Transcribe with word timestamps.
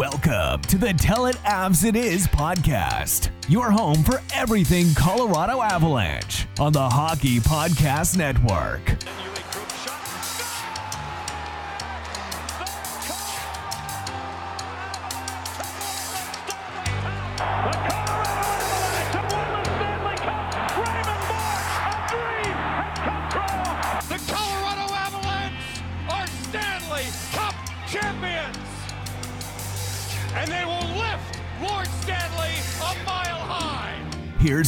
Welcome 0.00 0.62
to 0.62 0.78
the 0.78 0.94
Tell 0.94 1.26
It 1.26 1.36
Avs 1.44 1.84
It 1.84 1.94
Is 1.94 2.26
podcast, 2.26 3.28
your 3.50 3.70
home 3.70 4.02
for 4.02 4.22
everything 4.32 4.94
Colorado 4.94 5.60
Avalanche 5.60 6.46
on 6.58 6.72
the 6.72 6.88
Hockey 6.88 7.38
Podcast 7.38 8.16
Network. 8.16 8.96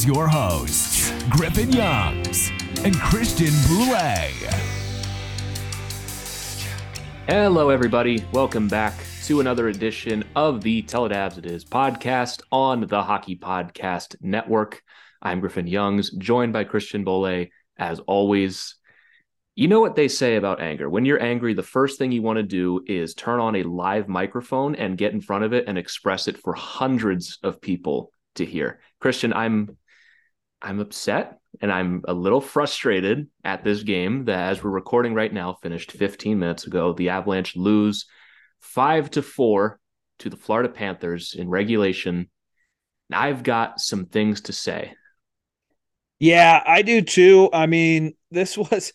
Here's 0.03 0.15
your 0.17 0.27
hosts, 0.27 1.13
Griffin 1.29 1.71
Youngs 1.71 2.51
and 2.83 2.93
Christian 2.93 3.53
Boulay. 3.69 4.33
Hello, 7.25 7.69
everybody. 7.69 8.25
Welcome 8.33 8.67
back 8.67 8.95
to 9.23 9.39
another 9.39 9.69
edition 9.69 10.25
of 10.35 10.61
the 10.61 10.81
Tell 10.81 11.05
It 11.05 11.45
Is 11.45 11.63
podcast 11.63 12.41
on 12.51 12.81
the 12.81 13.01
Hockey 13.01 13.37
Podcast 13.37 14.17
Network. 14.19 14.81
I'm 15.21 15.39
Griffin 15.39 15.67
Youngs, 15.67 16.11
joined 16.11 16.51
by 16.51 16.65
Christian 16.65 17.05
Bolle, 17.05 17.45
as 17.77 17.99
always. 18.01 18.75
You 19.55 19.69
know 19.69 19.79
what 19.79 19.95
they 19.95 20.09
say 20.09 20.35
about 20.35 20.59
anger. 20.59 20.89
When 20.89 21.05
you're 21.05 21.23
angry, 21.23 21.53
the 21.53 21.63
first 21.63 21.97
thing 21.97 22.11
you 22.11 22.21
want 22.21 22.37
to 22.37 22.43
do 22.43 22.83
is 22.87 23.13
turn 23.13 23.39
on 23.39 23.55
a 23.55 23.63
live 23.63 24.09
microphone 24.09 24.75
and 24.75 24.97
get 24.97 25.13
in 25.13 25.21
front 25.21 25.45
of 25.45 25.53
it 25.53 25.63
and 25.69 25.77
express 25.77 26.27
it 26.27 26.37
for 26.37 26.51
hundreds 26.51 27.39
of 27.41 27.61
people 27.61 28.11
to 28.35 28.45
hear. 28.45 28.81
Christian, 28.99 29.31
I'm 29.31 29.77
I'm 30.63 30.79
upset 30.79 31.39
and 31.61 31.71
I'm 31.71 32.03
a 32.07 32.13
little 32.13 32.41
frustrated 32.41 33.27
at 33.43 33.63
this 33.63 33.83
game 33.83 34.25
that 34.25 34.49
as 34.49 34.63
we're 34.63 34.71
recording 34.71 35.13
right 35.13 35.31
now 35.31 35.57
finished 35.61 35.91
15 35.91 36.39
minutes 36.39 36.65
ago. 36.65 36.93
The 36.93 37.09
Avalanche 37.09 37.55
lose 37.55 38.05
5 38.61 39.11
to 39.11 39.21
4 39.21 39.79
to 40.19 40.29
the 40.29 40.37
Florida 40.37 40.69
Panthers 40.69 41.35
in 41.37 41.49
regulation. 41.49 42.29
I've 43.11 43.43
got 43.43 43.81
some 43.81 44.05
things 44.05 44.41
to 44.41 44.53
say. 44.53 44.93
Yeah, 46.19 46.63
I 46.65 46.81
do 46.81 47.01
too. 47.01 47.49
I 47.51 47.65
mean, 47.65 48.13
this 48.31 48.57
was 48.57 48.93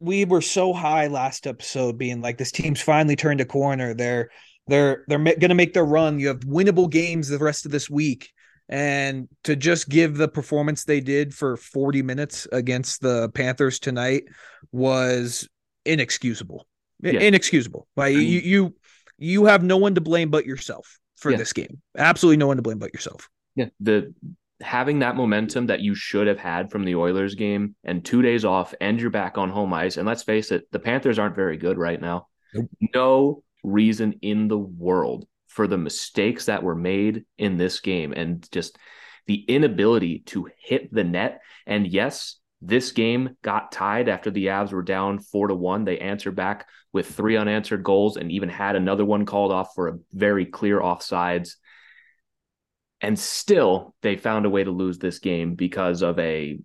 we 0.00 0.24
were 0.24 0.40
so 0.40 0.72
high 0.72 1.06
last 1.06 1.46
episode 1.46 1.96
being 1.96 2.20
like 2.20 2.36
this 2.36 2.50
team's 2.50 2.80
finally 2.82 3.14
turned 3.14 3.40
a 3.40 3.44
corner. 3.44 3.94
They're 3.94 4.30
they're 4.66 5.04
they're 5.06 5.18
going 5.18 5.48
to 5.48 5.54
make 5.54 5.74
their 5.74 5.84
run. 5.84 6.18
You 6.18 6.28
have 6.28 6.40
winnable 6.40 6.90
games 6.90 7.28
the 7.28 7.38
rest 7.38 7.64
of 7.64 7.70
this 7.70 7.88
week. 7.88 8.30
And 8.68 9.28
to 9.44 9.54
just 9.56 9.88
give 9.88 10.16
the 10.16 10.28
performance 10.28 10.84
they 10.84 11.00
did 11.00 11.34
for 11.34 11.56
40 11.56 12.02
minutes 12.02 12.46
against 12.52 13.02
the 13.02 13.28
Panthers 13.30 13.78
tonight 13.78 14.24
was 14.70 15.48
inexcusable. 15.84 16.66
Yeah. 17.02 17.20
Inexcusable. 17.20 17.86
Like 17.96 18.14
you 18.14 18.20
you 18.20 18.74
you 19.18 19.44
have 19.46 19.62
no 19.62 19.76
one 19.76 19.94
to 19.96 20.00
blame 20.00 20.30
but 20.30 20.46
yourself 20.46 20.98
for 21.16 21.30
Yeah. 21.30 21.36
this 21.38 21.52
game. 21.52 21.82
Absolutely 21.98 22.38
no 22.38 22.46
one 22.46 22.56
to 22.56 22.62
blame 22.62 22.78
but 22.78 22.94
yourself. 22.94 23.28
Yeah, 23.56 23.66
the 23.80 24.14
having 24.62 25.00
that 25.00 25.16
momentum 25.16 25.66
that 25.66 25.80
you 25.80 25.94
should 25.94 26.28
have 26.28 26.38
had 26.38 26.70
from 26.70 26.84
the 26.84 26.94
Oilers 26.94 27.34
game 27.34 27.74
and 27.84 28.04
2 28.04 28.22
days 28.22 28.44
off 28.44 28.72
and 28.80 29.00
you're 29.00 29.10
back 29.10 29.36
on 29.36 29.50
home 29.50 29.74
ice 29.74 29.96
and 29.96 30.06
let's 30.06 30.22
face 30.22 30.52
it, 30.52 30.70
the 30.70 30.78
Panthers 30.78 31.18
aren't 31.18 31.34
very 31.34 31.56
good 31.56 31.76
right 31.76 32.00
now. 32.00 32.28
Nope. 32.54 32.70
No 32.94 33.42
reason 33.64 34.14
in 34.22 34.48
the 34.48 34.58
world 34.58 35.26
for 35.52 35.66
the 35.66 35.76
mistakes 35.76 36.46
that 36.46 36.62
were 36.62 36.74
made 36.74 37.24
in 37.36 37.58
this 37.58 37.80
game 37.80 38.12
and 38.12 38.50
just 38.50 38.78
the 39.26 39.44
inability 39.48 40.20
to 40.20 40.48
hit 40.58 40.92
the 40.92 41.04
net. 41.04 41.42
And 41.66 41.86
yes, 41.86 42.36
this 42.62 42.92
game 42.92 43.36
got 43.42 43.70
tied 43.70 44.08
after 44.08 44.30
the 44.30 44.46
Avs 44.46 44.72
were 44.72 44.82
down 44.82 45.18
four 45.18 45.48
to 45.48 45.54
one. 45.54 45.84
They 45.84 45.98
answered 45.98 46.36
back 46.36 46.68
with 46.92 47.06
three 47.06 47.36
unanswered 47.36 47.84
goals 47.84 48.16
and 48.16 48.32
even 48.32 48.48
had 48.48 48.76
another 48.76 49.04
one 49.04 49.26
called 49.26 49.52
off 49.52 49.74
for 49.74 49.88
a 49.88 49.98
very 50.12 50.46
clear 50.46 50.80
offsides. 50.80 51.56
And 53.02 53.18
still, 53.18 53.94
they 54.00 54.16
found 54.16 54.46
a 54.46 54.50
way 54.50 54.64
to 54.64 54.70
lose 54.70 54.98
this 54.98 55.18
game 55.18 55.54
because 55.54 56.02
of 56.02 56.18
a 56.18 56.58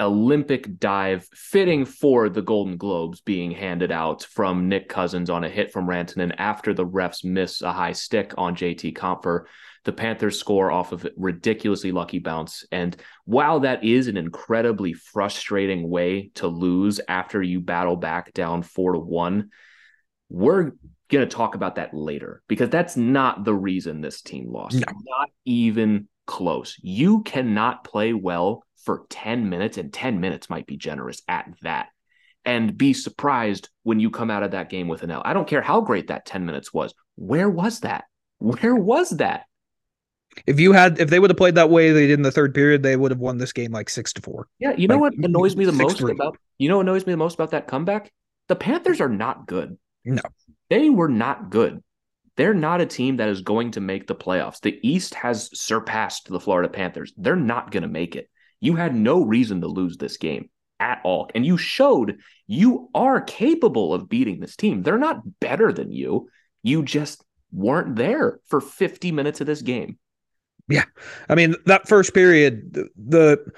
Olympic 0.00 0.78
dive 0.78 1.26
fitting 1.32 1.84
for 1.84 2.28
the 2.28 2.42
Golden 2.42 2.76
Globes 2.76 3.20
being 3.20 3.50
handed 3.50 3.90
out 3.90 4.22
from 4.22 4.68
Nick 4.68 4.88
Cousins 4.88 5.28
on 5.28 5.44
a 5.44 5.48
hit 5.48 5.72
from 5.72 5.86
Rantanen 5.86 6.34
after 6.38 6.72
the 6.72 6.86
refs 6.86 7.24
miss 7.24 7.62
a 7.62 7.72
high 7.72 7.92
stick 7.92 8.32
on 8.38 8.54
JT 8.54 8.96
Compher. 8.96 9.46
The 9.84 9.92
Panthers 9.92 10.38
score 10.38 10.70
off 10.70 10.92
of 10.92 11.04
a 11.04 11.10
ridiculously 11.16 11.92
lucky 11.92 12.18
bounce. 12.18 12.64
And 12.70 12.96
while 13.24 13.60
that 13.60 13.82
is 13.84 14.06
an 14.06 14.16
incredibly 14.16 14.92
frustrating 14.92 15.88
way 15.88 16.30
to 16.34 16.46
lose 16.46 17.00
after 17.08 17.42
you 17.42 17.60
battle 17.60 17.96
back 17.96 18.32
down 18.34 18.62
four 18.62 18.92
to 18.92 18.98
one, 18.98 19.50
we're 20.28 20.72
going 21.08 21.26
to 21.26 21.36
talk 21.36 21.54
about 21.54 21.76
that 21.76 21.94
later 21.94 22.42
because 22.48 22.68
that's 22.68 22.96
not 22.96 23.44
the 23.44 23.54
reason 23.54 24.00
this 24.00 24.20
team 24.20 24.52
lost. 24.52 24.76
No. 24.76 24.86
Not 24.86 25.30
even 25.44 26.08
close. 26.26 26.76
You 26.82 27.22
cannot 27.22 27.82
play 27.82 28.12
well 28.12 28.62
for 28.84 29.04
10 29.10 29.48
minutes, 29.48 29.78
and 29.78 29.92
10 29.92 30.20
minutes 30.20 30.48
might 30.50 30.66
be 30.66 30.76
generous 30.76 31.22
at 31.28 31.52
that, 31.62 31.88
and 32.44 32.76
be 32.76 32.92
surprised 32.92 33.68
when 33.82 34.00
you 34.00 34.10
come 34.10 34.30
out 34.30 34.42
of 34.42 34.52
that 34.52 34.70
game 34.70 34.88
with 34.88 35.02
an 35.02 35.10
L. 35.10 35.22
I 35.24 35.32
don't 35.34 35.48
care 35.48 35.62
how 35.62 35.80
great 35.80 36.08
that 36.08 36.26
10 36.26 36.46
minutes 36.46 36.72
was. 36.72 36.94
Where 37.16 37.50
was 37.50 37.80
that? 37.80 38.04
Where 38.38 38.74
was 38.74 39.10
that? 39.10 39.44
If 40.46 40.60
you 40.60 40.72
had, 40.72 41.00
if 41.00 41.10
they 41.10 41.18
would 41.18 41.30
have 41.30 41.36
played 41.36 41.56
that 41.56 41.70
way 41.70 41.90
they 41.90 42.06
did 42.06 42.18
in 42.18 42.22
the 42.22 42.30
third 42.30 42.54
period, 42.54 42.82
they 42.82 42.96
would 42.96 43.10
have 43.10 43.18
won 43.18 43.38
this 43.38 43.52
game 43.52 43.72
like 43.72 43.88
six 43.90 44.12
to 44.12 44.22
four. 44.22 44.46
Yeah, 44.58 44.74
you 44.76 44.86
know 44.86 44.94
Like, 44.94 45.00
what 45.00 45.24
annoys 45.24 45.56
me 45.56 45.64
the 45.64 45.72
most 45.72 45.98
three. 45.98 46.12
about 46.12 46.36
you 46.58 46.68
know 46.68 46.76
what 46.76 46.82
annoys 46.86 47.06
me 47.06 47.12
the 47.12 47.16
most 47.16 47.34
about 47.34 47.50
that 47.52 47.66
comeback? 47.66 48.12
The 48.48 48.56
Panthers 48.56 49.00
are 49.00 49.08
not 49.08 49.46
good. 49.46 49.76
No. 50.04 50.22
They 50.70 50.90
were 50.90 51.08
not 51.08 51.50
good. 51.50 51.82
They're 52.36 52.54
not 52.54 52.80
a 52.80 52.86
team 52.86 53.16
that 53.16 53.28
is 53.28 53.40
going 53.40 53.72
to 53.72 53.80
make 53.80 54.06
the 54.06 54.14
playoffs. 54.14 54.60
The 54.60 54.78
East 54.82 55.14
has 55.14 55.50
surpassed 55.58 56.28
the 56.28 56.38
Florida 56.38 56.68
Panthers. 56.68 57.12
They're 57.16 57.34
not 57.34 57.72
going 57.72 57.82
to 57.82 57.88
make 57.88 58.14
it. 58.14 58.30
You 58.60 58.76
had 58.76 58.94
no 58.94 59.24
reason 59.24 59.60
to 59.60 59.68
lose 59.68 59.96
this 59.96 60.16
game 60.16 60.50
at 60.80 61.00
all. 61.04 61.28
And 61.34 61.44
you 61.44 61.56
showed 61.56 62.18
you 62.46 62.88
are 62.94 63.20
capable 63.20 63.94
of 63.94 64.08
beating 64.08 64.40
this 64.40 64.56
team. 64.56 64.82
They're 64.82 64.98
not 64.98 65.40
better 65.40 65.72
than 65.72 65.92
you. 65.92 66.28
You 66.62 66.82
just 66.82 67.24
weren't 67.52 67.96
there 67.96 68.40
for 68.46 68.60
50 68.60 69.12
minutes 69.12 69.40
of 69.40 69.46
this 69.46 69.62
game. 69.62 69.98
Yeah. 70.68 70.84
I 71.28 71.34
mean, 71.34 71.54
that 71.66 71.88
first 71.88 72.12
period, 72.14 72.74
the, 72.74 72.88
the 72.96 73.52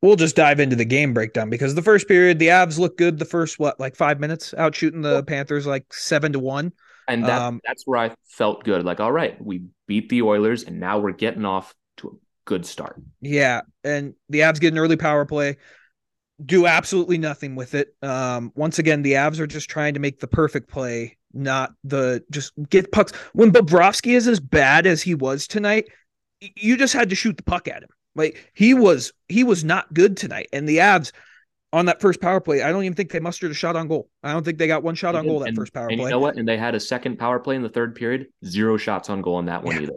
we'll 0.00 0.16
just 0.16 0.36
dive 0.36 0.60
into 0.60 0.76
the 0.76 0.84
game 0.84 1.12
breakdown 1.12 1.50
because 1.50 1.74
the 1.74 1.82
first 1.82 2.06
period, 2.06 2.38
the 2.38 2.48
Avs 2.48 2.78
looked 2.78 2.98
good. 2.98 3.18
The 3.18 3.24
first 3.24 3.58
what, 3.58 3.80
like 3.80 3.96
five 3.96 4.20
minutes, 4.20 4.54
out 4.56 4.74
shooting 4.74 5.02
the 5.02 5.24
Panthers 5.24 5.66
like 5.66 5.92
seven 5.92 6.32
to 6.32 6.38
one. 6.38 6.72
And 7.08 7.24
that, 7.24 7.42
Um, 7.42 7.60
that's 7.66 7.86
where 7.86 7.98
I 7.98 8.14
felt 8.28 8.64
good. 8.64 8.84
Like, 8.84 9.00
all 9.00 9.12
right, 9.12 9.42
we 9.44 9.62
beat 9.86 10.08
the 10.08 10.22
Oilers, 10.22 10.64
and 10.64 10.80
now 10.80 10.98
we're 10.98 11.12
getting 11.12 11.44
off 11.44 11.74
to 11.98 12.08
a 12.08 12.10
good 12.46 12.64
start. 12.64 12.96
Yeah, 13.20 13.60
and 13.84 14.14
the 14.30 14.40
Avs 14.40 14.58
get 14.60 14.72
an 14.72 14.78
early 14.78 14.96
power 14.96 15.26
play, 15.26 15.58
do 16.44 16.66
absolutely 16.66 17.18
nothing 17.18 17.54
with 17.56 17.74
it. 17.74 17.94
Um, 18.02 18.52
once 18.54 18.78
again, 18.78 19.02
the 19.02 19.12
Avs 19.12 19.38
are 19.38 19.46
just 19.46 19.68
trying 19.68 19.94
to 19.94 20.00
make 20.00 20.20
the 20.20 20.26
perfect 20.26 20.70
play, 20.70 21.18
not 21.34 21.72
the 21.84 22.24
just 22.30 22.52
get 22.70 22.92
pucks. 22.92 23.12
When 23.34 23.52
Bobrovsky 23.52 24.14
is 24.14 24.26
as 24.26 24.40
bad 24.40 24.86
as 24.86 25.02
he 25.02 25.14
was 25.14 25.46
tonight, 25.46 25.88
you 26.40 26.76
just 26.76 26.94
had 26.94 27.10
to 27.10 27.16
shoot 27.16 27.36
the 27.36 27.42
puck 27.42 27.68
at 27.68 27.82
him. 27.82 27.90
Like 28.14 28.50
he 28.54 28.72
was, 28.72 29.12
he 29.28 29.44
was 29.44 29.62
not 29.64 29.92
good 29.92 30.16
tonight. 30.16 30.48
And 30.52 30.68
the 30.68 30.78
Avs 30.78 31.12
on 31.72 31.86
that 31.86 32.00
first 32.00 32.20
power 32.20 32.40
play, 32.40 32.62
I 32.62 32.70
don't 32.70 32.84
even 32.84 32.94
think 32.94 33.10
they 33.10 33.20
mustered 33.20 33.50
a 33.50 33.54
shot 33.54 33.76
on 33.76 33.88
goal. 33.88 34.08
I 34.22 34.32
don't 34.32 34.44
think 34.44 34.56
they 34.56 34.66
got 34.66 34.82
one 34.82 34.94
shot 34.94 35.14
on 35.14 35.26
goal 35.26 35.40
that 35.40 35.48
and, 35.48 35.56
first 35.56 35.74
power 35.74 35.88
and 35.88 35.98
play. 35.98 36.06
you 36.06 36.10
know 36.10 36.18
what? 36.20 36.36
And 36.36 36.48
they 36.48 36.56
had 36.56 36.74
a 36.74 36.80
second 36.80 37.18
power 37.18 37.38
play 37.38 37.56
in 37.56 37.62
the 37.62 37.68
third 37.68 37.94
period. 37.94 38.28
Zero 38.44 38.76
shots 38.76 39.10
on 39.10 39.20
goal 39.20 39.34
on 39.36 39.46
that 39.46 39.62
one 39.62 39.76
Yeah. 39.76 39.82
either. 39.82 39.94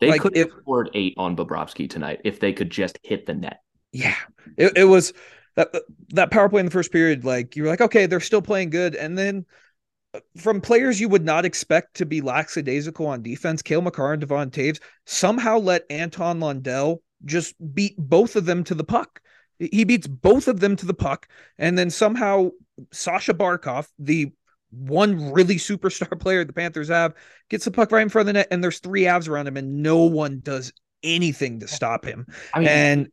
They 0.00 0.08
Like, 0.10 0.20
could 0.20 0.36
have 0.36 0.46
if- 0.48 0.52
scored 0.60 0.90
eight 0.94 1.14
on 1.16 1.36
Bobrovsky 1.36 1.88
tonight 1.90 2.20
if 2.24 2.40
they 2.40 2.52
could 2.52 2.70
just 2.70 2.98
hit 3.02 3.26
the 3.26 3.34
net. 3.34 3.60
Yeah, 3.92 4.14
it, 4.56 4.72
it 4.76 4.84
was 4.84 5.12
that 5.56 5.74
that 6.10 6.30
power 6.30 6.48
play 6.48 6.60
in 6.60 6.66
the 6.66 6.72
first 6.72 6.92
period. 6.92 7.24
Like 7.24 7.56
you 7.56 7.62
were 7.64 7.68
like, 7.68 7.80
okay, 7.80 8.06
they're 8.06 8.20
still 8.20 8.42
playing 8.42 8.70
good, 8.70 8.94
and 8.94 9.16
then 9.16 9.46
uh, 10.14 10.20
from 10.36 10.60
players 10.60 11.00
you 11.00 11.08
would 11.08 11.24
not 11.24 11.44
expect 11.44 11.94
to 11.96 12.06
be 12.06 12.20
lackadaisical 12.20 13.06
on 13.06 13.22
defense, 13.22 13.62
Cale 13.62 13.80
Makar 13.82 14.12
and 14.12 14.20
Devon 14.20 14.50
Toews 14.50 14.78
somehow 15.06 15.58
let 15.58 15.82
Anton 15.90 16.38
Lundell 16.38 17.02
just 17.24 17.54
beat 17.74 17.94
both 17.98 18.36
of 18.36 18.44
them 18.44 18.62
to 18.64 18.74
the 18.74 18.84
puck. 18.84 19.20
He 19.58 19.82
beats 19.84 20.06
both 20.06 20.46
of 20.46 20.60
them 20.60 20.76
to 20.76 20.86
the 20.86 20.94
puck, 20.94 21.26
and 21.58 21.76
then 21.76 21.90
somehow 21.90 22.50
Sasha 22.92 23.34
Barkov, 23.34 23.88
the 23.98 24.30
one 24.70 25.32
really 25.32 25.56
superstar 25.56 26.18
player 26.20 26.44
the 26.44 26.52
Panthers 26.52 26.88
have, 26.88 27.14
gets 27.48 27.64
the 27.64 27.70
puck 27.70 27.92
right 27.92 28.02
in 28.02 28.08
front 28.08 28.22
of 28.22 28.26
the 28.26 28.32
net, 28.34 28.48
and 28.50 28.62
there's 28.62 28.78
three 28.78 29.02
Avs 29.02 29.28
around 29.28 29.46
him, 29.46 29.56
and 29.56 29.82
no 29.82 29.98
one 30.04 30.40
does 30.40 30.72
anything 31.02 31.60
to 31.60 31.68
stop 31.68 32.04
him. 32.04 32.26
I 32.54 32.58
mean, 32.60 32.68
and 32.68 33.08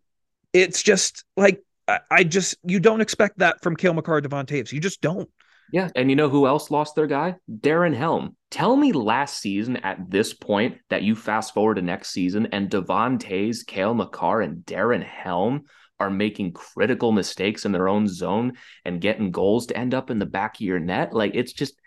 it's 0.53 0.81
just 0.81 1.23
like 1.37 1.61
I, 1.87 1.99
I 2.09 2.23
just 2.23 2.55
you 2.63 2.79
don't 2.79 3.01
expect 3.01 3.39
that 3.39 3.61
from 3.61 3.75
Cale 3.75 3.93
Makar, 3.93 4.21
Devon 4.21 4.45
Toews. 4.45 4.71
You 4.71 4.79
just 4.79 5.01
don't. 5.01 5.29
Yeah. 5.71 5.89
And 5.95 6.09
you 6.09 6.15
know 6.15 6.29
who 6.29 6.47
else 6.47 6.69
lost 6.69 6.95
their 6.95 7.07
guy? 7.07 7.35
Darren 7.51 7.95
Helm. 7.95 8.35
Tell 8.51 8.75
me 8.75 8.93
last 8.93 9.39
season 9.39 9.77
at 9.77 9.97
this 10.09 10.33
point 10.33 10.77
that 10.89 11.03
you 11.03 11.15
fast 11.15 11.53
forward 11.53 11.75
to 11.75 11.81
next 11.81 12.09
season 12.09 12.47
and 12.51 12.69
Devon 12.69 13.17
Toews, 13.17 13.65
Cale 13.65 13.93
Makar, 13.93 14.41
and 14.41 14.63
Darren 14.63 15.03
Helm 15.03 15.63
are 15.99 16.09
making 16.09 16.53
critical 16.53 17.11
mistakes 17.11 17.65
in 17.65 17.71
their 17.71 17.87
own 17.87 18.07
zone 18.07 18.53
and 18.83 19.01
getting 19.01 19.31
goals 19.31 19.67
to 19.67 19.77
end 19.77 19.93
up 19.93 20.09
in 20.09 20.19
the 20.19 20.25
back 20.25 20.55
of 20.55 20.61
your 20.61 20.79
net. 20.79 21.13
Like 21.13 21.35
it's 21.35 21.53
just 21.53 21.79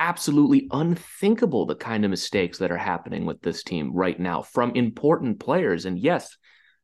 absolutely 0.00 0.68
unthinkable 0.72 1.66
the 1.66 1.76
kind 1.76 2.04
of 2.04 2.10
mistakes 2.10 2.58
that 2.58 2.72
are 2.72 2.76
happening 2.76 3.26
with 3.26 3.40
this 3.42 3.62
team 3.62 3.92
right 3.92 4.18
now 4.18 4.42
from 4.42 4.72
important 4.72 5.38
players. 5.38 5.86
And 5.86 5.98
yes, 5.98 6.36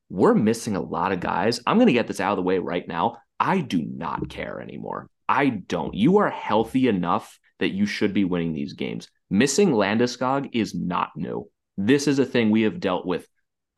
we're 0.09 0.35
missing 0.35 0.77
a 0.77 0.83
lot 0.83 1.13
of 1.13 1.21
guys. 1.21 1.61
I'm 1.67 1.77
going 1.77 1.89
to 1.89 1.93
get 1.93 2.07
this 2.07 2.21
out 2.21 2.33
of 2.33 2.37
the 2.37 2.43
way 2.43 2.59
right 2.59 2.87
now. 2.87 3.19
I 3.39 3.61
do 3.61 3.83
not 3.83 4.29
care 4.29 4.61
anymore. 4.61 5.09
I 5.29 5.49
don't. 5.49 5.95
You 5.95 6.19
are 6.19 6.31
healthy 6.31 6.89
enough 6.89 7.39
that 7.59 7.71
you 7.71 7.87
should 7.87 8.13
be 8.13 8.25
winning 8.25 8.53
these 8.53 8.73
games. 8.73 9.09
Missing 9.31 9.71
Landeskog 9.71 10.51
is 10.53 10.75
not 10.75 11.11
new. 11.17 11.49
This 11.77 12.09
is 12.09 12.19
a 12.19 12.27
thing 12.27 12.51
we 12.51 12.63
have 12.63 12.81
dealt 12.81 13.07
with 13.07 13.27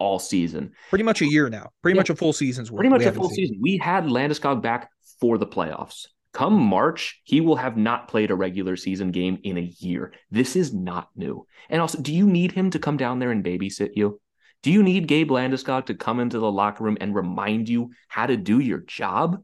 all 0.02 0.19
season. 0.19 0.72
Pretty 0.90 1.04
much 1.04 1.22
a 1.22 1.26
year 1.26 1.49
now. 1.49 1.70
Pretty 1.81 1.94
yeah. 1.96 2.00
much 2.00 2.10
a 2.10 2.16
full 2.16 2.32
season's 2.32 2.70
worth. 2.70 2.81
Pretty 2.81 2.90
much 2.90 3.04
a 3.04 3.12
full 3.12 3.28
seen. 3.28 3.46
season. 3.46 3.58
We 3.60 3.78
had 3.78 4.04
Landeskog 4.04 4.60
back 4.60 4.90
for 5.20 5.38
the 5.38 5.46
playoffs. 5.46 6.06
Come 6.32 6.54
March, 6.54 7.20
he 7.25 7.40
will 7.40 7.56
have 7.56 7.76
not 7.76 8.08
played 8.08 8.31
a 8.31 8.34
regular 8.34 8.75
season 8.76 9.10
game 9.10 9.38
in 9.44 9.58
a 9.58 9.72
year. 9.78 10.12
This 10.31 10.56
is 10.56 10.72
not 10.72 11.08
new. 11.14 11.46
And 11.69 11.81
also, 11.81 12.00
do 12.00 12.12
you 12.12 12.26
need 12.26 12.52
him 12.52 12.70
to 12.70 12.78
come 12.78 12.96
down 12.96 13.19
there 13.19 13.31
and 13.31 13.44
babysit 13.44 13.90
you? 13.94 14.20
Do 14.62 14.72
you 14.72 14.82
need 14.82 15.08
Gabe 15.08 15.31
Landeskog 15.31 15.87
to 15.87 15.94
come 15.94 16.20
into 16.20 16.38
the 16.38 16.50
locker 16.50 16.84
room 16.84 16.96
and 17.00 17.14
remind 17.14 17.69
you 17.69 17.90
how 18.08 18.26
to 18.26 18.37
do 18.37 18.60
your 18.60 18.78
job? 18.78 19.43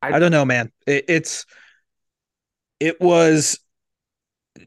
I, 0.00 0.12
I 0.12 0.18
don't 0.18 0.30
know, 0.30 0.44
man. 0.44 0.70
It, 0.86 1.06
it's 1.08 1.46
it 2.78 3.00
was 3.00 3.58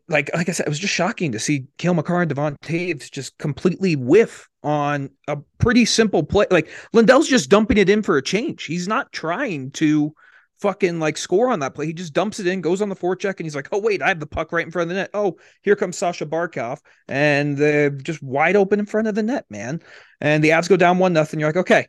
like 0.07 0.29
like 0.33 0.49
I 0.49 0.51
said, 0.51 0.65
it 0.65 0.69
was 0.69 0.79
just 0.79 0.93
shocking 0.93 1.31
to 1.31 1.39
see 1.39 1.65
Cale 1.77 1.93
Makar 1.93 2.21
and 2.21 2.29
Devon 2.29 2.55
Toews 2.63 3.11
just 3.11 3.37
completely 3.37 3.95
whiff 3.95 4.47
on 4.63 5.09
a 5.27 5.37
pretty 5.57 5.85
simple 5.85 6.23
play. 6.23 6.45
Like 6.51 6.69
Lundell's 6.93 7.27
just 7.27 7.49
dumping 7.49 7.77
it 7.77 7.89
in 7.89 8.01
for 8.01 8.17
a 8.17 8.23
change. 8.23 8.65
He's 8.65 8.87
not 8.87 9.11
trying 9.11 9.71
to 9.71 10.13
fucking 10.59 10.99
like 10.99 11.17
score 11.17 11.49
on 11.49 11.59
that 11.59 11.73
play. 11.73 11.85
He 11.85 11.93
just 11.93 12.13
dumps 12.13 12.39
it 12.39 12.47
in, 12.47 12.61
goes 12.61 12.81
on 12.81 12.89
the 12.89 12.95
forecheck, 12.95 13.37
and 13.37 13.45
he's 13.45 13.55
like, 13.55 13.69
"Oh 13.71 13.79
wait, 13.79 14.01
I 14.01 14.09
have 14.09 14.19
the 14.19 14.27
puck 14.27 14.51
right 14.51 14.65
in 14.65 14.71
front 14.71 14.89
of 14.89 14.95
the 14.95 15.01
net. 15.01 15.09
Oh, 15.13 15.37
here 15.61 15.75
comes 15.75 15.97
Sasha 15.97 16.25
Barkov, 16.25 16.79
and 17.07 17.57
they're 17.57 17.89
just 17.89 18.21
wide 18.21 18.55
open 18.55 18.79
in 18.79 18.85
front 18.85 19.07
of 19.07 19.15
the 19.15 19.23
net, 19.23 19.45
man." 19.49 19.81
And 20.21 20.43
the 20.43 20.49
Avs 20.49 20.69
go 20.69 20.77
down 20.77 20.99
one 20.99 21.13
nothing. 21.13 21.39
You're 21.39 21.49
like, 21.49 21.57
okay, 21.57 21.87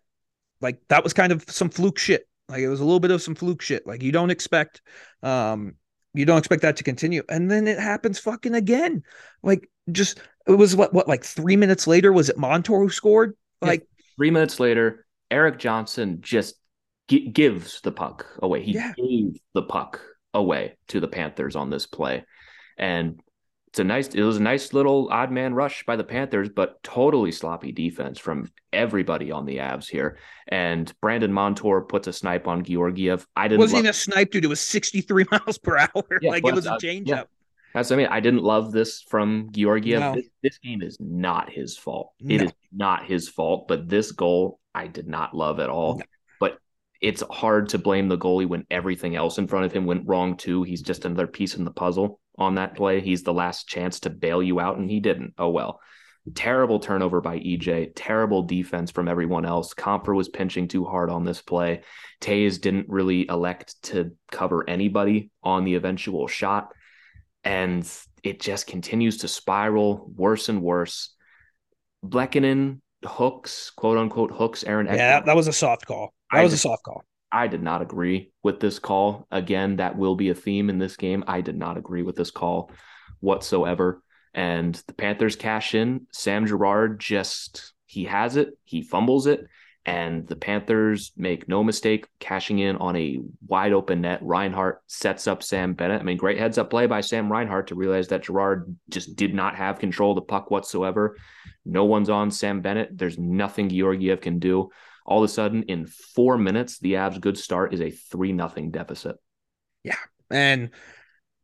like 0.60 0.80
that 0.88 1.04
was 1.04 1.12
kind 1.12 1.32
of 1.32 1.44
some 1.48 1.70
fluke 1.70 1.98
shit. 1.98 2.26
Like 2.48 2.60
it 2.60 2.68
was 2.68 2.80
a 2.80 2.84
little 2.84 3.00
bit 3.00 3.10
of 3.10 3.22
some 3.22 3.34
fluke 3.34 3.62
shit. 3.62 3.86
Like 3.86 4.02
you 4.02 4.12
don't 4.12 4.30
expect, 4.30 4.82
um, 5.22 5.74
you 6.14 6.24
don't 6.24 6.38
expect 6.38 6.62
that 6.62 6.76
to 6.76 6.84
continue, 6.84 7.22
and 7.28 7.50
then 7.50 7.68
it 7.68 7.78
happens 7.78 8.18
fucking 8.18 8.54
again. 8.54 9.02
Like 9.42 9.68
just 9.92 10.20
it 10.46 10.52
was 10.52 10.74
what 10.74 10.92
what 10.92 11.08
like 11.08 11.24
three 11.24 11.56
minutes 11.56 11.86
later 11.86 12.12
was 12.12 12.28
it 12.28 12.38
Montour 12.38 12.80
who 12.80 12.90
scored? 12.90 13.36
Like 13.60 13.80
yeah, 13.80 14.04
three 14.16 14.30
minutes 14.30 14.60
later, 14.60 15.06
Erik 15.30 15.58
Johnson 15.58 16.18
just 16.20 16.56
g- 17.08 17.28
gives 17.28 17.80
the 17.82 17.92
puck 17.92 18.26
away. 18.42 18.62
He 18.62 18.72
yeah. 18.72 18.92
gave 18.96 19.38
the 19.54 19.62
puck 19.62 20.00
away 20.34 20.76
to 20.88 21.00
the 21.00 21.08
Panthers 21.08 21.56
on 21.56 21.70
this 21.70 21.86
play, 21.86 22.24
and 22.78 23.20
it's 23.70 23.78
a 23.78 23.84
nice. 23.84 24.08
It 24.08 24.22
was 24.22 24.36
a 24.36 24.42
nice 24.42 24.72
little 24.72 25.08
odd 25.12 25.30
man 25.30 25.54
rush 25.54 25.84
by 25.86 25.94
the 25.94 26.02
Panthers, 26.02 26.48
but 26.48 26.82
totally 26.82 27.30
sloppy 27.30 27.70
defense 27.70 28.18
from 28.18 28.50
everybody 28.72 29.30
on 29.30 29.46
the 29.46 29.58
Avs 29.58 29.88
here. 29.88 30.18
And 30.48 30.92
Brandon 31.00 31.32
Montour 31.32 31.82
puts 31.82 32.08
a 32.08 32.12
snipe 32.12 32.48
on 32.48 32.64
Georgiev. 32.64 33.24
I 33.36 33.46
didn't. 33.46 33.60
Wasn't 33.60 33.84
love- 33.84 33.90
a 33.90 33.92
snipe, 33.96 34.32
dude. 34.32 34.44
It 34.44 34.48
was 34.48 34.58
sixty 34.58 35.02
three 35.02 35.24
miles 35.30 35.56
per 35.58 35.78
hour. 35.78 36.04
Yeah, 36.20 36.30
like 36.30 36.44
it 36.44 36.52
was 36.52 36.66
a 36.66 36.72
uh, 36.72 36.78
changeup. 36.78 37.06
Yeah. 37.06 37.22
That's 37.72 37.90
what 37.90 37.96
I 37.96 37.98
mean. 37.98 38.08
I 38.08 38.18
didn't 38.18 38.42
love 38.42 38.72
this 38.72 39.02
from 39.02 39.50
Georgiev. 39.52 40.00
No. 40.00 40.14
This, 40.16 40.26
this, 40.42 40.58
game 40.58 40.82
is 40.82 40.96
not 40.98 41.48
his 41.48 41.78
fault. 41.78 42.10
No. 42.20 42.34
It 42.34 42.42
is 42.42 42.52
not 42.72 43.04
his 43.04 43.28
fault. 43.28 43.68
But 43.68 43.88
this 43.88 44.10
goal, 44.10 44.58
I 44.74 44.88
did 44.88 45.06
not 45.06 45.36
love 45.36 45.60
at 45.60 45.70
all. 45.70 45.98
No 45.98 46.04
it's 47.00 47.22
hard 47.30 47.70
to 47.70 47.78
blame 47.78 48.08
the 48.08 48.18
goalie 48.18 48.46
when 48.46 48.66
everything 48.70 49.16
else 49.16 49.38
in 49.38 49.46
front 49.46 49.64
of 49.64 49.72
him 49.72 49.86
went 49.86 50.06
wrong 50.06 50.36
too. 50.36 50.62
He's 50.62 50.82
just 50.82 51.04
another 51.04 51.26
piece 51.26 51.54
in 51.56 51.64
the 51.64 51.70
puzzle 51.70 52.19
on 52.40 52.56
that 52.56 52.74
play. 52.74 53.00
He's 53.00 53.22
the 53.22 53.32
last 53.32 53.68
chance 53.68 54.00
to 54.00 54.10
bail 54.10 54.42
you 54.42 54.58
out, 54.58 54.78
and 54.78 54.90
he 54.90 54.98
didn't. 54.98 55.34
Oh 55.38 55.50
well. 55.50 55.80
Terrible 56.34 56.80
turnover 56.80 57.20
by 57.22 57.38
EJ. 57.38 57.92
Terrible 57.96 58.42
defense 58.42 58.90
from 58.90 59.08
everyone 59.08 59.46
else. 59.46 59.72
Compher 59.72 60.14
was 60.14 60.28
pinching 60.28 60.68
too 60.68 60.84
hard 60.84 61.10
on 61.10 61.24
this 61.24 61.40
play. 61.40 61.80
Toews 62.20 62.60
didn't 62.60 62.90
really 62.90 63.26
elect 63.26 63.82
to 63.84 64.14
cover 64.30 64.68
anybody 64.68 65.30
on 65.42 65.64
the 65.64 65.76
eventual 65.76 66.28
shot. 66.28 66.72
And 67.42 67.90
it 68.22 68.38
just 68.38 68.66
continues 68.66 69.18
to 69.18 69.28
spiral 69.28 70.12
worse 70.14 70.50
and 70.50 70.60
worse. 70.60 71.14
Lehkonen 72.04 72.80
hooks, 73.04 73.70
quote 73.70 73.96
unquote, 73.96 74.30
hooks 74.30 74.62
Aaron 74.62 74.88
Ekblad. 74.88 74.96
Yeah, 74.96 75.20
that 75.20 75.36
was 75.36 75.48
a 75.48 75.54
soft 75.54 75.86
call. 75.86 76.12
That 76.30 76.40
I 76.40 76.42
was 76.42 76.52
did, 76.52 76.56
a 76.56 76.60
soft 76.60 76.82
call. 76.84 77.02
I 77.32 77.46
did 77.46 77.62
not 77.62 77.82
agree 77.82 78.32
with 78.42 78.60
this 78.60 78.78
call. 78.78 79.26
Again, 79.30 79.76
that 79.76 79.96
will 79.96 80.16
be 80.16 80.30
a 80.30 80.34
theme 80.34 80.68
in 80.68 80.78
this 80.78 80.96
game. 80.96 81.24
I 81.26 81.40
did 81.40 81.56
not 81.56 81.76
agree 81.76 82.02
with 82.02 82.16
this 82.16 82.30
call 82.30 82.70
whatsoever. 83.20 84.02
And 84.34 84.74
the 84.86 84.94
Panthers 84.94 85.36
cash 85.36 85.74
in. 85.74 86.06
Sam 86.12 86.46
Girard 86.46 87.00
just 87.00 87.72
he 87.86 88.04
has 88.04 88.36
it, 88.36 88.50
he 88.64 88.82
fumbles 88.82 89.26
it, 89.26 89.46
and 89.84 90.26
the 90.28 90.36
Panthers 90.36 91.10
make 91.16 91.48
no 91.48 91.64
mistake 91.64 92.06
cashing 92.20 92.60
in 92.60 92.76
on 92.76 92.94
a 92.96 93.18
wide 93.46 93.72
open 93.72 94.02
net. 94.02 94.20
Reinhart 94.22 94.82
sets 94.86 95.26
up 95.26 95.42
Sam 95.42 95.74
Bennett. 95.74 96.00
I 96.00 96.04
mean, 96.04 96.16
great 96.16 96.38
heads 96.38 96.58
up 96.58 96.70
play 96.70 96.86
by 96.86 97.00
Sam 97.00 97.30
Reinhart 97.30 97.68
to 97.68 97.74
realize 97.74 98.08
that 98.08 98.22
Girard 98.22 98.76
just 98.90 99.16
did 99.16 99.34
not 99.34 99.56
have 99.56 99.80
control 99.80 100.12
of 100.12 100.16
the 100.16 100.22
puck 100.22 100.50
whatsoever. 100.50 101.16
No 101.64 101.84
one's 101.84 102.10
on 102.10 102.30
Sam 102.30 102.60
Bennett. 102.60 102.96
There's 102.96 103.18
nothing 103.18 103.68
Georgiev 103.68 104.20
can 104.20 104.38
do 104.38 104.70
all 105.10 105.18
of 105.18 105.24
a 105.24 105.32
sudden 105.32 105.64
in 105.64 105.86
four 105.86 106.38
minutes, 106.38 106.78
the 106.78 106.94
Avs' 106.94 107.20
good 107.20 107.36
start 107.36 107.74
is 107.74 107.80
a 107.80 107.90
three 107.90 108.32
nothing 108.32 108.70
deficit. 108.70 109.16
Yeah, 109.82 109.96
and 110.30 110.70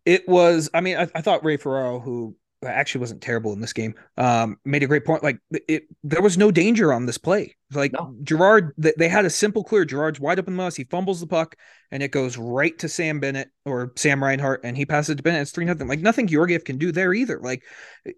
it 0.04 0.26
was. 0.28 0.70
I 0.72 0.80
mean, 0.80 0.96
I, 0.96 1.08
I 1.14 1.20
thought 1.20 1.44
Ray 1.44 1.56
Ferraro, 1.56 1.98
who 1.98 2.36
actually 2.64 3.00
wasn't 3.00 3.22
terrible 3.22 3.52
in 3.52 3.60
this 3.60 3.72
game, 3.72 3.94
um, 4.16 4.56
made 4.64 4.84
a 4.84 4.86
great 4.86 5.04
point. 5.04 5.24
Like 5.24 5.40
it, 5.50 5.82
there 6.04 6.22
was 6.22 6.38
no 6.38 6.52
danger 6.52 6.92
on 6.92 7.06
this 7.06 7.18
play. 7.18 7.56
Like 7.72 7.92
no. 7.92 8.14
Girard, 8.22 8.72
they 8.78 9.08
had 9.08 9.24
a 9.24 9.30
simple 9.30 9.64
clear. 9.64 9.84
Girard's 9.84 10.20
wide 10.20 10.38
open 10.38 10.54
the 10.54 10.62
mouse. 10.62 10.76
He 10.76 10.84
fumbles 10.84 11.18
the 11.18 11.26
puck, 11.26 11.56
and 11.90 12.04
it 12.04 12.12
goes 12.12 12.38
right 12.38 12.78
to 12.78 12.88
Sam 12.88 13.18
Bennett 13.18 13.48
or 13.64 13.92
Sam 13.96 14.22
Reinhart, 14.22 14.60
and 14.62 14.76
he 14.76 14.86
passes 14.86 15.10
it 15.10 15.16
to 15.16 15.22
Bennett. 15.24 15.42
It's 15.42 15.50
three 15.50 15.64
nothing. 15.64 15.88
Like 15.88 16.00
nothing 16.00 16.28
Georgiev 16.28 16.64
can 16.64 16.78
do 16.78 16.92
there 16.92 17.12
either. 17.12 17.40
Like 17.42 17.64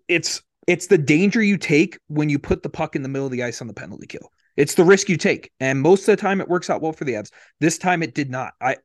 it's 0.09 0.43
it's 0.67 0.89
the 0.89 0.99
danger 0.99 1.43
you 1.43 1.57
take 1.57 1.99
when 2.09 2.29
you 2.29 2.39
put 2.39 2.63
the 2.63 2.69
puck 2.69 2.95
in 2.95 3.03
the 3.03 3.09
middle 3.09 3.25
of 3.25 3.33
the 3.33 3.45
ice 3.45 3.63
on 3.63 3.67
the 3.67 3.73
penalty 3.73 4.07
kill. 4.07 4.31
It's 4.59 4.75
the 4.75 4.85
risk 4.85 5.09
you 5.09 5.17
take. 5.17 5.53
And 5.61 5.81
most 5.81 6.01
of 6.01 6.07
the 6.07 6.21
time 6.21 6.41
it 6.41 6.49
works 6.49 6.69
out 6.69 6.83
well 6.83 6.93
for 6.93 7.05
the 7.05 7.13
Avs. 7.13 7.31
This 7.61 7.79
time 7.79 8.03
it 8.03 8.13
did 8.13 8.29
not. 8.29 8.55
I 8.61 8.77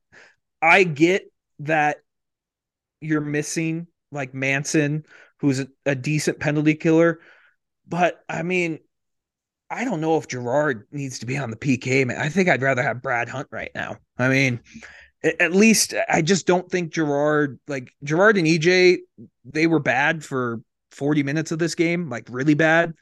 I 0.62 0.84
get 0.84 1.26
that 1.60 1.98
you're 3.02 3.22
missing 3.22 3.88
like 4.12 4.36
Manson, 4.36 5.04
who's 5.40 5.60
a, 5.60 5.68
a 5.88 5.96
decent 5.96 6.40
penalty 6.40 6.76
killer, 6.76 7.20
but 7.88 8.24
I 8.30 8.44
mean, 8.44 8.80
I 9.70 9.84
don't 9.84 10.00
know 10.00 10.18
if 10.18 10.28
Girard 10.28 10.86
needs 10.92 11.18
to 11.20 11.26
be 11.26 11.38
on 11.38 11.50
the 11.50 11.58
PK, 11.58 12.06
man. 12.06 12.18
I 12.18 12.30
think 12.30 12.48
I'd 12.48 12.62
rather 12.62 12.84
have 12.84 13.02
Brad 13.02 13.28
Hunt 13.28 13.48
right 13.52 13.72
now. 13.74 13.98
I 14.20 14.30
mean, 14.30 14.60
at 15.24 15.54
least 15.54 15.96
I 16.08 16.22
just 16.22 16.46
don't 16.46 16.70
think 16.70 16.94
Girard, 16.94 17.60
like 17.68 17.92
Girard 18.04 18.38
and 18.38 18.46
EJ, 18.46 19.00
they 19.44 19.66
were 19.66 19.80
bad 19.80 20.24
for 20.24 20.62
40 20.92 21.24
minutes 21.24 21.52
of 21.52 21.58
this 21.58 21.74
game, 21.74 22.10
like 22.10 22.28
really 22.30 22.54
bad 22.54 22.94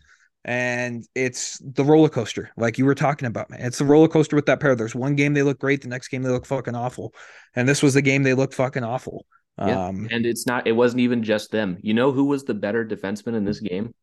and 0.44 1.06
it's 1.14 1.60
the 1.64 1.84
roller 1.86 2.10
coaster 2.10 2.50
like 2.58 2.78
you 2.78 2.86
were 2.86 2.96
talking 2.96 3.28
about 3.28 3.50
man. 3.50 3.62
It's 3.62 3.78
the 3.78 3.86
roller 3.86 4.08
coaster 4.08 4.36
with 4.36 4.48
that 4.48 4.60
pair. 4.60 4.76
There's 4.76 4.96
one 4.96 5.16
game 5.16 5.34
they 5.34 5.44
look 5.44 5.60
great 5.60 5.82
the 5.82 5.88
next 5.88 6.08
game 6.08 6.24
they 6.24 6.30
look 6.30 6.46
fucking 6.46 6.76
awful. 6.76 7.14
And 7.56 7.70
this 7.70 7.84
was 7.84 7.94
the 7.94 8.02
game 8.02 8.24
they 8.24 8.34
looked 8.34 8.56
fucking 8.56 8.84
awful. 8.84 9.26
Yeah. 9.60 9.88
um 9.88 10.08
and 10.10 10.26
it's 10.26 10.48
not 10.48 10.66
it 10.66 10.72
wasn't 10.72 11.02
even 11.02 11.24
just 11.24 11.52
them. 11.52 11.78
You 11.82 11.94
know 11.94 12.12
who 12.12 12.26
was 12.26 12.44
the 12.44 12.54
better 12.54 12.86
defenseman 12.86 13.36
in 13.36 13.46
this 13.46 13.60
game? 13.60 13.94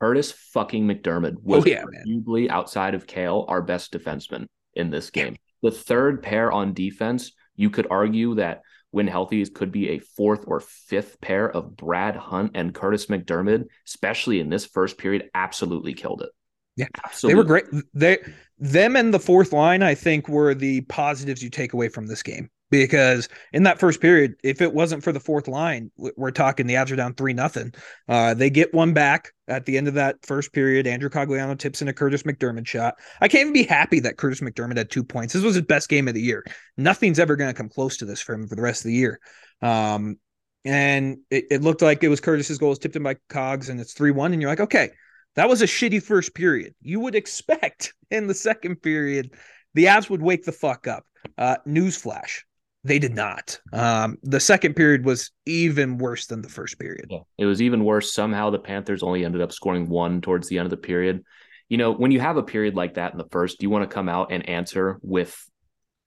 Kurtis 0.00 0.32
fucking 0.32 0.86
MacDermid 0.86 1.36
was 1.42 1.64
oh, 1.64 1.68
yeah, 1.68 1.82
arguably 1.82 2.48
outside 2.48 2.94
of 2.94 3.06
Cale 3.06 3.44
our 3.48 3.62
best 3.62 3.92
defenseman 3.92 4.46
in 4.74 4.90
this 4.90 5.10
game. 5.10 5.36
The 5.62 5.70
third 5.70 6.22
pair 6.22 6.52
on 6.52 6.72
defense 6.72 7.32
you 7.56 7.68
could 7.70 7.88
argue 7.90 8.36
that 8.36 8.62
when 8.98 9.06
healthy, 9.06 9.46
could 9.46 9.70
be 9.70 9.90
a 9.90 10.00
fourth 10.00 10.42
or 10.48 10.58
fifth 10.58 11.20
pair 11.20 11.48
of 11.48 11.76
Brad 11.76 12.16
Hunt 12.16 12.50
and 12.56 12.74
Kurtis 12.74 13.06
MacDermid, 13.06 13.66
especially 13.86 14.40
in 14.40 14.50
this 14.50 14.66
first 14.66 14.98
period, 14.98 15.30
absolutely 15.36 15.94
killed 15.94 16.22
it. 16.22 16.30
Yeah, 16.74 16.86
absolutely. 17.04 17.32
they 17.32 17.38
were 17.38 17.44
great. 17.44 17.64
They, 17.94 18.18
them, 18.58 18.96
and 18.96 19.14
the 19.14 19.20
fourth 19.20 19.52
line, 19.52 19.84
I 19.84 19.94
think, 19.94 20.28
were 20.28 20.52
the 20.52 20.80
positives 20.80 21.44
you 21.44 21.48
take 21.48 21.74
away 21.74 21.88
from 21.88 22.08
this 22.08 22.24
game. 22.24 22.50
Because 22.70 23.28
in 23.52 23.62
that 23.62 23.78
first 23.78 24.00
period, 24.00 24.34
if 24.44 24.60
it 24.60 24.74
wasn't 24.74 25.02
for 25.02 25.12
the 25.12 25.20
fourth 25.20 25.48
line, 25.48 25.90
we're 25.96 26.30
talking 26.30 26.66
the 26.66 26.74
Avs 26.74 26.92
are 26.92 26.96
down 26.96 27.14
three 27.14 27.32
nothing. 27.32 27.72
Uh, 28.08 28.34
they 28.34 28.50
get 28.50 28.74
one 28.74 28.92
back 28.92 29.32
at 29.48 29.64
the 29.64 29.78
end 29.78 29.88
of 29.88 29.94
that 29.94 30.16
first 30.26 30.52
period. 30.52 30.86
Andrew 30.86 31.08
Cogliano 31.08 31.58
tips 31.58 31.80
in 31.80 31.88
a 31.88 31.94
Kurtis 31.94 32.24
MacDermid 32.24 32.66
shot. 32.66 32.96
I 33.20 33.28
can't 33.28 33.42
even 33.42 33.52
be 33.54 33.62
happy 33.62 34.00
that 34.00 34.16
Kurtis 34.16 34.42
MacDermid 34.42 34.76
had 34.76 34.90
two 34.90 35.02
points. 35.02 35.32
This 35.32 35.42
was 35.42 35.54
his 35.54 35.64
best 35.64 35.88
game 35.88 36.08
of 36.08 36.14
the 36.14 36.20
year. 36.20 36.44
Nothing's 36.76 37.18
ever 37.18 37.36
going 37.36 37.48
to 37.50 37.56
come 37.56 37.70
close 37.70 37.96
to 37.98 38.04
this 38.04 38.20
for 38.20 38.34
him 38.34 38.46
for 38.46 38.54
the 38.54 38.62
rest 38.62 38.82
of 38.82 38.88
the 38.88 38.94
year. 38.94 39.18
Um, 39.62 40.18
and 40.64 41.18
it, 41.30 41.46
it, 41.50 41.62
looked 41.62 41.82
like 41.82 42.02
it 42.02 42.08
was 42.08 42.20
Kurtis's 42.20 42.58
goals 42.58 42.78
tipped 42.78 42.96
in 42.96 43.02
by 43.02 43.16
Cogs, 43.28 43.68
and 43.68 43.80
it's 43.80 43.94
three 43.94 44.10
one. 44.10 44.32
And 44.32 44.42
you're 44.42 44.50
like, 44.50 44.60
okay, 44.60 44.90
that 45.36 45.48
was 45.48 45.62
a 45.62 45.66
shitty 45.66 46.02
first 46.02 46.34
period. 46.34 46.74
You 46.82 47.00
would 47.00 47.14
expect 47.14 47.94
in 48.10 48.26
the 48.26 48.34
second 48.34 48.82
period 48.82 49.32
the 49.74 49.84
Avs 49.84 50.10
would 50.10 50.22
wake 50.22 50.44
the 50.44 50.52
fuck 50.52 50.86
up. 50.86 51.04
Uh, 51.36 51.56
newsflash: 51.66 52.42
they 52.88 52.98
did 52.98 53.14
not. 53.14 53.60
Um, 53.72 54.18
the 54.22 54.40
second 54.40 54.74
period 54.74 55.04
was 55.04 55.30
even 55.46 55.98
worse 55.98 56.26
than 56.26 56.42
the 56.42 56.48
first 56.48 56.78
period. 56.78 57.06
Yeah, 57.10 57.20
it 57.38 57.46
was 57.46 57.62
even 57.62 57.84
worse. 57.84 58.12
Somehow 58.12 58.50
the 58.50 58.58
Panthers 58.58 59.02
only 59.02 59.24
ended 59.24 59.40
up 59.42 59.52
scoring 59.52 59.88
one 59.88 60.20
towards 60.20 60.48
the 60.48 60.58
end 60.58 60.66
of 60.66 60.70
the 60.70 60.76
period. 60.76 61.22
You 61.68 61.76
know, 61.76 61.92
when 61.92 62.10
you 62.10 62.20
have 62.20 62.36
a 62.36 62.42
period 62.42 62.74
like 62.74 62.94
that 62.94 63.12
in 63.12 63.18
the 63.18 63.28
first, 63.30 63.58
do 63.58 63.64
you 63.64 63.70
want 63.70 63.88
to 63.88 63.94
come 63.94 64.08
out 64.08 64.32
and 64.32 64.48
answer 64.48 64.98
with 65.02 65.38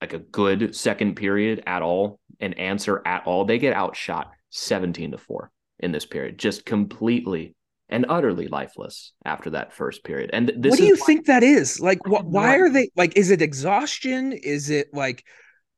like 0.02 0.14
a 0.14 0.20
good 0.20 0.76
second 0.76 1.16
period 1.16 1.64
at 1.68 1.82
all 1.84 2.20
and 2.40 2.58
answer 2.58 3.02
at 3.06 3.26
all? 3.26 3.46
They 3.46 3.60
get 3.60 3.74
outshot 3.74 4.32
17 4.50 5.12
to 5.12 5.18
4 5.18 5.52
in 5.80 5.92
this 5.92 6.06
period, 6.06 6.38
just 6.40 6.66
completely 6.66 7.56
and 7.90 8.06
utterly 8.10 8.48
lifeless 8.48 9.12
after 9.26 9.52
that 9.52 9.74
first 9.74 10.04
period. 10.04 10.30
And 10.34 10.52
this 10.58 10.72
what 10.72 10.80
do 10.80 10.86
you 10.86 10.96
why- 11.00 11.06
think 11.06 11.26
that 11.28 11.44
is? 11.44 11.80
Like, 11.80 12.00
wh- 12.06 12.26
why 12.26 12.56
are 12.58 12.70
they 12.70 12.90
like? 12.96 13.16
Is 13.18 13.30
it 13.32 13.42
exhaustion? 13.42 14.32
Is 14.34 14.70
it 14.70 14.88
like 14.94 15.24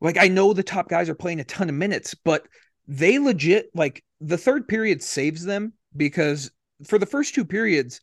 like 0.03 0.17
I 0.19 0.27
know 0.27 0.53
the 0.53 0.61
top 0.61 0.89
guys 0.89 1.09
are 1.09 1.15
playing 1.15 1.39
a 1.39 1.45
ton 1.45 1.69
of 1.69 1.75
minutes, 1.75 2.13
but 2.13 2.45
they 2.87 3.17
legit 3.17 3.69
like 3.73 4.03
the 4.19 4.37
third 4.37 4.67
period 4.67 5.01
saves 5.01 5.43
them 5.43 5.73
because 5.95 6.51
for 6.85 6.99
the 6.99 7.05
first 7.05 7.33
two 7.33 7.45
periods, 7.45 8.01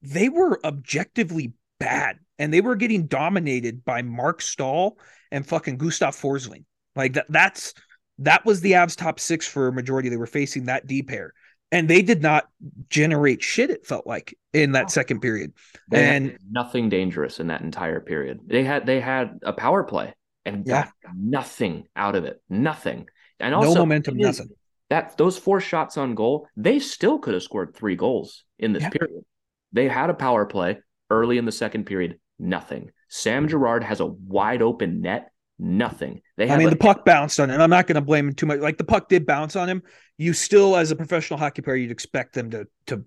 they 0.00 0.28
were 0.28 0.64
objectively 0.64 1.52
bad 1.80 2.20
and 2.38 2.54
they 2.54 2.60
were 2.60 2.76
getting 2.76 3.06
dominated 3.06 3.84
by 3.84 4.00
Marc 4.00 4.40
Staal 4.40 4.96
and 5.32 5.44
fucking 5.44 5.76
Gustav 5.76 6.16
Forsling. 6.16 6.64
Like 6.94 7.14
that 7.14 7.26
that's 7.28 7.74
that 8.18 8.46
was 8.46 8.60
the 8.60 8.72
Avs 8.72 8.96
top 8.96 9.18
six 9.18 9.46
for 9.46 9.68
a 9.68 9.72
majority. 9.72 10.08
They 10.08 10.16
were 10.16 10.26
facing 10.26 10.66
that 10.66 10.86
D 10.86 11.02
pair. 11.02 11.34
And 11.72 11.88
they 11.88 12.02
did 12.02 12.20
not 12.20 12.48
generate 12.88 13.44
shit, 13.44 13.70
it 13.70 13.86
felt 13.86 14.04
like, 14.04 14.36
in 14.52 14.72
that 14.72 14.86
oh. 14.86 14.88
second 14.88 15.20
period. 15.20 15.52
They 15.88 16.04
and 16.04 16.36
nothing 16.50 16.88
dangerous 16.88 17.38
in 17.38 17.46
that 17.46 17.60
entire 17.60 18.00
period. 18.00 18.40
They 18.44 18.64
had 18.64 18.86
they 18.86 19.00
had 19.00 19.38
a 19.42 19.52
power 19.52 19.84
play 19.84 20.14
and 20.44 20.66
yeah. 20.66 20.84
got 21.02 21.14
nothing 21.16 21.86
out 21.96 22.16
of 22.16 22.24
it. 22.24 22.42
Nothing. 22.48 23.06
And 23.38 23.54
also 23.54 23.74
no 23.74 23.80
momentum, 23.80 24.16
nothing. 24.16 24.48
That 24.90 25.16
those 25.16 25.38
four 25.38 25.60
shots 25.60 25.96
on 25.96 26.14
goal, 26.14 26.48
they 26.56 26.78
still 26.78 27.18
could 27.18 27.34
have 27.34 27.42
scored 27.42 27.74
three 27.74 27.96
goals 27.96 28.44
in 28.58 28.72
this 28.72 28.82
yeah. 28.82 28.90
period. 28.90 29.24
They 29.72 29.88
had 29.88 30.10
a 30.10 30.14
power 30.14 30.46
play 30.46 30.80
early 31.10 31.38
in 31.38 31.44
the 31.44 31.52
second 31.52 31.84
period, 31.84 32.18
nothing. 32.38 32.90
Sam 33.08 33.48
Girard 33.48 33.84
has 33.84 34.00
a 34.00 34.06
wide 34.06 34.62
open 34.62 35.00
net, 35.00 35.30
nothing. 35.58 36.22
They 36.36 36.50
I 36.50 36.56
mean, 36.56 36.68
like, 36.68 36.78
the 36.78 36.84
puck 36.84 37.04
bounced 37.04 37.38
on 37.38 37.50
him. 37.50 37.60
I'm 37.60 37.70
not 37.70 37.86
going 37.86 37.96
to 37.96 38.00
blame 38.00 38.28
him 38.28 38.34
too 38.34 38.46
much. 38.46 38.60
Like 38.60 38.78
the 38.78 38.84
puck 38.84 39.08
did 39.08 39.26
bounce 39.26 39.56
on 39.56 39.68
him. 39.68 39.82
You 40.18 40.32
still, 40.32 40.76
as 40.76 40.90
a 40.90 40.96
professional 40.96 41.38
hockey 41.38 41.62
player, 41.62 41.76
you'd 41.76 41.90
expect 41.90 42.34
them 42.34 42.50
to 42.50 42.66
to 42.86 43.04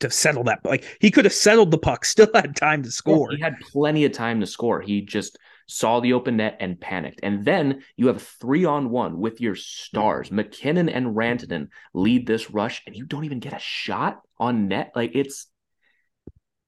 to 0.00 0.10
settle 0.10 0.44
that. 0.44 0.64
Like 0.64 0.84
he 1.00 1.10
could 1.10 1.24
have 1.24 1.34
settled 1.34 1.70
the 1.70 1.78
puck, 1.78 2.04
still 2.04 2.30
had 2.34 2.56
time 2.56 2.82
to 2.82 2.90
score. 2.90 3.30
He 3.30 3.40
had 3.40 3.54
plenty 3.60 4.04
of 4.04 4.12
time 4.12 4.40
to 4.40 4.46
score. 4.46 4.80
He 4.80 5.02
just 5.02 5.38
saw 5.70 6.00
the 6.00 6.14
open 6.14 6.36
net 6.38 6.56
and 6.58 6.80
panicked. 6.80 7.20
And 7.22 7.44
then 7.44 7.82
you 7.96 8.08
have 8.08 8.22
three 8.22 8.64
on 8.64 8.90
one 8.90 9.20
with 9.20 9.40
your 9.40 9.54
stars. 9.54 10.28
Mm. 10.28 10.32
MacKinnon 10.32 10.88
and 10.88 11.14
Rantanen 11.14 11.68
lead 11.94 12.26
this 12.26 12.50
rush, 12.50 12.82
and 12.86 12.96
you 12.96 13.06
don't 13.06 13.24
even 13.24 13.38
get 13.38 13.52
a 13.52 13.58
shot 13.60 14.20
on 14.38 14.68
net. 14.68 14.92
Like 14.94 15.12
it's 15.14 15.46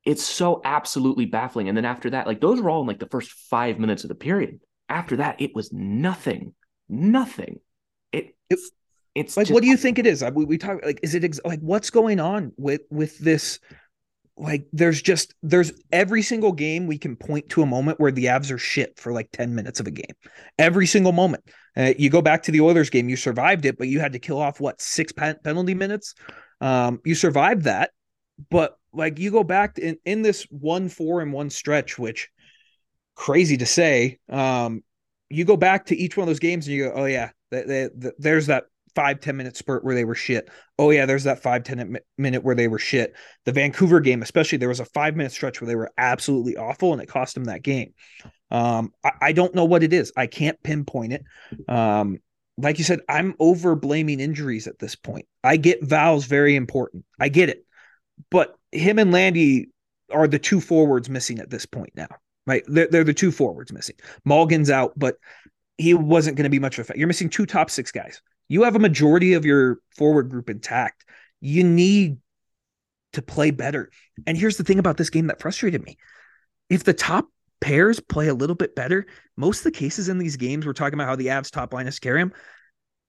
it's 0.04 0.22
so 0.22 0.60
absolutely 0.64 1.26
baffling. 1.26 1.68
And 1.68 1.76
then 1.76 1.84
after 1.84 2.10
that, 2.10 2.26
like 2.26 2.40
those 2.40 2.60
were 2.60 2.70
all 2.70 2.82
in 2.82 2.86
like 2.86 3.00
the 3.00 3.06
first 3.06 3.32
five 3.32 3.78
minutes 3.78 4.04
of 4.04 4.08
the 4.08 4.14
period. 4.14 4.60
After 4.88 5.16
that, 5.16 5.40
it 5.40 5.54
was 5.54 5.72
nothing, 5.72 6.54
nothing. 6.88 7.60
It, 8.12 8.36
it's 8.48 8.70
it's 9.14 9.36
like, 9.36 9.46
just, 9.46 9.54
what 9.54 9.62
do 9.62 9.68
you 9.68 9.76
think 9.76 9.98
it 9.98 10.06
is? 10.06 10.24
We, 10.32 10.44
we 10.44 10.58
talk 10.58 10.84
like, 10.84 11.00
is 11.02 11.14
it 11.14 11.24
ex- 11.24 11.40
like 11.44 11.60
what's 11.60 11.90
going 11.90 12.20
on 12.20 12.52
with 12.56 12.82
with 12.90 13.18
this 13.18 13.58
like 14.36 14.66
there's 14.72 15.02
just 15.02 15.34
there's 15.42 15.72
every 15.92 16.22
single 16.22 16.52
game 16.52 16.86
we 16.86 16.98
can 16.98 17.16
point 17.16 17.48
to 17.50 17.62
a 17.62 17.66
moment 17.66 18.00
where 18.00 18.12
the 18.12 18.26
Avs 18.26 18.50
are 18.50 18.58
shit 18.58 18.98
for 18.98 19.12
like 19.12 19.28
10 19.32 19.54
minutes 19.54 19.78
of 19.78 19.86
a 19.86 19.90
game. 19.90 20.14
Every 20.58 20.86
single 20.86 21.12
moment. 21.12 21.44
Uh, 21.76 21.92
you 21.98 22.10
go 22.10 22.20
back 22.22 22.42
to 22.42 22.50
the 22.50 22.60
Oilers 22.60 22.90
game, 22.90 23.08
you 23.08 23.16
survived 23.16 23.64
it, 23.64 23.78
but 23.78 23.88
you 23.88 24.00
had 24.00 24.12
to 24.12 24.18
kill 24.18 24.38
off 24.38 24.60
what 24.60 24.80
six 24.80 25.12
pen- 25.12 25.38
penalty 25.42 25.74
minutes. 25.74 26.14
Um, 26.60 27.00
you 27.04 27.14
survived 27.14 27.64
that, 27.64 27.90
but 28.50 28.76
like 28.92 29.18
you 29.18 29.30
go 29.30 29.42
back 29.44 29.78
in 29.78 29.96
in 30.04 30.22
this 30.22 30.46
one 30.50 30.88
four 30.88 31.20
and 31.20 31.32
one 31.32 31.50
stretch, 31.50 31.98
which 31.98 32.28
crazy 33.14 33.56
to 33.56 33.66
say. 33.66 34.18
Um, 34.28 34.82
you 35.30 35.44
go 35.44 35.56
back 35.56 35.86
to 35.86 35.96
each 35.96 36.16
one 36.16 36.24
of 36.24 36.28
those 36.28 36.38
games 36.38 36.66
and 36.66 36.76
you 36.76 36.84
go, 36.84 36.92
oh 36.94 37.04
yeah, 37.06 37.30
there's 37.50 38.46
that 38.46 38.64
five 38.94 39.20
ten 39.20 39.36
minute 39.36 39.56
spurt 39.56 39.84
where 39.84 39.94
they 39.94 40.04
were 40.04 40.14
shit. 40.14 40.48
Oh 40.78 40.90
yeah, 40.90 41.06
there's 41.06 41.24
that 41.24 41.42
five 41.42 41.64
ten 41.64 41.98
minute 42.18 42.44
where 42.44 42.54
they 42.54 42.68
were 42.68 42.78
shit. 42.78 43.14
The 43.44 43.52
Vancouver 43.52 44.00
game, 44.00 44.22
especially, 44.22 44.58
there 44.58 44.68
was 44.68 44.80
a 44.80 44.84
five 44.84 45.16
minute 45.16 45.32
stretch 45.32 45.60
where 45.60 45.68
they 45.68 45.76
were 45.76 45.90
absolutely 45.96 46.56
awful, 46.56 46.92
and 46.92 47.02
it 47.02 47.08
cost 47.08 47.34
them 47.34 47.44
that 47.44 47.62
game. 47.62 47.94
Um, 48.50 48.92
I, 49.04 49.12
I 49.20 49.32
don't 49.32 49.54
know 49.54 49.64
what 49.64 49.82
it 49.82 49.92
is. 49.92 50.12
I 50.16 50.26
can't 50.26 50.62
pinpoint 50.62 51.12
it. 51.12 51.24
Um, 51.68 52.18
like 52.58 52.78
you 52.78 52.84
said, 52.84 53.00
I'm 53.08 53.34
over 53.38 53.74
blaming 53.74 54.20
injuries 54.20 54.66
at 54.66 54.78
this 54.78 54.94
point. 54.94 55.26
I 55.42 55.56
get 55.56 55.82
Val's 55.82 56.26
very 56.26 56.54
important. 56.54 57.04
I 57.18 57.28
get 57.28 57.48
it, 57.48 57.64
but 58.30 58.54
him 58.70 58.98
and 58.98 59.10
Landy 59.10 59.68
are 60.12 60.28
the 60.28 60.38
two 60.38 60.60
forwards 60.60 61.08
missing 61.08 61.38
at 61.38 61.50
this 61.50 61.66
point 61.66 61.92
now. 61.96 62.08
Right, 62.44 62.64
they're, 62.66 62.88
they're 62.88 63.04
the 63.04 63.14
two 63.14 63.30
forwards 63.30 63.72
missing. 63.72 63.94
Malgin's 64.24 64.68
out, 64.68 64.92
but 64.96 65.14
he 65.78 65.94
wasn't 65.94 66.36
going 66.36 66.44
to 66.44 66.50
be 66.50 66.58
much 66.58 66.74
of 66.74 66.80
a 66.80 66.82
effect. 66.82 66.98
You're 66.98 67.08
missing 67.08 67.28
two 67.28 67.46
top 67.46 67.70
six 67.70 67.92
guys 67.92 68.20
you 68.52 68.64
have 68.64 68.76
a 68.76 68.78
majority 68.78 69.32
of 69.32 69.46
your 69.46 69.78
forward 69.96 70.28
group 70.28 70.50
intact. 70.50 71.06
You 71.40 71.64
need 71.64 72.18
to 73.14 73.22
play 73.22 73.50
better. 73.50 73.90
And 74.26 74.36
here's 74.36 74.58
the 74.58 74.62
thing 74.62 74.78
about 74.78 74.98
this 74.98 75.08
game 75.08 75.28
that 75.28 75.40
frustrated 75.40 75.82
me. 75.82 75.96
If 76.68 76.84
the 76.84 76.92
top 76.92 77.28
pairs 77.62 77.98
play 77.98 78.28
a 78.28 78.34
little 78.34 78.54
bit 78.54 78.74
better, 78.76 79.06
most 79.38 79.60
of 79.60 79.64
the 79.64 79.70
cases 79.70 80.10
in 80.10 80.18
these 80.18 80.36
games, 80.36 80.66
we're 80.66 80.74
talking 80.74 80.92
about 80.92 81.08
how 81.08 81.16
the 81.16 81.28
Avs 81.28 81.50
top 81.50 81.72
line 81.72 81.86
is 81.86 81.98
them. 81.98 82.30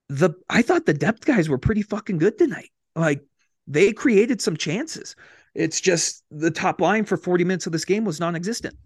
The 0.08 0.30
I 0.48 0.62
thought 0.62 0.86
the 0.86 0.94
depth 0.94 1.26
guys 1.26 1.50
were 1.50 1.58
pretty 1.58 1.82
fucking 1.82 2.16
good 2.16 2.38
tonight. 2.38 2.70
Like 2.96 3.22
they 3.66 3.92
created 3.92 4.40
some 4.40 4.56
chances. 4.56 5.14
It's 5.54 5.78
just 5.78 6.24
the 6.30 6.50
top 6.50 6.80
line 6.80 7.04
for 7.04 7.18
40 7.18 7.44
minutes 7.44 7.66
of 7.66 7.72
this 7.72 7.84
game 7.84 8.06
was 8.06 8.18
non-existent. 8.18 8.76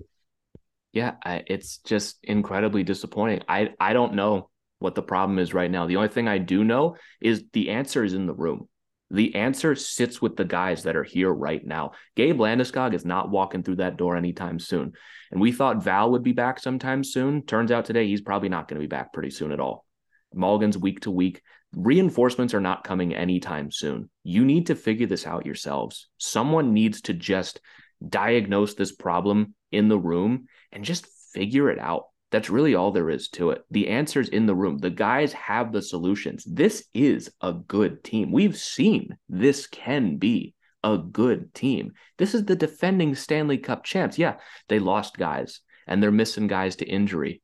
Yeah, 0.92 1.14
it's 1.24 1.78
just 1.78 2.18
incredibly 2.24 2.82
disappointing. 2.82 3.42
I 3.48 3.74
I 3.78 3.92
don't 3.92 4.14
know 4.14 4.50
what 4.78 4.94
the 4.94 5.02
problem 5.02 5.38
is 5.38 5.54
right 5.54 5.70
now. 5.70 5.86
The 5.86 5.96
only 5.96 6.08
thing 6.08 6.28
I 6.28 6.38
do 6.38 6.64
know 6.64 6.96
is 7.20 7.44
the 7.52 7.70
answer 7.70 8.04
is 8.04 8.14
in 8.14 8.26
the 8.26 8.34
room. 8.34 8.68
The 9.10 9.34
answer 9.34 9.74
sits 9.74 10.20
with 10.20 10.36
the 10.36 10.44
guys 10.44 10.82
that 10.82 10.96
are 10.96 11.04
here 11.04 11.32
right 11.32 11.64
now. 11.64 11.92
Gabe 12.14 12.38
Landeskog 12.38 12.94
is 12.94 13.06
not 13.06 13.30
walking 13.30 13.62
through 13.62 13.76
that 13.76 13.96
door 13.96 14.16
anytime 14.16 14.58
soon. 14.58 14.92
And 15.30 15.40
we 15.40 15.50
thought 15.50 15.82
Val 15.82 16.10
would 16.10 16.22
be 16.22 16.32
back 16.32 16.60
sometime 16.60 17.02
soon. 17.02 17.42
Turns 17.46 17.72
out 17.72 17.86
today 17.86 18.06
he's 18.06 18.20
probably 18.20 18.50
not 18.50 18.68
going 18.68 18.76
to 18.76 18.84
be 18.84 18.88
back 18.88 19.12
pretty 19.12 19.30
soon 19.30 19.50
at 19.50 19.60
all. 19.60 19.86
Malgin's 20.34 20.76
week 20.76 21.00
to 21.00 21.10
week. 21.10 21.40
Reinforcements 21.74 22.52
are 22.52 22.60
not 22.60 22.84
coming 22.84 23.14
anytime 23.14 23.70
soon. 23.70 24.10
You 24.24 24.44
need 24.44 24.66
to 24.66 24.74
figure 24.74 25.06
this 25.06 25.26
out 25.26 25.46
yourselves. 25.46 26.08
Someone 26.18 26.74
needs 26.74 27.02
to 27.02 27.14
just 27.14 27.60
diagnose 28.06 28.74
this 28.74 28.92
problem 28.92 29.54
in 29.72 29.88
the 29.88 29.98
room 29.98 30.46
and 30.70 30.84
just 30.84 31.06
figure 31.32 31.70
it 31.70 31.78
out. 31.78 32.04
That's 32.30 32.50
really 32.50 32.74
all 32.74 32.92
there 32.92 33.10
is 33.10 33.28
to 33.30 33.50
it. 33.50 33.64
The 33.70 33.88
answer's 33.88 34.28
in 34.28 34.46
the 34.46 34.54
room. 34.54 34.78
The 34.78 34.90
guys 34.90 35.32
have 35.32 35.72
the 35.72 35.80
solutions. 35.80 36.44
This 36.44 36.84
is 36.92 37.30
a 37.40 37.52
good 37.52 38.04
team. 38.04 38.32
We've 38.32 38.56
seen 38.56 39.16
this 39.28 39.66
can 39.66 40.18
be 40.18 40.54
a 40.84 40.98
good 40.98 41.54
team. 41.54 41.92
This 42.18 42.34
is 42.34 42.44
the 42.44 42.56
defending 42.56 43.14
Stanley 43.14 43.58
Cup 43.58 43.84
champs. 43.84 44.18
Yeah, 44.18 44.36
they 44.68 44.78
lost 44.78 45.16
guys 45.16 45.60
and 45.86 46.02
they're 46.02 46.10
missing 46.10 46.46
guys 46.46 46.76
to 46.76 46.86
injury. 46.86 47.42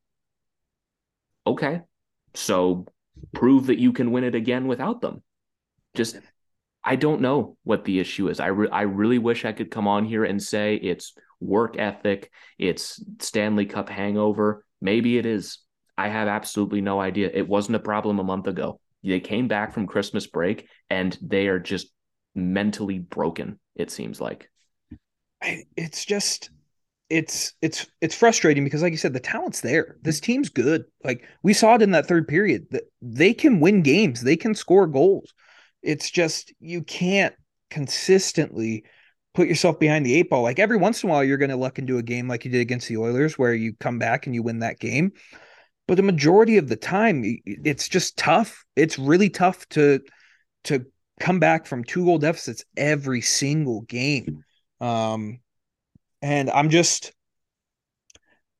Okay. 1.47 1.81
So 2.35 2.85
prove 3.33 3.67
that 3.67 3.79
you 3.79 3.91
can 3.91 4.11
win 4.11 4.23
it 4.23 4.35
again 4.35 4.67
without 4.67 5.01
them. 5.01 5.23
Just 5.95 6.17
I 6.83 6.95
don't 6.95 7.21
know 7.21 7.57
what 7.63 7.85
the 7.85 7.99
issue 7.99 8.29
is. 8.29 8.39
I 8.39 8.47
re- 8.47 8.69
I 8.69 8.83
really 8.83 9.17
wish 9.17 9.45
I 9.45 9.53
could 9.53 9.71
come 9.71 9.87
on 9.87 10.05
here 10.05 10.23
and 10.23 10.41
say 10.41 10.75
it's 10.75 11.13
work 11.39 11.77
ethic, 11.77 12.31
it's 12.57 13.03
Stanley 13.19 13.65
Cup 13.65 13.89
hangover. 13.89 14.63
Maybe 14.85 15.17
it 15.17 15.25
is. 15.25 15.57
I 15.97 16.09
have 16.09 16.27
absolutely 16.27 16.79
no 16.79 17.01
idea. 17.01 17.31
It 17.33 17.47
wasn't 17.47 17.77
a 17.77 17.79
problem 17.79 18.19
a 18.19 18.23
month 18.23 18.45
ago. 18.45 18.79
They 19.03 19.19
came 19.19 19.47
back 19.47 19.73
from 19.73 19.87
Christmas 19.87 20.27
break 20.27 20.67
and 20.91 21.17
they 21.23 21.47
are 21.47 21.57
just 21.57 21.87
mentally 22.35 22.99
broken, 22.99 23.59
it 23.75 23.89
seems 23.89 24.21
like. 24.21 24.47
It's 25.75 26.05
just 26.05 26.51
it's 27.09 27.53
it's 27.63 27.87
it's 27.99 28.13
frustrating 28.13 28.63
because 28.63 28.83
like 28.83 28.91
you 28.91 28.97
said 28.97 29.13
the 29.13 29.19
talent's 29.19 29.61
there 29.61 29.97
this 30.01 30.19
team's 30.19 30.49
good 30.49 30.85
like 31.03 31.23
we 31.43 31.53
saw 31.53 31.75
it 31.75 31.83
in 31.83 31.91
that 31.91 32.07
third 32.07 32.27
period 32.27 32.65
that 32.71 32.81
they 32.99 33.31
can 33.31 33.59
win 33.59 33.83
games 33.83 34.21
they 34.21 34.35
can 34.35 34.55
score 34.55 34.87
goals 34.87 35.31
it's 35.83 36.09
just 36.09 36.51
you 36.59 36.81
can't 36.81 37.35
consistently 37.69 38.83
put 39.35 39.47
yourself 39.47 39.79
behind 39.79 40.05
the 40.05 40.15
eight 40.15 40.29
ball 40.29 40.41
like 40.41 40.59
every 40.59 40.77
once 40.77 41.03
in 41.03 41.09
a 41.09 41.11
while 41.11 41.23
you're 41.23 41.37
going 41.37 41.49
to 41.49 41.55
luck 41.55 41.77
into 41.77 41.97
a 41.97 42.03
game 42.03 42.27
like 42.27 42.45
you 42.45 42.51
did 42.51 42.61
against 42.61 42.87
the 42.87 42.97
oilers 42.97 43.37
where 43.37 43.53
you 43.53 43.73
come 43.79 43.99
back 43.99 44.25
and 44.25 44.33
you 44.33 44.41
win 44.41 44.59
that 44.59 44.79
game 44.79 45.11
but 45.87 45.95
the 45.95 46.03
majority 46.03 46.57
of 46.57 46.67
the 46.67 46.75
time 46.75 47.23
it's 47.45 47.87
just 47.87 48.17
tough 48.17 48.65
it's 48.75 48.97
really 48.97 49.29
tough 49.29 49.67
to 49.69 49.99
to 50.63 50.85
come 51.19 51.39
back 51.39 51.65
from 51.65 51.83
two 51.83 52.05
goal 52.05 52.17
deficits 52.17 52.65
every 52.77 53.21
single 53.21 53.81
game 53.81 54.43
um 54.81 55.39
and 56.25 56.49
I'm 56.49 56.71
just, 56.71 57.13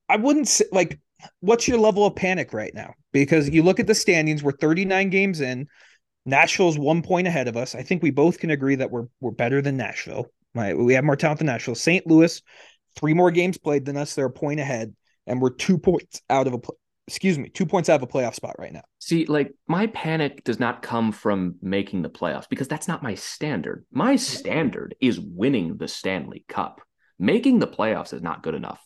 I 0.07 0.17
wouldn't 0.17 0.47
say, 0.47 0.65
like, 0.71 0.99
what's 1.39 1.67
your 1.67 1.79
level 1.79 2.05
of 2.05 2.15
panic 2.15 2.53
right 2.53 2.73
now? 2.75 2.93
Because 3.11 3.49
you 3.49 3.63
look 3.63 3.79
at 3.79 3.87
the 3.87 3.95
standings, 3.95 4.43
we're 4.43 4.51
39 4.51 5.09
games 5.09 5.41
in. 5.41 5.67
Nashville's 6.27 6.77
one 6.77 7.01
point 7.01 7.27
ahead 7.27 7.47
of 7.47 7.57
us. 7.57 7.73
I 7.73 7.81
think 7.81 8.03
we 8.03 8.11
both 8.11 8.37
can 8.37 8.51
agree 8.51 8.75
that 8.75 8.91
we're 8.91 9.07
we're 9.19 9.31
better 9.31 9.63
than 9.63 9.77
Nashville. 9.77 10.27
Right? 10.55 10.77
We 10.77 10.93
have 10.93 11.03
more 11.03 11.15
talent 11.15 11.39
than 11.39 11.47
Nashville. 11.47 11.75
St. 11.75 12.07
Louis, 12.07 12.41
three 12.95 13.13
more 13.13 13.29
games 13.29 13.57
played 13.57 13.85
than 13.85 13.97
us. 13.97 14.15
They're 14.15 14.25
a 14.25 14.31
point 14.31 14.59
ahead, 14.59 14.95
and 15.27 15.41
we're 15.41 15.53
two 15.53 15.77
points 15.77 16.21
out 16.29 16.47
of 16.47 16.53
a 16.53 16.59
excuse 17.07 17.37
me, 17.37 17.49
two 17.49 17.67
points 17.67 17.87
out 17.87 18.01
of 18.01 18.03
a 18.03 18.07
playoff 18.07 18.33
spot 18.33 18.55
right 18.57 18.73
now. 18.73 18.81
See, 18.97 19.25
like 19.25 19.53
my 19.67 19.85
panic 19.87 20.43
does 20.43 20.59
not 20.59 20.81
come 20.81 21.11
from 21.11 21.55
making 21.61 22.01
the 22.01 22.09
playoffs 22.09 22.49
because 22.49 22.67
that's 22.67 22.87
not 22.87 23.03
my 23.03 23.13
standard. 23.13 23.85
My 23.91 24.15
standard 24.15 24.95
is 24.99 25.19
winning 25.19 25.77
the 25.77 25.87
Stanley 25.87 26.45
Cup 26.47 26.81
making 27.19 27.59
the 27.59 27.67
playoffs 27.67 28.13
is 28.13 28.21
not 28.21 28.43
good 28.43 28.55
enough. 28.55 28.81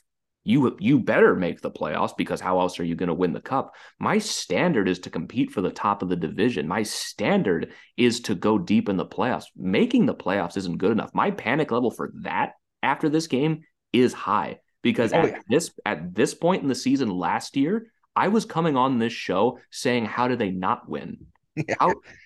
You 0.45 0.77
you 0.79 0.99
better 0.99 1.35
make 1.35 1.61
the 1.61 1.71
playoffs 1.71 2.15
because 2.17 2.39
how 2.39 2.59
else 2.59 2.79
are 2.79 2.83
you 2.83 2.95
going 2.95 3.07
to 3.07 3.13
win 3.13 3.33
the 3.33 3.41
cup? 3.41 3.73
My 3.99 4.17
standard 4.17 4.87
is 4.87 4.99
to 4.99 5.09
compete 5.09 5.51
for 5.51 5.61
the 5.61 5.69
top 5.69 6.01
of 6.01 6.09
the 6.09 6.15
division. 6.15 6.67
My 6.67 6.83
standard 6.83 7.73
is 7.97 8.21
to 8.21 8.35
go 8.35 8.57
deep 8.57 8.87
in 8.87 8.97
the 8.97 9.05
playoffs. 9.05 9.45
Making 9.55 10.05
the 10.05 10.15
playoffs 10.15 10.57
isn't 10.57 10.77
good 10.77 10.91
enough. 10.91 11.11
My 11.13 11.31
panic 11.31 11.71
level 11.71 11.91
for 11.91 12.11
that 12.21 12.53
after 12.81 13.09
this 13.09 13.27
game 13.27 13.61
is 13.91 14.13
high 14.13 14.59
because 14.81 15.11
oh, 15.13 15.17
at 15.17 15.29
yeah. 15.29 15.39
this 15.49 15.71
at 15.85 16.15
this 16.15 16.33
point 16.33 16.63
in 16.63 16.69
the 16.69 16.75
season 16.75 17.09
last 17.09 17.57
year, 17.57 17.87
I 18.15 18.29
was 18.29 18.45
coming 18.45 18.77
on 18.77 18.97
this 18.97 19.13
show 19.13 19.59
saying 19.71 20.05
how 20.05 20.27
do 20.27 20.35
they 20.35 20.51
not 20.51 20.89
win? 20.89 21.27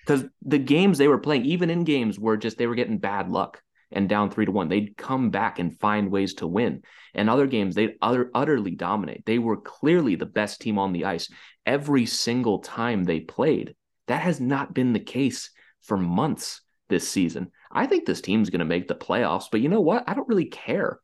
Because 0.06 0.24
the 0.42 0.58
games 0.58 0.98
they 0.98 1.08
were 1.08 1.18
playing, 1.18 1.46
even 1.46 1.68
in 1.68 1.82
games, 1.82 2.20
were 2.20 2.36
just 2.36 2.58
they 2.58 2.68
were 2.68 2.76
getting 2.76 2.98
bad 2.98 3.30
luck 3.30 3.60
and 3.94 4.08
down 4.08 4.30
three 4.30 4.44
to 4.44 4.52
one. 4.52 4.68
They'd 4.68 4.96
come 4.96 5.30
back 5.30 5.58
and 5.58 5.78
find 5.78 6.10
ways 6.10 6.34
to 6.34 6.46
win. 6.46 6.82
And 7.14 7.30
other 7.30 7.46
games, 7.46 7.74
they'd 7.74 7.96
utter, 8.02 8.30
utterly 8.34 8.72
dominate. 8.72 9.24
They 9.24 9.38
were 9.38 9.56
clearly 9.56 10.16
the 10.16 10.26
best 10.26 10.60
team 10.60 10.78
on 10.78 10.92
the 10.92 11.04
ice 11.04 11.30
every 11.64 12.06
single 12.06 12.58
time 12.58 13.04
they 13.04 13.20
played. 13.20 13.74
That 14.08 14.22
has 14.22 14.40
not 14.40 14.74
been 14.74 14.92
the 14.92 15.00
case 15.00 15.50
for 15.82 15.96
months 15.96 16.60
this 16.88 17.08
season. 17.08 17.50
I 17.72 17.86
think 17.86 18.04
this 18.04 18.20
team's 18.20 18.50
going 18.50 18.60
to 18.60 18.64
make 18.64 18.88
the 18.88 18.94
playoffs, 18.94 19.46
but 19.50 19.60
you 19.60 19.68
know 19.68 19.80
what? 19.80 20.04
I 20.06 20.14
don't 20.14 20.28
really 20.28 20.46
care 20.46 21.00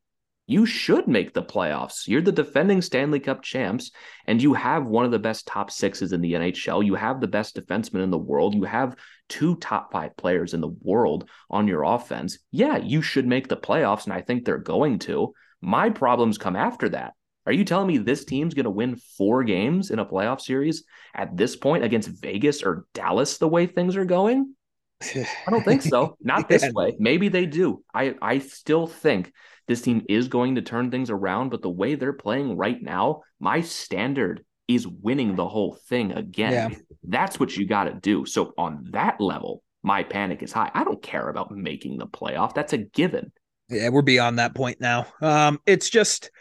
you 0.50 0.66
should 0.66 1.06
make 1.06 1.32
the 1.32 1.42
playoffs. 1.42 2.08
You're 2.08 2.22
the 2.22 2.32
defending 2.32 2.82
Stanley 2.82 3.20
Cup 3.20 3.42
champs, 3.42 3.92
and 4.26 4.42
you 4.42 4.52
have 4.54 4.84
one 4.84 5.04
of 5.04 5.12
the 5.12 5.18
best 5.18 5.46
top 5.46 5.70
sixes 5.70 6.12
in 6.12 6.20
the 6.20 6.32
NHL. 6.32 6.84
You 6.84 6.96
have 6.96 7.20
the 7.20 7.28
best 7.28 7.54
defenseman 7.54 8.02
in 8.02 8.10
the 8.10 8.18
world. 8.18 8.56
You 8.56 8.64
have 8.64 8.96
two 9.28 9.54
top 9.56 9.92
five 9.92 10.16
players 10.16 10.52
in 10.52 10.60
the 10.60 10.76
world 10.82 11.28
on 11.50 11.68
your 11.68 11.84
offense. 11.84 12.38
Yeah, 12.50 12.78
you 12.78 13.00
should 13.00 13.28
make 13.28 13.46
the 13.46 13.56
playoffs, 13.56 14.04
and 14.04 14.12
I 14.12 14.22
think 14.22 14.44
they're 14.44 14.58
going 14.58 14.98
to. 15.00 15.32
My 15.60 15.88
problems 15.88 16.36
come 16.36 16.56
after 16.56 16.88
that. 16.88 17.14
Are 17.46 17.52
you 17.52 17.64
telling 17.64 17.86
me 17.86 17.98
this 17.98 18.24
team's 18.24 18.54
going 18.54 18.64
to 18.64 18.70
win 18.70 18.96
four 18.96 19.44
games 19.44 19.90
in 19.90 20.00
a 20.00 20.04
playoff 20.04 20.40
series 20.40 20.82
at 21.14 21.36
this 21.36 21.54
point 21.54 21.84
against 21.84 22.08
Vegas 22.08 22.64
or 22.64 22.86
Dallas 22.92 23.38
the 23.38 23.48
way 23.48 23.66
things 23.66 23.96
are 23.96 24.04
going? 24.04 24.54
I 25.14 25.50
don't 25.50 25.64
think 25.64 25.82
so. 25.82 26.16
Not 26.20 26.48
this 26.48 26.64
yeah. 26.64 26.70
way. 26.74 26.96
Maybe 26.98 27.28
they 27.28 27.46
do. 27.46 27.82
I 27.94 28.16
I 28.20 28.40
still 28.40 28.86
think 28.86 29.32
this 29.70 29.82
team 29.82 30.04
is 30.08 30.26
going 30.26 30.56
to 30.56 30.62
turn 30.62 30.90
things 30.90 31.10
around, 31.10 31.50
but 31.50 31.62
the 31.62 31.70
way 31.70 31.94
they're 31.94 32.12
playing 32.12 32.56
right 32.56 32.82
now, 32.82 33.22
my 33.38 33.60
standard 33.60 34.44
is 34.66 34.84
winning 34.84 35.36
the 35.36 35.46
whole 35.46 35.74
thing 35.88 36.10
again. 36.10 36.52
Yeah. 36.52 36.78
That's 37.04 37.38
what 37.38 37.56
you 37.56 37.68
got 37.68 37.84
to 37.84 37.94
do. 37.94 38.26
So 38.26 38.52
on 38.58 38.88
that 38.90 39.20
level, 39.20 39.62
my 39.84 40.02
panic 40.02 40.42
is 40.42 40.50
high. 40.50 40.72
I 40.74 40.82
don't 40.82 41.00
care 41.00 41.28
about 41.28 41.52
making 41.52 41.98
the 41.98 42.08
playoff. 42.08 42.52
That's 42.52 42.72
a 42.72 42.78
given. 42.78 43.30
Yeah, 43.68 43.90
we're 43.90 44.02
beyond 44.02 44.40
that 44.40 44.56
point 44.56 44.80
now. 44.80 45.06
Um, 45.22 45.60
it's 45.66 45.88
just 45.88 46.32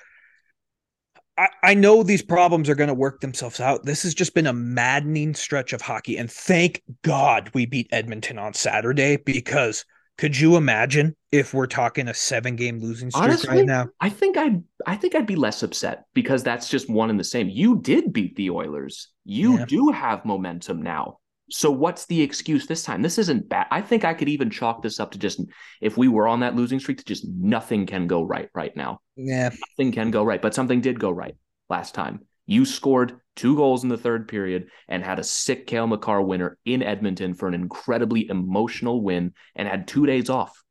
I, 1.37 1.49
I 1.61 1.73
know 1.75 2.01
these 2.01 2.23
problems 2.23 2.67
are 2.67 2.73
going 2.75 2.87
to 2.87 2.95
work 2.95 3.21
themselves 3.21 3.59
out. 3.59 3.85
This 3.85 4.01
has 4.01 4.15
just 4.15 4.33
been 4.33 4.47
a 4.47 4.53
maddening 4.53 5.35
stretch 5.35 5.71
of 5.71 5.81
hockey. 5.81 6.17
And 6.17 6.31
thank 6.31 6.81
God 7.03 7.51
we 7.53 7.67
beat 7.67 7.89
Edmonton 7.91 8.39
on 8.39 8.55
Saturday 8.55 9.17
because– 9.17 9.85
could 10.19 10.37
you 10.37 10.57
imagine 10.57 11.15
if 11.31 11.53
we're 11.53 11.65
talking 11.65 12.09
a 12.09 12.13
seven 12.13 12.57
game 12.57 12.79
losing 12.79 13.09
streak 13.09 13.23
Honestly, 13.23 13.59
right 13.59 13.65
now? 13.65 13.87
I 14.01 14.09
think 14.09 14.35
I'd 14.35 14.61
I 14.85 14.97
think 14.97 15.15
I'd 15.15 15.25
be 15.25 15.37
less 15.37 15.63
upset 15.63 16.03
because 16.13 16.43
that's 16.43 16.67
just 16.67 16.89
one 16.89 17.09
and 17.09 17.17
the 17.17 17.23
same. 17.23 17.47
You 17.47 17.79
did 17.79 18.11
beat 18.11 18.35
the 18.35 18.49
Oilers. 18.49 19.07
You 19.23 19.59
yeah. 19.59 19.65
do 19.65 19.91
have 19.91 20.25
momentum 20.25 20.81
now. 20.81 21.19
So 21.49 21.71
what's 21.71 22.05
the 22.07 22.21
excuse 22.21 22.67
this 22.67 22.83
time? 22.83 23.01
This 23.01 23.17
isn't 23.17 23.47
bad. 23.47 23.67
I 23.71 23.79
think 23.79 24.03
I 24.03 24.13
could 24.13 24.27
even 24.27 24.49
chalk 24.49 24.81
this 24.81 24.99
up 24.99 25.11
to 25.11 25.17
just 25.17 25.39
if 25.79 25.95
we 25.95 26.09
were 26.09 26.27
on 26.27 26.41
that 26.41 26.53
losing 26.53 26.81
streak 26.81 26.97
to 26.97 27.05
just 27.05 27.25
nothing 27.25 27.85
can 27.85 28.05
go 28.05 28.21
right 28.21 28.49
right 28.53 28.75
now. 28.75 28.99
Yeah. 29.15 29.51
Nothing 29.77 29.93
can 29.93 30.11
go 30.11 30.25
right, 30.25 30.41
but 30.41 30.53
something 30.53 30.81
did 30.81 30.99
go 30.99 31.11
right 31.11 31.35
last 31.69 31.95
time. 31.95 32.25
You 32.45 32.65
scored 32.65 33.21
two 33.39 33.55
goals 33.55 33.83
in 33.83 33.89
the 33.89 33.97
third 33.97 34.27
period 34.27 34.67
and 34.89 35.01
had 35.01 35.17
a 35.17 35.23
sick 35.23 35.65
Cale 35.65 35.87
Makar 35.87 36.21
winner 36.21 36.57
in 36.65 36.83
Edmonton 36.83 37.33
for 37.33 37.47
an 37.47 37.53
incredibly 37.53 38.27
emotional 38.27 39.01
win 39.01 39.33
and 39.55 39.65
had 39.65 39.87
two 39.87 40.05
days 40.05 40.29
off. 40.29 40.61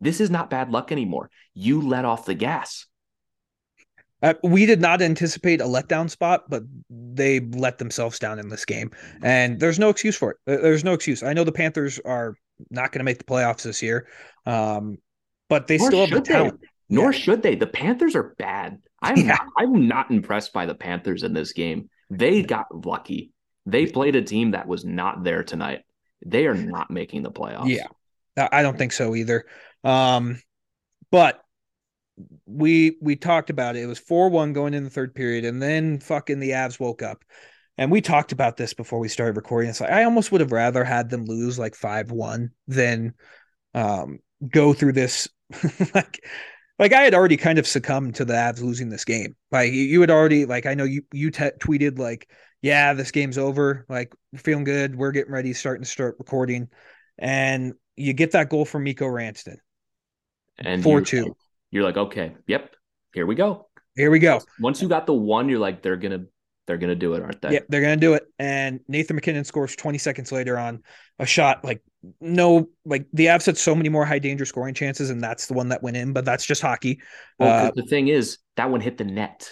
This 0.00 0.22
is 0.22 0.30
not 0.30 0.48
bad 0.48 0.70
luck 0.70 0.90
anymore. 0.90 1.30
You 1.52 1.82
let 1.82 2.06
off 2.06 2.24
the 2.24 2.34
gas. 2.34 2.86
Uh, 4.22 4.32
we 4.42 4.64
did 4.64 4.80
not 4.80 5.02
anticipate 5.02 5.60
a 5.60 5.64
letdown 5.64 6.08
spot, 6.08 6.44
but 6.48 6.62
they 6.88 7.40
let 7.40 7.76
themselves 7.76 8.18
down 8.18 8.38
in 8.38 8.48
this 8.48 8.64
game. 8.64 8.90
And 9.22 9.60
there's 9.60 9.78
no 9.78 9.90
excuse 9.90 10.16
for 10.16 10.30
it. 10.30 10.38
There's 10.46 10.82
no 10.82 10.94
excuse. 10.94 11.22
I 11.22 11.34
know 11.34 11.44
the 11.44 11.52
Panthers 11.52 12.00
are 12.06 12.36
not 12.70 12.90
going 12.90 13.00
to 13.00 13.04
make 13.04 13.18
the 13.18 13.24
playoffs 13.24 13.64
this 13.64 13.82
year, 13.82 14.08
um, 14.46 14.96
but 15.50 15.66
they 15.66 15.76
Nor 15.76 15.90
still 15.90 16.00
have 16.06 16.10
the 16.10 16.20
talent. 16.22 16.58
They. 16.62 16.68
Nor 16.88 17.12
yeah. 17.12 17.18
should 17.18 17.42
they. 17.42 17.54
The 17.54 17.66
Panthers 17.66 18.16
are 18.16 18.34
bad. 18.38 18.78
I'm 19.02 19.16
yeah. 19.18 19.26
not, 19.26 19.46
I'm 19.58 19.88
not 19.88 20.10
impressed 20.10 20.54
by 20.54 20.64
the 20.64 20.74
Panthers 20.74 21.22
in 21.22 21.34
this 21.34 21.52
game. 21.52 21.90
They 22.18 22.42
got 22.42 22.86
lucky. 22.86 23.32
They 23.66 23.86
played 23.86 24.16
a 24.16 24.22
team 24.22 24.52
that 24.52 24.68
was 24.68 24.84
not 24.84 25.24
there 25.24 25.42
tonight. 25.42 25.82
They 26.24 26.46
are 26.46 26.54
not 26.54 26.90
making 26.90 27.22
the 27.22 27.30
playoffs. 27.30 27.68
Yeah. 27.68 27.86
I 28.36 28.62
don't 28.62 28.76
think 28.76 28.92
so 28.92 29.14
either. 29.14 29.44
Um, 29.84 30.40
but 31.10 31.40
we 32.46 32.96
we 33.00 33.16
talked 33.16 33.50
about 33.50 33.76
it. 33.76 33.82
It 33.82 33.86
was 33.86 34.00
4-1 34.00 34.52
going 34.52 34.74
in 34.74 34.84
the 34.84 34.90
third 34.90 35.14
period, 35.14 35.44
and 35.44 35.62
then 35.62 36.00
fucking 36.00 36.40
the 36.40 36.50
Avs 36.50 36.80
woke 36.80 37.02
up. 37.02 37.24
And 37.76 37.90
we 37.90 38.00
talked 38.00 38.32
about 38.32 38.56
this 38.56 38.72
before 38.72 39.00
we 39.00 39.08
started 39.08 39.36
recording. 39.36 39.70
It's 39.70 39.80
like 39.80 39.90
I 39.90 40.04
almost 40.04 40.30
would 40.32 40.40
have 40.40 40.52
rather 40.52 40.84
had 40.84 41.10
them 41.10 41.24
lose 41.24 41.58
like 41.58 41.74
5-1 41.74 42.50
than 42.68 43.14
um 43.74 44.20
go 44.48 44.72
through 44.72 44.92
this 44.92 45.28
like 45.94 46.24
like 46.78 46.92
I 46.92 47.02
had 47.02 47.14
already 47.14 47.36
kind 47.36 47.58
of 47.58 47.66
succumbed 47.66 48.16
to 48.16 48.24
the 48.24 48.34
Avs 48.34 48.62
losing 48.62 48.88
this 48.88 49.04
game. 49.04 49.36
Like 49.50 49.72
you 49.72 50.00
had 50.00 50.10
already 50.10 50.44
like 50.44 50.66
I 50.66 50.74
know 50.74 50.84
you 50.84 51.02
you 51.12 51.30
t- 51.30 51.50
tweeted 51.60 51.98
like 51.98 52.30
yeah 52.62 52.94
this 52.94 53.10
game's 53.10 53.38
over 53.38 53.84
like 53.88 54.14
we're 54.32 54.38
feeling 54.38 54.64
good 54.64 54.96
we're 54.96 55.12
getting 55.12 55.32
ready 55.32 55.52
starting 55.52 55.84
to 55.84 55.90
start 55.90 56.16
recording 56.18 56.68
and 57.18 57.74
you 57.96 58.12
get 58.12 58.32
that 58.32 58.48
goal 58.48 58.64
from 58.64 58.84
Mikko 58.84 59.06
Rantanen 59.06 59.56
and 60.58 60.82
four 60.82 61.00
two. 61.00 61.36
You're 61.70 61.84
like 61.84 61.96
okay 61.96 62.34
yep 62.46 62.74
here 63.12 63.26
we 63.26 63.34
go 63.34 63.68
here 63.96 64.10
we 64.10 64.18
go. 64.18 64.40
Once 64.58 64.82
you 64.82 64.88
got 64.88 65.06
the 65.06 65.14
one 65.14 65.48
you're 65.48 65.60
like 65.60 65.82
they're 65.82 65.96
gonna 65.96 66.24
they're 66.66 66.78
gonna 66.78 66.94
do 66.94 67.14
it 67.14 67.22
aren't 67.22 67.40
they? 67.42 67.54
Yeah 67.54 67.60
they're 67.68 67.82
gonna 67.82 67.96
do 67.96 68.14
it 68.14 68.24
and 68.38 68.80
Nathan 68.88 69.16
MacKinnon 69.16 69.44
scores 69.44 69.76
20 69.76 69.98
seconds 69.98 70.32
later 70.32 70.58
on 70.58 70.82
a 71.18 71.26
shot 71.26 71.64
like 71.64 71.82
no 72.20 72.68
like 72.84 73.06
the 73.12 73.26
Avs 73.26 73.46
had 73.46 73.56
so 73.56 73.74
many 73.74 73.88
more 73.88 74.04
high 74.04 74.18
danger 74.18 74.44
scoring 74.44 74.74
chances, 74.74 75.10
and 75.10 75.22
that's 75.22 75.46
the 75.46 75.54
one 75.54 75.68
that 75.68 75.82
went 75.82 75.96
in. 75.96 76.12
But 76.12 76.24
that's 76.24 76.44
just 76.44 76.62
hockey. 76.62 77.00
Well, 77.38 77.68
uh, 77.68 77.70
the 77.74 77.82
thing 77.82 78.08
is 78.08 78.38
that 78.56 78.70
one 78.70 78.80
hit 78.80 78.98
the 78.98 79.04
net. 79.04 79.50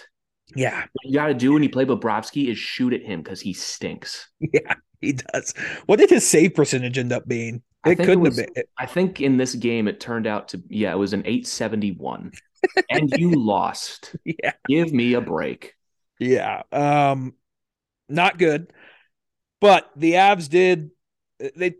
Yeah, 0.55 0.79
what 0.79 1.05
you 1.05 1.13
got 1.13 1.27
to 1.27 1.33
do 1.33 1.53
when 1.53 1.63
you 1.63 1.69
play 1.69 1.85
Bobrovsky 1.85 2.49
is 2.49 2.57
shoot 2.57 2.93
at 2.93 3.01
him 3.01 3.21
because 3.21 3.41
he 3.41 3.53
stinks. 3.53 4.29
Yeah, 4.53 4.75
he 5.01 5.13
does. 5.13 5.53
What 5.85 5.99
did 5.99 6.09
his 6.09 6.27
save 6.27 6.53
percentage 6.53 6.97
end 6.97 7.11
up 7.11 7.27
being? 7.27 7.61
It 7.85 7.95
couldn't 7.95 8.11
it 8.11 8.19
was, 8.19 8.37
have 8.37 8.53
been. 8.53 8.63
I 8.77 8.85
think 8.85 9.19
in 9.19 9.37
this 9.37 9.55
game 9.55 9.87
it 9.87 9.99
turned 9.99 10.27
out 10.27 10.49
to 10.49 10.61
yeah, 10.69 10.91
it 10.91 10.97
was 10.97 11.13
an 11.13 11.23
eight 11.25 11.47
seventy 11.47 11.91
one, 11.91 12.31
and 12.89 13.11
you 13.17 13.31
lost. 13.31 14.15
Yeah, 14.25 14.53
give 14.67 14.93
me 14.93 15.13
a 15.13 15.21
break. 15.21 15.73
Yeah, 16.23 16.63
um, 16.71 17.33
not 18.09 18.37
good. 18.37 18.71
But 19.61 19.89
the 19.95 20.13
Avs 20.13 20.49
did 20.49 20.91
they 21.55 21.75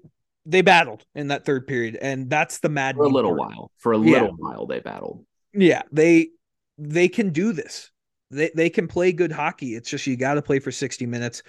they 0.45 0.61
battled 0.61 1.05
in 1.15 1.29
that 1.29 1.45
third 1.45 1.67
period, 1.67 1.97
and 2.01 2.29
that's 2.29 2.59
the 2.59 2.69
mad 2.69 2.95
for 2.95 3.03
a 3.03 3.09
little 3.09 3.35
part. 3.35 3.51
while. 3.51 3.71
For 3.77 3.91
a 3.93 3.97
little 3.97 4.27
yeah. 4.27 4.33
while, 4.37 4.65
they 4.65 4.79
battled. 4.79 5.25
Yeah, 5.53 5.83
they 5.91 6.29
they 6.77 7.07
can 7.07 7.29
do 7.29 7.53
this. 7.53 7.91
They 8.31 8.51
they 8.55 8.69
can 8.69 8.87
play 8.87 9.11
good 9.11 9.31
hockey. 9.31 9.75
It's 9.75 9.89
just 9.89 10.07
you 10.07 10.17
got 10.17 10.35
to 10.35 10.41
play 10.41 10.59
for 10.59 10.71
60 10.71 11.05
minutes. 11.05 11.43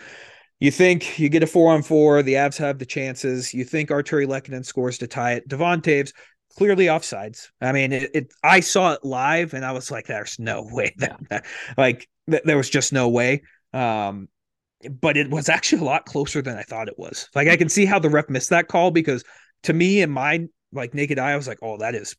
You 0.60 0.70
think 0.70 1.18
you 1.18 1.28
get 1.28 1.42
a 1.42 1.46
four 1.46 1.72
on 1.72 1.82
four, 1.82 2.22
the 2.22 2.34
Avs 2.34 2.56
have 2.58 2.78
the 2.78 2.86
chances. 2.86 3.52
You 3.52 3.64
think 3.64 3.90
Artturi 3.90 4.26
Lehkonen 4.26 4.64
scores 4.64 4.98
to 4.98 5.06
tie 5.06 5.32
it. 5.32 5.48
Devon 5.48 5.80
Toews 5.80 6.12
clearly 6.56 6.86
offsides. 6.86 7.48
I 7.60 7.72
mean, 7.72 7.92
it, 7.92 8.10
it, 8.14 8.32
I 8.42 8.60
saw 8.60 8.92
it 8.92 9.04
live 9.04 9.54
and 9.54 9.64
I 9.64 9.72
was 9.72 9.90
like, 9.90 10.06
there's 10.06 10.38
no 10.38 10.66
way 10.70 10.94
that, 10.98 11.44
like 11.76 12.08
th- 12.30 12.42
there 12.44 12.56
was 12.56 12.70
just 12.70 12.92
no 12.92 13.08
way. 13.08 13.42
Um, 13.72 14.28
but 15.00 15.16
it 15.16 15.30
was 15.30 15.48
actually 15.48 15.82
a 15.82 15.84
lot 15.84 16.04
closer 16.04 16.42
than 16.42 16.56
I 16.58 16.62
thought 16.62 16.88
it 16.88 16.98
was. 16.98 17.28
Like 17.34 17.48
I 17.48 17.56
can 17.56 17.68
see 17.68 17.84
how 17.86 17.98
the 17.98 18.10
ref 18.10 18.28
missed 18.28 18.50
that 18.50 18.68
call 18.68 18.90
because 18.90 19.24
to 19.64 19.72
me 19.72 20.02
in 20.02 20.10
my 20.10 20.46
like 20.72 20.94
naked 20.94 21.18
eye, 21.18 21.32
I 21.32 21.36
was 21.36 21.48
like, 21.48 21.58
oh, 21.62 21.78
that 21.78 21.94
is 21.94 22.16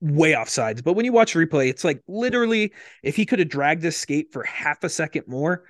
way 0.00 0.34
off 0.34 0.48
sides. 0.48 0.82
But 0.82 0.94
when 0.94 1.04
you 1.04 1.12
watch 1.12 1.34
replay, 1.34 1.68
it's 1.68 1.84
like 1.84 2.02
literally 2.08 2.72
if 3.02 3.16
he 3.16 3.26
could 3.26 3.38
have 3.38 3.48
dragged 3.48 3.82
this 3.82 3.96
skate 3.96 4.32
for 4.32 4.42
half 4.44 4.82
a 4.84 4.88
second 4.88 5.24
more, 5.28 5.64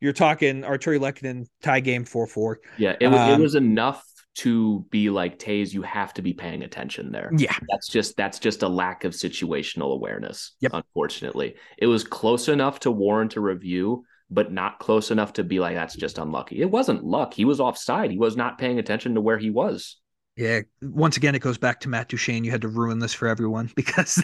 you're 0.00 0.12
talking 0.12 0.62
Artturi 0.62 0.98
Lehkonen 0.98 1.46
tie 1.62 1.80
game 1.80 2.04
four 2.04 2.26
four. 2.26 2.60
Yeah, 2.76 2.96
it 3.00 3.08
was 3.08 3.20
um, 3.20 3.40
it 3.40 3.42
was 3.42 3.54
enough 3.54 4.04
to 4.34 4.84
be 4.90 5.10
like 5.10 5.38
Toews, 5.38 5.72
you 5.72 5.82
have 5.82 6.12
to 6.14 6.22
be 6.22 6.32
paying 6.32 6.62
attention 6.62 7.12
there. 7.12 7.30
Yeah. 7.36 7.56
That's 7.70 7.88
just 7.88 8.16
that's 8.16 8.38
just 8.38 8.62
a 8.62 8.68
lack 8.68 9.04
of 9.04 9.12
situational 9.12 9.92
awareness. 9.92 10.52
Yep. 10.60 10.72
Unfortunately. 10.74 11.54
It 11.78 11.86
was 11.86 12.04
close 12.04 12.48
enough 12.48 12.80
to 12.80 12.90
warrant 12.90 13.36
a 13.36 13.40
review, 13.40 14.04
but 14.30 14.52
not 14.52 14.80
close 14.80 15.10
enough 15.10 15.34
to 15.34 15.44
be 15.44 15.60
like 15.60 15.76
that's 15.76 15.94
just 15.94 16.18
unlucky. 16.18 16.60
It 16.60 16.70
wasn't 16.70 17.04
luck. 17.04 17.34
He 17.34 17.44
was 17.44 17.60
offside. 17.60 18.10
He 18.10 18.18
was 18.18 18.36
not 18.36 18.58
paying 18.58 18.78
attention 18.78 19.14
to 19.14 19.20
where 19.20 19.38
he 19.38 19.50
was. 19.50 19.98
Yeah. 20.36 20.62
Once 20.82 21.16
again, 21.16 21.36
it 21.36 21.40
goes 21.40 21.58
back 21.58 21.80
to 21.80 21.88
Matt 21.88 22.08
Duchene. 22.08 22.42
You 22.42 22.50
had 22.50 22.62
to 22.62 22.68
ruin 22.68 22.98
this 22.98 23.14
for 23.14 23.28
everyone 23.28 23.70
because 23.76 24.20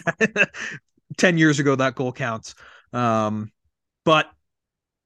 10 1.17 1.37
years 1.37 1.59
ago 1.59 1.75
that 1.75 1.95
goal 1.95 2.11
counts. 2.11 2.53
Um, 2.91 3.51
but 4.03 4.27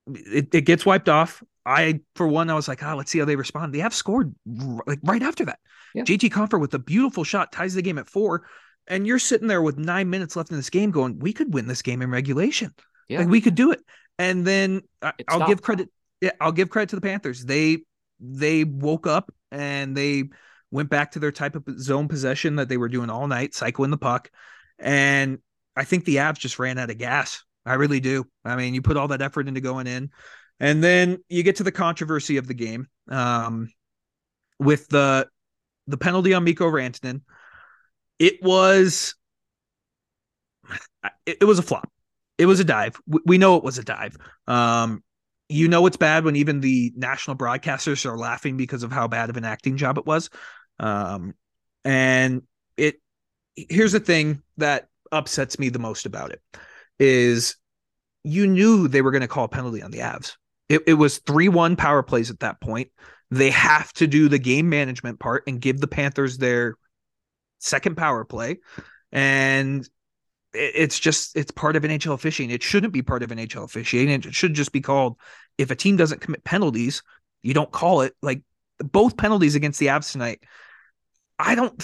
it, 0.07 0.53
it 0.53 0.61
gets 0.61 0.83
wiped 0.83 1.09
off. 1.09 1.43
I, 1.65 2.01
for 2.15 2.27
one, 2.27 2.49
I 2.49 2.53
was 2.53 2.67
like, 2.67 2.83
oh, 2.83 2.95
let's 2.95 3.11
see 3.11 3.19
how 3.19 3.25
they 3.25 3.35
respond. 3.35 3.73
They 3.73 3.79
have 3.79 3.93
scored 3.93 4.35
r- 4.47 4.83
like 4.85 4.99
right 5.03 5.21
after 5.21 5.45
that. 5.45 5.59
Yeah. 5.93 6.03
JT 6.03 6.29
Compher 6.31 6.59
with 6.59 6.73
a 6.73 6.79
beautiful 6.79 7.23
shot 7.23 7.51
ties 7.51 7.73
the 7.73 7.81
game 7.81 7.97
at 7.97 8.09
four. 8.09 8.45
And 8.87 9.07
you're 9.07 9.19
sitting 9.19 9.47
there 9.47 9.63
with 9.63 9.77
nine 9.77 10.09
minutes 10.09 10.35
left 10.35 10.51
in 10.51 10.57
this 10.57 10.69
game 10.69 10.91
going, 10.91 11.17
we 11.17 11.33
could 11.33 11.53
win 11.53 11.65
this 11.65 11.81
game 11.81 12.01
in 12.01 12.11
regulation. 12.11 12.73
Yeah. 13.09 13.19
Like 13.19 13.29
we 13.29 13.41
could 13.41 13.55
do 13.55 13.71
it. 13.71 13.79
And 14.19 14.45
then 14.45 14.81
I, 15.01 15.13
will 15.31 15.47
give 15.47 15.61
credit. 15.61 15.89
Yeah, 16.21 16.31
I'll 16.39 16.51
give 16.51 16.69
credit 16.69 16.89
to 16.89 16.95
the 16.95 17.01
Panthers. 17.01 17.43
They 17.43 17.79
they 18.19 18.63
woke 18.63 19.07
up 19.07 19.33
and 19.51 19.97
they 19.97 20.25
went 20.71 20.89
back 20.89 21.11
to 21.11 21.19
their 21.19 21.31
type 21.31 21.55
of 21.55 21.63
zone 21.79 22.07
possession 22.07 22.57
that 22.57 22.69
they 22.69 22.77
were 22.77 22.89
doing 22.89 23.09
all 23.09 23.27
night, 23.27 23.53
cycling 23.53 23.91
the 23.91 23.97
puck. 23.97 24.29
And 24.79 25.39
I 25.75 25.83
think 25.83 26.05
the 26.05 26.17
Avs 26.17 26.37
just 26.37 26.59
ran 26.59 26.77
out 26.77 26.89
of 26.89 26.97
gas. 26.97 27.43
I 27.65 27.73
really 27.73 27.99
do. 27.99 28.25
I 28.43 28.55
mean, 28.55 28.73
you 28.73 28.81
put 28.81 28.97
all 28.97 29.07
that 29.09 29.21
effort 29.21 29.47
into 29.47 29.61
going 29.61 29.87
in. 29.87 30.11
And 30.59 30.83
then 30.83 31.19
you 31.29 31.43
get 31.43 31.57
to 31.57 31.63
the 31.63 31.71
controversy 31.71 32.37
of 32.37 32.47
the 32.47 32.53
game 32.53 32.87
um, 33.09 33.69
with 34.59 34.87
the 34.87 35.27
the 35.87 35.97
penalty 35.97 36.33
on 36.33 36.43
Mikko 36.43 36.69
Rantanen. 36.69 37.21
It 38.19 38.41
was 38.41 39.15
it, 41.25 41.37
it 41.41 41.45
was 41.45 41.59
a 41.59 41.63
flop. 41.63 41.89
It 42.37 42.45
was 42.45 42.59
a 42.59 42.63
dive. 42.63 42.99
We 43.25 43.37
know 43.37 43.57
it 43.57 43.63
was 43.63 43.77
a 43.77 43.83
dive. 43.83 44.17
Um, 44.47 45.03
you 45.47 45.67
know 45.67 45.85
it's 45.85 45.97
bad 45.97 46.25
when 46.25 46.35
even 46.35 46.59
the 46.59 46.91
national 46.95 47.37
broadcasters 47.37 48.05
are 48.05 48.17
laughing 48.17 48.57
because 48.57 48.83
of 48.83 48.91
how 48.91 49.07
bad 49.07 49.29
of 49.29 49.37
an 49.37 49.45
acting 49.45 49.77
job 49.77 49.97
it 49.97 50.05
was. 50.05 50.29
Um, 50.79 51.33
and 51.83 52.41
it 52.77 52.99
here's 53.55 53.91
the 53.91 53.99
thing 53.99 54.41
that 54.57 54.89
upsets 55.11 55.59
me 55.59 55.69
the 55.69 55.79
most 55.79 56.05
about 56.05 56.31
it 56.31 56.41
is 56.99 57.55
you 58.23 58.47
knew 58.47 58.87
they 58.87 59.01
were 59.01 59.11
going 59.11 59.21
to 59.21 59.27
call 59.27 59.45
a 59.45 59.49
penalty 59.49 59.81
on 59.81 59.91
the 59.91 59.99
Avs. 59.99 60.35
It, 60.69 60.83
it 60.87 60.93
was 60.93 61.19
3 61.19 61.49
1 61.49 61.75
power 61.75 62.03
plays 62.03 62.31
at 62.31 62.39
that 62.39 62.59
point. 62.59 62.91
They 63.31 63.51
have 63.51 63.91
to 63.93 64.07
do 64.07 64.29
the 64.29 64.39
game 64.39 64.69
management 64.69 65.19
part 65.19 65.43
and 65.47 65.59
give 65.59 65.79
the 65.79 65.87
Panthers 65.87 66.37
their 66.37 66.75
second 67.59 67.97
power 67.97 68.23
play. 68.25 68.57
And 69.11 69.87
it's 70.53 70.99
just 70.99 71.35
it's 71.35 71.51
part 71.51 71.75
of 71.75 71.83
NHL 71.83 72.13
officiating. 72.13 72.53
It 72.53 72.63
shouldn't 72.63 72.93
be 72.93 73.01
part 73.01 73.23
of 73.23 73.29
NHL 73.29 73.63
officiating. 73.63 74.23
It 74.23 74.33
should 74.33 74.53
just 74.53 74.71
be 74.71 74.81
called 74.81 75.17
if 75.57 75.71
a 75.71 75.75
team 75.75 75.97
doesn't 75.97 76.21
commit 76.21 76.43
penalties, 76.43 77.03
you 77.43 77.53
don't 77.53 77.71
call 77.71 78.01
it. 78.01 78.13
Like 78.21 78.41
both 78.79 79.17
penalties 79.17 79.55
against 79.55 79.79
the 79.79 79.87
Avs 79.87 80.11
tonight, 80.11 80.41
I 81.39 81.55
don't. 81.55 81.83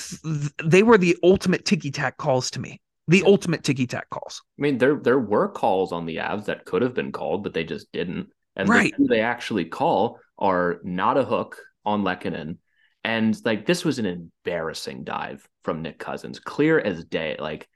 They 0.63 0.84
were 0.84 0.98
the 0.98 1.17
ultimate 1.24 1.65
ticky 1.65 1.91
tack 1.91 2.17
calls 2.17 2.52
to 2.52 2.60
me. 2.60 2.82
The 3.08 3.24
ultimate 3.24 3.63
ticky 3.63 3.88
tack 3.88 4.10
calls. 4.10 4.41
I 4.58 4.62
mean, 4.62 4.78
there 4.78 4.96
there 4.96 5.20
were 5.20 5.50
calls 5.50 5.91
on 5.91 6.06
the 6.06 6.17
Avs 6.17 6.46
that 6.46 6.65
could 6.65 6.82
have 6.82 6.94
been 6.94 7.12
called, 7.12 7.44
but 7.44 7.54
they 7.54 7.63
just 7.63 7.91
didn't. 7.91 8.30
And 8.56 8.70
right. 8.70 8.94
the 8.98 9.08
they 9.08 9.22
actually 9.22 9.66
call 9.66 10.20
are 10.38 10.80
not 10.84 11.18
a 11.18 11.24
hook 11.24 11.58
on 11.86 12.04
Lehkonen. 12.04 12.58
And 13.04 13.38
like 13.46 13.66
this 13.66 13.84
was 13.84 14.00
an 14.00 14.06
embarrassing 14.06 15.04
dive 15.04 15.48
from 15.64 15.82
Nick 15.82 15.98
Cousins, 16.00 16.40
clear 16.40 16.80
as 16.80 17.04
day. 17.04 17.36
Like 17.40 17.68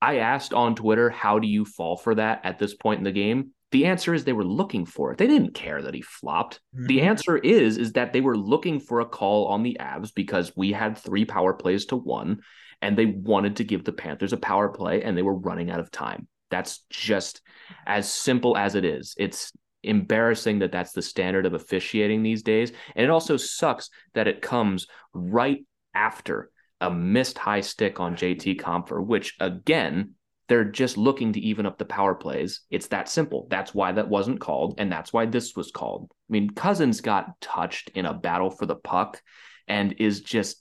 I 0.00 0.18
asked 0.18 0.52
on 0.52 0.74
Twitter, 0.74 1.10
how 1.10 1.38
do 1.38 1.48
you 1.48 1.64
fall 1.64 1.96
for 1.96 2.14
that 2.14 2.40
at 2.44 2.58
this 2.58 2.74
point 2.74 2.98
in 2.98 3.04
the 3.04 3.12
game? 3.12 3.52
The 3.72 3.86
answer 3.86 4.14
is 4.14 4.24
they 4.24 4.32
were 4.32 4.44
looking 4.44 4.84
for 4.84 5.12
it. 5.12 5.18
They 5.18 5.28
didn't 5.28 5.54
care 5.54 5.80
that 5.82 5.94
he 5.94 6.02
flopped. 6.02 6.60
Mm-hmm. 6.74 6.86
The 6.86 7.00
answer 7.02 7.36
is 7.38 7.78
is 7.78 7.92
that 7.92 8.12
they 8.12 8.20
were 8.20 8.36
looking 8.36 8.80
for 8.80 9.00
a 9.00 9.06
call 9.06 9.46
on 9.46 9.62
the 9.62 9.76
Avs 9.80 10.12
because 10.14 10.52
we 10.56 10.72
had 10.72 10.98
three 10.98 11.24
power 11.24 11.54
plays 11.54 11.86
to 11.86 11.96
one, 11.96 12.40
and 12.82 12.96
they 12.96 13.06
wanted 13.06 13.56
to 13.56 13.64
give 13.64 13.84
the 13.84 13.92
Panthers 13.92 14.32
a 14.32 14.36
power 14.36 14.70
play, 14.70 15.02
and 15.02 15.16
they 15.16 15.22
were 15.22 15.36
running 15.36 15.70
out 15.70 15.80
of 15.80 15.90
time. 15.90 16.26
That's 16.50 16.84
just 16.90 17.42
as 17.86 18.10
simple 18.10 18.56
as 18.56 18.74
it 18.74 18.84
is. 18.84 19.14
It's 19.16 19.52
embarrassing 19.82 20.60
that 20.60 20.72
that's 20.72 20.92
the 20.92 21.02
standard 21.02 21.46
of 21.46 21.54
officiating 21.54 22.22
these 22.22 22.42
days, 22.42 22.72
and 22.94 23.04
it 23.04 23.10
also 23.10 23.36
sucks 23.36 23.90
that 24.14 24.28
it 24.28 24.42
comes 24.42 24.86
right 25.12 25.64
after 25.94 26.50
a 26.80 26.90
missed 26.90 27.38
high 27.38 27.60
stick 27.60 28.00
on 28.00 28.16
JT 28.16 28.60
Compher, 28.60 29.04
which 29.04 29.36
again 29.40 30.14
they're 30.50 30.64
just 30.64 30.96
looking 30.96 31.32
to 31.32 31.40
even 31.40 31.64
up 31.64 31.78
the 31.78 31.84
power 31.84 32.12
plays. 32.12 32.62
It's 32.70 32.88
that 32.88 33.08
simple. 33.08 33.46
That's 33.50 33.72
why 33.72 33.92
that 33.92 34.08
wasn't 34.08 34.40
called. 34.40 34.74
And 34.78 34.90
that's 34.90 35.12
why 35.12 35.26
this 35.26 35.54
was 35.54 35.70
called. 35.70 36.10
I 36.10 36.32
mean, 36.32 36.50
Cousins 36.50 37.00
got 37.00 37.40
touched 37.40 37.90
in 37.90 38.04
a 38.04 38.12
battle 38.12 38.50
for 38.50 38.66
the 38.66 38.74
puck 38.74 39.22
and 39.68 39.94
is 40.00 40.22
just 40.22 40.60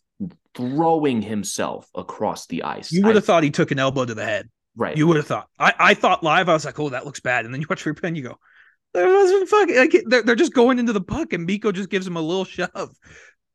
throwing 0.55 1.23
himself 1.23 1.89
across 1.95 2.45
the 2.45 2.61
ice. 2.61 2.91
You 2.91 3.03
would 3.05 3.15
have 3.15 3.25
thought 3.25 3.41
he 3.41 3.49
took 3.49 3.71
an 3.71 3.79
elbow 3.79 4.05
to 4.05 4.13
the 4.13 4.23
head. 4.23 4.47
Right. 4.75 4.95
You 4.95 5.07
would 5.07 5.17
have 5.17 5.25
thought. 5.25 5.47
I, 5.57 5.73
I 5.79 5.93
thought 5.95 6.23
live, 6.23 6.49
I 6.49 6.53
was 6.53 6.65
like, 6.65 6.79
oh, 6.79 6.89
that 6.89 7.05
looks 7.05 7.19
bad. 7.19 7.45
And 7.45 7.53
then 7.53 7.59
you 7.59 7.65
watch 7.67 7.83
replay 7.83 8.09
and 8.09 8.17
you 8.17 8.21
go, 8.21 8.37
there 8.93 9.07
wasn't 9.07 9.49
fucking 9.49 9.75
like 9.75 10.03
they're, 10.07 10.23
they're 10.23 10.35
just 10.35 10.53
going 10.53 10.79
into 10.79 10.93
the 10.93 11.01
puck 11.01 11.33
and 11.33 11.45
Mikko 11.45 11.71
just 11.71 11.89
gives 11.89 12.07
him 12.07 12.17
a 12.17 12.21
little 12.21 12.45
shove. 12.45 12.95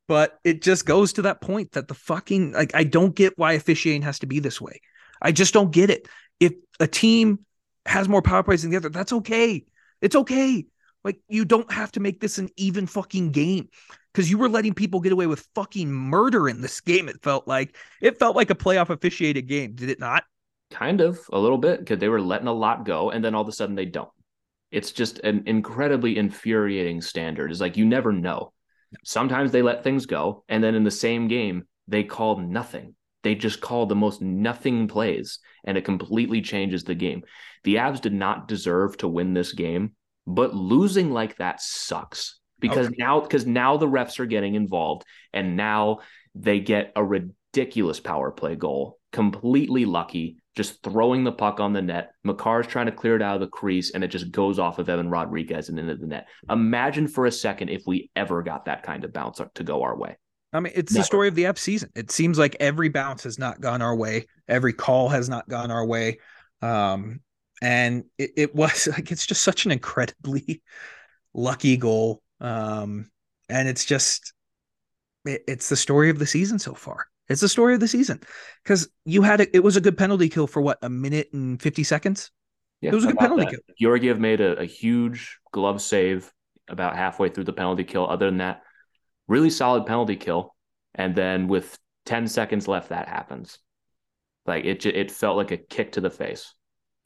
But 0.07 0.39
it 0.43 0.61
just 0.61 0.85
goes 0.85 1.13
to 1.13 1.23
that 1.23 1.41
point 1.41 1.71
that 1.71 1.87
the 1.87 1.95
fucking 1.95 2.51
like 2.51 2.75
I 2.75 2.83
don't 2.83 3.15
get 3.15 3.37
why 3.37 3.53
officiating 3.53 4.03
has 4.03 4.19
to 4.19 4.27
be 4.27 4.39
this 4.39 4.61
way. 4.61 4.81
I 5.21 5.31
just 5.31 5.53
don't 5.53 5.71
get 5.71 5.89
it 5.89 6.07
if 6.39 6.53
a 6.79 6.87
team 6.87 7.39
has 7.85 8.09
more 8.09 8.21
power 8.21 8.43
plays 8.43 8.63
than 8.63 8.71
the 8.71 8.77
other, 8.77 8.89
that's 8.89 9.13
okay. 9.13 9.65
It's 10.01 10.15
okay. 10.15 10.65
Like 11.03 11.19
you 11.27 11.45
don't 11.45 11.71
have 11.71 11.91
to 11.93 11.99
make 11.99 12.19
this 12.19 12.37
an 12.37 12.49
even 12.57 12.87
fucking 12.87 13.31
game 13.31 13.69
because 14.13 14.29
you 14.29 14.37
were 14.37 14.49
letting 14.49 14.73
people 14.73 14.99
get 14.99 15.11
away 15.11 15.27
with 15.27 15.47
fucking 15.53 15.91
murder 15.91 16.49
in 16.49 16.61
this 16.61 16.81
game. 16.81 17.07
It 17.07 17.21
felt 17.21 17.47
like 17.47 17.75
it 18.01 18.17
felt 18.17 18.35
like 18.35 18.49
a 18.49 18.55
playoff 18.55 18.89
officiated 18.89 19.47
game, 19.47 19.75
did 19.75 19.89
it 19.89 19.99
not? 19.99 20.23
Kind 20.71 21.01
of 21.01 21.19
a 21.31 21.37
little 21.37 21.59
bit 21.59 21.79
because 21.79 21.99
they 21.99 22.09
were 22.09 22.21
letting 22.21 22.47
a 22.47 22.53
lot 22.53 22.85
go, 22.85 23.11
and 23.11 23.23
then 23.23 23.35
all 23.35 23.43
of 23.43 23.47
a 23.47 23.51
sudden 23.51 23.75
they 23.75 23.85
don't. 23.85 24.09
It's 24.75 24.91
just 24.91 25.19
an 25.19 25.43
incredibly 25.45 26.17
infuriating 26.17 27.01
standard. 27.01 27.51
It's 27.51 27.61
like 27.61 27.77
you 27.77 27.85
never 27.85 28.11
know. 28.11 28.53
Sometimes 29.03 29.51
they 29.51 29.61
let 29.61 29.83
things 29.83 30.05
go, 30.05 30.43
and 30.47 30.63
then 30.63 30.75
in 30.75 30.83
the 30.83 30.91
same 30.91 31.27
game 31.27 31.67
they 31.87 32.03
call 32.03 32.37
nothing 32.39 32.95
they 33.25 33.33
just 33.33 33.59
call 33.59 33.87
the 33.87 33.95
most 33.95 34.21
nothing 34.21 34.87
plays 34.87 35.39
and 35.63 35.79
it 35.79 35.83
completely 35.83 36.43
changes 36.43 36.83
the 36.83 36.93
game. 36.93 37.23
The 37.63 37.77
Avs 37.77 37.99
did 37.99 38.13
not 38.13 38.47
deserve 38.47 38.97
to 38.97 39.07
win 39.07 39.33
this 39.33 39.51
game, 39.51 39.93
but 40.27 40.53
losing 40.53 41.11
like 41.11 41.37
that 41.37 41.59
sucks 41.59 42.39
because 42.59 42.85
okay. 42.85 42.95
now 42.99 43.21
because 43.21 43.47
now 43.47 43.77
the 43.77 43.87
refs 43.87 44.19
are 44.19 44.27
getting 44.27 44.53
involved 44.53 45.05
and 45.33 45.57
now 45.57 45.99
they 46.35 46.59
get 46.59 46.93
a 46.95 47.03
ridiculous 47.03 47.99
power 47.99 48.29
play 48.29 48.55
goal, 48.55 48.99
completely 49.11 49.85
lucky, 49.85 50.37
just 50.55 50.81
throwing 50.83 51.23
the 51.23 51.31
puck 51.31 51.59
on 51.59 51.73
the 51.73 51.81
net. 51.81 52.13
Makar's 52.25 52.67
trying 52.67 52.85
to 52.85 52.91
clear 52.91 53.15
it 53.15 53.21
out 53.21 53.35
of 53.35 53.41
the 53.41 53.47
crease 53.47 53.91
and 53.91 54.03
it 54.03 54.07
just 54.07 54.31
goes 54.31 54.57
off 54.57 54.79
of 54.79 54.89
Evan 54.89 55.09
Rodrigues 55.09 55.69
and 55.69 55.77
into 55.77 55.95
the 55.95 56.07
net. 56.07 56.27
Imagine 56.49 57.07
for 57.07 57.25
a 57.25 57.31
second 57.31 57.69
if 57.69 57.83
we 57.85 58.09
ever 58.15 58.41
got 58.41 58.65
that 58.65 58.83
kind 58.83 59.03
of 59.03 59.11
bounce 59.11 59.41
to 59.53 59.63
go 59.63 59.83
our 59.83 59.97
way. 59.97 60.17
I 60.53 60.61
mean, 60.61 60.71
it's 60.73 60.93
Never. 60.93 61.01
the 61.01 61.05
story 61.05 61.27
of 61.27 61.35
the 61.35 61.47
F 61.47 61.57
season. 61.57 61.89
It 61.95 62.09
seems 62.11 62.39
like 62.39 62.55
every 62.61 62.87
bounce 62.87 63.23
has 63.23 63.37
not 63.37 63.59
gone 63.59 63.81
our 63.81 63.95
way, 63.95 64.27
every 64.47 64.71
call 64.71 65.09
has 65.09 65.27
not 65.27 65.49
gone 65.49 65.69
our 65.69 65.85
way. 65.85 66.19
Um, 66.61 67.19
and 67.61 68.05
it, 68.17 68.31
it 68.37 68.55
was 68.55 68.87
like 68.91 69.11
it's 69.11 69.25
just 69.25 69.43
such 69.43 69.65
an 69.65 69.71
incredibly 69.71 70.61
lucky 71.33 71.75
goal. 71.75 72.21
Um, 72.39 73.11
and 73.49 73.67
it's 73.67 73.83
just 73.83 74.33
it, 75.25 75.43
it's 75.47 75.67
the 75.67 75.75
story 75.75 76.09
of 76.09 76.19
the 76.19 76.25
season 76.25 76.59
so 76.59 76.73
far. 76.73 77.07
It's 77.27 77.41
the 77.41 77.49
story 77.49 77.73
of 77.73 77.79
the 77.79 77.87
season 77.87 78.21
because 78.63 78.87
you 79.05 79.21
had 79.23 79.41
a, 79.41 79.55
it 79.55 79.63
was 79.63 79.75
a 79.77 79.81
good 79.81 79.97
penalty 79.97 80.29
kill 80.29 80.47
for 80.47 80.61
what 80.61 80.77
a 80.81 80.89
minute 80.89 81.29
and 81.33 81.61
fifty 81.61 81.83
seconds. 81.83 82.31
Yeah, 82.81 82.91
It 82.91 82.95
was 82.95 83.05
a 83.05 83.07
good 83.07 83.17
penalty 83.19 83.45
that. 83.45 83.51
kill. 83.51 83.59
Georgiev 83.79 84.19
made 84.19 84.41
a, 84.41 84.59
a 84.59 84.65
huge 84.65 85.39
glove 85.51 85.81
save 85.81 86.31
about 86.67 86.95
halfway 86.95 87.29
through 87.29 87.45
the 87.45 87.53
penalty 87.53 87.83
kill. 87.83 88.07
Other 88.07 88.27
than 88.27 88.37
that, 88.37 88.61
really 89.27 89.49
solid 89.49 89.85
penalty 89.85 90.15
kill. 90.15 90.55
And 90.93 91.15
then 91.15 91.47
with 91.47 91.77
10 92.05 92.27
seconds 92.27 92.67
left, 92.67 92.89
that 92.89 93.07
happens. 93.07 93.59
Like 94.45 94.65
it, 94.65 94.85
it 94.85 95.11
felt 95.11 95.37
like 95.37 95.51
a 95.51 95.57
kick 95.57 95.93
to 95.93 96.01
the 96.01 96.09
face. 96.11 96.53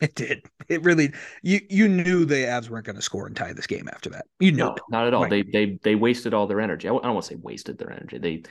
It 0.01 0.15
did. 0.15 0.45
It 0.69 0.84
really. 0.84 1.12
You 1.43 1.60
you 1.69 1.88
knew 1.89 2.23
the 2.23 2.36
Avs 2.36 2.69
weren't 2.69 2.86
going 2.86 2.95
to 2.95 3.01
score 3.01 3.27
and 3.27 3.36
tie 3.36 3.51
this 3.51 3.67
game 3.67 3.89
after 3.91 4.10
that. 4.12 4.25
You 4.39 4.53
know, 4.53 4.69
No, 4.69 4.75
not 4.89 5.08
at 5.08 5.13
all. 5.13 5.23
Right. 5.23 5.29
They 5.29 5.65
they 5.65 5.79
they 5.84 5.95
wasted 5.95 6.34
all 6.34 6.47
their 6.47 6.62
energy. 6.62 6.88
I 6.88 6.91
don't 6.91 7.03
want 7.03 7.23
to 7.25 7.34
say 7.34 7.36
wasted 7.36 7.77
their 7.77 7.91
energy. 7.91 8.17
They 8.17 8.43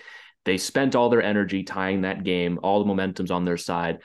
they 0.45 0.59
spent 0.59 0.95
all 0.95 1.09
their 1.09 1.23
energy 1.23 1.63
tying 1.63 2.03
that 2.03 2.25
game. 2.25 2.59
All 2.63 2.79
the 2.79 2.87
momentum's 2.87 3.31
on 3.31 3.45
their 3.45 3.57
side. 3.57 3.99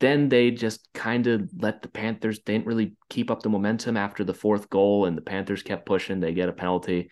Then 0.00 0.28
they 0.28 0.50
just 0.50 0.88
kind 0.92 1.26
of 1.26 1.48
let 1.56 1.82
the 1.82 1.88
Panthers. 1.88 2.40
They 2.44 2.54
didn't 2.54 2.66
really 2.66 2.96
keep 3.08 3.30
up 3.30 3.42
the 3.42 3.48
momentum 3.48 3.96
after 3.96 4.24
the 4.24 4.34
fourth 4.34 4.68
goal, 4.68 5.06
and 5.06 5.16
the 5.16 5.22
Panthers 5.22 5.62
kept 5.62 5.86
pushing. 5.86 6.20
They 6.20 6.34
get 6.34 6.48
a 6.48 6.52
penalty. 6.52 7.10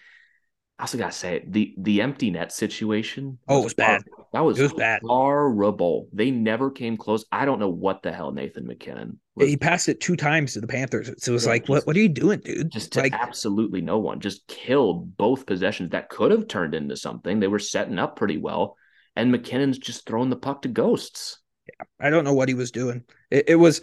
I 0.82 0.84
also 0.84 0.98
gotta 0.98 1.12
say 1.12 1.44
the 1.46 1.74
the 1.78 2.02
empty 2.02 2.28
net 2.32 2.50
situation. 2.50 3.38
Oh, 3.46 3.60
it 3.60 3.64
was 3.64 3.74
bad. 3.74 4.02
horrible. 4.02 4.28
That 4.32 4.40
was 4.40 4.58
It 4.58 4.62
was 4.64 4.72
bad. 4.72 5.00
horrible. 5.04 6.08
They 6.12 6.32
never 6.32 6.72
came 6.72 6.96
close. 6.96 7.24
I 7.30 7.44
don't 7.44 7.60
know 7.60 7.68
what 7.68 8.02
the 8.02 8.10
hell 8.10 8.32
Nathan 8.32 8.66
MacKinnon. 8.66 9.20
was 9.36 9.48
He 9.48 9.56
passed 9.56 9.88
it 9.88 10.00
two 10.00 10.16
times 10.16 10.54
to 10.54 10.60
the 10.60 10.66
Panthers. 10.66 11.08
So 11.18 11.30
it 11.30 11.34
was 11.34 11.44
Yeah, 11.44 11.50
like, 11.50 11.62
just- 11.62 11.68
what 11.70 11.86
what 11.86 11.94
are 11.96 12.00
you 12.00 12.08
doing, 12.08 12.40
dude? 12.40 12.72
just 12.72 12.94
to 12.94 13.00
like 13.02 13.12
absolutely 13.12 13.80
no 13.80 14.00
one. 14.00 14.18
Just 14.18 14.44
killed 14.48 15.16
both 15.16 15.46
possessions 15.46 15.90
that 15.90 16.08
could 16.08 16.32
have 16.32 16.48
turned 16.48 16.74
into 16.74 16.96
something. 16.96 17.38
They 17.38 17.46
were 17.46 17.60
setting 17.60 18.00
up 18.00 18.16
pretty 18.16 18.38
well, 18.38 18.76
and 19.14 19.30
MacKinnon's 19.30 19.78
just 19.78 20.04
throwing 20.04 20.30
the 20.30 20.36
puck 20.36 20.62
to 20.62 20.68
ghosts. 20.68 21.38
Yeah, 21.68 21.84
I 22.00 22.10
don't 22.10 22.24
know 22.24 22.34
what 22.34 22.48
he 22.48 22.54
was 22.54 22.72
doing. 22.72 23.04
It, 23.30 23.44
it 23.50 23.54
was, 23.56 23.82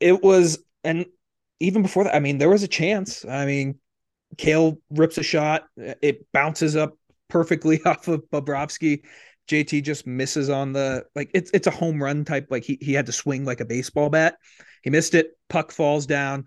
it 0.00 0.24
was, 0.24 0.58
and 0.82 1.06
even 1.60 1.82
before 1.82 2.02
that, 2.02 2.16
I 2.16 2.18
mean, 2.18 2.38
there 2.38 2.50
was 2.50 2.64
a 2.64 2.68
chance. 2.68 3.24
I 3.24 3.46
mean, 3.46 3.78
Cale 4.36 4.78
rips 4.90 5.18
a 5.18 5.22
shot. 5.22 5.64
Uh, 5.80 5.94
it 6.02 6.26
bounces 6.32 6.76
up 6.76 6.96
perfectly 7.28 7.82
off 7.86 8.08
of 8.08 8.22
Bobrovsky. 8.32 9.02
JT 9.48 9.84
just 9.84 10.06
misses 10.06 10.50
on 10.50 10.72
the 10.72 11.04
like 11.14 11.30
it's 11.32 11.50
it's 11.54 11.68
a 11.68 11.72
home 11.72 12.02
run 12.02 12.24
type. 12.24 12.48
Like 12.50 12.64
he 12.64 12.78
he 12.80 12.92
had 12.92 13.06
to 13.06 13.12
swing 13.12 13.44
like 13.44 13.60
a 13.60 13.64
baseball 13.64 14.10
bat. 14.10 14.36
He 14.82 14.90
missed 14.90 15.14
it. 15.14 15.30
Puck 15.48 15.70
falls 15.70 16.06
down. 16.06 16.46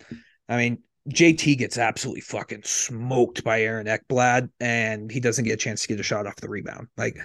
I 0.49 0.57
mean, 0.57 0.83
JT 1.09 1.57
gets 1.57 1.77
absolutely 1.77 2.21
fucking 2.21 2.63
smoked 2.63 3.43
by 3.43 3.61
Aaron 3.61 3.87
Ekblad, 3.87 4.49
and 4.59 5.09
he 5.09 5.19
doesn't 5.19 5.45
get 5.45 5.53
a 5.53 5.57
chance 5.57 5.81
to 5.81 5.87
get 5.87 5.99
a 5.99 6.03
shot 6.03 6.27
off 6.27 6.35
the 6.35 6.49
rebound. 6.49 6.87
Like 6.97 7.17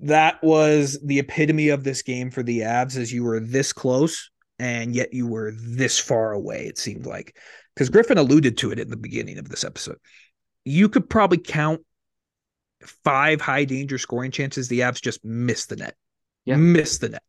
that 0.00 0.42
was 0.42 0.98
the 1.04 1.18
epitome 1.18 1.68
of 1.68 1.84
this 1.84 2.02
game 2.02 2.30
for 2.30 2.42
the 2.42 2.60
Avs 2.60 2.96
as 2.96 3.12
you 3.12 3.24
were 3.24 3.40
this 3.40 3.72
close 3.72 4.30
and 4.58 4.94
yet 4.94 5.12
you 5.12 5.26
were 5.26 5.52
this 5.56 5.98
far 5.98 6.32
away, 6.32 6.66
it 6.66 6.78
seemed 6.78 7.06
like. 7.06 7.36
Because 7.78 7.90
Griffin 7.90 8.18
alluded 8.18 8.58
to 8.58 8.72
it 8.72 8.80
in 8.80 8.90
the 8.90 8.96
beginning 8.96 9.38
of 9.38 9.48
this 9.48 9.62
episode. 9.62 9.98
You 10.64 10.88
could 10.88 11.08
probably 11.08 11.38
count 11.38 11.80
five 12.82 13.40
high 13.40 13.66
danger 13.66 13.98
scoring 13.98 14.32
chances 14.32 14.66
the 14.66 14.80
Avs 14.80 15.00
just 15.00 15.24
missed 15.24 15.68
the 15.68 15.76
net. 15.76 15.94
Yeah. 16.44 16.56
Missed 16.56 17.02
the 17.02 17.10
net. 17.10 17.22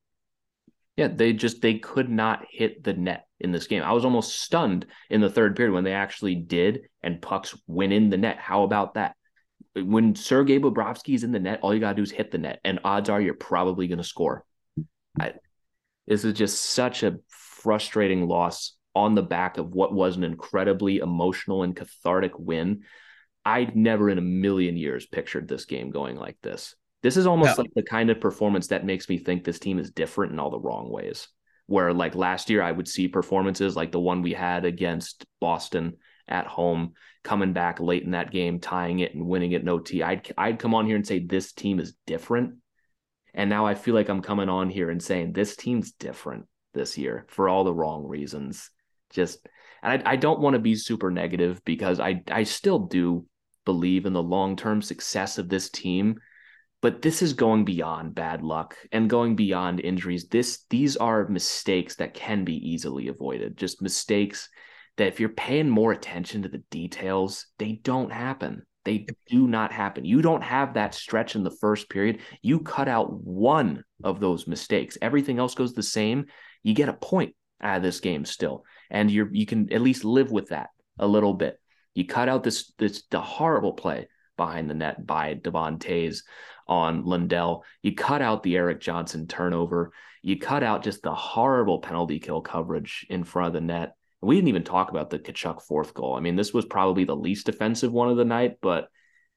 Yeah, 0.98 1.10
they 1.10 1.34
just 1.34 1.62
they 1.62 1.78
could 1.78 2.10
not 2.10 2.48
hit 2.50 2.84
the 2.84 2.94
net 2.94 3.28
in 3.40 3.52
this 3.52 3.68
game. 3.68 3.84
I 3.84 3.92
was 3.92 4.04
almost 4.04 4.42
stunned 4.42 4.88
in 5.12 5.22
the 5.22 5.30
third 5.30 5.56
period 5.56 5.72
when 5.72 5.84
they 5.84 5.94
actually 5.94 6.34
did 6.34 6.82
and 7.04 7.22
pucks 7.22 7.56
went 7.68 7.94
in 7.94 8.10
the 8.10 8.18
net. 8.18 8.40
How 8.40 8.64
about 8.64 8.96
that? 8.96 9.16
When 9.76 10.16
Sergei 10.16 10.58
Bobrovsky 10.58 11.14
is 11.14 11.24
in 11.24 11.32
the 11.32 11.40
net, 11.40 11.60
all 11.62 11.76
you 11.76 11.80
gotta 11.80 11.96
do 11.96 12.02
is 12.02 12.10
hit 12.10 12.32
the 12.32 12.40
net, 12.40 12.60
and 12.64 12.80
odds 12.84 13.08
are 13.08 13.22
you're 13.22 13.36
probably 13.36 13.88
gonna 13.88 14.04
score. 14.04 14.44
I, 15.20 15.34
this 16.08 16.26
is 16.26 16.34
just 16.34 16.60
such 16.60 17.04
a 17.04 17.20
frustrating 17.28 18.28
loss 18.28 18.76
on 18.95 19.15
the 19.15 19.21
back 19.21 19.58
of 19.58 19.71
what 19.71 19.93
was 19.93 20.17
an 20.17 20.23
incredibly 20.23 20.97
emotional 20.97 21.63
and 21.63 21.75
cathartic 21.75 22.38
win. 22.38 22.84
I'd 23.45 23.75
never 23.75 24.10
in 24.10 24.17
a 24.17 24.21
million 24.21 24.78
years 24.78 25.06
pictured 25.06 25.47
this 25.47 25.65
game 25.65 25.91
going 25.91 26.15
like 26.17 26.38
this. 26.41 26.75
This 27.02 27.15
is 27.15 27.25
almost 27.28 27.58
No. 27.58 27.63
like 27.63 27.73
the 27.73 27.84
kind 27.84 28.10
of 28.10 28.19
performance 28.19 28.67
that 28.67 28.86
makes 28.86 29.08
me 29.08 29.17
think 29.17 29.43
this 29.43 29.60
team 29.60 29.80
is 29.80 29.91
different 29.91 30.34
in 30.34 30.39
all 30.39 30.49
the 30.49 30.60
wrong 30.60 30.89
ways. 30.89 31.30
Where 31.67 31.93
like 31.93 32.15
last 32.15 32.49
year, 32.49 32.62
I 32.62 32.71
would 32.71 32.88
see 32.88 33.08
performances 33.08 33.75
like 33.75 33.91
the 33.91 33.99
one 33.99 34.21
we 34.21 34.34
had 34.34 34.65
against 34.65 35.25
Boston 35.39 35.97
at 36.28 36.47
home, 36.47 36.93
coming 37.23 37.54
back 37.54 37.80
late 37.80 38.04
in 38.04 38.12
that 38.12 38.32
game, 38.32 38.60
tying 38.60 38.99
it 38.99 39.13
and 39.13 39.25
winning 39.25 39.52
it 39.52 39.62
in 39.62 39.69
OT. 39.69 40.02
I'd 40.04 40.32
I'd 40.38 40.60
come 40.60 40.73
on 40.73 40.86
here 40.86 40.95
and 40.95 41.06
say 41.08 41.19
this 41.19 41.54
team 41.54 41.80
is 41.80 41.95
different, 42.06 42.56
and 43.34 43.49
now 43.49 43.65
I 43.67 43.75
feel 43.75 43.93
like 43.93 44.10
I'm 44.10 44.21
coming 44.21 44.49
on 44.49 44.69
here 44.69 44.89
and 44.89 45.02
saying 45.02 45.34
this 45.34 45.56
team's 45.56 45.91
different 45.91 46.45
this 46.73 46.97
year 46.97 47.25
for 47.30 47.47
all 47.47 47.63
the 47.63 47.73
wrong 47.73 48.06
reasons. 48.06 48.71
Just 49.12 49.48
and 49.82 50.04
I, 50.06 50.12
I 50.12 50.15
don't 50.15 50.39
want 50.39 50.56
to 50.56 50.60
be 50.60 50.76
super 50.76 51.12
negative 51.12 51.62
because 51.65 52.00
I 52.00 52.22
I 52.30 52.43
still 52.43 52.80
do 52.80 53.26
believe 53.65 54.06
in 54.06 54.13
the 54.13 54.24
long 54.24 54.56
term 54.56 54.82
success 54.82 55.38
of 55.38 55.50
this 55.50 55.69
team 55.69 56.19
but 56.82 57.02
this 57.02 57.22
is 57.22 57.34
going 57.34 57.65
beyond 57.65 58.15
bad 58.15 58.41
luck 58.41 58.78
and 58.91 59.10
going 59.10 59.36
beyond 59.36 59.82
injuries. 59.82 60.28
This 60.28 60.65
these 60.69 60.95
are 60.98 61.28
mistakes 61.28 61.95
that 61.95 62.13
can 62.13 62.45
be 62.45 62.56
easily 62.56 63.08
avoided 63.08 63.58
just 63.58 63.82
mistakes 63.82 64.50
that 64.98 65.08
if 65.08 65.19
you're 65.19 65.30
paying 65.30 65.69
more 65.69 65.91
attention 65.91 66.41
to 66.43 66.50
the 66.50 66.63
details 66.69 67.48
they 67.58 67.74
don't 67.84 68.12
happen. 68.12 68.63
They 68.86 69.06
do 69.28 69.45
not 69.45 69.74
happen. 69.74 70.06
You 70.06 70.22
don't 70.22 70.41
have 70.41 70.74
that 70.74 70.95
stretch 70.95 71.36
in 71.36 71.43
the 71.43 71.56
first 71.60 71.89
period. 71.89 72.19
You 72.41 72.62
cut 72.62 72.88
out 72.88 73.12
one 73.12 73.84
of 74.04 74.22
those 74.22 74.48
mistakes. 74.48 74.98
Everything 75.02 75.38
else 75.38 75.54
goes 75.54 75.74
the 75.74 75.84
same. 75.84 76.26
You 76.63 76.74
get 76.74 76.89
a 76.89 76.93
point 76.93 77.36
out 77.62 77.78
of 77.78 77.84
this 77.84 78.00
game 78.00 78.24
still 78.24 78.63
and 78.89 79.12
you're 79.12 79.30
you 79.32 79.45
can 79.45 79.71
at 79.71 79.82
least 79.82 80.04
live 80.04 80.32
with 80.32 80.49
that 80.49 80.69
a 80.97 81.08
little 81.08 81.34
bit 81.34 81.60
you 81.93 82.06
cut 82.06 82.30
out 82.30 82.43
this 82.43 82.71
this 82.78 83.04
the 83.10 83.21
horrible 83.21 83.73
play 83.73 84.08
behind 84.38 84.69
the 84.69 84.73
net 84.73 85.06
by 85.06 85.34
Devon 85.34 85.80
Toews 85.80 86.23
on 86.65 87.04
Lundell. 87.04 87.65
You 87.84 87.93
cut 87.93 88.21
out 88.21 88.41
the 88.41 88.56
Erik 88.56 88.80
Johnson 88.80 89.28
turnover. 89.28 89.91
You 90.21 90.39
cut 90.39 90.63
out 90.63 90.84
just 90.84 91.04
the 91.04 91.13
horrible 91.13 91.80
penalty 91.80 92.19
kill 92.19 92.41
coverage 92.41 93.06
in 93.10 93.23
front 93.23 93.47
of 93.47 93.54
the 93.54 93.62
net. 93.62 93.95
We 94.21 94.36
didn't 94.36 94.47
even 94.47 94.63
talk 94.63 94.91
about 94.91 95.10
the 95.10 95.19
Tkachuk 95.19 95.62
fourth 95.62 95.93
goal. 95.93 96.15
I 96.15 96.21
mean, 96.21 96.36
this 96.36 96.54
was 96.54 96.65
probably 96.65 97.04
the 97.04 97.15
least 97.15 97.49
offensive 97.49 97.91
one 97.91 98.10
of 98.10 98.17
the 98.17 98.25
night, 98.25 98.58
but 98.62 98.88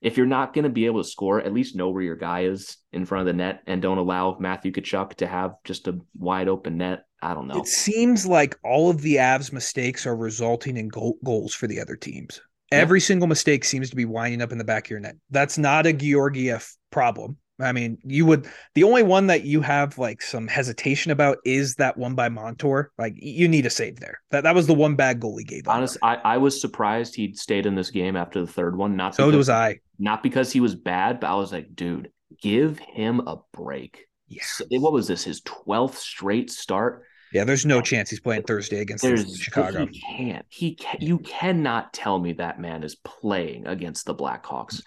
if 0.02 0.16
you're 0.16 0.26
not 0.26 0.52
going 0.52 0.64
to 0.64 0.70
be 0.70 0.86
able 0.86 1.02
to 1.02 1.08
score, 1.08 1.40
at 1.40 1.54
least 1.54 1.76
know 1.76 1.88
where 1.90 2.02
your 2.02 2.16
guy 2.16 2.44
is 2.44 2.76
in 2.92 3.06
front 3.06 3.20
of 3.20 3.26
the 3.26 3.38
net 3.38 3.62
and 3.66 3.80
don't 3.80 3.98
allow 3.98 4.36
Matthew 4.38 4.72
Tkachuk 4.72 5.14
to 5.14 5.26
have 5.28 5.54
just 5.64 5.86
a 5.86 5.98
wide 6.18 6.48
open 6.48 6.76
net. 6.76 7.04
I 7.22 7.34
don't 7.34 7.46
know. 7.46 7.56
It 7.56 7.68
seems 7.68 8.26
like 8.26 8.58
all 8.64 8.90
of 8.90 9.00
the 9.00 9.16
Avs 9.16 9.52
mistakes 9.52 10.04
are 10.04 10.16
resulting 10.16 10.76
in 10.76 10.88
goal- 10.88 11.18
goals 11.24 11.54
for 11.54 11.68
the 11.68 11.80
other 11.80 11.94
teams. 11.94 12.40
Yeah. 12.72 12.78
Every 12.78 13.00
single 13.00 13.28
mistake 13.28 13.64
seems 13.64 13.90
to 13.90 13.96
be 13.96 14.04
winding 14.04 14.42
up 14.42 14.50
in 14.50 14.58
the 14.58 14.64
back 14.64 14.86
of 14.86 14.90
your 14.90 15.00
net. 15.00 15.16
That's 15.30 15.56
not 15.56 15.86
a 15.86 15.92
Georgiev 15.92 16.68
problem. 16.90 17.36
I 17.62 17.72
mean, 17.72 17.98
you 18.04 18.26
would 18.26 18.46
the 18.74 18.84
only 18.84 19.02
one 19.02 19.26
that 19.28 19.44
you 19.44 19.60
have 19.60 19.98
like 19.98 20.22
some 20.22 20.48
hesitation 20.48 21.10
about 21.12 21.38
is 21.44 21.76
that 21.76 21.96
one 21.96 22.14
by 22.14 22.28
Montour. 22.28 22.90
Like 22.98 23.14
you 23.16 23.48
need 23.48 23.66
a 23.66 23.70
save 23.70 24.00
there. 24.00 24.20
That 24.30 24.42
that 24.44 24.54
was 24.54 24.66
the 24.66 24.74
one 24.74 24.94
bad 24.96 25.20
goal 25.20 25.36
he 25.38 25.44
gave 25.44 25.68
up. 25.68 25.76
Honest, 25.76 25.98
I, 26.02 26.16
I 26.16 26.36
was 26.38 26.60
surprised 26.60 27.14
he'd 27.14 27.38
stayed 27.38 27.66
in 27.66 27.74
this 27.74 27.90
game 27.90 28.16
after 28.16 28.40
the 28.40 28.46
third 28.46 28.76
one. 28.76 28.96
Not 28.96 29.14
So 29.14 29.26
because, 29.26 29.38
was 29.38 29.48
I. 29.48 29.80
not 29.98 30.22
because 30.22 30.52
he 30.52 30.60
was 30.60 30.74
bad, 30.74 31.20
but 31.20 31.30
I 31.30 31.34
was 31.34 31.52
like, 31.52 31.74
dude, 31.74 32.10
give 32.40 32.78
him 32.78 33.20
a 33.26 33.36
break. 33.52 34.06
Yeah. 34.28 34.42
So- 34.44 34.64
what 34.70 34.92
was 34.92 35.08
this? 35.08 35.24
His 35.24 35.40
twelfth 35.42 35.98
straight 35.98 36.50
start. 36.50 37.04
Yeah, 37.32 37.44
there's 37.44 37.64
no 37.64 37.80
chance 37.80 38.10
he's 38.10 38.20
playing 38.20 38.42
Thursday 38.42 38.80
against 38.80 39.02
There's 39.02 39.36
Chicago. 39.38 39.86
He 39.86 40.00
can't. 40.00 40.44
He 40.50 40.74
can, 40.74 40.98
you 41.00 41.18
cannot 41.18 41.94
tell 41.94 42.18
me 42.18 42.34
that 42.34 42.60
man 42.60 42.84
is 42.84 42.94
playing 42.94 43.66
against 43.66 44.04
the 44.04 44.14
Blackhawks. 44.14 44.74
Mm. 44.74 44.82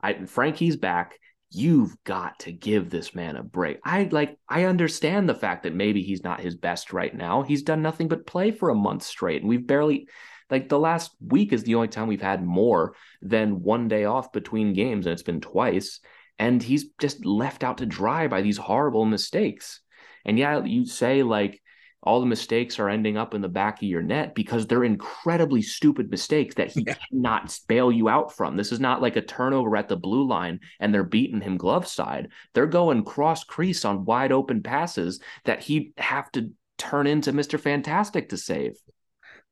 I 0.00 0.24
Frankie's 0.26 0.76
back. 0.76 1.14
You've 1.50 1.96
got 2.04 2.40
to 2.40 2.52
give 2.52 2.90
this 2.90 3.14
man 3.14 3.36
a 3.36 3.42
break. 3.42 3.78
I 3.84 4.08
like. 4.10 4.38
I 4.48 4.64
understand 4.64 5.28
the 5.28 5.34
fact 5.34 5.62
that 5.62 5.74
maybe 5.74 6.02
he's 6.02 6.22
not 6.22 6.40
his 6.40 6.54
best 6.54 6.92
right 6.92 7.14
now. 7.14 7.42
He's 7.42 7.62
done 7.62 7.80
nothing 7.80 8.08
but 8.08 8.26
play 8.26 8.50
for 8.50 8.68
a 8.68 8.74
month 8.74 9.02
straight, 9.02 9.40
and 9.40 9.48
we've 9.48 9.66
barely. 9.66 10.08
Like 10.50 10.70
the 10.70 10.78
last 10.78 11.10
week 11.20 11.52
is 11.52 11.64
the 11.64 11.74
only 11.74 11.88
time 11.88 12.08
we've 12.08 12.22
had 12.22 12.42
more 12.42 12.94
than 13.20 13.62
one 13.62 13.86
day 13.86 14.04
off 14.04 14.32
between 14.32 14.72
games, 14.72 15.04
and 15.04 15.12
it's 15.12 15.22
been 15.22 15.42
twice. 15.42 16.00
And 16.38 16.62
he's 16.62 16.86
just 17.00 17.24
left 17.24 17.64
out 17.64 17.78
to 17.78 17.86
dry 17.86 18.28
by 18.28 18.40
these 18.40 18.56
horrible 18.56 19.04
mistakes. 19.04 19.80
And 20.24 20.38
yeah, 20.38 20.64
you 20.64 20.86
say 20.86 21.22
like 21.22 21.60
all 22.08 22.20
the 22.20 22.26
mistakes 22.26 22.78
are 22.78 22.88
ending 22.88 23.18
up 23.18 23.34
in 23.34 23.42
the 23.42 23.48
back 23.50 23.76
of 23.82 23.82
your 23.82 24.00
net 24.00 24.34
because 24.34 24.66
they're 24.66 24.84
incredibly 24.84 25.60
stupid 25.60 26.10
mistakes 26.10 26.54
that 26.54 26.70
he 26.72 26.82
Yeah. 26.86 26.94
cannot 27.10 27.54
bail 27.68 27.92
you 27.92 28.08
out 28.08 28.34
from. 28.34 28.56
This 28.56 28.72
is 28.72 28.80
not 28.80 29.02
like 29.02 29.16
a 29.16 29.20
turnover 29.20 29.76
at 29.76 29.88
the 29.88 29.96
blue 29.96 30.26
line 30.26 30.58
and 30.80 30.92
they're 30.92 31.04
beating 31.04 31.42
him 31.42 31.58
glove 31.58 31.86
side. 31.86 32.28
They're 32.54 32.66
going 32.66 33.04
cross 33.04 33.44
crease 33.44 33.84
on 33.84 34.06
wide 34.06 34.32
open 34.32 34.62
passes 34.62 35.20
that 35.44 35.60
he'd 35.62 35.92
have 35.98 36.32
to 36.32 36.50
turn 36.78 37.06
into 37.06 37.30
Mr. 37.34 37.60
Fantastic 37.60 38.30
to 38.30 38.38
save. 38.38 38.78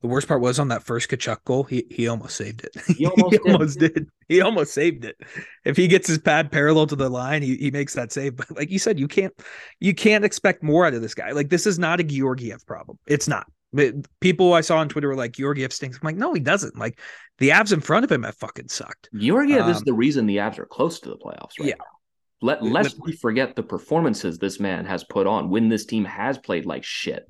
The 0.06 0.12
worst 0.12 0.28
part 0.28 0.40
was 0.40 0.60
on 0.60 0.68
that 0.68 0.84
first 0.84 1.10
Tkachuk 1.10 1.42
goal, 1.44 1.64
he 1.64 1.84
he 1.90 2.06
almost 2.06 2.36
saved 2.36 2.62
it. 2.64 2.76
He 2.96 3.06
almost 3.06 3.30
did. 3.32 3.40
almost 3.52 3.78
did. 3.80 4.08
He 4.28 4.40
almost 4.40 4.72
saved 4.72 5.04
it. 5.04 5.16
If 5.64 5.76
he 5.76 5.88
gets 5.88 6.06
his 6.06 6.18
pad 6.18 6.52
parallel 6.52 6.86
to 6.86 6.94
the 6.94 7.08
line, 7.08 7.42
he, 7.42 7.56
he 7.56 7.72
makes 7.72 7.94
that 7.94 8.12
save. 8.12 8.36
But 8.36 8.54
like 8.56 8.70
you 8.70 8.78
said, 8.78 9.00
you 9.00 9.08
can't 9.08 9.32
you 9.80 9.94
can't 9.94 10.24
expect 10.24 10.62
more 10.62 10.86
out 10.86 10.94
of 10.94 11.02
this 11.02 11.12
guy. 11.14 11.32
Like 11.32 11.48
this 11.48 11.66
is 11.66 11.76
not 11.76 11.98
a 11.98 12.04
Georgiev 12.04 12.64
problem. 12.66 13.00
It's 13.08 13.26
not. 13.26 13.46
But 13.72 13.94
people 14.20 14.52
I 14.54 14.60
saw 14.60 14.76
on 14.78 14.88
Twitter 14.88 15.08
were 15.08 15.16
like, 15.16 15.32
Georgiev 15.32 15.72
stinks. 15.72 15.98
I'm 16.00 16.06
like, 16.06 16.14
no, 16.16 16.32
he 16.32 16.40
doesn't. 16.40 16.78
Like 16.78 17.00
the 17.38 17.48
Avs 17.48 17.72
in 17.72 17.80
front 17.80 18.04
of 18.04 18.12
him 18.12 18.22
have 18.22 18.36
fucking 18.36 18.68
sucked. 18.68 19.08
Georgiev 19.12 19.62
Um, 19.64 19.70
is 19.72 19.80
the 19.82 19.92
reason 19.92 20.26
the 20.26 20.36
Avs 20.36 20.60
are 20.60 20.66
close 20.66 21.00
to 21.00 21.08
the 21.08 21.16
playoffs 21.16 21.58
right 21.58 21.70
Yeah. 21.70 21.74
now. 21.80 21.84
Let- 22.42 22.62
lest 22.62 22.96
we 23.02 23.10
forget 23.16 23.56
the 23.56 23.64
performances 23.64 24.38
this 24.38 24.60
man 24.60 24.84
has 24.84 25.02
put 25.02 25.26
on 25.26 25.50
when 25.50 25.68
this 25.68 25.84
team 25.84 26.04
has 26.04 26.38
played 26.38 26.64
like 26.64 26.84
shit. 26.84 27.28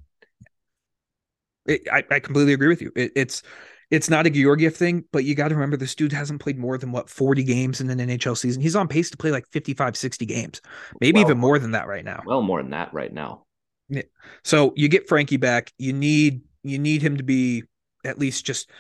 It, 1.67 1.83
I, 1.93 2.05
I 2.11 2.21
completely 2.21 2.53
agree 2.53 2.69
with 2.69 2.83
you. 2.83 2.93
It, 2.97 3.13
it's 3.17 3.43
it's 3.91 4.11
not 4.11 4.27
a 4.27 4.31
Georgiev 4.31 4.75
thing, 4.75 5.05
but 5.13 5.25
you 5.25 5.35
got 5.35 5.49
to 5.49 5.55
remember 5.55 5.77
this 5.77 5.95
dude 5.95 6.13
hasn't 6.13 6.41
played 6.41 6.59
more 6.59 6.77
than 6.77 6.91
what 6.91 7.09
40 7.09 7.45
games 7.45 7.81
in 7.81 7.89
an 7.89 7.99
NHL 7.99 8.37
season. 8.37 8.61
He's 8.61 8.75
on 8.75 8.89
pace 8.89 9.11
to 9.11 9.17
play 9.17 9.31
like 9.31 9.47
55, 9.53 9.97
60 9.97 10.27
games, 10.27 10.61
maybe 11.01 11.19
Well- 11.21 11.27
even 11.29 11.39
more 11.39 11.59
than 11.59 11.71
that 11.73 11.87
right 11.87 12.05
now. 12.05 12.23
Well, 12.27 12.43
more 12.43 12.61
than 12.63 12.73
that 12.73 12.93
right 12.93 13.13
now. 13.13 13.45
So 14.43 14.73
you 14.75 14.89
get 14.89 15.09
Frankie 15.09 15.37
back. 15.37 15.73
You 15.79 15.93
need 15.93 16.43
you 16.65 16.79
need 16.79 17.03
him 17.03 17.19
to 17.19 17.23
be 17.23 17.65
at 18.05 18.19
least 18.19 18.45
just. 18.45 18.71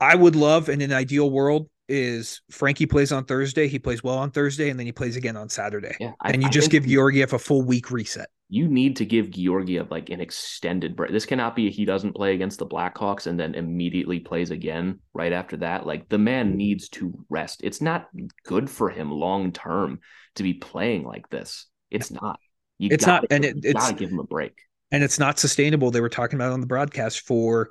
I 0.00 0.14
would 0.14 0.36
love 0.36 0.68
in 0.68 0.82
an 0.82 0.92
ideal 0.92 1.30
world 1.30 1.70
is 1.88 2.42
Frankie 2.50 2.86
plays 2.86 3.12
on 3.12 3.24
Thursday. 3.24 3.68
He 3.68 3.78
plays 3.78 4.02
well 4.02 4.18
on 4.18 4.30
Thursday, 4.30 4.68
and 4.68 4.78
then 4.78 4.86
he 4.86 4.92
plays 4.92 5.16
again 5.16 5.36
on 5.36 5.48
Saturday. 5.48 5.96
Yeah, 6.00 6.12
I- 6.20 6.30
and 6.30 6.42
you 6.42 6.48
I 6.48 6.50
just 6.50 6.70
give 6.70 6.84
Georgiev 6.86 7.32
a 7.32 7.38
full 7.38 7.62
week 7.62 7.90
reset. 7.90 8.28
You 8.54 8.68
need 8.68 8.94
to 8.96 9.04
give 9.04 9.30
Georgiev 9.30 9.90
like 9.90 10.10
an 10.10 10.20
extended 10.20 10.94
break. 10.94 11.10
This 11.10 11.26
cannot 11.26 11.56
be 11.56 11.70
he 11.70 11.84
doesn't 11.84 12.14
play 12.14 12.34
against 12.34 12.60
the 12.60 12.66
Blackhawks 12.66 13.26
and 13.26 13.38
then 13.40 13.54
immediately 13.56 14.20
plays 14.20 14.50
again 14.52 15.00
right 15.12 15.32
after 15.32 15.56
that. 15.56 15.86
Like 15.86 16.08
the 16.08 16.18
man 16.18 16.56
needs 16.56 16.88
to 16.90 17.12
rest. 17.28 17.62
It's 17.64 17.80
not 17.80 18.06
good 18.44 18.70
for 18.70 18.90
him 18.90 19.10
long 19.10 19.50
term 19.50 19.98
to 20.36 20.42
be 20.44 20.54
playing 20.54 21.02
like 21.02 21.28
this. 21.30 21.66
It's 21.90 22.12
not. 22.12 22.38
You 22.78 22.90
It's 22.92 23.04
gotta 23.04 23.22
not, 23.22 23.32
and 23.32 23.42
give- 23.42 23.56
it- 23.56 23.64
it's- 23.64 23.84
gotta 23.84 23.96
give 23.96 24.10
him 24.10 24.20
a 24.20 24.24
break. 24.24 24.52
and 24.92 25.02
it's 25.02 25.18
not 25.18 25.38
sustainable. 25.40 25.90
They 25.90 26.00
were 26.00 26.08
talking 26.08 26.36
about 26.36 26.50
it 26.50 26.54
on 26.54 26.60
the 26.60 26.66
broadcast 26.68 27.20
for 27.26 27.70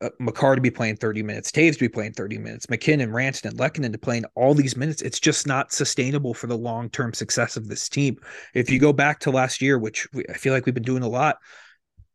uh, 0.00 0.10
Makar 0.20 0.56
to 0.56 0.60
be 0.60 0.70
playing 0.70 0.96
30 0.96 1.22
minutes, 1.22 1.50
Toews 1.50 1.74
to 1.74 1.80
be 1.80 1.88
playing 1.88 2.12
30 2.12 2.38
minutes, 2.38 2.68
MacKinnon, 2.68 3.10
Rantanen, 3.10 3.54
Lehkonen 3.54 3.92
to 3.92 3.98
playing 3.98 4.24
all 4.34 4.54
these 4.54 4.76
minutes. 4.76 5.02
It's 5.02 5.20
just 5.20 5.46
not 5.46 5.72
sustainable 5.72 6.34
for 6.34 6.46
the 6.46 6.56
long 6.56 6.90
term 6.90 7.14
success 7.14 7.56
of 7.56 7.68
this 7.68 7.88
team. 7.88 8.16
If 8.54 8.70
you 8.70 8.78
go 8.78 8.92
back 8.92 9.20
to 9.20 9.30
last 9.30 9.62
year, 9.62 9.78
which 9.78 10.06
we, 10.12 10.24
I 10.28 10.34
feel 10.34 10.52
like 10.52 10.66
we've 10.66 10.74
been 10.74 10.82
doing 10.82 11.02
a 11.02 11.08
lot, 11.08 11.38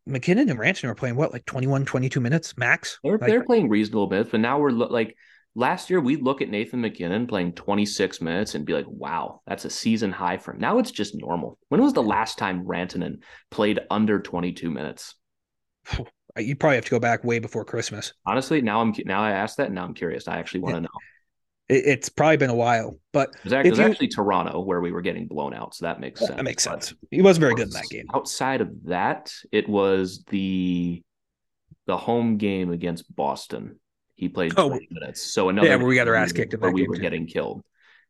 MacKinnon 0.06 0.50
and 0.50 0.60
Rantanen 0.60 0.90
were 0.90 0.96
playing 0.96 1.16
what, 1.16 1.34
like 1.34 1.46
21, 1.46 1.86
22 1.86 2.20
minutes 2.20 2.58
max? 2.58 3.00
They're 3.04 3.18
Like, 3.18 3.28
they're 3.28 3.44
playing 3.44 3.70
reasonable 3.70 4.10
minutes, 4.10 4.30
but 4.30 4.42
now 4.42 4.60
we're 4.60 4.72
lo- 4.72 4.88
like 4.90 5.16
last 5.56 5.90
year 5.90 6.00
we'd 6.00 6.22
look 6.22 6.42
at 6.42 6.50
Nathan 6.50 6.82
MacKinnon 6.82 7.28
playing 7.28 7.54
26 7.54 8.22
minutes 8.22 8.56
and 8.56 8.66
be 8.66 8.74
like, 8.74 8.86
wow, 8.88 9.42
that's 9.48 9.66
a 9.66 9.70
season 9.70 10.12
high 10.12 10.38
for 10.38 10.54
him. 10.54 10.60
Now 10.60 10.78
it's 10.80 10.92
just 10.92 11.16
normal. 11.16 11.58
When 11.70 11.82
was 11.82 11.94
the 11.94 12.04
last 12.04 12.38
time 12.38 12.66
Rantanen 12.66 13.18
played 13.50 13.80
under 13.90 14.20
22 14.20 14.70
minutes? 14.70 15.16
Uh, 16.38 16.42
you 16.42 16.56
probably 16.56 16.76
have 16.76 16.86
to 16.86 16.92
go 16.92 17.00
back 17.00 17.24
way 17.24 17.40
before 17.40 17.66
Christmas. 17.66 18.14
Honestly, 18.26 18.62
now 18.62 18.82
I'm 18.82 18.94
now 19.06 19.22
I 19.22 19.32
asked 19.32 19.58
that, 19.58 19.68
and 19.68 19.76
now 19.76 19.84
I'm 19.84 19.94
curious. 19.94 20.28
I 20.28 20.38
actually 20.40 20.62
want 20.62 20.76
to 20.76 20.78
Yeah. 20.78 20.82
know. 20.82 20.90
It, 21.70 21.86
it's 21.86 22.10
probably 22.10 22.38
been 22.38 22.50
a 22.50 22.56
while, 22.56 22.98
but 23.14 23.30
It 23.30 23.44
was, 23.44 23.54
actually, 23.54 23.68
it 23.68 23.72
was 23.72 23.80
you- 23.80 23.86
actually 23.86 24.08
Toronto 24.10 24.60
where 24.62 24.82
we 24.82 24.92
were 24.92 25.02
getting 25.02 25.28
blown 25.28 25.54
out, 25.54 25.76
so 25.76 25.86
that 25.86 26.00
makes 26.00 26.20
sense. 26.20 26.36
that 26.36 26.44
makes 26.44 26.66
But 26.66 26.84
sense. 26.84 27.00
He 27.12 27.22
wasn't 27.22 27.42
very 27.42 27.56
good 27.56 27.68
in 27.68 27.74
that 27.74 27.90
game. 27.90 28.06
Outside 28.14 28.62
of 28.62 28.70
that, 28.86 29.34
it 29.52 29.68
was 29.68 30.24
the 30.30 31.02
the 31.88 31.98
home 31.98 32.38
game 32.38 32.72
against 32.72 33.14
Boston. 33.14 33.80
He 34.16 34.30
played 34.30 34.54
Oh, 34.56 34.70
20 34.70 34.88
minutes. 34.92 35.22
So 35.34 35.50
another 35.50 35.68
yeah, 35.68 35.76
where 35.78 35.88
we 35.88 35.96
got 35.96 36.08
our 36.08 36.16
ass 36.16 36.32
kicked 36.32 36.54
where 36.54 36.72
we 36.72 36.88
were 36.88 36.96
too. 36.96 37.02
getting 37.02 37.26
killed. 37.26 37.64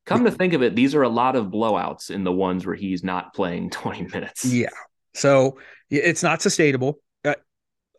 Come 0.06 0.26
to 0.26 0.32
think 0.32 0.54
of 0.54 0.62
it, 0.62 0.76
these 0.76 0.94
are 0.94 1.04
a 1.04 1.10
lot 1.10 1.36
of 1.36 1.48
blowouts 1.48 2.10
in 2.12 2.24
the 2.24 2.32
ones 2.32 2.66
where 2.66 2.76
he's 2.76 3.04
not 3.04 3.34
playing 3.34 3.70
20 3.72 4.08
minutes. 4.14 4.44
Yeah. 4.46 4.70
So 5.14 5.58
it's 5.90 6.22
not 6.24 6.42
sustainable. 6.42 7.00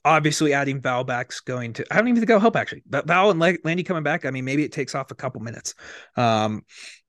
Obviously, 0.05 0.53
adding 0.53 0.81
Val 0.81 1.05
back's 1.05 1.41
going 1.41 1.73
to. 1.75 1.87
I 1.91 1.97
don't 1.99 2.09
even 2.09 2.21
think 2.21 2.31
it'll 2.31 2.41
help 2.41 2.57
actually. 2.57 2.83
But 2.87 3.07
Val 3.07 3.31
and 3.31 3.39
La- 3.39 3.53
Landy 3.65 3.85
coming 3.85 4.03
back. 4.03 4.25
I 4.25 4.31
mean, 4.31 4.45
maybe 4.45 4.65
it 4.65 4.73
takes 4.73 4.95
off 4.95 5.11
a 5.11 5.15
couple 5.15 5.41
minutes. 5.41 5.75
Um, 6.17 6.63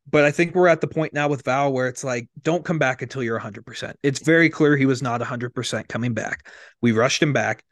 but 0.10 0.26
I 0.26 0.32
think 0.32 0.54
we're 0.54 0.68
at 0.68 0.82
the 0.82 0.88
point 0.88 1.14
now 1.14 1.28
with 1.30 1.44
Val 1.46 1.72
where 1.74 1.88
it's 1.88 2.04
like, 2.04 2.28
don't 2.42 2.64
come 2.66 2.78
back 2.78 3.02
until 3.02 3.24
you're 3.24 3.40
100%. 3.40 3.94
It's 4.04 4.20
very 4.20 4.50
clear 4.50 4.76
he 4.78 4.86
was 4.86 5.02
not 5.02 5.22
100% 5.22 5.88
coming 5.88 6.14
back. 6.14 6.48
We 6.82 6.92
rushed 6.92 7.24
him 7.24 7.34
back. 7.34 7.64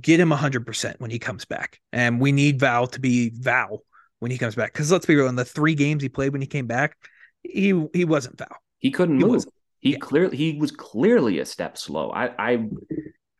Get 0.00 0.18
him 0.18 0.30
100% 0.30 0.94
when 0.98 1.10
he 1.10 1.18
comes 1.18 1.44
back. 1.44 1.78
And 1.92 2.20
we 2.20 2.32
need 2.32 2.58
Val 2.58 2.86
to 2.88 3.00
be 3.00 3.30
Val 3.34 3.84
when 4.18 4.30
he 4.30 4.38
comes 4.38 4.54
back. 4.54 4.72
Because 4.72 4.90
let's 4.90 5.06
be 5.06 5.14
real, 5.14 5.28
in 5.28 5.36
the 5.36 5.44
three 5.44 5.74
games 5.74 6.02
he 6.02 6.08
played 6.08 6.32
when 6.32 6.40
he 6.40 6.46
came 6.48 6.66
back, 6.66 6.96
he 7.42 7.86
he 7.94 8.04
wasn't 8.04 8.36
Val. 8.38 8.56
He 8.78 8.90
couldn't 8.90 9.18
He 9.18 9.24
move. 9.24 9.32
was- 9.34 9.46
he 9.80 9.92
yeah. 9.92 9.98
clearly 9.98 10.36
he 10.36 10.58
was 10.58 10.72
clearly 10.72 11.38
a 11.38 11.46
step 11.46 11.78
slow. 11.78 12.10
I 12.10 12.32
I 12.36 12.68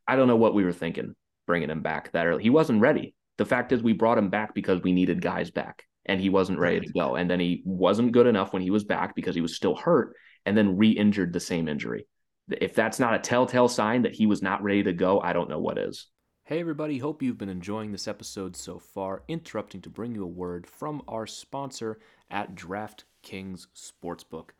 I 0.08 0.16
don't 0.16 0.26
know 0.26 0.36
what 0.36 0.54
we 0.54 0.64
were 0.64 0.72
thinking 0.72 1.14
bringing 1.46 1.70
him 1.70 1.82
back 1.82 2.12
that 2.12 2.26
early. 2.26 2.42
He 2.42 2.50
wasn't 2.50 2.80
ready. 2.80 3.14
The 3.38 3.46
fact 3.46 3.72
is 3.72 3.82
we 3.82 3.92
brought 3.92 4.18
him 4.18 4.28
back 4.28 4.54
because 4.54 4.82
we 4.82 4.92
needed 4.92 5.22
guys 5.22 5.50
back 5.50 5.84
and 6.04 6.20
he 6.20 6.28
wasn't 6.28 6.58
ready 6.58 6.80
to 6.80 6.92
go. 6.92 7.16
And 7.16 7.30
then 7.30 7.40
he 7.40 7.62
wasn't 7.64 8.12
good 8.12 8.26
enough 8.26 8.52
when 8.52 8.62
he 8.62 8.70
was 8.70 8.84
back 8.84 9.14
because 9.14 9.34
he 9.34 9.40
was 9.40 9.56
still 9.56 9.74
hurt 9.74 10.14
and 10.44 10.56
then 10.56 10.76
re-injured 10.76 11.32
the 11.32 11.40
same 11.40 11.68
injury. 11.68 12.06
If 12.50 12.74
that's 12.74 12.98
not 12.98 13.14
a 13.14 13.18
telltale 13.18 13.68
sign 13.68 14.02
that 14.02 14.14
he 14.14 14.26
was 14.26 14.42
not 14.42 14.62
ready 14.62 14.82
to 14.84 14.92
go, 14.92 15.20
I 15.20 15.32
don't 15.32 15.50
know 15.50 15.58
what 15.58 15.78
is. 15.78 16.06
Hey, 16.44 16.60
everybody. 16.60 16.98
Hope 16.98 17.22
you've 17.22 17.36
been 17.36 17.50
enjoying 17.50 17.92
this 17.92 18.08
episode 18.08 18.56
so 18.56 18.78
far. 18.78 19.22
Interrupting 19.28 19.82
to 19.82 19.90
bring 19.90 20.14
you 20.14 20.24
a 20.24 20.26
word 20.26 20.66
from 20.66 21.02
our 21.06 21.26
sponsor 21.26 21.98
at 22.30 22.54
DraftKings 22.54 23.66
Sportsbook. 23.76 24.50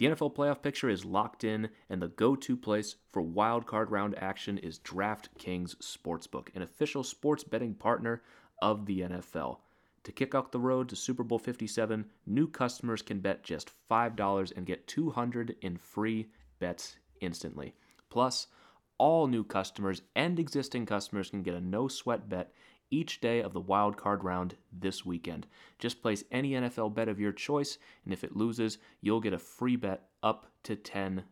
The 0.00 0.06
NFL 0.06 0.34
playoff 0.34 0.62
picture 0.62 0.88
is 0.88 1.04
locked 1.04 1.44
in, 1.44 1.68
and 1.90 2.00
the 2.00 2.08
go 2.08 2.34
to 2.34 2.56
place 2.56 2.96
for 3.12 3.20
wild 3.20 3.66
card 3.66 3.90
round 3.90 4.16
action 4.16 4.56
is 4.56 4.78
DraftKings 4.78 5.76
Sportsbook, 5.76 6.48
an 6.54 6.62
official 6.62 7.04
sports 7.04 7.44
betting 7.44 7.74
partner 7.74 8.22
of 8.62 8.86
the 8.86 9.00
NFL. 9.00 9.58
To 10.04 10.12
kick 10.12 10.34
off 10.34 10.52
the 10.52 10.58
road 10.58 10.88
to 10.88 10.96
Super 10.96 11.22
Bowl 11.22 11.38
57, 11.38 12.06
new 12.24 12.48
customers 12.48 13.02
can 13.02 13.20
bet 13.20 13.44
just 13.44 13.72
$5 13.90 14.56
and 14.56 14.64
get 14.64 14.86
200 14.86 15.56
in 15.60 15.76
free 15.76 16.30
bets 16.60 16.96
instantly. 17.20 17.74
Plus, 18.08 18.46
all 18.96 19.26
new 19.26 19.44
customers 19.44 20.00
and 20.16 20.38
existing 20.38 20.86
customers 20.86 21.28
can 21.28 21.42
get 21.42 21.54
a 21.54 21.60
no 21.60 21.88
sweat 21.88 22.26
bet 22.26 22.54
each 22.90 23.20
day 23.20 23.40
of 23.40 23.52
the 23.52 23.60
wild 23.60 23.96
card 23.96 24.24
round 24.24 24.56
this 24.72 25.04
weekend. 25.04 25.46
Just 25.78 26.02
place 26.02 26.24
any 26.30 26.52
NFL 26.52 26.94
bet 26.94 27.08
of 27.08 27.20
your 27.20 27.32
choice, 27.32 27.78
and 28.04 28.12
if 28.12 28.24
it 28.24 28.36
loses, 28.36 28.78
you'll 29.00 29.20
get 29.20 29.32
a 29.32 29.38
free 29.38 29.76
bet 29.76 30.08
up 30.22 30.46
to 30.64 30.76
$10. 30.76 31.24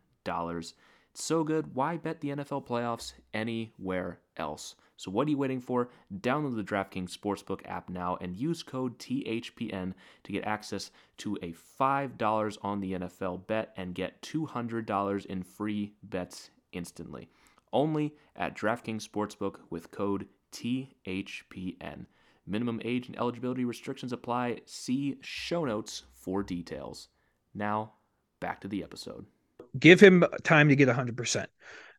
It's 1.11 1.23
so 1.23 1.43
good, 1.43 1.75
why 1.75 1.97
bet 1.97 2.21
the 2.21 2.29
NFL 2.29 2.67
playoffs 2.67 3.13
anywhere 3.33 4.19
else? 4.37 4.75
So, 4.95 5.09
what 5.09 5.27
are 5.27 5.31
you 5.31 5.37
waiting 5.37 5.61
for? 5.61 5.89
Download 6.13 6.55
the 6.55 6.63
DraftKings 6.63 7.17
Sportsbook 7.17 7.61
app 7.65 7.89
now 7.89 8.17
and 8.19 8.35
use 8.35 8.63
code 8.63 8.99
THPN 8.99 9.93
to 10.23 10.31
get 10.31 10.43
access 10.43 10.91
to 11.19 11.37
a 11.41 11.53
$5 11.79 12.57
on 12.61 12.79
the 12.81 12.93
NFL 12.93 13.47
bet 13.47 13.73
and 13.77 13.95
get 13.95 14.21
$200 14.21 15.25
in 15.25 15.43
free 15.43 15.93
bets 16.03 16.49
instantly. 16.73 17.29
Only 17.71 18.13
at 18.35 18.57
DraftKings 18.57 19.07
Sportsbook 19.07 19.59
with 19.69 19.91
code 19.91 20.27
THPN. 20.51 22.05
Minimum 22.47 22.81
age 22.83 23.07
and 23.07 23.17
eligibility 23.17 23.65
restrictions 23.65 24.11
apply. 24.11 24.59
See 24.65 25.17
show 25.21 25.65
notes 25.65 26.03
for 26.13 26.41
details. 26.43 27.09
Now, 27.53 27.93
back 28.39 28.61
to 28.61 28.67
the 28.67 28.83
episode. 28.83 29.25
give 29.77 29.99
him 29.99 30.23
time 30.43 30.69
to 30.69 30.75
get 30.75 30.87
100%. 30.87 31.45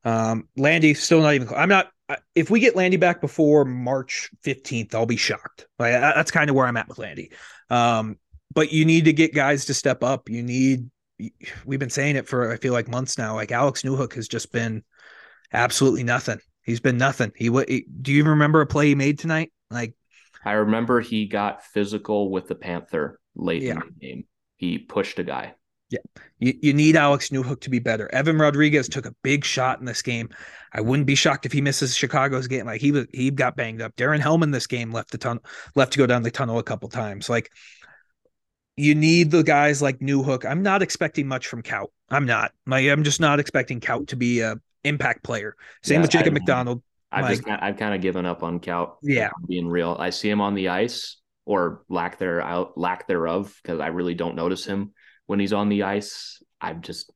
Um, 0.04 0.48
Landy 0.56 0.94
still 0.94 1.20
not 1.20 1.34
even. 1.34 1.48
I'm 1.54 1.68
not. 1.68 1.90
If 2.34 2.50
we 2.50 2.58
get 2.58 2.74
Landy 2.74 2.96
back 2.96 3.20
before 3.20 3.64
March 3.64 4.30
15th, 4.44 4.94
I'll 4.94 5.06
be 5.06 5.16
shocked. 5.16 5.66
Like 5.78 5.92
that's 5.92 6.30
kind 6.30 6.50
of 6.50 6.56
where 6.56 6.66
I'm 6.66 6.76
at 6.76 6.88
with 6.88 6.98
Landy. 6.98 7.30
Um, 7.68 8.18
but 8.52 8.72
you 8.72 8.84
need 8.84 9.04
to 9.04 9.12
get 9.12 9.34
guys 9.34 9.66
to 9.66 9.74
step 9.74 10.02
up. 10.02 10.28
You 10.28 10.42
need. 10.42 10.90
We've 11.66 11.78
been 11.78 11.90
saying 11.90 12.16
it 12.16 12.26
for 12.26 12.50
I 12.50 12.56
feel 12.56 12.72
like 12.72 12.88
months 12.88 13.18
now. 13.18 13.34
Like 13.34 13.52
Alex 13.52 13.82
Newhook 13.82 14.14
has 14.14 14.26
just 14.26 14.52
been 14.52 14.82
absolutely 15.52 16.02
nothing. 16.02 16.40
He's 16.70 16.80
been 16.80 16.98
nothing. 16.98 17.32
He 17.34 17.50
what? 17.50 17.66
Do 17.68 18.12
you 18.12 18.24
remember 18.24 18.60
a 18.60 18.66
play 18.66 18.86
he 18.88 18.94
made 18.94 19.18
tonight? 19.18 19.52
Like 19.70 19.94
I 20.44 20.52
remember 20.52 21.00
he 21.00 21.26
got 21.26 21.64
physical 21.64 22.30
with 22.30 22.46
the 22.48 22.54
Panther 22.54 23.18
late 23.34 23.62
Yeah. 23.62 23.72
in 23.72 23.78
the 23.80 24.06
game. 24.06 24.24
He 24.56 24.78
pushed 24.78 25.18
a 25.18 25.24
guy. 25.24 25.54
Yeah, 25.90 25.98
You, 26.38 26.54
you 26.62 26.72
need 26.72 26.94
Alex 26.94 27.30
Newhook 27.30 27.62
to 27.62 27.70
be 27.70 27.80
better. 27.80 28.08
Evan 28.14 28.38
Rodrigues 28.38 28.88
took 28.88 29.06
a 29.06 29.14
big 29.24 29.44
shot 29.44 29.80
in 29.80 29.86
this 29.86 30.02
game. 30.02 30.28
I 30.72 30.80
wouldn't 30.80 31.06
be 31.08 31.16
shocked 31.16 31.46
if 31.46 31.52
he 31.52 31.60
misses 31.60 31.96
Chicago's 31.96 32.46
game. 32.46 32.66
Like 32.66 32.80
he 32.80 32.92
was, 32.92 33.06
he 33.12 33.32
got 33.32 33.56
banged 33.56 33.82
up. 33.82 33.96
Darren 33.96 34.20
Helm 34.20 34.48
this 34.52 34.68
game 34.68 34.92
left 34.92 35.10
the 35.10 35.18
tunnel, 35.18 35.42
left 35.74 35.92
to 35.94 35.98
go 35.98 36.06
down 36.06 36.22
the 36.22 36.30
tunnel 36.30 36.60
a 36.60 36.62
couple 36.62 36.88
times. 36.88 37.28
Like 37.28 37.50
you 38.76 38.94
need 38.94 39.32
the 39.32 39.42
guys 39.42 39.82
like 39.82 39.98
Newhook. 39.98 40.48
I'm 40.48 40.62
not 40.62 40.80
expecting 40.80 41.26
much 41.26 41.48
from 41.48 41.62
Kaut. 41.62 41.88
I'm 42.08 42.24
not. 42.24 42.52
Like 42.66 42.86
I'm 42.88 43.02
just 43.02 43.20
not 43.20 43.40
expecting 43.40 43.80
Kaut 43.80 44.08
to 44.08 44.16
be 44.16 44.40
a 44.40 44.56
impact 44.84 45.22
player. 45.24 45.54
Same 45.82 45.96
Yeah, 45.96 46.02
with 46.02 46.10
Jacob 46.10 46.32
I- 46.32 46.34
MacDonald. 46.34 46.82
I've 47.12 47.22
Like- 47.24 47.30
just 47.32 47.44
kind- 47.44 47.60
I've 47.60 47.76
kind 47.76 47.94
of 47.94 48.00
given 48.00 48.24
up 48.24 48.42
on 48.42 48.60
Kaut. 48.60 48.96
Yeah. 49.02 49.30
being 49.48 49.66
real. 49.68 49.96
I 49.98 50.10
see 50.10 50.30
him 50.30 50.40
on 50.40 50.54
the 50.54 50.68
ice 50.68 51.16
or 51.44 51.82
lack 51.88 52.18
there 52.18 52.40
out 52.40 52.78
lack 52.78 53.08
thereof 53.08 53.58
because 53.62 53.80
I 53.80 53.88
really 53.88 54.14
don't 54.14 54.36
notice 54.36 54.64
him 54.64 54.92
when 55.26 55.40
he's 55.40 55.52
on 55.52 55.68
the 55.68 55.82
ice. 55.82 56.42
I've 56.60 56.80
just 56.80 57.12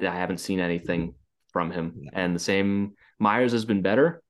I 0.00 0.04
haven't 0.14 0.38
seen 0.38 0.60
anything 0.60 1.14
from 1.52 1.70
him. 1.70 2.08
And 2.12 2.34
the 2.34 2.40
same 2.40 2.94
Myers 3.20 3.52
has 3.52 3.64
been 3.64 3.80
better, 3.80 4.22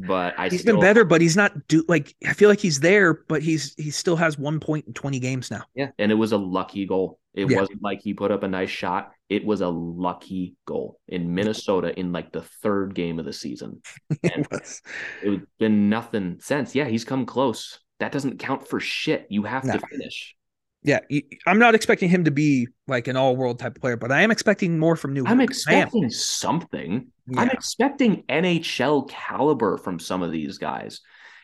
but 0.00 0.38
I 0.38 0.48
He's 0.48 0.60
still, 0.60 0.74
been 0.76 0.80
better, 0.82 1.04
but 1.04 1.20
he's 1.20 1.36
not 1.36 1.66
do 1.68 1.84
like 1.88 2.14
I 2.26 2.32
feel 2.32 2.48
like 2.48 2.60
he's 2.60 2.80
there, 2.80 3.14
but 3.28 3.42
he's 3.42 3.74
he 3.76 3.90
still 3.90 4.16
has 4.16 4.38
one 4.38 4.60
point 4.60 4.86
in 4.86 4.92
20 4.94 5.18
games 5.18 5.50
now. 5.50 5.62
Yeah, 5.74 5.90
and 5.98 6.12
it 6.12 6.14
was 6.14 6.32
a 6.32 6.36
lucky 6.38 6.86
goal. 6.86 7.18
It 7.34 7.50
Yeah. 7.50 7.60
wasn't 7.60 7.82
like 7.82 8.00
he 8.02 8.14
put 8.14 8.30
up 8.30 8.42
a 8.42 8.48
nice 8.48 8.70
shot. 8.70 9.12
It 9.28 9.44
was 9.44 9.60
a 9.60 9.68
lucky 9.68 10.56
goal 10.66 10.98
in 11.08 11.34
Minnesota 11.34 11.98
in 11.98 12.12
like 12.12 12.32
the 12.32 12.42
third 12.62 12.94
game 12.94 13.18
of 13.18 13.24
the 13.24 13.32
season. 13.32 13.82
And 14.22 14.46
It 14.46 14.50
was. 14.50 14.82
It's 15.22 15.46
been 15.58 15.88
nothing 15.88 16.38
since. 16.40 16.74
Yeah, 16.74 16.86
he's 16.86 17.04
come 17.04 17.26
close. 17.26 17.78
That 18.00 18.12
doesn't 18.12 18.38
count 18.38 18.66
for 18.68 18.78
shit. 18.80 19.26
You 19.28 19.42
have 19.42 19.64
No. 19.64 19.74
to 19.74 19.80
finish. 19.86 20.36
Yeah, 20.82 21.00
I'm 21.46 21.58
not 21.58 21.74
expecting 21.74 22.08
him 22.08 22.24
to 22.24 22.30
be 22.30 22.68
like 22.86 23.08
an 23.08 23.16
all-world 23.16 23.58
type 23.58 23.80
player, 23.80 23.96
but 23.96 24.12
I 24.12 24.22
am 24.22 24.30
expecting 24.30 24.78
more 24.78 24.96
from 24.96 25.12
New. 25.12 25.24
I'm 25.26 25.40
expecting 25.40 26.08
something. 26.08 27.08
I'm 27.36 27.50
expecting 27.50 28.22
NHL 28.28 29.08
caliber 29.10 29.76
from 29.76 29.98
some 29.98 30.22
of 30.22 30.30
these 30.30 30.56
guys. 30.56 31.00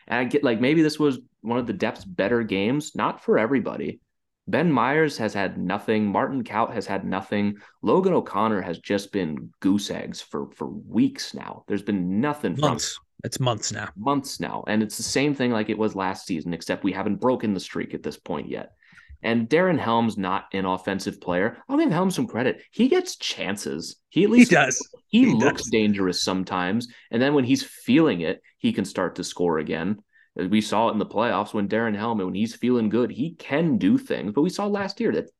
And 0.07 0.19
I 0.19 0.23
get 0.23 0.43
like 0.43 0.61
maybe 0.61 0.81
this 0.81 0.99
was 0.99 1.19
one 1.41 1.59
of 1.59 1.67
the 1.67 1.73
depth's 1.73 2.05
better 2.05 2.43
games, 2.43 2.95
not 2.95 3.23
for 3.23 3.37
everybody. 3.37 3.99
Ben 4.47 4.71
Myers 4.71 5.17
has 5.17 5.33
had 5.33 5.57
nothing. 5.57 6.05
Martin 6.05 6.43
Kaut 6.43 6.71
has 6.73 6.85
had 6.85 7.03
nothing. 7.03 7.57
Logan 7.81 8.13
O'Connor 8.13 8.61
has 8.61 8.79
just 8.79 9.11
been 9.11 9.49
goose 9.59 9.89
eggs 9.89 10.21
for 10.21 10.51
for 10.51 10.67
weeks 10.67 11.33
now. 11.33 11.63
There's 11.67 11.81
been 11.81 12.21
nothing 12.21 12.55
from 12.55 12.69
months. 12.69 12.99
It's 13.23 13.39
months 13.39 13.71
now. 13.71 13.89
months 13.95 14.39
now. 14.39 14.63
And 14.67 14.83
it's 14.83 14.97
the 14.97 15.03
same 15.03 15.33
thing 15.33 15.51
like 15.51 15.69
it 15.69 15.77
was 15.77 15.95
last 15.95 16.27
season, 16.27 16.53
except 16.53 16.83
we 16.83 16.91
haven't 16.91 17.15
broken 17.15 17.55
the 17.55 17.59
streak 17.59 17.95
at 17.95 18.03
this 18.03 18.17
point 18.17 18.47
yet. 18.47 18.73
And 19.25 19.49
Darren 19.49 19.79
Helm's 19.79 20.19
not 20.19 20.45
an 20.53 20.65
offensive 20.65 21.19
player. 21.19 21.57
I'll 21.67 21.79
give 21.79 21.89
Helm 21.89 22.11
some 22.11 22.27
credit. 22.27 22.61
He 22.71 22.87
gets 22.87 23.15
chances. 23.15 23.95
He 24.09 24.23
at 24.23 24.29
He 24.35 24.45
least 24.45 24.51
does. 24.51 24.87
he, 25.07 25.25
He 25.25 25.33
looks 25.33 25.63
does. 25.63 25.71
dangerous 25.71 26.21
sometimes. 26.21 26.87
And 27.09 27.19
then 27.19 27.33
when 27.33 27.43
he's 27.43 27.63
feeling 27.63 28.21
it, 28.21 28.39
he 28.59 28.71
can 28.71 28.85
start 28.85 29.15
to 29.15 29.23
score 29.23 29.57
again. 29.57 29.97
We 30.35 30.61
saw 30.61 30.89
it 30.89 30.91
in 30.91 30.99
the 30.99 31.07
playoffs 31.07 31.55
when 31.55 31.67
Darren 31.67 31.97
Helm, 31.97 32.19
when 32.19 32.35
he's 32.35 32.55
feeling 32.55 32.87
good, 32.87 33.09
he 33.09 33.33
can 33.33 33.79
do 33.79 33.97
things. 33.97 34.33
But 34.33 34.43
we 34.43 34.49
saw 34.51 34.67
last 34.67 34.99
year 34.99 35.11
that 35.13 35.31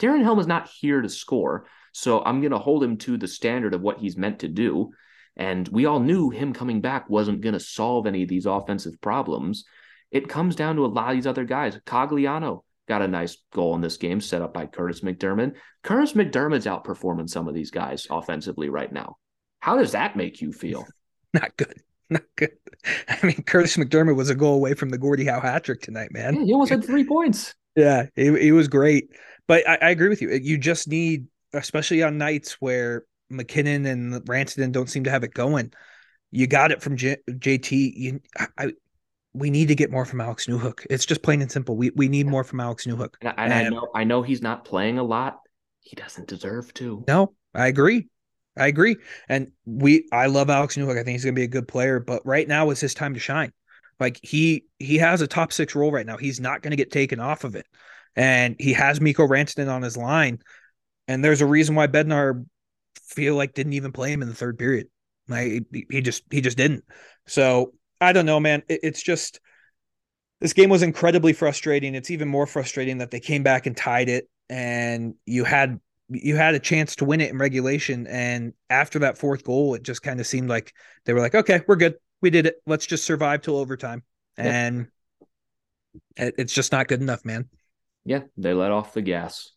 Darren 0.00 0.24
Helm 0.24 0.40
is 0.40 0.48
not 0.48 0.68
here 0.80 1.00
to 1.00 1.08
score. 1.08 1.66
So 1.92 2.24
I'm 2.24 2.40
going 2.40 2.50
to 2.50 2.58
hold 2.58 2.82
him 2.82 2.96
to 2.98 3.16
the 3.16 3.28
standard 3.28 3.72
of 3.72 3.82
what 3.82 4.00
he's 4.00 4.16
meant 4.16 4.40
to 4.40 4.48
do. 4.48 4.90
And 5.36 5.68
we 5.68 5.86
all 5.86 6.00
knew 6.00 6.30
him 6.30 6.52
coming 6.52 6.80
back 6.80 7.08
wasn't 7.08 7.40
going 7.40 7.52
to 7.52 7.60
solve 7.60 8.08
any 8.08 8.24
of 8.24 8.28
these 8.28 8.46
offensive 8.46 9.00
problems. 9.00 9.64
It 10.10 10.28
comes 10.28 10.56
down 10.56 10.74
to 10.74 10.86
a 10.86 10.88
lot 10.88 11.10
of 11.10 11.14
these 11.14 11.26
other 11.28 11.44
guys. 11.44 11.78
Cogliano 11.86 12.62
got 12.88 13.02
a 13.02 13.08
nice 13.08 13.36
goal 13.52 13.74
in 13.74 13.80
this 13.80 13.96
game 13.96 14.20
set 14.20 14.42
up 14.42 14.54
by 14.54 14.66
Kurtis 14.66 15.02
MacDermid. 15.02 15.54
Kurtis 15.84 16.14
MacDermid's 16.14 16.66
outperforming 16.66 17.28
some 17.28 17.46
of 17.46 17.54
these 17.54 17.70
guys 17.70 18.06
offensively 18.10 18.68
right 18.70 18.92
now. 18.92 19.16
How 19.60 19.76
does 19.76 19.92
that 19.92 20.16
make 20.16 20.40
you 20.40 20.52
feel? 20.52 20.86
Not 21.34 21.56
good. 21.56 21.82
Not 22.10 22.24
good. 22.36 22.52
I 23.08 23.18
mean, 23.22 23.42
Kurtis 23.42 23.76
MacDermid 23.76 24.16
was 24.16 24.30
a 24.30 24.34
goal 24.34 24.54
away 24.54 24.74
from 24.74 24.88
the 24.88 24.98
Gordie 24.98 25.26
Howe 25.26 25.40
hat 25.40 25.64
trick 25.64 25.82
tonight, 25.82 26.12
man. 26.12 26.34
Yeah, 26.34 26.44
he 26.44 26.52
almost 26.52 26.70
had 26.70 26.84
three 26.84 27.04
points. 27.04 27.54
Yeah, 27.76 28.06
he, 28.16 28.36
he 28.40 28.50
was 28.50 28.66
great. 28.66 29.10
But 29.46 29.68
I, 29.68 29.78
I 29.80 29.90
agree 29.90 30.08
with 30.08 30.20
you. 30.20 30.30
You 30.30 30.58
just 30.58 30.88
need, 30.88 31.28
especially 31.52 32.02
on 32.02 32.18
nights 32.18 32.54
where 32.54 33.04
MacKinnon 33.30 33.86
and 33.86 34.14
Rantanen 34.24 34.72
don't 34.72 34.90
seem 34.90 35.04
to 35.04 35.10
have 35.10 35.22
it 35.22 35.32
going, 35.32 35.72
you 36.32 36.48
got 36.48 36.72
it 36.72 36.82
from 36.82 36.96
J, 36.96 37.18
JT. 37.28 37.92
You, 37.94 38.20
I, 38.58 38.72
we 39.38 39.50
need 39.50 39.68
to 39.68 39.74
get 39.74 39.90
more 39.90 40.04
from 40.04 40.20
Alex 40.20 40.46
Newhook. 40.46 40.86
It's 40.90 41.06
just 41.06 41.22
plain 41.22 41.40
and 41.42 41.50
simple. 41.50 41.76
We 41.76 41.90
we 41.90 42.08
need 42.08 42.26
more 42.26 42.44
from 42.44 42.60
Alex 42.60 42.86
Newhook. 42.86 43.14
And, 43.20 43.34
I, 43.36 43.44
and 43.44 43.52
I 43.52 43.68
know 43.68 43.88
I 43.94 44.04
know 44.04 44.22
he's 44.22 44.42
not 44.42 44.64
playing 44.64 44.98
a 44.98 45.02
lot. 45.02 45.38
He 45.80 45.96
doesn't 45.96 46.28
deserve 46.28 46.72
to. 46.74 47.04
No, 47.08 47.34
I 47.54 47.68
agree. 47.68 48.08
I 48.56 48.66
agree. 48.66 48.96
And 49.28 49.52
we 49.64 50.08
I 50.12 50.26
love 50.26 50.50
Alex 50.50 50.76
Newhook. 50.76 50.98
I 50.98 51.04
think 51.04 51.14
he's 51.14 51.24
gonna 51.24 51.34
be 51.34 51.44
a 51.44 51.48
good 51.48 51.68
player, 51.68 52.00
but 52.00 52.26
right 52.26 52.46
now 52.46 52.70
is 52.70 52.80
his 52.80 52.94
time 52.94 53.14
to 53.14 53.20
shine. 53.20 53.52
Like 54.00 54.18
he 54.22 54.64
he 54.78 54.98
has 54.98 55.20
a 55.20 55.26
top 55.26 55.52
six 55.52 55.74
role 55.74 55.92
right 55.92 56.06
now. 56.06 56.16
He's 56.16 56.40
not 56.40 56.62
gonna 56.62 56.76
get 56.76 56.90
taken 56.90 57.20
off 57.20 57.44
of 57.44 57.54
it. 57.54 57.66
And 58.16 58.56
he 58.58 58.72
has 58.72 59.00
Mikko 59.00 59.26
Rantanen 59.26 59.72
on 59.72 59.82
his 59.82 59.96
line. 59.96 60.40
And 61.06 61.24
there's 61.24 61.40
a 61.40 61.46
reason 61.46 61.74
why 61.74 61.86
Bednar 61.86 62.44
feel 63.04 63.36
like 63.36 63.54
didn't 63.54 63.72
even 63.74 63.92
play 63.92 64.12
him 64.12 64.22
in 64.22 64.28
the 64.28 64.34
third 64.34 64.58
period. 64.58 64.88
Like 65.28 65.64
he 65.90 66.00
just 66.00 66.24
he 66.30 66.40
just 66.40 66.56
didn't. 66.56 66.84
So 67.26 67.74
I 68.00 68.12
don't 68.12 68.26
know, 68.26 68.40
man. 68.40 68.62
It, 68.68 68.80
it's 68.82 69.02
just 69.02 69.40
this 70.40 70.52
game 70.52 70.70
was 70.70 70.82
incredibly 70.82 71.32
frustrating. 71.32 71.94
It's 71.94 72.10
even 72.10 72.28
more 72.28 72.46
frustrating 72.46 72.98
that 72.98 73.10
they 73.10 73.20
came 73.20 73.42
back 73.42 73.66
and 73.66 73.76
tied 73.76 74.08
it, 74.08 74.28
and 74.48 75.14
you 75.26 75.44
had 75.44 75.80
you 76.08 76.36
had 76.36 76.54
a 76.54 76.58
chance 76.58 76.96
to 76.96 77.04
win 77.04 77.20
it 77.20 77.30
in 77.30 77.38
regulation. 77.38 78.06
And 78.06 78.54
after 78.70 79.00
that 79.00 79.18
fourth 79.18 79.44
goal, 79.44 79.74
it 79.74 79.82
just 79.82 80.02
kind 80.02 80.20
of 80.20 80.26
seemed 80.26 80.48
like 80.48 80.72
they 81.04 81.12
were 81.12 81.20
like, 81.20 81.34
"Okay, 81.34 81.60
we're 81.66 81.76
good. 81.76 81.96
We 82.20 82.30
did 82.30 82.46
it. 82.46 82.56
Let's 82.66 82.86
just 82.86 83.04
survive 83.04 83.42
till 83.42 83.56
overtime." 83.56 84.02
Yeah. 84.36 84.44
And 84.44 84.86
it, 86.16 86.34
it's 86.38 86.52
just 86.52 86.72
not 86.72 86.88
good 86.88 87.00
enough, 87.00 87.24
man. 87.24 87.48
Yeah, 88.04 88.22
they 88.36 88.54
let 88.54 88.70
off 88.70 88.94
the 88.94 89.02
gas. 89.02 89.50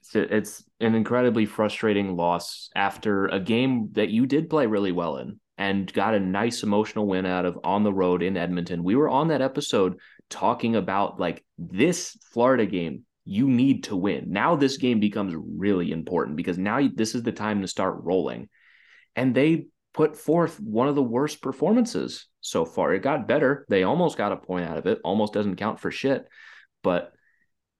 It's, 0.00 0.14
it's 0.14 0.64
an 0.80 0.94
incredibly 0.94 1.46
frustrating 1.46 2.16
loss 2.16 2.70
after 2.76 3.26
a 3.26 3.40
game 3.40 3.90
that 3.92 4.08
you 4.08 4.26
did 4.26 4.48
play 4.48 4.66
really 4.66 4.92
well 4.92 5.16
in 5.16 5.40
and 5.58 5.90
got 5.92 6.14
a 6.14 6.20
nice 6.20 6.62
emotional 6.62 7.06
win 7.06 7.26
out 7.26 7.46
of 7.46 7.58
on 7.64 7.82
the 7.82 7.92
road 7.92 8.22
in 8.22 8.36
Edmonton. 8.36 8.84
We 8.84 8.96
were 8.96 9.08
on 9.08 9.28
that 9.28 9.42
episode 9.42 9.98
talking 10.28 10.76
about 10.76 11.18
like 11.18 11.44
this 11.58 12.16
Florida 12.32 12.66
game 12.66 13.04
you 13.24 13.48
need 13.48 13.84
to 13.84 13.96
win. 13.96 14.26
Now 14.28 14.54
this 14.54 14.76
game 14.76 15.00
becomes 15.00 15.34
really 15.34 15.90
important 15.90 16.36
because 16.36 16.58
now 16.58 16.80
this 16.94 17.14
is 17.14 17.22
the 17.22 17.32
time 17.32 17.60
to 17.62 17.68
start 17.68 18.04
rolling. 18.04 18.48
And 19.16 19.34
they 19.34 19.66
put 19.92 20.16
forth 20.16 20.60
one 20.60 20.88
of 20.88 20.94
the 20.94 21.02
worst 21.02 21.42
performances 21.42 22.26
so 22.40 22.64
far. 22.64 22.94
It 22.94 23.02
got 23.02 23.26
better. 23.26 23.66
They 23.68 23.82
almost 23.82 24.16
got 24.16 24.32
a 24.32 24.36
point 24.36 24.66
out 24.66 24.76
of 24.76 24.86
it. 24.86 25.00
Almost 25.02 25.32
doesn't 25.32 25.56
count 25.56 25.80
for 25.80 25.90
shit. 25.90 26.26
But 26.82 27.12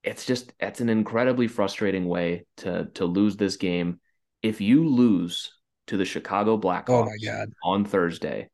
it's 0.02 0.24
just 0.24 0.52
it's 0.58 0.80
an 0.80 0.88
incredibly 0.88 1.46
frustrating 1.46 2.06
way 2.06 2.46
to 2.58 2.86
to 2.94 3.04
lose 3.04 3.36
this 3.36 3.56
game. 3.56 4.00
If 4.42 4.60
you 4.60 4.88
lose 4.88 5.52
to 5.86 5.96
the 5.96 6.04
Chicago 6.04 6.58
Blackhawks 6.58 6.84
Oh 6.88 7.04
my 7.04 7.16
God. 7.24 7.52
on 7.64 7.84
Thursday, 7.84 8.48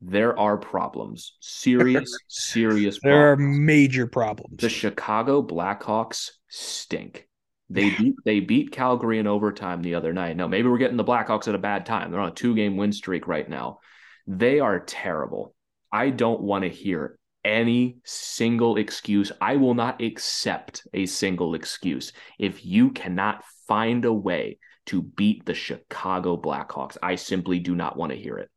there 0.00 0.38
are 0.38 0.56
problems. 0.56 1.36
Serious, 1.40 2.10
serious 2.28 2.98
There 3.02 3.32
are 3.32 3.36
major 3.36 4.06
problems. 4.06 4.60
The 4.60 4.68
Chicago 4.68 5.42
Blackhawks 5.42 6.30
stink. 6.48 7.28
They 7.70 7.90
beat 7.90 8.14
they 8.24 8.40
beat 8.40 8.72
Calgary 8.72 9.18
in 9.18 9.26
overtime 9.26 9.80
the 9.82 9.94
other 9.94 10.12
night. 10.12 10.36
Now 10.36 10.46
maybe 10.46 10.68
we're 10.68 10.78
getting 10.78 10.98
the 10.98 11.04
Blackhawks 11.04 11.48
at 11.48 11.54
a 11.54 11.58
bad 11.58 11.86
time. 11.86 12.10
They're 12.10 12.20
on 12.20 12.28
a 12.28 12.34
two 12.34 12.54
game 12.54 12.76
win 12.76 12.92
streak 12.92 13.26
right 13.26 13.48
now. 13.48 13.78
They 14.26 14.60
are 14.60 14.80
terrible. 14.80 15.54
I 15.90 16.10
don't 16.10 16.42
want 16.42 16.64
to 16.64 16.70
hear 16.70 17.18
any 17.44 17.98
single 18.04 18.76
excuse. 18.76 19.32
I 19.40 19.56
will 19.56 19.74
not 19.74 20.02
accept 20.02 20.86
a 20.92 21.06
single 21.06 21.54
excuse 21.54 22.12
if 22.38 22.64
you 22.64 22.90
cannot 22.90 23.44
find 23.66 24.04
a 24.04 24.12
way 24.12 24.58
to 24.86 25.02
beat 25.02 25.44
the 25.46 25.54
Chicago 25.54 26.36
Blackhawks. 26.36 26.96
I 27.02 27.16
simply 27.16 27.58
do 27.58 27.74
not 27.74 27.96
want 27.96 28.12
to 28.12 28.18
hear 28.18 28.38
it. 28.38 28.50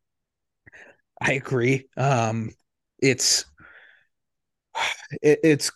I 1.22 1.34
agree. 1.34 1.88
Um, 1.96 2.52
it's 3.00 3.46
it, 5.22 5.40
it's 5.44 5.72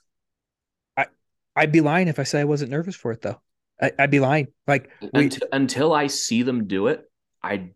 I 0.96 1.08
I'd 1.56 1.72
be 1.72 1.82
lying 1.82 2.08
if 2.08 2.20
I 2.20 2.24
say 2.24 2.42
I 2.42 2.46
wasn't 2.46 2.72
nervous 2.72 2.96
for 2.96 3.12
it 3.12 3.22
though. 3.22 3.42
I, 3.82 3.92
I'd 3.98 4.12
be 4.12 4.20
lying. 4.20 4.48
Like 4.68 4.90
we, 5.02 5.10
until, 5.14 5.48
until 5.52 5.94
I 5.94 6.08
see 6.08 6.44
them 6.44 6.68
do 6.68 6.88
it, 6.88 7.10
I 7.42 7.72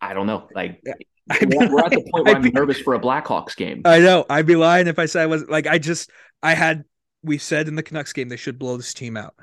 I 0.00 0.14
don't 0.14 0.26
know. 0.26 0.48
Like 0.54 0.82
we're, 0.84 1.68
we're 1.68 1.80
at 1.80 1.90
the 1.90 2.08
point 2.12 2.26
where 2.26 2.28
I'd 2.28 2.36
I'm 2.36 2.42
be- 2.42 2.50
nervous 2.50 2.78
for 2.78 2.94
a 2.94 3.00
Blackhawks 3.00 3.56
game. 3.56 3.82
I 3.84 3.98
know. 3.98 4.24
I'd 4.30 4.46
be 4.46 4.56
lying 4.56 4.86
if 4.86 4.98
I 4.98 5.06
said 5.06 5.22
I 5.22 5.26
wasn't 5.26 5.50
like 5.50 5.66
I 5.66 5.78
just 5.78 6.10
I 6.42 6.54
had 6.54 6.84
we 7.22 7.38
said 7.38 7.66
in 7.66 7.74
the 7.74 7.82
Canucks 7.82 8.12
game 8.12 8.28
they 8.28 8.36
should 8.36 8.58
blow 8.58 8.76
this 8.76 8.94
team 8.94 9.16
out. 9.16 9.34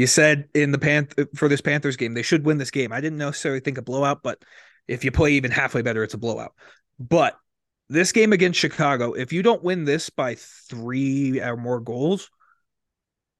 You 0.00 0.06
said 0.06 0.48
in 0.54 0.72
the 0.72 0.78
Panth 0.78 1.12
for 1.36 1.46
this 1.46 1.60
Panthers 1.60 1.96
game 1.96 2.14
they 2.14 2.22
should 2.22 2.46
win 2.46 2.56
this 2.56 2.70
game. 2.70 2.90
I 2.90 3.02
didn't 3.02 3.18
necessarily 3.18 3.60
think 3.60 3.76
a 3.76 3.82
blowout, 3.82 4.22
but 4.22 4.42
if 4.88 5.04
you 5.04 5.10
play 5.12 5.32
even 5.32 5.50
halfway 5.50 5.82
better, 5.82 6.02
it's 6.02 6.14
a 6.14 6.18
blowout. 6.18 6.54
But 6.98 7.36
this 7.90 8.10
game 8.10 8.32
against 8.32 8.58
Chicago, 8.58 9.12
if 9.12 9.30
you 9.30 9.42
don't 9.42 9.62
win 9.62 9.84
this 9.84 10.08
by 10.08 10.36
three 10.70 11.42
or 11.42 11.54
more 11.58 11.80
goals, 11.80 12.30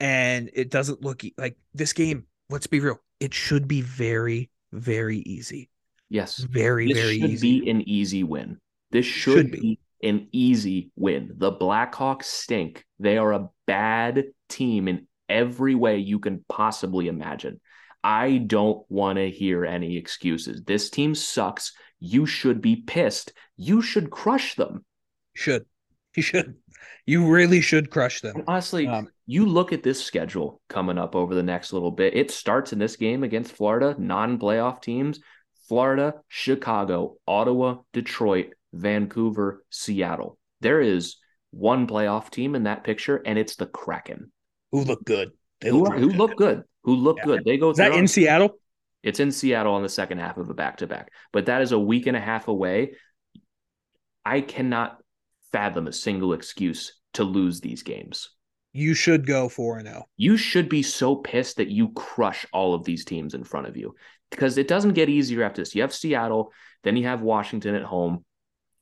and 0.00 0.50
it 0.52 0.70
doesn't 0.70 1.02
look 1.02 1.24
e- 1.24 1.32
like 1.38 1.56
this 1.72 1.94
game, 1.94 2.26
let's 2.50 2.66
be 2.66 2.80
real, 2.80 3.00
it 3.20 3.32
should 3.32 3.66
be 3.66 3.80
very, 3.80 4.50
very 4.70 5.20
easy. 5.20 5.70
yes, 6.10 6.36
Very, 6.38 6.92
very 6.92 6.92
easy. 6.92 6.92
this 6.92 7.02
very 7.04 7.20
should 7.20 7.30
easy. 7.30 7.60
be 7.60 7.70
an 7.70 7.88
easy 7.88 8.22
win. 8.22 8.58
This 8.90 9.06
should, 9.06 9.34
Should 9.36 9.50
be. 9.52 9.60
be. 10.02 10.08
an 10.08 10.28
easy 10.32 10.90
win. 10.96 11.32
The 11.38 11.52
Blackhawks 11.52 12.24
stink. 12.24 12.84
They 12.98 13.16
are 13.16 13.32
a 13.32 13.48
bad 13.66 14.24
team 14.50 14.88
in 14.88 15.06
every 15.30 15.74
way 15.74 15.98
you 15.98 16.18
can 16.18 16.44
possibly 16.48 17.08
imagine. 17.08 17.60
I 18.02 18.38
don't 18.38 18.84
want 18.90 19.18
to 19.18 19.30
hear 19.30 19.64
any 19.64 19.96
excuses. 19.96 20.62
This 20.64 20.90
team 20.90 21.14
sucks. 21.14 21.72
You 21.98 22.26
should 22.26 22.60
be 22.60 22.76
pissed. 22.76 23.32
You 23.56 23.82
should 23.82 24.10
crush 24.10 24.54
them. 24.56 24.84
should. 25.34 25.66
You 26.16 26.22
should. 26.22 26.56
You 27.06 27.30
really 27.30 27.60
should 27.60 27.90
crush 27.90 28.20
them. 28.20 28.36
And 28.36 28.44
honestly, 28.48 28.86
Um, 28.86 29.08
you 29.26 29.46
look 29.46 29.72
at 29.72 29.82
this 29.82 30.02
schedule 30.02 30.60
coming 30.68 30.98
up 30.98 31.14
over 31.14 31.34
the 31.34 31.42
next 31.42 31.72
little 31.72 31.90
bit. 31.92 32.16
It 32.16 32.30
starts 32.30 32.72
in 32.72 32.78
this 32.78 32.96
game 32.96 33.22
against 33.22 33.52
Florida, 33.52 33.94
non 33.98 34.38
playoff 34.38 34.82
teams 34.82 35.20
Florida, 35.68 36.14
Chicago, 36.26 37.16
Ottawa, 37.28 37.76
Detroit, 37.92 38.54
Vancouver, 38.72 39.64
Seattle. 39.70 40.36
There 40.60 40.80
is 40.80 41.16
one 41.52 41.86
playoff 41.86 42.30
team 42.30 42.56
in 42.56 42.64
that 42.64 42.82
picture, 42.82 43.22
and 43.24 43.38
it's 43.38 43.54
the 43.56 43.66
Kraken. 43.66 44.32
Who 44.72 44.84
look 44.84 45.04
good? 45.04 45.32
They 45.60 45.70
who, 45.70 45.84
look, 45.84 45.98
who 45.98 46.08
look 46.10 46.36
good. 46.36 46.64
Who 46.84 46.96
look 46.96 47.18
yeah. 47.18 47.24
good. 47.24 47.44
They 47.44 47.58
go. 47.58 47.70
Is 47.70 47.76
that 47.76 47.92
in 47.92 48.08
Seattle? 48.08 48.58
It's 49.02 49.20
in 49.20 49.32
Seattle 49.32 49.74
on 49.74 49.82
the 49.82 49.88
second 49.88 50.18
half 50.18 50.36
of 50.36 50.50
a 50.50 50.54
back 50.54 50.78
to 50.78 50.86
back, 50.86 51.10
but 51.32 51.46
that 51.46 51.62
is 51.62 51.72
a 51.72 51.78
week 51.78 52.06
and 52.06 52.16
a 52.16 52.20
half 52.20 52.48
away. 52.48 52.92
I 54.24 54.40
cannot 54.40 54.98
fathom 55.52 55.86
a 55.86 55.92
single 55.92 56.32
excuse 56.32 57.00
to 57.14 57.24
lose 57.24 57.60
these 57.60 57.82
games. 57.82 58.30
You 58.72 58.94
should 58.94 59.26
go 59.26 59.48
4 59.48 59.82
0. 59.82 60.04
You 60.16 60.36
should 60.36 60.68
be 60.68 60.82
so 60.82 61.16
pissed 61.16 61.56
that 61.56 61.70
you 61.70 61.92
crush 61.92 62.46
all 62.52 62.74
of 62.74 62.84
these 62.84 63.04
teams 63.04 63.34
in 63.34 63.42
front 63.42 63.66
of 63.66 63.76
you 63.76 63.94
because 64.30 64.58
it 64.58 64.68
doesn't 64.68 64.94
get 64.94 65.08
easier 65.08 65.42
after 65.42 65.60
this. 65.60 65.74
You 65.74 65.82
have 65.82 65.94
Seattle, 65.94 66.52
then 66.84 66.96
you 66.96 67.06
have 67.06 67.20
Washington 67.20 67.74
at 67.74 67.82
home, 67.82 68.24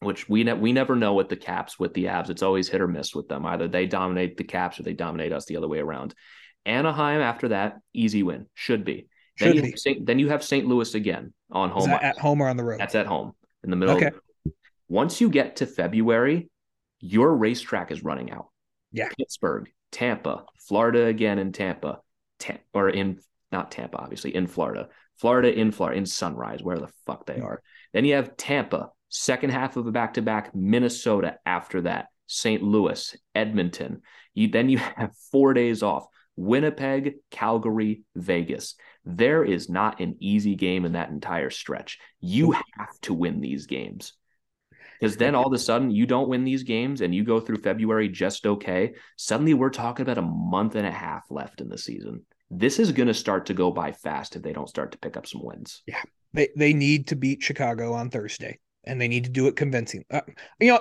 which 0.00 0.28
we 0.28 0.44
ne- 0.44 0.54
we 0.54 0.72
never 0.72 0.94
know 0.94 1.14
with 1.14 1.28
the 1.28 1.36
Caps 1.36 1.78
with 1.78 1.94
the 1.94 2.08
abs. 2.08 2.30
It's 2.30 2.42
always 2.42 2.68
hit 2.68 2.80
or 2.80 2.88
miss 2.88 3.14
with 3.14 3.28
them. 3.28 3.44
Either 3.46 3.68
they 3.68 3.86
dominate 3.86 4.36
the 4.36 4.44
Caps 4.44 4.78
or 4.78 4.82
they 4.84 4.92
dominate 4.92 5.32
us 5.32 5.46
the 5.46 5.56
other 5.56 5.68
way 5.68 5.78
around. 5.78 6.14
Anaheim 6.66 7.20
after 7.20 7.48
that, 7.48 7.78
easy 7.92 8.22
win 8.22 8.46
should 8.54 8.84
be. 8.84 9.08
Should 9.36 9.48
then 9.48 9.56
you, 9.56 9.62
be. 9.62 9.74
Have 9.86 10.06
then 10.06 10.18
you 10.18 10.28
have 10.28 10.44
St. 10.44 10.66
Louis 10.66 10.94
again 10.94 11.32
on 11.50 11.70
home. 11.70 11.90
at 11.90 12.18
home 12.18 12.40
or 12.40 12.48
on 12.48 12.56
the 12.56 12.64
road? 12.64 12.80
That's 12.80 12.94
at 12.94 13.06
home 13.06 13.32
in 13.64 13.70
the 13.70 13.76
middle. 13.76 13.96
Okay. 13.96 14.10
Once 14.88 15.20
you 15.20 15.28
get 15.28 15.56
to 15.56 15.66
February, 15.66 16.48
your 17.00 17.34
racetrack 17.36 17.90
is 17.90 18.02
running 18.02 18.30
out. 18.30 18.48
Yeah. 18.92 19.08
Pittsburgh, 19.18 19.70
Tampa, 19.92 20.44
Florida 20.60 21.06
again 21.06 21.38
in 21.38 21.52
Tampa, 21.52 22.00
Tam- 22.38 22.58
or 22.72 22.88
in 22.88 23.20
not 23.52 23.70
Tampa, 23.70 23.98
obviously 23.98 24.34
in 24.34 24.46
Florida, 24.46 24.88
Florida 25.16 25.52
in 25.52 25.72
Florida 25.72 25.98
in 25.98 26.06
Sunrise, 26.06 26.62
where 26.62 26.78
the 26.78 26.88
fuck 27.06 27.26
they 27.26 27.38
mm. 27.38 27.44
are. 27.44 27.62
Then 27.92 28.04
you 28.04 28.14
have 28.14 28.36
Tampa, 28.36 28.90
second 29.08 29.50
half 29.50 29.76
of 29.76 29.86
a 29.86 29.92
back 29.92 30.14
to 30.14 30.22
back, 30.22 30.54
Minnesota 30.54 31.36
after 31.46 31.82
that, 31.82 32.06
St. 32.26 32.62
Louis, 32.62 33.16
Edmonton. 33.34 34.02
You 34.34 34.48
then 34.48 34.68
you 34.68 34.78
have 34.96 35.12
four 35.30 35.54
days 35.54 35.82
off. 35.82 36.06
Winnipeg, 36.36 37.16
Calgary, 37.32 38.02
Vegas. 38.14 38.76
There 39.04 39.44
is 39.44 39.68
not 39.68 40.00
an 40.00 40.16
easy 40.20 40.54
game 40.54 40.84
in 40.84 40.92
that 40.92 41.10
entire 41.10 41.50
stretch. 41.50 41.98
You 42.20 42.48
mm-hmm. 42.48 42.80
have 42.80 43.00
to 43.02 43.14
win 43.14 43.40
these 43.40 43.66
games. 43.66 44.12
Because 45.00 45.16
then 45.16 45.34
all 45.34 45.46
of 45.46 45.52
a 45.52 45.58
sudden 45.58 45.90
you 45.90 46.06
don't 46.06 46.28
win 46.28 46.44
these 46.44 46.62
games 46.62 47.00
and 47.00 47.14
you 47.14 47.24
go 47.24 47.40
through 47.40 47.58
February 47.58 48.08
just 48.08 48.46
okay. 48.46 48.94
Suddenly 49.16 49.54
we're 49.54 49.70
talking 49.70 50.02
about 50.02 50.18
a 50.18 50.22
month 50.22 50.74
and 50.74 50.86
a 50.86 50.92
half 50.92 51.22
left 51.30 51.60
in 51.60 51.68
the 51.68 51.78
season. 51.78 52.24
This 52.50 52.78
is 52.78 52.92
going 52.92 53.06
to 53.06 53.14
start 53.14 53.46
to 53.46 53.54
go 53.54 53.70
by 53.70 53.92
fast 53.92 54.34
if 54.34 54.42
they 54.42 54.52
don't 54.52 54.68
start 54.68 54.92
to 54.92 54.98
pick 54.98 55.16
up 55.16 55.26
some 55.26 55.44
wins. 55.44 55.82
Yeah. 55.86 56.02
They, 56.34 56.48
they 56.56 56.72
need 56.72 57.08
to 57.08 57.16
beat 57.16 57.42
Chicago 57.42 57.92
on 57.92 58.10
Thursday 58.10 58.58
and 58.84 59.00
they 59.00 59.08
need 59.08 59.24
to 59.24 59.30
do 59.30 59.46
it 59.46 59.56
convincing. 59.56 60.04
Uh, 60.10 60.20
you 60.60 60.72
know, 60.72 60.80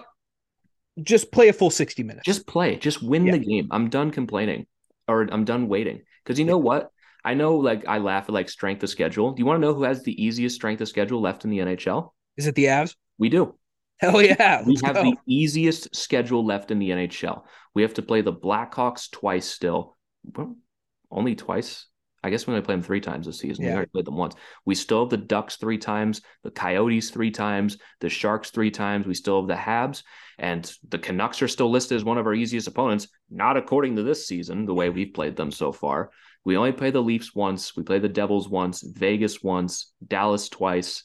just 1.01 1.31
play 1.31 1.47
a 1.49 1.53
full 1.53 1.69
60 1.69 2.03
minutes. 2.03 2.25
Just 2.25 2.47
play. 2.47 2.75
Just 2.77 3.03
win 3.03 3.25
yeah. 3.25 3.33
the 3.33 3.39
game. 3.39 3.67
I'm 3.71 3.89
done 3.89 4.11
complaining 4.11 4.65
or 5.07 5.27
I'm 5.31 5.45
done 5.45 5.67
waiting. 5.67 6.01
Because 6.23 6.39
you 6.39 6.45
know 6.45 6.57
what? 6.57 6.91
I 7.23 7.33
know 7.33 7.55
like 7.57 7.85
I 7.87 7.97
laugh 7.97 8.25
at 8.25 8.33
like 8.33 8.49
strength 8.49 8.83
of 8.83 8.89
schedule. 8.89 9.31
Do 9.31 9.41
you 9.41 9.45
want 9.45 9.57
to 9.57 9.61
know 9.67 9.73
who 9.73 9.83
has 9.83 10.03
the 10.03 10.23
easiest 10.23 10.55
strength 10.55 10.81
of 10.81 10.87
schedule 10.87 11.21
left 11.21 11.43
in 11.43 11.51
the 11.51 11.59
NHL? 11.59 12.11
Is 12.37 12.47
it 12.47 12.55
the 12.55 12.65
Avs? 12.65 12.95
We 13.17 13.29
do. 13.29 13.55
Hell 13.99 14.21
yeah. 14.21 14.63
We 14.65 14.77
have 14.83 14.95
go. 14.95 15.03
the 15.03 15.17
easiest 15.25 15.95
schedule 15.95 16.45
left 16.45 16.71
in 16.71 16.79
the 16.79 16.91
NHL. 16.91 17.43
We 17.73 17.81
have 17.81 17.95
to 17.95 18.01
play 18.01 18.21
the 18.21 18.33
Blackhawks 18.33 19.11
twice 19.11 19.45
still. 19.45 19.97
Well, 20.35 20.55
only 21.11 21.35
twice. 21.35 21.87
I 22.28 22.30
guess 22.30 22.45
we 22.45 22.53
only 22.53 22.65
play 22.65 22.75
them 22.75 22.84
three 22.84 23.01
times 23.01 23.25
this 23.25 23.39
season. 23.39 23.63
Yeah. 23.63 23.71
We 23.71 23.75
already 23.75 23.91
played 23.91 24.05
them 24.05 24.17
once. 24.17 24.36
We 24.65 24.75
still 24.75 25.01
have 25.01 25.09
the 25.09 25.17
Ducks 25.17 25.55
three 25.55 25.78
times, 25.78 26.21
the 26.43 26.51
Coyotes 26.51 27.09
three 27.09 27.32
times, 27.32 27.78
the 28.01 28.09
Sharks 28.09 28.51
three 28.51 28.71
times. 28.71 29.07
We 29.07 29.13
still 29.13 29.41
have 29.41 29.47
the 29.47 29.55
Habs, 29.55 30.03
and 30.38 30.71
the 30.89 30.99
Canucks 30.99 31.41
are 31.41 31.47
still 31.47 31.71
listed 31.71 31.95
as 31.95 32.03
one 32.03 32.17
of 32.17 32.28
our 32.28 32.34
easiest 32.34 32.67
opponents, 32.67 33.07
not 33.30 33.57
according 33.57 33.95
to 33.95 34.03
this 34.03 34.28
season, 34.28 34.65
the 34.65 34.73
way 34.73 34.89
we've 34.89 35.13
played 35.13 35.36
them 35.36 35.51
so 35.51 35.71
far. 35.71 36.11
We 36.43 36.57
only 36.57 36.71
play 36.71 36.91
the 36.91 37.01
Leafs 37.01 37.34
once. 37.34 37.75
We 37.75 37.84
play 37.84 37.99
the 37.99 38.09
Devils 38.09 38.47
once, 38.47 38.82
Vegas 38.82 39.41
once, 39.41 39.93
Dallas 40.05 40.49
twice 40.49 41.03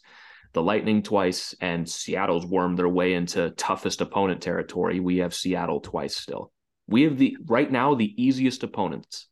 the 0.52 0.62
Lightning 0.62 1.02
twice, 1.02 1.54
and 1.60 1.88
Seattle's 1.88 2.46
wormed 2.46 2.78
their 2.78 2.88
way 2.88 3.14
into 3.14 3.50
toughest 3.50 4.00
opponent 4.00 4.42
territory. 4.42 5.00
We 5.00 5.18
have 5.18 5.34
Seattle 5.34 5.80
twice 5.80 6.16
still. 6.16 6.52
We 6.86 7.02
have 7.02 7.16
the 7.16 7.36
right 7.46 7.70
now 7.70 7.94
the 7.94 8.12
easiest 8.22 8.62
opponents 8.62 9.28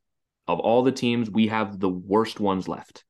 of 0.53 0.61
all 0.61 0.83
the 0.83 0.93
teams. 0.93 1.31
We 1.31 1.49
have 1.49 1.79
the 1.79 1.89
worst 1.89 2.41
ones 2.41 2.69
left. 2.69 3.05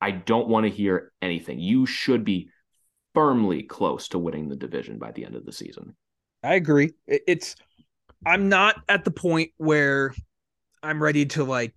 I 0.00 0.10
don't 0.10 0.48
want 0.48 0.64
to 0.64 0.70
hear 0.70 1.12
anything. 1.22 1.60
You 1.60 1.86
should 1.86 2.24
be 2.24 2.50
firmly 3.14 3.62
close 3.62 4.08
to 4.08 4.18
winning 4.18 4.48
the 4.48 4.56
division 4.56 4.98
by 4.98 5.12
the 5.12 5.24
end 5.24 5.36
of 5.36 5.44
the 5.44 5.52
season. 5.52 5.94
I 6.42 6.54
agree. 6.54 6.92
It's 7.06 7.54
I'm 8.26 8.48
not 8.48 8.82
at 8.88 9.04
the 9.04 9.10
point 9.10 9.50
where 9.56 10.14
I'm 10.82 11.02
ready 11.02 11.26
to 11.26 11.44
like 11.44 11.74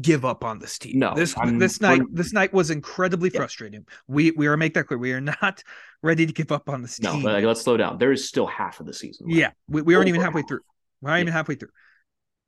give 0.00 0.24
up 0.24 0.44
on 0.44 0.58
this 0.58 0.78
team. 0.78 0.98
No, 0.98 1.14
this 1.14 1.34
I'm, 1.38 1.58
this 1.58 1.80
night 1.80 2.02
this 2.12 2.32
night 2.32 2.52
was 2.52 2.70
incredibly 2.70 3.30
yeah. 3.32 3.38
frustrating. 3.38 3.86
We 4.08 4.32
we 4.32 4.46
are 4.46 4.56
make 4.56 4.74
that 4.74 4.84
clear. 4.84 4.98
We 4.98 5.12
are 5.12 5.20
not 5.20 5.62
ready 6.02 6.26
to 6.26 6.32
give 6.32 6.52
up 6.52 6.68
on 6.68 6.82
this 6.82 7.00
no, 7.00 7.12
team. 7.12 7.22
No, 7.22 7.32
like, 7.32 7.44
let's 7.44 7.62
slow 7.62 7.76
down. 7.76 7.98
There 7.98 8.12
is 8.12 8.28
still 8.28 8.46
half 8.46 8.80
of 8.80 8.86
the 8.86 8.94
season. 8.94 9.28
Left. 9.28 9.38
Yeah, 9.38 9.50
we, 9.68 9.82
we 9.82 9.94
aren't 9.94 10.08
even 10.08 10.20
halfway 10.20 10.42
through. 10.42 10.60
We're 11.00 11.10
not 11.10 11.16
yeah. 11.16 11.22
even 11.22 11.32
halfway 11.32 11.54
through. 11.54 11.70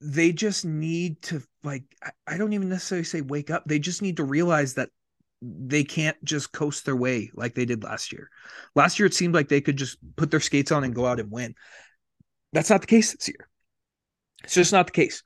They 0.00 0.32
just 0.32 0.64
need 0.64 1.22
to 1.22 1.42
like 1.64 1.84
I, 2.26 2.38
don't 2.38 2.52
even 2.52 2.68
necessarily 2.68 3.04
say 3.04 3.20
wake 3.20 3.50
up. 3.50 3.64
They 3.66 3.78
just 3.78 4.02
need 4.02 4.18
to 4.18 4.24
realize 4.24 4.74
that 4.74 4.90
they 5.42 5.84
can't 5.84 6.16
just 6.24 6.52
coast 6.52 6.84
their 6.84 6.96
way 6.96 7.30
like 7.34 7.54
they 7.54 7.64
did 7.64 7.84
last 7.84 8.12
year. 8.12 8.30
Last 8.74 8.98
year 8.98 9.06
it 9.06 9.14
seemed 9.14 9.34
like 9.34 9.48
they 9.48 9.60
could 9.60 9.76
just 9.76 9.98
put 10.16 10.30
their 10.30 10.40
skates 10.40 10.72
on 10.72 10.84
and 10.84 10.94
go 10.94 11.06
out 11.06 11.20
and 11.20 11.30
win. 11.30 11.54
That's 12.52 12.70
not 12.70 12.80
the 12.80 12.86
case 12.86 13.14
this 13.14 13.28
year. 13.28 13.48
It's 14.44 14.54
just 14.54 14.72
not 14.72 14.86
the 14.86 14.92
case. 14.92 15.22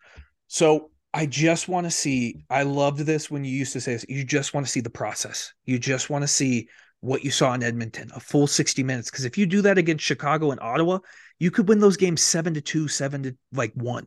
So 0.48 0.90
I 1.12 1.26
just 1.26 1.68
want 1.68 1.86
to 1.86 1.90
see. 1.90 2.44
I 2.48 2.62
loved 2.62 3.00
this 3.00 3.30
when 3.30 3.44
you 3.44 3.52
used 3.52 3.72
to 3.74 3.80
say 3.80 3.92
this. 3.92 4.06
You 4.08 4.24
just 4.24 4.54
want 4.54 4.66
to 4.66 4.72
see 4.72 4.80
the 4.80 4.90
process. 4.90 5.52
You 5.64 5.78
just 5.78 6.10
want 6.10 6.22
to 6.22 6.28
see 6.28 6.68
what 7.00 7.24
you 7.24 7.30
saw 7.30 7.52
in 7.54 7.62
Edmonton, 7.62 8.10
a 8.14 8.20
full 8.20 8.46
60 8.46 8.82
minutes. 8.82 9.10
Because 9.10 9.24
if 9.24 9.36
you 9.36 9.46
do 9.46 9.62
that 9.62 9.78
against 9.78 10.04
Chicago 10.04 10.50
and 10.50 10.60
Ottawa, 10.60 10.98
you 11.38 11.50
could 11.50 11.68
win 11.68 11.80
those 11.80 11.96
games 11.96 12.22
seven 12.22 12.54
to 12.54 12.60
two, 12.60 12.88
seven 12.88 13.22
to 13.24 13.36
like 13.52 13.72
one 13.74 14.06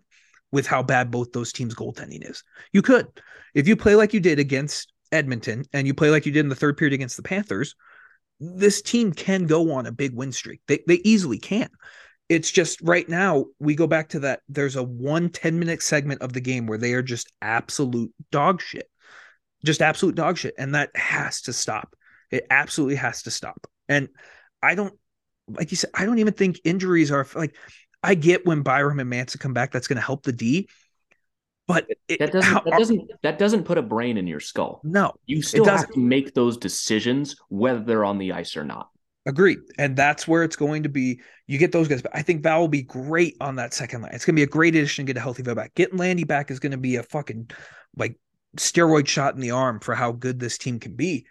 with 0.54 0.66
how 0.66 0.82
bad 0.82 1.12
both 1.12 1.34
those 1.34 1.52
teams' 1.52 1.76
goaltending 1.76 2.30
is. 2.30 2.44
You 2.72 2.82
could. 2.82 3.08
If 3.54 3.68
you 3.68 3.76
play 3.76 3.96
like 3.96 4.14
you 4.14 4.22
did 4.22 4.40
against 4.40 4.94
Edmonton 5.12 5.66
and 5.74 5.86
you 5.86 5.94
play 5.94 6.10
like 6.10 6.26
you 6.26 6.32
did 6.32 6.40
in 6.40 6.50
the 6.50 6.56
third 6.56 6.78
period 6.78 6.94
against 6.94 7.18
the 7.18 7.24
Panthers, 7.24 7.76
this 8.40 8.82
team 8.82 9.12
can 9.12 9.48
go 9.48 9.74
on 9.74 9.86
a 9.86 9.92
big 9.92 10.16
win 10.16 10.32
streak. 10.32 10.62
They, 10.68 10.80
they 10.88 11.02
easily 11.04 11.40
can 11.40 11.70
it's 12.30 12.52
just 12.52 12.82
right 12.82 13.08
now 13.08 13.46
we 13.60 13.76
go 13.76 13.88
back 13.88 14.10
to 14.10 14.20
that 14.22 14.42
there's 14.48 14.76
a 14.76 14.84
one 14.84 15.30
10 15.30 15.60
minute 15.60 15.82
segment 15.82 16.22
of 16.22 16.34
the 16.34 16.42
game 16.42 16.68
where 16.68 16.78
they 16.78 16.94
are 16.94 17.02
just 17.02 17.32
absolute 17.42 18.14
dog 18.32 18.62
shit 18.62 18.90
just 19.66 19.82
absolute 19.82 20.16
dog 20.16 20.38
shit 20.38 20.54
and 20.58 20.76
that 20.76 20.90
has 20.96 21.42
to 21.42 21.54
stop 21.54 21.96
it 22.32 22.46
absolutely 22.50 22.96
has 22.96 23.24
to 23.24 23.32
stop 23.32 23.68
and 23.90 24.08
i 24.62 24.74
don't 24.74 24.94
like 25.50 25.72
you 25.72 25.78
said 25.78 25.90
i 25.94 26.06
don't 26.06 26.20
even 26.20 26.34
think 26.34 26.60
injuries 26.64 27.12
are 27.12 27.28
like 27.36 27.56
i 28.04 28.14
get 28.16 28.46
when 28.46 28.62
byram 28.62 29.00
and 29.00 29.10
manson 29.10 29.40
come 29.40 29.54
back 29.54 29.72
that's 29.72 29.88
going 29.88 29.98
to 29.98 30.02
help 30.02 30.24
the 30.24 30.34
d 30.34 30.68
but 31.66 31.88
it, 32.08 32.20
that 32.20 32.32
doesn't 32.32 32.52
how, 32.52 32.60
that 32.62 32.78
doesn't 32.78 33.12
that 33.22 33.40
doesn't 33.40 33.64
put 33.64 33.78
a 33.78 33.82
brain 33.82 34.18
in 34.18 34.28
your 34.28 34.40
skull 34.40 34.82
no 34.84 35.14
you 35.26 35.42
still 35.42 35.66
have 35.66 35.90
to 35.90 36.00
make 36.00 36.34
those 36.34 36.58
decisions 36.58 37.36
whether 37.50 37.80
they're 37.80 38.06
on 38.06 38.18
the 38.18 38.32
ice 38.32 38.58
or 38.58 38.64
not 38.64 38.90
Agreed. 39.26 39.60
And 39.78 39.96
that's 39.96 40.28
where 40.28 40.44
it's 40.44 40.58
going 40.58 40.84
to 40.84 40.90
be. 40.90 41.22
You 41.48 41.58
get 41.58 41.72
those 41.72 41.88
guys, 41.88 42.02
but 42.02 42.12
I 42.14 42.22
think 42.22 42.44
Val 42.44 42.60
will 42.60 42.68
be 42.68 42.82
great 42.82 43.38
on 43.40 43.56
that 43.56 43.74
second 43.74 44.02
line. 44.02 44.12
It's 44.14 44.26
going 44.26 44.36
to 44.36 44.40
be 44.40 44.44
a 44.44 44.48
great 44.48 44.76
addition 44.76 45.06
to 45.06 45.10
get 45.10 45.18
a 45.18 45.22
healthy 45.22 45.44
Val 45.44 45.56
back. 45.56 45.74
Getting 45.76 45.98
Landy 45.98 46.26
back 46.26 46.52
is 46.52 46.60
going 46.60 46.74
to 46.74 46.78
be 46.78 46.98
a 46.98 47.04
fucking 47.04 47.50
like 47.96 48.18
steroid 48.58 49.08
shot 49.08 49.36
in 49.36 49.40
the 49.40 49.52
arm 49.52 49.80
for 49.80 49.96
how 49.96 50.12
good 50.12 50.40
this 50.40 50.58
team 50.58 50.78
can 50.80 50.96
be. 50.96 51.26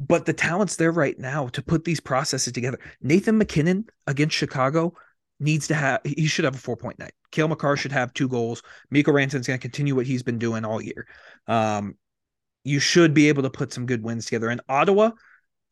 But 0.00 0.26
the 0.26 0.32
talent's 0.32 0.74
there 0.74 0.90
right 0.90 1.16
now 1.16 1.46
to 1.48 1.62
put 1.62 1.84
these 1.84 2.00
processes 2.00 2.52
together. 2.52 2.80
Nathan 3.00 3.38
MacKinnon 3.38 3.86
against 4.08 4.36
Chicago 4.36 4.94
needs 5.40 5.68
to 5.68 5.74
have, 5.74 6.00
he 6.04 6.26
should 6.26 6.44
have 6.44 6.54
a 6.54 6.58
four 6.58 6.76
point 6.76 6.98
night. 6.98 7.12
Cale 7.30 7.48
Makar 7.48 7.76
should 7.76 7.92
have 7.92 8.12
two 8.14 8.28
goals. 8.28 8.62
Mikko 8.90 9.12
Rantanen's 9.12 9.46
going 9.46 9.58
to 9.58 9.62
continue 9.62 9.94
what 9.94 10.06
he's 10.06 10.22
been 10.22 10.38
doing 10.38 10.64
all 10.64 10.80
year. 10.80 11.06
Um, 11.46 11.96
you 12.64 12.78
should 12.78 13.12
be 13.12 13.28
able 13.28 13.42
to 13.42 13.50
put 13.50 13.72
some 13.72 13.86
good 13.86 14.02
wins 14.02 14.26
together. 14.26 14.48
And 14.48 14.60
Ottawa, 14.68 15.10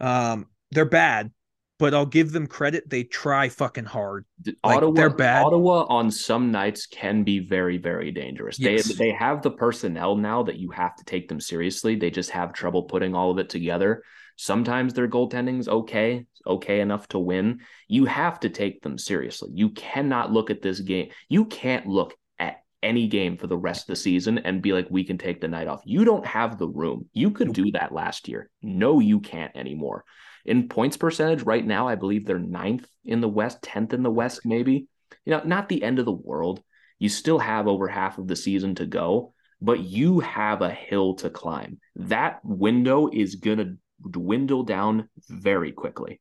um, 0.01 0.47
they're 0.73 0.85
bad, 0.85 1.31
but 1.79 1.95
I'll 1.95 2.07
give 2.07 2.33
them 2.33 2.47
credit. 2.47 2.91
They 2.91 3.05
try 3.05 3.49
fucking 3.49 3.87
hard. 3.87 4.27
Like, 4.45 4.57
Ottawa, 4.63 4.93
they're 4.93 5.11
bad. 5.11 5.45
Ottawa 5.45 5.87
on 5.89 6.11
some 6.11 6.51
nights 6.51 6.87
can 6.87 7.23
be 7.23 7.39
very, 7.39 7.79
very 7.79 8.11
dangerous. 8.11 8.59
Yes. 8.59 8.89
They 8.89 8.95
they 8.95 9.13
have 9.13 9.43
the 9.43 9.51
personnel 9.51 10.17
now 10.17 10.43
that 10.43 10.57
you 10.57 10.71
have 10.71 10.97
to 10.97 11.05
take 11.05 11.29
them 11.29 11.41
seriously. 11.41 11.97
They 11.97 12.11
just 12.11 12.31
have 12.31 12.53
trouble 12.53 12.83
putting 12.83 13.15
all 13.15 13.31
of 13.31 13.39
it 13.39 13.49
together. 13.49 14.03
Sometimes 14.37 14.95
their 14.95 15.09
goaltending's 15.09 15.69
okay, 15.69 16.27
okay 16.47 16.81
enough 16.81 17.09
to 17.09 17.19
win. 17.19 17.61
You 17.89 18.05
have 18.07 18.41
to 18.41 18.49
take 18.49 18.83
them 18.83 18.99
seriously. 18.99 19.51
You 19.55 19.71
cannot 19.71 20.33
look 20.33 20.51
at 20.51 20.63
this 20.63 20.81
game. 20.81 21.11
You 21.29 21.45
can't 21.45 21.87
look 21.87 22.15
at 22.39 22.63
any 22.83 23.07
game 23.07 23.37
for 23.37 23.47
the 23.47 23.57
rest 23.57 23.83
of 23.83 23.87
the 23.89 23.97
season 23.97 24.39
and 24.39 24.63
be 24.63 24.73
like, 24.73 24.89
we 24.91 25.05
can 25.05 25.19
take 25.19 25.41
the 25.41 25.49
night 25.49 25.69
off. 25.69 25.83
You 25.85 26.05
don't 26.05 26.27
have 26.27 26.59
the 26.59 26.69
room. 26.69 27.09
You 27.13 27.31
could 27.31 27.53
do 27.53 27.71
that 27.73 27.93
last 27.93 28.29
year. 28.29 28.51
No, 28.63 28.99
you 28.99 29.21
can't 29.21 29.57
anymore 29.57 30.05
In 30.45 30.69
points 30.69 30.97
percentage, 30.97 31.43
right 31.43 31.65
now, 31.65 31.87
I 31.87 31.95
believe 31.95 32.27
they're 32.27 32.39
ninth 32.39 32.87
in 33.05 33.21
the 33.21 33.29
West, 33.29 33.63
10th 33.63 33.93
in 33.93 34.03
the 34.03 34.11
West, 34.11 34.41
maybe. 34.45 34.89
You 35.25 35.31
know, 35.31 35.43
not 35.45 35.69
the 35.69 35.83
end 35.83 35.99
of 35.99 36.05
the 36.05 36.13
world. 36.13 36.63
You 36.99 37.09
still 37.09 37.39
have 37.39 37.69
over 37.69 37.89
half 37.89 38.19
of 38.19 38.27
the 38.27 38.37
season 38.37 38.75
to 38.77 38.87
go, 38.87 39.35
but 39.61 39.81
you 39.81 40.21
have 40.21 40.63
a 40.63 40.71
hill 40.71 41.15
to 41.17 41.31
climb. 41.31 41.79
That 41.97 42.41
window 42.45 43.09
is 43.13 43.37
going 43.37 43.59
to 43.59 43.77
dwindle 44.11 44.65
down 44.65 45.09
very 45.29 45.73
quickly. 45.73 46.21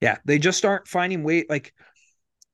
Yeah, 0.00 0.18
they 0.24 0.38
just 0.38 0.64
aren't 0.64 0.88
finding 0.88 1.22
way 1.22 1.44
like 1.48 1.72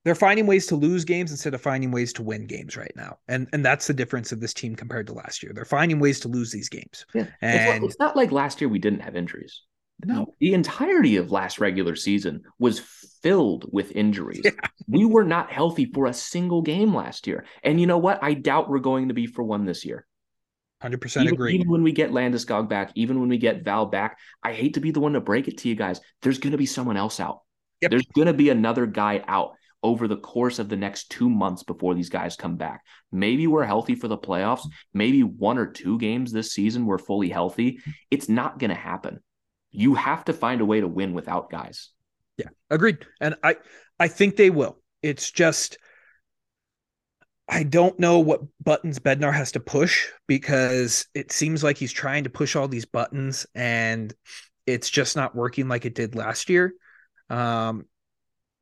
they're 0.04 0.14
finding 0.14 0.46
ways 0.46 0.66
to 0.66 0.76
lose 0.76 1.04
games 1.04 1.30
instead 1.30 1.54
of 1.54 1.60
finding 1.60 1.90
ways 1.90 2.12
to 2.14 2.22
win 2.22 2.46
games 2.46 2.76
right 2.76 2.92
now. 2.96 3.18
And 3.28 3.48
and 3.52 3.64
that's 3.64 3.86
the 3.86 3.94
difference 3.94 4.32
of 4.32 4.40
this 4.40 4.54
team 4.54 4.74
compared 4.74 5.06
to 5.08 5.12
last 5.12 5.42
year. 5.42 5.52
They're 5.54 5.64
finding 5.64 6.00
ways 6.00 6.20
to 6.20 6.28
lose 6.28 6.50
these 6.50 6.68
games. 6.68 7.06
Yeah. 7.14 7.26
And 7.40 7.84
it's, 7.84 7.94
it's 7.94 8.00
not 8.00 8.16
like 8.16 8.32
last 8.32 8.60
year 8.60 8.68
we 8.68 8.78
didn't 8.78 9.00
have 9.00 9.16
injuries. 9.16 9.62
no, 10.04 10.34
The 10.40 10.54
entirety 10.54 11.16
of 11.16 11.30
last 11.30 11.60
regular 11.60 11.94
season 11.94 12.42
was 12.58 12.80
filled 13.22 13.66
with 13.72 13.94
injuries. 13.94 14.42
Yeah. 14.44 14.50
We 14.88 15.04
were 15.04 15.24
not 15.24 15.52
healthy 15.52 15.86
for 15.86 16.06
a 16.06 16.12
single 16.12 16.62
game 16.62 16.94
last 16.94 17.26
year. 17.26 17.44
And 17.62 17.80
you 17.80 17.86
know 17.86 17.98
what? 17.98 18.18
I 18.22 18.34
doubt 18.34 18.68
we're 18.68 18.80
going 18.80 19.08
to 19.08 19.14
be 19.14 19.26
for 19.26 19.44
one 19.44 19.64
this 19.64 19.84
year. 19.84 20.06
100% 20.82 21.22
Even, 21.22 21.34
agree. 21.34 21.54
even 21.54 21.68
when 21.68 21.82
we 21.82 21.92
get 21.92 22.10
Landeskog 22.10 22.68
back, 22.68 22.92
even 22.94 23.20
when 23.20 23.28
we 23.28 23.38
get 23.38 23.64
Val 23.64 23.86
back, 23.86 24.18
I 24.42 24.52
hate 24.52 24.74
to 24.74 24.80
be 24.80 24.90
the 24.90 25.00
one 25.00 25.12
to 25.12 25.20
break 25.20 25.48
it 25.48 25.58
to 25.58 25.68
you 25.68 25.74
guys. 25.74 26.00
There's 26.22 26.38
going 26.38 26.52
to 26.52 26.58
be 26.58 26.66
someone 26.66 26.96
else 26.96 27.20
out. 27.20 27.42
Yep. 27.80 27.90
There's 27.90 28.06
going 28.06 28.26
to 28.26 28.34
be 28.34 28.50
another 28.50 28.86
guy 28.86 29.24
out 29.26 29.54
over 29.82 30.06
the 30.06 30.16
course 30.16 30.58
of 30.58 30.68
the 30.68 30.76
next 30.76 31.10
two 31.10 31.28
months 31.28 31.62
before 31.62 31.94
these 31.94 32.08
guys 32.08 32.36
come 32.36 32.56
back. 32.56 32.82
Maybe 33.10 33.46
we're 33.46 33.64
healthy 33.64 33.94
for 33.94 34.08
the 34.08 34.18
playoffs. 34.18 34.66
Maybe 34.94 35.22
one 35.22 35.58
or 35.58 35.66
two 35.66 35.98
games 35.98 36.32
this 36.32 36.52
season 36.52 36.86
we're 36.86 36.98
fully 36.98 37.28
healthy. 37.28 37.80
It's 38.10 38.28
not 38.28 38.58
going 38.58 38.70
to 38.70 38.76
happen. 38.76 39.20
You 39.70 39.94
have 39.94 40.24
to 40.26 40.32
find 40.32 40.60
a 40.60 40.64
way 40.64 40.80
to 40.80 40.88
win 40.88 41.14
without 41.14 41.50
guys. 41.50 41.90
Yeah, 42.36 42.48
agreed. 42.70 42.98
And 43.20 43.34
I 43.42 43.56
I 43.98 44.08
think 44.08 44.36
they 44.36 44.50
will. 44.50 44.78
It's 45.02 45.30
just 45.30 45.78
I 47.52 47.64
don't 47.64 47.98
know 47.98 48.18
what 48.18 48.40
buttons 48.64 48.98
Bednar 48.98 49.32
has 49.34 49.52
to 49.52 49.60
push 49.60 50.08
because 50.26 51.06
it 51.14 51.32
seems 51.32 51.62
like 51.62 51.76
he's 51.76 51.92
trying 51.92 52.24
to 52.24 52.30
push 52.30 52.56
all 52.56 52.66
these 52.66 52.86
buttons 52.86 53.46
and 53.54 54.12
it's 54.66 54.88
just 54.88 55.16
not 55.16 55.34
working 55.34 55.68
like 55.68 55.84
it 55.84 55.94
did 55.94 56.14
last 56.14 56.48
year. 56.48 56.72
Um 57.28 57.84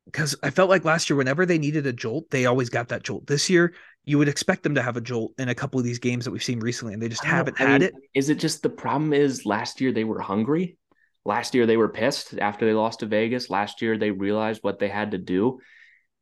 because 0.07 0.35
I 0.43 0.49
felt 0.49 0.69
like 0.69 0.83
last 0.83 1.09
year, 1.09 1.15
whenever 1.15 1.45
they 1.45 1.57
needed 1.57 1.85
a 1.85 1.93
jolt, 1.93 2.25
they 2.31 2.45
always 2.47 2.69
got 2.69 2.89
that 2.89 3.03
jolt. 3.03 3.27
This 3.27 3.49
year, 3.49 3.73
you 4.03 4.17
would 4.17 4.27
expect 4.27 4.63
them 4.63 4.75
to 4.75 4.81
have 4.81 4.97
a 4.97 5.01
jolt 5.01 5.33
in 5.37 5.47
a 5.47 5.55
couple 5.55 5.79
of 5.79 5.85
these 5.85 5.99
games 5.99 6.25
that 6.25 6.31
we've 6.31 6.43
seen 6.43 6.59
recently, 6.59 6.93
and 6.93 7.01
they 7.01 7.07
just 7.07 7.23
I 7.23 7.27
don't 7.27 7.31
know. 7.31 7.37
haven't 7.37 7.61
I 7.61 7.63
had 7.63 7.81
mean, 7.81 7.89
it. 7.89 7.93
Is 8.13 8.29
it 8.29 8.39
just 8.39 8.61
the 8.61 8.69
problem 8.69 9.13
is 9.13 9.45
last 9.45 9.79
year 9.79 9.93
they 9.93 10.03
were 10.03 10.19
hungry? 10.19 10.77
Last 11.23 11.53
year 11.53 11.65
they 11.65 11.77
were 11.77 11.87
pissed 11.87 12.37
after 12.39 12.65
they 12.65 12.73
lost 12.73 13.01
to 13.01 13.05
Vegas. 13.05 13.49
Last 13.49 13.81
year 13.81 13.97
they 13.97 14.11
realized 14.11 14.63
what 14.63 14.79
they 14.79 14.89
had 14.89 15.11
to 15.11 15.17
do. 15.17 15.59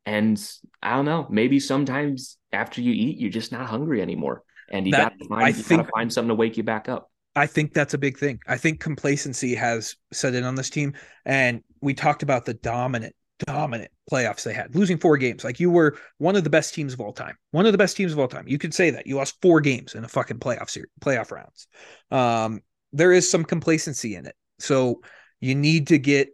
And 0.06 0.42
I 0.82 0.96
don't 0.96 1.04
know, 1.04 1.26
maybe 1.30 1.60
sometimes 1.60 2.38
after 2.52 2.80
you 2.80 2.92
eat, 2.92 3.18
you're 3.18 3.30
just 3.30 3.52
not 3.52 3.66
hungry 3.66 4.02
anymore. 4.02 4.42
And 4.70 4.86
you 4.86 4.92
gotta 4.92 5.16
find 5.28 5.54
think- 5.54 5.80
gotta 5.80 5.90
find 5.92 6.12
something 6.12 6.28
to 6.28 6.34
wake 6.34 6.56
you 6.56 6.62
back 6.62 6.88
up. 6.88 7.10
I 7.36 7.46
think 7.46 7.74
that's 7.74 7.94
a 7.94 7.98
big 7.98 8.18
thing. 8.18 8.40
I 8.48 8.56
think 8.56 8.80
complacency 8.80 9.54
has 9.54 9.96
set 10.12 10.34
in 10.34 10.44
on 10.44 10.56
this 10.56 10.70
team. 10.70 10.94
And 11.24 11.62
we 11.80 11.94
talked 11.94 12.22
about 12.22 12.44
the 12.44 12.54
dominant, 12.54 13.14
dominant 13.46 13.90
playoffs 14.10 14.42
they 14.42 14.52
had, 14.52 14.74
losing 14.74 14.98
four 14.98 15.16
games. 15.16 15.44
Like 15.44 15.60
you 15.60 15.70
were 15.70 15.96
one 16.18 16.34
of 16.34 16.44
the 16.44 16.50
best 16.50 16.74
teams 16.74 16.92
of 16.92 17.00
all 17.00 17.12
time. 17.12 17.36
One 17.52 17.66
of 17.66 17.72
the 17.72 17.78
best 17.78 17.96
teams 17.96 18.12
of 18.12 18.18
all 18.18 18.28
time. 18.28 18.48
You 18.48 18.58
could 18.58 18.74
say 18.74 18.90
that. 18.90 19.06
You 19.06 19.16
lost 19.16 19.40
four 19.40 19.60
games 19.60 19.94
in 19.94 20.04
a 20.04 20.08
fucking 20.08 20.38
playoff 20.38 20.70
series, 20.70 20.90
playoff 21.00 21.30
rounds. 21.30 21.68
Um, 22.10 22.62
there 22.92 23.12
is 23.12 23.30
some 23.30 23.44
complacency 23.44 24.16
in 24.16 24.26
it. 24.26 24.34
So 24.58 25.02
you 25.40 25.54
need 25.54 25.86
to 25.88 25.98
get 25.98 26.30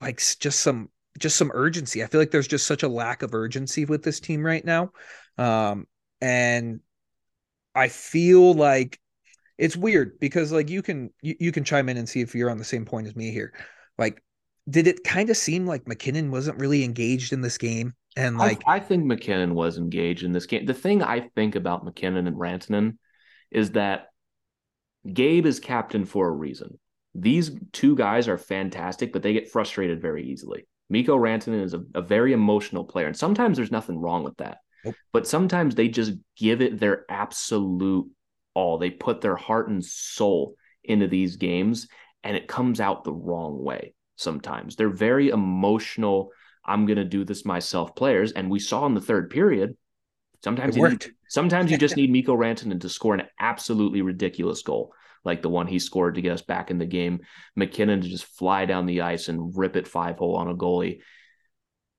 like 0.00 0.18
just 0.40 0.60
some 0.60 0.88
just 1.18 1.36
some 1.36 1.50
urgency. 1.54 2.02
I 2.02 2.06
feel 2.06 2.20
like 2.20 2.30
there's 2.30 2.48
just 2.48 2.66
such 2.66 2.82
a 2.82 2.88
lack 2.88 3.22
of 3.22 3.34
urgency 3.34 3.84
with 3.84 4.02
this 4.02 4.20
team 4.20 4.44
right 4.44 4.64
now. 4.64 4.92
Um, 5.38 5.86
and 6.20 6.80
I 7.74 7.88
feel 7.88 8.54
like 8.54 8.98
it's 9.58 9.76
weird 9.76 10.18
because 10.18 10.52
like 10.52 10.68
you 10.68 10.82
can 10.82 11.10
you, 11.22 11.36
you 11.38 11.52
can 11.52 11.64
chime 11.64 11.88
in 11.88 11.96
and 11.96 12.08
see 12.08 12.20
if 12.20 12.34
you're 12.34 12.50
on 12.50 12.58
the 12.58 12.64
same 12.64 12.84
point 12.84 13.06
as 13.06 13.14
me 13.14 13.30
here. 13.30 13.52
Like, 13.98 14.22
did 14.68 14.86
it 14.86 15.04
kind 15.04 15.30
of 15.30 15.36
seem 15.36 15.66
like 15.66 15.86
MacKinnon 15.86 16.30
wasn't 16.30 16.58
really 16.58 16.82
engaged 16.84 17.32
in 17.32 17.40
this 17.40 17.58
game? 17.58 17.94
And 18.16 18.38
like, 18.38 18.62
I, 18.66 18.76
I 18.76 18.80
think 18.80 19.04
MacKinnon 19.04 19.54
was 19.54 19.76
engaged 19.76 20.24
in 20.24 20.32
this 20.32 20.46
game. 20.46 20.66
The 20.66 20.74
thing 20.74 21.02
I 21.02 21.28
think 21.34 21.56
about 21.56 21.84
MacKinnon 21.84 22.26
and 22.26 22.36
Rantanen 22.36 22.96
is 23.50 23.72
that 23.72 24.06
Gabe 25.12 25.46
is 25.46 25.60
captain 25.60 26.04
for 26.04 26.28
a 26.28 26.32
reason. 26.32 26.78
These 27.14 27.52
two 27.72 27.94
guys 27.94 28.26
are 28.26 28.38
fantastic, 28.38 29.12
but 29.12 29.22
they 29.22 29.32
get 29.32 29.50
frustrated 29.50 30.00
very 30.00 30.28
easily. 30.28 30.66
Mikko 30.90 31.16
Rantanen 31.16 31.62
is 31.62 31.74
a, 31.74 31.82
a 31.94 32.02
very 32.02 32.32
emotional 32.32 32.84
player, 32.84 33.06
and 33.06 33.16
sometimes 33.16 33.56
there's 33.56 33.72
nothing 33.72 33.98
wrong 33.98 34.22
with 34.24 34.36
that. 34.36 34.58
Nope. 34.84 34.94
But 35.12 35.26
sometimes 35.26 35.74
they 35.74 35.88
just 35.88 36.12
give 36.36 36.60
it 36.60 36.78
their 36.78 37.04
absolute 37.08 38.06
all. 38.54 38.78
They 38.78 38.90
put 38.90 39.20
their 39.20 39.36
heart 39.36 39.68
and 39.68 39.84
soul 39.84 40.56
into 40.84 41.08
these 41.08 41.36
games, 41.36 41.88
and 42.22 42.36
it 42.36 42.48
comes 42.48 42.80
out 42.80 43.04
the 43.04 43.12
wrong 43.12 43.62
way 43.62 43.94
sometimes. 44.16 44.76
They're 44.76 44.90
very 44.90 45.30
emotional. 45.30 46.30
I'm 46.64 46.86
going 46.86 46.98
to 46.98 47.04
do 47.04 47.24
this 47.24 47.44
myself 47.44 47.94
players. 47.96 48.32
And 48.32 48.50
we 48.50 48.58
saw 48.58 48.86
in 48.86 48.94
the 48.94 49.00
third 49.00 49.30
period, 49.30 49.76
sometimes 50.42 50.76
it 50.76 50.80
you 50.80 50.84
need- 50.84 50.92
worked. 50.92 51.10
sometimes 51.28 51.70
you 51.70 51.78
just 51.78 51.96
need 51.98 52.10
Mikko 52.10 52.36
Rantanen 52.36 52.80
to 52.82 52.88
score 52.88 53.14
an 53.14 53.22
absolutely 53.40 54.02
ridiculous 54.02 54.62
goal, 54.62 54.92
like 55.24 55.42
the 55.42 55.48
one 55.48 55.66
he 55.66 55.78
scored 55.78 56.14
to 56.14 56.22
get 56.22 56.32
us 56.32 56.42
back 56.42 56.70
in 56.70 56.78
the 56.78 56.86
game. 56.86 57.20
MacKinnon 57.56 58.00
to 58.00 58.08
just 58.08 58.24
fly 58.24 58.66
down 58.66 58.86
the 58.86 59.02
ice 59.02 59.28
and 59.28 59.56
rip 59.56 59.76
it 59.76 59.88
five 59.88 60.18
hole 60.18 60.36
on 60.36 60.48
a 60.48 60.54
goalie. 60.54 61.00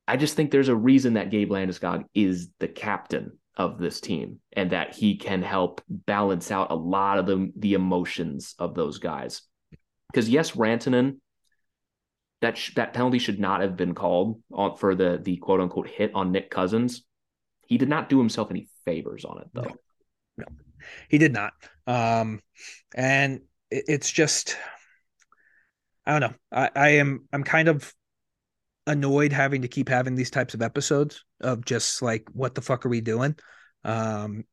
I 0.08 0.18
just 0.18 0.36
think 0.36 0.52
there's 0.52 0.70
a 0.70 0.76
reason 0.76 1.14
that 1.16 1.32
Gabe 1.32 1.50
Landeskog 1.50 2.04
is 2.14 2.50
the 2.60 2.68
captain 2.68 3.38
of 3.58 3.80
this 3.80 4.02
team 4.02 4.40
and 4.54 4.72
that 4.72 4.96
he 4.96 5.18
can 5.18 5.42
help 5.42 5.82
balance 5.90 6.52
out 6.52 6.72
a 6.72 6.76
lot 6.76 7.18
of 7.18 7.26
the, 7.26 7.52
the 7.56 7.74
emotions 7.74 8.54
of 8.60 8.76
those 8.76 9.00
guys. 9.00 9.42
Because 10.12 10.30
yes, 10.30 10.52
Rantanen, 10.52 11.18
that 12.42 12.58
sh- 12.58 12.76
that 12.76 12.94
penalty 12.94 13.18
should 13.18 13.40
not 13.40 13.62
have 13.62 13.76
been 13.76 13.96
called 13.96 14.42
on 14.52 14.76
for 14.76 14.94
the 14.94 15.20
the 15.22 15.38
quote 15.38 15.62
unquote 15.62 15.88
hit 15.88 16.12
on 16.14 16.32
Nick 16.32 16.52
Cousins. 16.52 17.04
He 17.66 17.78
did 17.78 17.90
not 17.90 18.10
do 18.10 18.20
himself 18.20 18.52
any 18.52 18.68
favors 18.84 19.26
on 19.26 19.40
it 19.40 19.48
though. 19.54 19.74
No. 20.38 20.46
He 21.10 21.18
did 21.18 21.34
not. 21.34 21.54
Um, 21.88 22.42
and 22.96 23.42
it, 23.70 23.86
it's 23.88 24.12
just, 24.12 24.58
I 26.06 26.20
don't 26.20 26.32
know. 26.32 26.38
I, 26.52 26.70
I 26.76 26.90
am, 26.90 27.28
I'm 27.34 27.44
kind 27.44 27.68
of 27.68 27.94
annoyed 28.88 29.34
having 29.34 29.64
to 29.64 29.68
keep 29.68 29.90
having 29.90 30.16
these 30.16 30.30
types 30.30 30.54
of 30.54 30.62
episodes 30.62 31.24
of 31.42 31.66
just 31.66 32.02
like, 32.02 32.28
what 32.34 32.56
the 32.56 32.62
fuck 32.62 32.86
are 32.86 32.90
we 32.90 33.02
doing? 33.02 33.36
Um, 33.84 34.44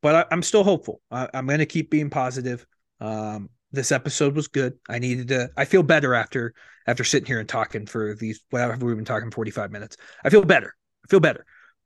but 0.00 0.14
I, 0.14 0.24
I'm 0.30 0.42
still 0.42 0.64
hopeful. 0.64 1.00
I, 1.10 1.28
I'm 1.34 1.46
going 1.46 1.58
to 1.58 1.66
keep 1.66 1.90
being 1.90 2.10
positive. 2.10 2.66
Um, 3.00 3.50
this 3.72 3.92
episode 3.92 4.36
was 4.36 4.48
good. 4.48 4.74
I 4.88 4.98
needed 4.98 5.28
to, 5.28 5.50
I 5.56 5.64
feel 5.64 5.82
better 5.82 6.14
after, 6.14 6.54
after 6.86 7.04
sitting 7.04 7.26
here 7.26 7.40
and 7.40 7.48
talking 7.48 7.86
for 7.86 8.14
these, 8.14 8.40
whatever 8.50 8.84
we've 8.84 8.96
been 8.96 9.04
talking 9.04 9.30
45 9.30 9.70
minutes. 9.70 9.96
I 10.24 10.30
feel 10.30 10.44
better. 10.44 10.74
I 11.04 11.08
feel 11.08 11.20
better, 11.20 11.44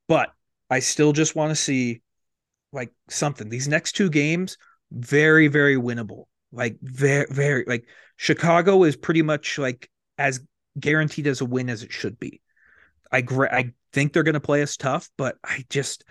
but 0.08 0.30
I 0.68 0.80
still 0.80 1.12
just 1.12 1.36
want 1.36 1.50
to 1.50 1.56
see 1.56 2.02
like 2.76 2.92
something. 3.08 3.48
These 3.48 3.66
next 3.66 3.92
two 3.92 4.10
games, 4.10 4.56
very, 4.92 5.48
very 5.48 5.76
winnable. 5.76 6.24
Like 6.52 6.76
very, 6.80 7.26
very 7.28 7.64
like 7.66 7.86
Chicago 8.16 8.84
is 8.84 8.96
pretty 8.96 9.22
much 9.22 9.58
like 9.58 9.90
as 10.16 10.40
guaranteed 10.78 11.26
as 11.26 11.40
a 11.40 11.44
win 11.44 11.68
as 11.68 11.82
it 11.82 11.92
should 11.92 12.20
be. 12.20 12.40
I 13.10 13.22
gra- 13.22 13.54
I 13.54 13.72
think 13.92 14.12
they're 14.12 14.22
going 14.22 14.34
to 14.34 14.40
play 14.40 14.62
us 14.62 14.76
tough, 14.76 15.10
but 15.16 15.36
I 15.42 15.64
just 15.70 16.04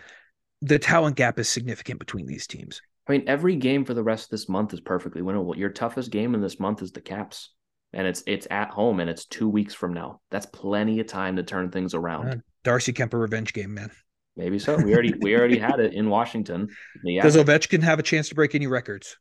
the 0.61 0.79
talent 0.79 1.15
gap 1.15 1.39
is 1.39 1.47
significant 1.47 1.99
between 1.99 2.25
these 2.25 2.47
teams. 2.47 2.81
I 3.07 3.11
mean, 3.11 3.23
every 3.27 3.55
game 3.55 3.85
for 3.85 3.93
the 3.93 4.03
rest 4.03 4.25
of 4.25 4.29
this 4.31 4.49
month 4.49 4.73
is 4.73 4.81
perfectly 4.81 5.21
winnable. 5.21 5.55
Your 5.55 5.69
toughest 5.69 6.11
game 6.11 6.33
in 6.33 6.41
this 6.41 6.59
month 6.59 6.81
is 6.81 6.91
the 6.91 7.01
Caps, 7.01 7.51
and 7.93 8.07
it's 8.07 8.23
it's 8.25 8.47
at 8.49 8.71
home, 8.71 8.99
and 8.99 9.09
it's 9.09 9.25
two 9.25 9.47
weeks 9.47 9.73
from 9.73 9.93
now. 9.93 10.21
That's 10.31 10.47
plenty 10.47 10.99
of 10.99 11.07
time 11.07 11.35
to 11.35 11.43
turn 11.43 11.69
things 11.69 11.93
around. 11.93 12.29
Uh, 12.29 12.35
Darcy 12.63 12.93
Kuemper 12.93 13.19
revenge 13.19 13.53
game, 13.53 13.73
man. 13.73 13.91
Maybe 14.37 14.59
so. 14.59 14.75
We 14.77 14.93
already 14.93 15.13
we 15.21 15.35
already 15.35 15.57
had 15.57 15.79
it 15.79 15.93
in 15.93 16.09
Washington. 16.09 16.69
Yeah, 17.03 17.23
Does 17.23 17.37
Ovechkin 17.37 17.81
have 17.83 17.99
a 17.99 18.03
chance 18.03 18.29
to 18.29 18.35
break 18.35 18.53
any 18.55 18.67
records? 18.67 19.17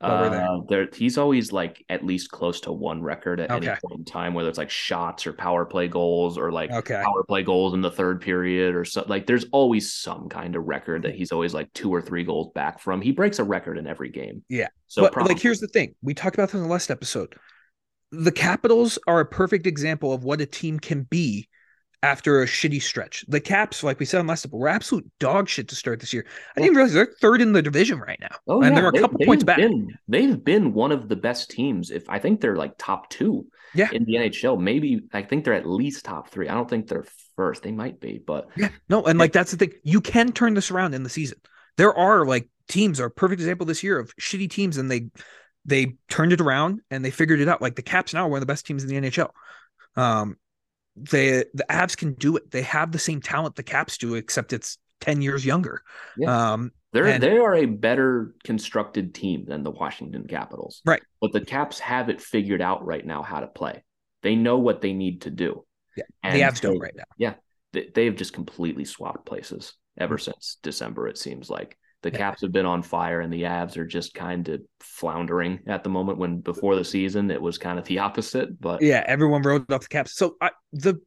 there? 0.00 0.10
Uh, 0.10 0.60
there, 0.68 0.88
he's 0.92 1.18
always 1.18 1.50
like 1.52 1.84
at 1.88 2.04
least 2.04 2.30
close 2.30 2.60
to 2.60 2.72
one 2.72 3.02
record 3.02 3.40
at 3.40 3.50
any 3.50 3.66
point 3.66 3.98
in 3.98 4.04
time, 4.04 4.34
whether 4.34 4.48
it's 4.48 4.58
like 4.58 4.70
shots 4.70 5.26
or 5.26 5.32
power 5.32 5.64
play 5.64 5.88
goals 5.88 6.38
or 6.38 6.52
like 6.52 6.70
Okay. 6.70 7.02
power 7.04 7.24
play 7.24 7.42
goals 7.42 7.74
in 7.74 7.80
the 7.80 7.90
third 7.90 8.20
period 8.20 8.74
or 8.74 8.84
so. 8.84 9.04
Like 9.08 9.26
there's 9.26 9.46
always 9.52 9.92
some 9.92 10.28
kind 10.28 10.54
of 10.54 10.64
record 10.64 11.02
that 11.02 11.14
he's 11.14 11.32
always 11.32 11.52
like 11.54 11.72
two 11.72 11.92
or 11.92 12.00
three 12.00 12.22
goals 12.24 12.52
back 12.54 12.78
from. 12.80 13.00
He 13.00 13.10
breaks 13.10 13.38
a 13.38 13.44
record 13.44 13.76
in 13.78 13.86
every 13.86 14.10
game. 14.10 14.44
Yeah. 14.48 14.68
So 14.86 15.02
but 15.02 15.12
probably, 15.12 15.34
like 15.34 15.42
here's 15.42 15.60
the 15.60 15.68
thing. 15.68 15.94
We 16.02 16.14
talked 16.14 16.36
about 16.36 16.48
this 16.50 16.54
in 16.54 16.62
the 16.62 16.68
last 16.72 16.90
episode. 16.90 17.34
The 18.12 18.32
Capitals 18.32 18.98
are 19.06 19.20
a 19.20 19.26
perfect 19.26 19.66
example 19.66 20.12
of 20.12 20.24
what 20.24 20.40
a 20.40 20.46
team 20.46 20.78
can 20.78 21.02
be 21.02 21.48
after 22.02 22.42
a 22.42 22.46
shitty 22.46 22.80
stretch. 22.80 23.24
The 23.28 23.40
Caps, 23.40 23.82
like 23.82 23.98
we 23.98 24.06
said 24.06 24.20
on 24.20 24.26
last 24.26 24.44
episode, 24.44 24.58
were 24.58 24.68
absolute 24.68 25.10
dog 25.18 25.48
shit 25.48 25.68
to 25.68 25.74
start 25.74 25.98
this 26.00 26.12
year. 26.12 26.24
I 26.56 26.60
didn't 26.60 26.76
realize 26.76 26.92
they're 26.92 27.12
third 27.20 27.40
in 27.40 27.52
the 27.52 27.62
division 27.62 27.98
right 27.98 28.18
now. 28.20 28.36
Oh, 28.46 28.62
and 28.62 28.74
yeah. 28.74 28.80
they're 28.80 28.88
a 28.90 28.92
They- 28.92 29.00
couple 29.00 29.18
points 29.26 29.42
back. 29.44 29.56
Been, 29.56 29.88
they've 30.06 30.42
been 30.44 30.72
one 30.74 30.92
of 30.92 31.08
the 31.08 31.16
best 31.16 31.50
teams. 31.50 31.90
If 31.90 32.08
I 32.08 32.18
think 32.20 32.40
they're 32.40 32.56
like 32.56 32.74
top 32.78 33.10
two 33.10 33.46
Yeah. 33.74 33.88
in 33.92 34.04
the 34.04 34.14
NHL, 34.14 34.60
maybe 34.60 35.00
I 35.12 35.22
think 35.22 35.44
they're 35.44 35.54
at 35.54 35.66
least 35.68 36.04
top 36.04 36.28
three. 36.30 36.48
I 36.48 36.54
don't 36.54 36.70
think 36.70 36.86
they're 36.88 37.06
first. 37.36 37.62
They 37.64 37.72
might 37.72 37.98
be, 38.00 38.22
but 38.24 38.48
Yeah, 38.56 38.68
no, 38.88 39.04
and 39.04 39.18
like 39.18 39.32
that's 39.32 39.50
the 39.50 39.56
thing. 39.56 39.72
You 39.82 40.00
can 40.00 40.30
turn 40.32 40.54
this 40.54 40.70
around 40.70 40.94
in 40.94 41.02
the 41.02 41.10
season. 41.10 41.38
There 41.78 41.94
are 41.94 42.24
like 42.24 42.48
teams 42.68 43.00
are 43.00 43.06
a 43.06 43.10
perfect 43.10 43.40
example 43.40 43.66
this 43.66 43.82
year 43.82 43.98
of 43.98 44.14
shitty 44.20 44.50
teams, 44.50 44.76
and 44.76 44.88
they 44.90 45.08
they 45.64 45.96
turned 46.08 46.32
it 46.32 46.40
around 46.40 46.80
and 46.90 47.04
they 47.04 47.10
figured 47.10 47.40
it 47.40 47.48
out. 47.48 47.60
Like 47.60 47.74
the 47.76 47.82
Caps 47.82 48.14
now 48.14 48.24
are 48.24 48.28
one 48.28 48.36
of 48.38 48.42
the 48.42 48.46
best 48.52 48.66
teams 48.66 48.84
in 48.84 48.88
the 48.88 48.96
NHL. 49.10 49.30
Um, 49.96 50.36
they 51.10 51.44
the 51.54 51.64
Avs 51.70 51.96
can 51.96 52.14
do 52.14 52.36
it. 52.36 52.50
They 52.50 52.62
have 52.62 52.92
the 52.92 52.98
same 52.98 53.20
talent 53.20 53.56
the 53.56 53.62
Caps 53.62 53.98
do, 53.98 54.14
except 54.14 54.52
it's 54.52 54.78
ten 55.00 55.22
years 55.22 55.44
younger. 55.44 55.82
Yeah. 56.16 56.52
Um, 56.52 56.72
they're 56.92 57.06
And- 57.06 57.22
they 57.22 57.36
are 57.38 57.54
a 57.54 57.66
better 57.66 58.34
constructed 58.44 59.14
team 59.14 59.44
than 59.46 59.62
the 59.62 59.70
Washington 59.70 60.26
Capitals. 60.26 60.80
Right. 60.84 61.02
But 61.20 61.32
the 61.32 61.44
Caps 61.44 61.78
have 61.80 62.08
it 62.08 62.20
figured 62.20 62.62
out 62.62 62.84
right 62.84 63.04
now 63.04 63.22
how 63.22 63.40
to 63.40 63.46
play. 63.46 63.84
They 64.22 64.34
know 64.36 64.58
what 64.58 64.80
they 64.80 64.92
need 64.94 65.22
to 65.22 65.30
do. 65.30 65.64
Yeah, 65.96 66.04
And 66.22 66.34
the 66.34 66.40
Avs 66.40 66.60
don't 66.60 66.78
right 66.78 66.94
now. 66.96 67.34
they- 67.72 67.90
they've 67.94 68.16
just 68.16 68.32
completely 68.32 68.84
swapped 68.86 69.26
places 69.26 69.74
ever 69.98 70.16
since 70.16 70.56
December. 70.62 71.06
It 71.08 71.18
seems 71.18 71.50
like 71.50 71.76
the. 72.02 72.10
Yeah. 72.10 72.18
Caps 72.18 72.42
have 72.42 72.52
been 72.52 72.66
on 72.66 72.82
fire, 72.82 73.20
and 73.20 73.32
the 73.32 73.42
Avs 73.42 73.76
are 73.76 73.86
just 73.86 74.14
kind 74.14 74.48
of 74.48 74.60
floundering 74.80 75.60
at 75.66 75.82
the 75.84 75.90
moment. 75.90 76.18
When 76.18 76.40
before 76.40 76.76
the 76.76 76.84
season, 76.84 77.30
it 77.30 77.40
was 77.40 77.58
kind 77.58 77.78
of 77.78 77.84
the 77.84 77.98
opposite. 78.06 78.60
But 78.60 78.82
Yeah, 78.82 79.04
everyone 79.06 79.42
wrote 79.42 79.70
off 79.72 79.82
the 79.82 79.88
Caps. 79.88 80.14
So 80.14 80.36
I, 80.40 80.50
the 80.72 81.00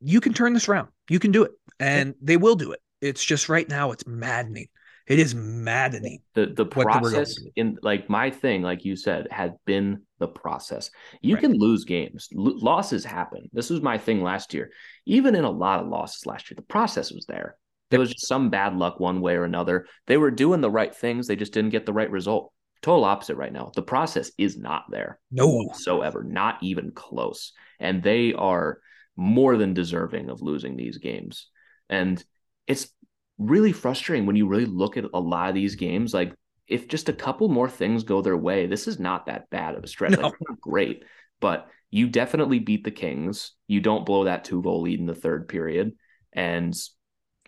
you 0.00 0.20
can 0.20 0.32
turn 0.32 0.54
this 0.54 0.68
around. 0.68 0.88
You 1.08 1.18
can 1.18 1.30
do 1.30 1.42
it, 1.44 1.52
and 1.78 2.14
they 2.22 2.36
will 2.36 2.56
do 2.56 2.72
it. 2.72 2.80
It's 3.00 3.24
just 3.24 3.48
right 3.48 3.68
now, 3.68 3.92
it's 3.92 4.06
maddening. 4.06 4.68
It 5.06 5.18
is 5.18 5.34
maddening. 5.34 6.20
the 6.34 6.46
the 6.46 6.64
What 6.64 6.70
they 6.74 6.78
were 6.78 6.84
going 6.84 7.00
process 7.14 7.34
in 7.56 7.78
like 7.82 8.08
my 8.08 8.30
thing, 8.30 8.62
like 8.62 8.84
you 8.84 8.94
said, 8.94 9.26
has 9.32 9.50
been 9.66 10.02
the 10.20 10.28
process. 10.28 10.90
You 11.20 11.34
Right. 11.34 11.40
can 11.40 11.54
lose 11.54 11.84
games. 11.84 12.28
Lo- 12.32 12.54
losses 12.56 13.04
happen. 13.04 13.48
This 13.52 13.70
was 13.70 13.80
my 13.82 13.98
thing 13.98 14.22
last 14.22 14.54
year. 14.54 14.70
Even 15.06 15.34
in 15.34 15.42
a 15.44 15.50
lot 15.50 15.80
of 15.80 15.88
losses 15.88 16.26
last 16.26 16.48
year, 16.50 16.54
the 16.56 16.62
process 16.62 17.10
was 17.10 17.26
there. 17.26 17.56
There 17.90 18.00
was 18.00 18.12
just 18.12 18.26
some 18.26 18.50
bad 18.50 18.76
luck 18.76 19.00
one 19.00 19.20
way 19.20 19.34
or 19.34 19.44
another. 19.44 19.86
They 20.06 20.16
were 20.16 20.30
doing 20.30 20.60
the 20.60 20.70
right 20.70 20.94
things, 20.94 21.26
they 21.26 21.36
just 21.36 21.52
didn't 21.52 21.70
get 21.70 21.86
the 21.86 21.92
right 21.92 22.10
result. 22.10 22.52
Total 22.82 23.04
opposite 23.04 23.36
right 23.36 23.52
now. 23.52 23.72
The 23.74 23.82
process 23.82 24.32
is 24.38 24.56
not 24.56 24.84
there 24.90 25.20
No, 25.30 25.48
whatsoever, 25.48 26.24
not 26.24 26.58
even 26.62 26.92
close. 26.92 27.52
And 27.78 28.02
they 28.02 28.32
are 28.32 28.78
more 29.16 29.56
than 29.58 29.74
deserving 29.74 30.30
of 30.30 30.40
losing 30.40 30.76
these 30.76 30.96
games. 30.96 31.48
And 31.90 32.24
it's 32.66 32.88
really 33.36 33.72
frustrating 33.72 34.24
when 34.26 34.36
you 34.36 34.46
really 34.46 34.64
look 34.64 34.96
at 34.96 35.04
a 35.12 35.20
lot 35.20 35.50
of 35.50 35.54
these 35.54 35.74
games. 35.74 36.14
Like, 36.14 36.32
if 36.68 36.88
just 36.88 37.08
a 37.08 37.12
couple 37.12 37.48
more 37.48 37.68
things 37.68 38.04
go 38.04 38.22
their 38.22 38.36
way, 38.36 38.66
this 38.66 38.86
is 38.88 38.98
not 38.98 39.26
that 39.26 39.50
bad 39.50 39.74
of 39.74 39.84
a 39.84 39.88
stretch. 39.88 40.12
No. 40.12 40.22
Like, 40.22 40.34
not 40.48 40.60
great, 40.60 41.04
but 41.40 41.68
you 41.90 42.08
definitely 42.08 42.60
beat 42.60 42.84
the 42.84 42.90
Kings. 42.90 43.52
You 43.66 43.80
don't 43.80 44.06
blow 44.06 44.24
that 44.24 44.44
two 44.44 44.62
goal 44.62 44.82
lead 44.82 45.00
in 45.00 45.06
the 45.06 45.14
third 45.14 45.48
period. 45.48 45.92
And 46.32 46.74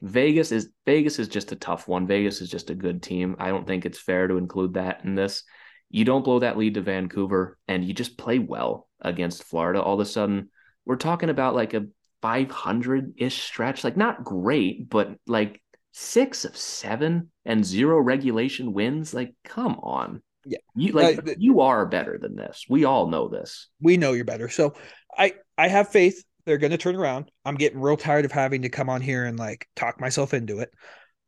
Vegas 0.03 0.53
is 0.53 0.69
Vegas 0.85 1.19
is 1.19 1.29
just 1.29 1.53
a 1.53 1.57
tough 1.57 1.87
one. 1.89 2.07
Vegas 2.07 2.41
is 2.41 2.51
just 2.51 2.71
a 2.71 2.75
good 2.75 3.03
team. 3.03 3.37
I 3.39 3.49
don't 3.49 3.67
think 3.67 3.87
it's 3.87 4.01
fair 4.01 4.27
to 4.29 4.37
include 4.37 4.75
that 4.75 5.05
in 5.05 5.15
this. 5.15 5.45
You 5.91 6.05
don't 6.05 6.25
blow 6.25 6.41
that 6.41 6.59
lead 6.59 6.75
to 6.75 6.81
Vancouver 6.81 7.59
and 7.69 7.85
you 7.85 7.95
just 7.95 8.19
play 8.19 8.39
well 8.39 8.89
against 9.01 9.45
Florida. 9.45 9.81
All 9.81 9.95
of 9.95 10.01
a 10.01 10.05
sudden, 10.05 10.51
we're 10.85 10.97
talking 10.97 11.29
about 11.31 11.55
like 11.55 11.75
a 11.75 11.87
500 12.23 13.15
ish 13.17 13.43
stretch. 13.43 13.85
Like, 13.85 13.97
not 13.97 14.25
great, 14.25 14.89
but 14.89 15.15
like 15.27 15.63
six 15.93 16.45
of 16.45 16.57
seven 16.57 17.31
and 17.45 17.65
zero 17.65 17.99
regulation 18.01 18.73
wins. 18.73 19.13
Like, 19.15 19.35
come 19.45 19.75
on. 19.83 20.23
Yeah. 20.45 20.59
You 20.75 20.93
like 20.93 21.19
Uh, 21.19 21.35
you 21.39 21.61
are 21.61 21.87
better 21.87 22.19
than 22.21 22.35
this. 22.35 22.65
We 22.69 22.85
all 22.85 23.07
know 23.09 23.29
this. 23.29 23.69
we 23.81 23.97
know 23.97 24.13
you're 24.13 24.25
better. 24.25 24.49
So 24.49 24.75
I 25.17 25.35
I 25.57 25.69
have 25.69 25.91
faith 25.91 26.25
they're 26.45 26.59
going 26.59 26.71
to 26.71 26.79
turn 26.79 26.97
around. 26.97 27.31
I'm 27.45 27.55
getting 27.57 27.81
real 27.81 27.97
tired 27.97 28.25
of 28.25 28.33
having 28.33 28.63
to 28.63 28.69
come 28.69 28.89
on 28.89 29.01
here 29.01 29.25
and 29.25 29.39
like 29.39 29.69
talk 29.77 30.01
myself 30.01 30.35
into 30.35 30.61
it. 30.61 30.71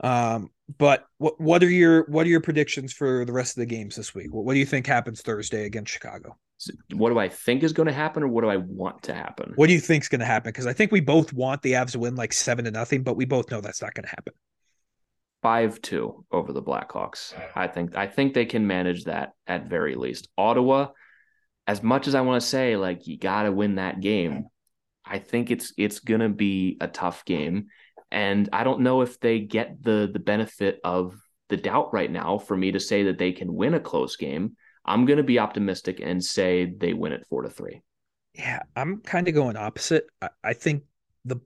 Um, 0.01 0.51
but 0.79 1.05
what 1.19 1.41
what 1.41 1.63
are 1.63 1.71
your 1.71 2.05
what 2.07 2.27
are 2.27 2.31
your 2.31 2.41
predictions 2.41 2.93
for 2.93 3.25
the 3.25 3.33
rest 3.33 3.57
of 3.57 3.61
the 3.61 3.67
games 3.67 3.97
this 3.97 4.15
week? 4.15 4.33
What, 4.33 4.45
what 4.45 4.55
do 4.55 4.59
you 4.59 4.67
think 4.67 4.87
happens 4.87 5.23
Thursday 5.23 5.67
against 5.67 5.93
Chicago? 5.93 6.37
What 6.95 7.11
do 7.11 7.19
I 7.19 7.29
think 7.29 7.63
is 7.63 7.73
going 7.73 7.89
to 7.89 7.93
happen 7.93 8.23
or 8.23 8.29
what 8.29 8.43
do 8.43 8.49
I 8.49 8.57
want 8.57 9.03
to 9.05 9.15
happen? 9.15 9.53
What 9.57 9.67
do 9.67 9.73
you 9.73 9.81
think 9.81 10.03
is 10.05 10.09
going 10.09 10.21
to 10.21 10.27
happen? 10.27 10.51
Because 10.51 10.67
I 10.67 10.73
think 10.73 10.91
we 10.93 11.01
both 11.01 11.33
want 11.33 11.63
the 11.63 11.73
Avs 11.73 11.93
to 11.93 11.99
win 11.99 12.17
like 12.17 12.33
seven 12.33 12.65
to 12.65 12.71
nothing, 12.71 13.03
but 13.03 13.17
we 13.17 13.25
both 13.25 13.51
know 13.51 13.61
that's 13.61 13.83
not 13.83 13.95
going 13.95 14.05
to 14.05 14.11
happen. 14.11 14.33
five 15.43 15.81
two 15.83 16.25
over 16.33 16.53
the 16.53 16.63
Blackhawks. 16.63 17.35
I 17.55 17.69
think 17.69 17.97
I 17.97 18.07
think 18.07 18.33
they 18.35 18.47
can 18.47 18.67
manage 18.67 19.05
that 19.05 19.33
at 19.47 19.69
very 19.69 19.95
least. 19.95 20.29
Ottawa, 20.39 20.89
as 21.67 21.83
much 21.83 22.09
as 22.09 22.15
I 22.15 22.23
want 22.23 22.41
to 22.41 22.47
say 22.49 22.77
like 22.77 23.07
you 23.07 23.19
got 23.19 23.43
to 23.43 23.53
win 23.53 23.75
that 23.77 24.01
game, 24.01 24.47
I 25.05 25.19
think 25.19 25.51
it's 25.51 25.73
it's 25.77 26.01
gonna 26.01 26.29
be 26.29 26.77
a 26.81 26.89
tough 26.89 27.25
game, 27.25 27.67
and 28.11 28.49
I 28.53 28.65
don't 28.65 28.81
know 28.81 29.03
if 29.03 29.21
they 29.21 29.41
get 29.41 29.83
the 29.83 30.11
the 30.13 30.19
benefit 30.19 30.81
of 30.85 31.15
the 31.49 31.57
doubt 31.57 31.93
right 31.93 32.11
now 32.11 32.39
for 32.39 32.57
me 32.57 32.73
to 32.73 32.81
say 32.81 33.05
that 33.05 33.19
they 33.19 33.33
can 33.33 33.55
win 33.55 33.75
a 33.75 33.81
close 33.81 34.17
game. 34.17 34.57
I'm 34.85 35.05
gonna 35.05 35.23
be 35.23 35.39
optimistic 35.39 36.01
and 36.03 36.25
say 36.25 36.67
they 36.67 36.93
win 36.93 37.13
it 37.13 37.27
four 37.29 37.43
to 37.43 37.51
three. 37.51 37.83
Yeah, 38.35 38.63
I'm 38.75 39.01
kind 39.01 39.29
of 39.29 39.35
going 39.35 39.57
opposite. 39.57 40.07
I, 40.21 40.29
I 40.43 40.53
think 40.55 40.85
the 41.25 41.41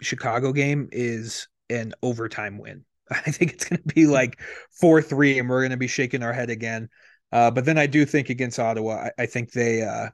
Chicago 0.00 0.52
game 0.52 0.88
is 0.90 1.48
an 1.70 1.94
overtime 2.02 2.58
win. 2.58 2.84
I 3.10 3.30
think 3.30 3.52
it's 3.52 3.68
going 3.68 3.82
to 3.82 3.94
be 3.94 4.06
like 4.06 4.40
4 4.80 5.02
3, 5.02 5.38
and 5.38 5.48
we're 5.48 5.60
going 5.60 5.70
to 5.70 5.76
be 5.76 5.86
shaking 5.86 6.22
our 6.22 6.32
head 6.32 6.50
again. 6.50 6.88
Uh, 7.30 7.50
but 7.50 7.64
then 7.64 7.78
I 7.78 7.86
do 7.86 8.04
think 8.04 8.28
against 8.28 8.58
Ottawa, 8.58 9.08
I, 9.18 9.22
I 9.22 9.26
think 9.26 9.52
they, 9.52 9.82
uh, 9.82 10.08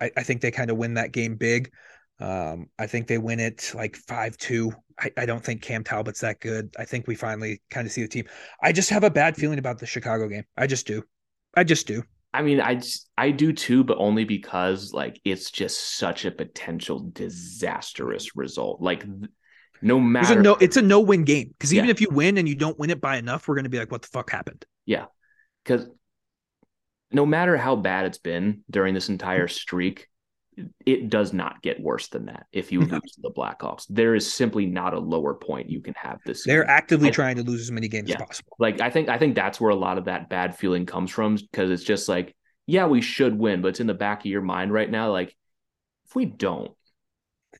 I, 0.00 0.10
I 0.16 0.22
think 0.22 0.40
they 0.40 0.50
kind 0.50 0.70
of 0.70 0.76
win 0.76 0.94
that 0.94 1.12
game 1.12 1.36
big. 1.36 1.70
Um, 2.18 2.68
I 2.78 2.86
think 2.86 3.06
they 3.06 3.18
win 3.18 3.40
it 3.40 3.72
like 3.74 3.96
5 3.96 4.36
2. 4.36 4.72
I, 4.98 5.10
I 5.18 5.26
don't 5.26 5.44
think 5.44 5.60
Cam 5.60 5.84
Talbot's 5.84 6.20
that 6.20 6.40
good. 6.40 6.74
I 6.78 6.84
think 6.84 7.06
we 7.06 7.14
finally 7.14 7.60
kind 7.70 7.86
of 7.86 7.92
see 7.92 8.02
the 8.02 8.08
team. 8.08 8.26
I 8.62 8.72
just 8.72 8.90
have 8.90 9.04
a 9.04 9.10
bad 9.10 9.36
feeling 9.36 9.58
about 9.58 9.78
the 9.78 9.86
Chicago 9.86 10.28
game. 10.28 10.44
I 10.56 10.66
just 10.66 10.86
do. 10.86 11.02
I 11.54 11.64
just 11.64 11.86
do. 11.86 12.02
I 12.32 12.42
mean, 12.42 12.60
I 12.60 12.76
just, 12.76 13.08
I 13.16 13.30
do 13.30 13.52
too, 13.52 13.84
but 13.84 13.98
only 13.98 14.24
because 14.24 14.92
like 14.92 15.20
it's 15.24 15.50
just 15.50 15.96
such 15.98 16.24
a 16.24 16.30
potential 16.30 17.10
disastrous 17.12 18.36
result. 18.36 18.80
Like, 18.80 19.04
no 19.82 20.00
matter 20.00 20.38
a 20.38 20.42
no, 20.42 20.54
it's 20.56 20.76
a 20.76 20.82
no 20.82 21.00
win 21.00 21.24
game 21.24 21.48
because 21.48 21.72
even 21.72 21.86
Yeah. 21.86 21.90
if 21.92 22.00
you 22.00 22.08
win 22.10 22.38
and 22.38 22.48
you 22.48 22.54
don't 22.54 22.78
win 22.78 22.90
it 22.90 23.00
by 23.00 23.16
enough, 23.16 23.46
we're 23.48 23.54
going 23.54 23.64
to 23.64 23.70
be 23.70 23.78
like, 23.78 23.90
what 23.90 24.02
the 24.02 24.08
fuck 24.08 24.30
happened? 24.30 24.64
Yeah, 24.86 25.06
because 25.64 25.86
no 27.12 27.24
matter 27.24 27.56
how 27.56 27.76
bad 27.76 28.06
it's 28.06 28.18
been 28.18 28.62
during 28.70 28.94
this 28.94 29.08
entire 29.08 29.48
streak, 29.48 30.08
it 30.86 31.10
does 31.10 31.32
not 31.32 31.60
get 31.62 31.80
worse 31.80 32.08
than 32.08 32.26
that 32.26 32.46
if 32.52 32.72
you 32.72 32.80
No. 32.80 32.94
lose 32.94 33.12
to 33.16 33.20
the 33.22 33.30
Blackhawks. 33.30 33.84
There 33.90 34.14
is 34.14 34.32
simply 34.32 34.64
not 34.66 34.94
a 34.94 34.98
lower 34.98 35.34
point 35.34 35.68
you 35.68 35.80
can 35.82 35.94
have 35.96 36.18
this. 36.24 36.44
They're 36.44 36.62
season. 36.62 36.70
actively 36.70 37.08
I- 37.08 37.12
trying 37.12 37.36
to 37.36 37.42
lose 37.42 37.60
as 37.60 37.70
many 37.72 37.88
games 37.88 38.08
Yeah. 38.08 38.16
as 38.20 38.26
possible. 38.26 38.56
like 38.58 38.80
I 38.80 38.88
think 38.90 39.08
I 39.08 39.18
think 39.18 39.34
that's 39.34 39.60
where 39.60 39.70
a 39.70 39.76
lot 39.76 39.98
of 39.98 40.06
that 40.06 40.28
bad 40.30 40.56
feeling 40.56 40.86
comes 40.86 41.10
from 41.10 41.34
because 41.36 41.70
it's 41.70 41.84
just 41.84 42.08
like 42.08 42.34
yeah 42.66 42.86
we 42.86 43.00
should 43.02 43.38
win, 43.38 43.60
but 43.62 43.68
it's 43.68 43.80
in 43.80 43.86
the 43.86 43.94
back 43.94 44.20
of 44.20 44.26
your 44.26 44.42
mind 44.42 44.72
right 44.72 44.90
now 44.90 45.10
like 45.12 45.36
if 46.06 46.14
we 46.14 46.24
don't. 46.24 46.70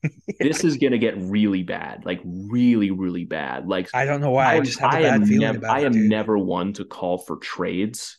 This 0.39 0.63
is 0.63 0.77
gonna 0.77 0.97
get 0.99 1.17
really 1.17 1.63
bad, 1.63 2.05
like 2.05 2.21
really, 2.25 2.91
really 2.91 3.25
bad. 3.25 3.67
Like 3.67 3.89
I 3.93 4.05
don't 4.05 4.21
know 4.21 4.31
why. 4.31 4.45
I, 4.45 4.55
am- 4.55 4.63
just 4.63 4.79
have 4.79 4.93
a 4.93 4.97
I 4.97 5.01
bad 5.01 5.13
am 5.15 5.25
feeling 5.25 5.39
nev- 5.41 5.55
about 5.57 5.77
I 5.77 5.81
am 5.81 5.91
dude. 5.93 6.09
never 6.09 6.37
one 6.37 6.73
to 6.73 6.85
call 6.85 7.17
for 7.17 7.37
trades, 7.37 8.17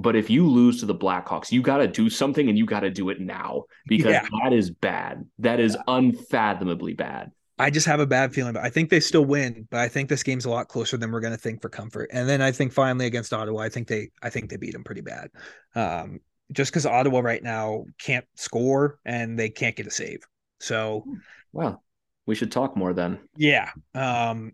but 0.00 0.14
if 0.16 0.30
you 0.30 0.46
lose 0.48 0.78
to 0.80 0.86
the 0.86 0.94
Blackhawks, 0.94 1.50
you 1.50 1.60
got 1.60 1.78
to 1.78 1.88
do 1.88 2.08
something 2.08 2.48
and 2.48 2.56
you 2.56 2.64
got 2.64 2.80
to 2.80 2.90
do 2.90 3.08
it 3.10 3.20
now 3.20 3.64
because 3.86 4.12
Yeah. 4.12 4.26
that 4.42 4.52
is 4.52 4.70
bad. 4.70 5.26
That 5.40 5.58
is 5.60 5.76
unfathomably 5.88 6.94
bad. 6.94 7.32
I 7.58 7.70
just 7.70 7.86
have 7.86 7.98
a 7.98 8.06
bad 8.06 8.32
feeling. 8.32 8.52
But 8.52 8.62
I 8.62 8.70
think 8.70 8.88
they 8.88 9.00
still 9.00 9.24
win, 9.24 9.66
but 9.70 9.80
I 9.80 9.88
think 9.88 10.08
this 10.08 10.22
game's 10.22 10.44
a 10.44 10.50
lot 10.50 10.68
closer 10.68 10.96
than 10.96 11.10
we're 11.10 11.20
going 11.20 11.32
to 11.34 11.38
think 11.40 11.60
for 11.60 11.68
comfort. 11.68 12.10
And 12.12 12.28
then 12.28 12.40
I 12.40 12.52
think 12.52 12.72
finally 12.72 13.06
against 13.06 13.32
Ottawa, 13.32 13.60
I 13.62 13.68
think 13.68 13.88
they, 13.88 14.10
I 14.22 14.30
think 14.30 14.48
they 14.50 14.56
beat 14.56 14.72
them 14.72 14.84
pretty 14.84 15.00
bad. 15.00 15.30
Um, 15.74 16.20
just 16.52 16.70
because 16.70 16.86
Ottawa 16.86 17.18
right 17.18 17.42
now 17.42 17.84
can't 17.98 18.24
score 18.36 19.00
and 19.04 19.36
they 19.36 19.50
can't 19.50 19.74
get 19.74 19.88
a 19.88 19.90
save. 19.90 20.20
So 20.60 21.04
Well, 21.52 21.82
we 22.26 22.36
should 22.36 22.52
talk 22.52 22.76
more 22.76 22.92
then. 22.92 23.18
Yeah. 23.36 23.70
Um 23.94 24.52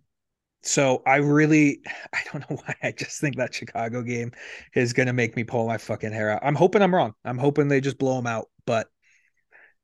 so 0.65 1.03
I 1.07 1.17
really 1.17 1.81
I 2.13 2.21
don't 2.33 2.49
know 2.51 2.57
why 2.65 2.75
I 2.83 2.93
just 2.93 3.21
think 3.21 3.37
that 3.37 3.55
Chicago 3.55 4.03
game 4.03 4.33
is 4.75 4.93
going 4.93 5.07
to 5.07 5.13
make 5.13 5.37
me 5.37 5.45
pull 5.45 5.67
my 5.67 5.79
fucking 5.79 6.13
hair 6.13 6.31
out. 6.31 6.43
I'm 6.45 6.55
hoping 6.55 6.83
I'm 6.83 6.95
wrong. 6.95 7.15
I'm 7.25 7.39
hoping 7.39 7.69
they 7.69 7.81
just 7.81 7.99
blow 7.99 8.17
them 8.17 8.27
out, 8.27 8.49
but 8.67 8.89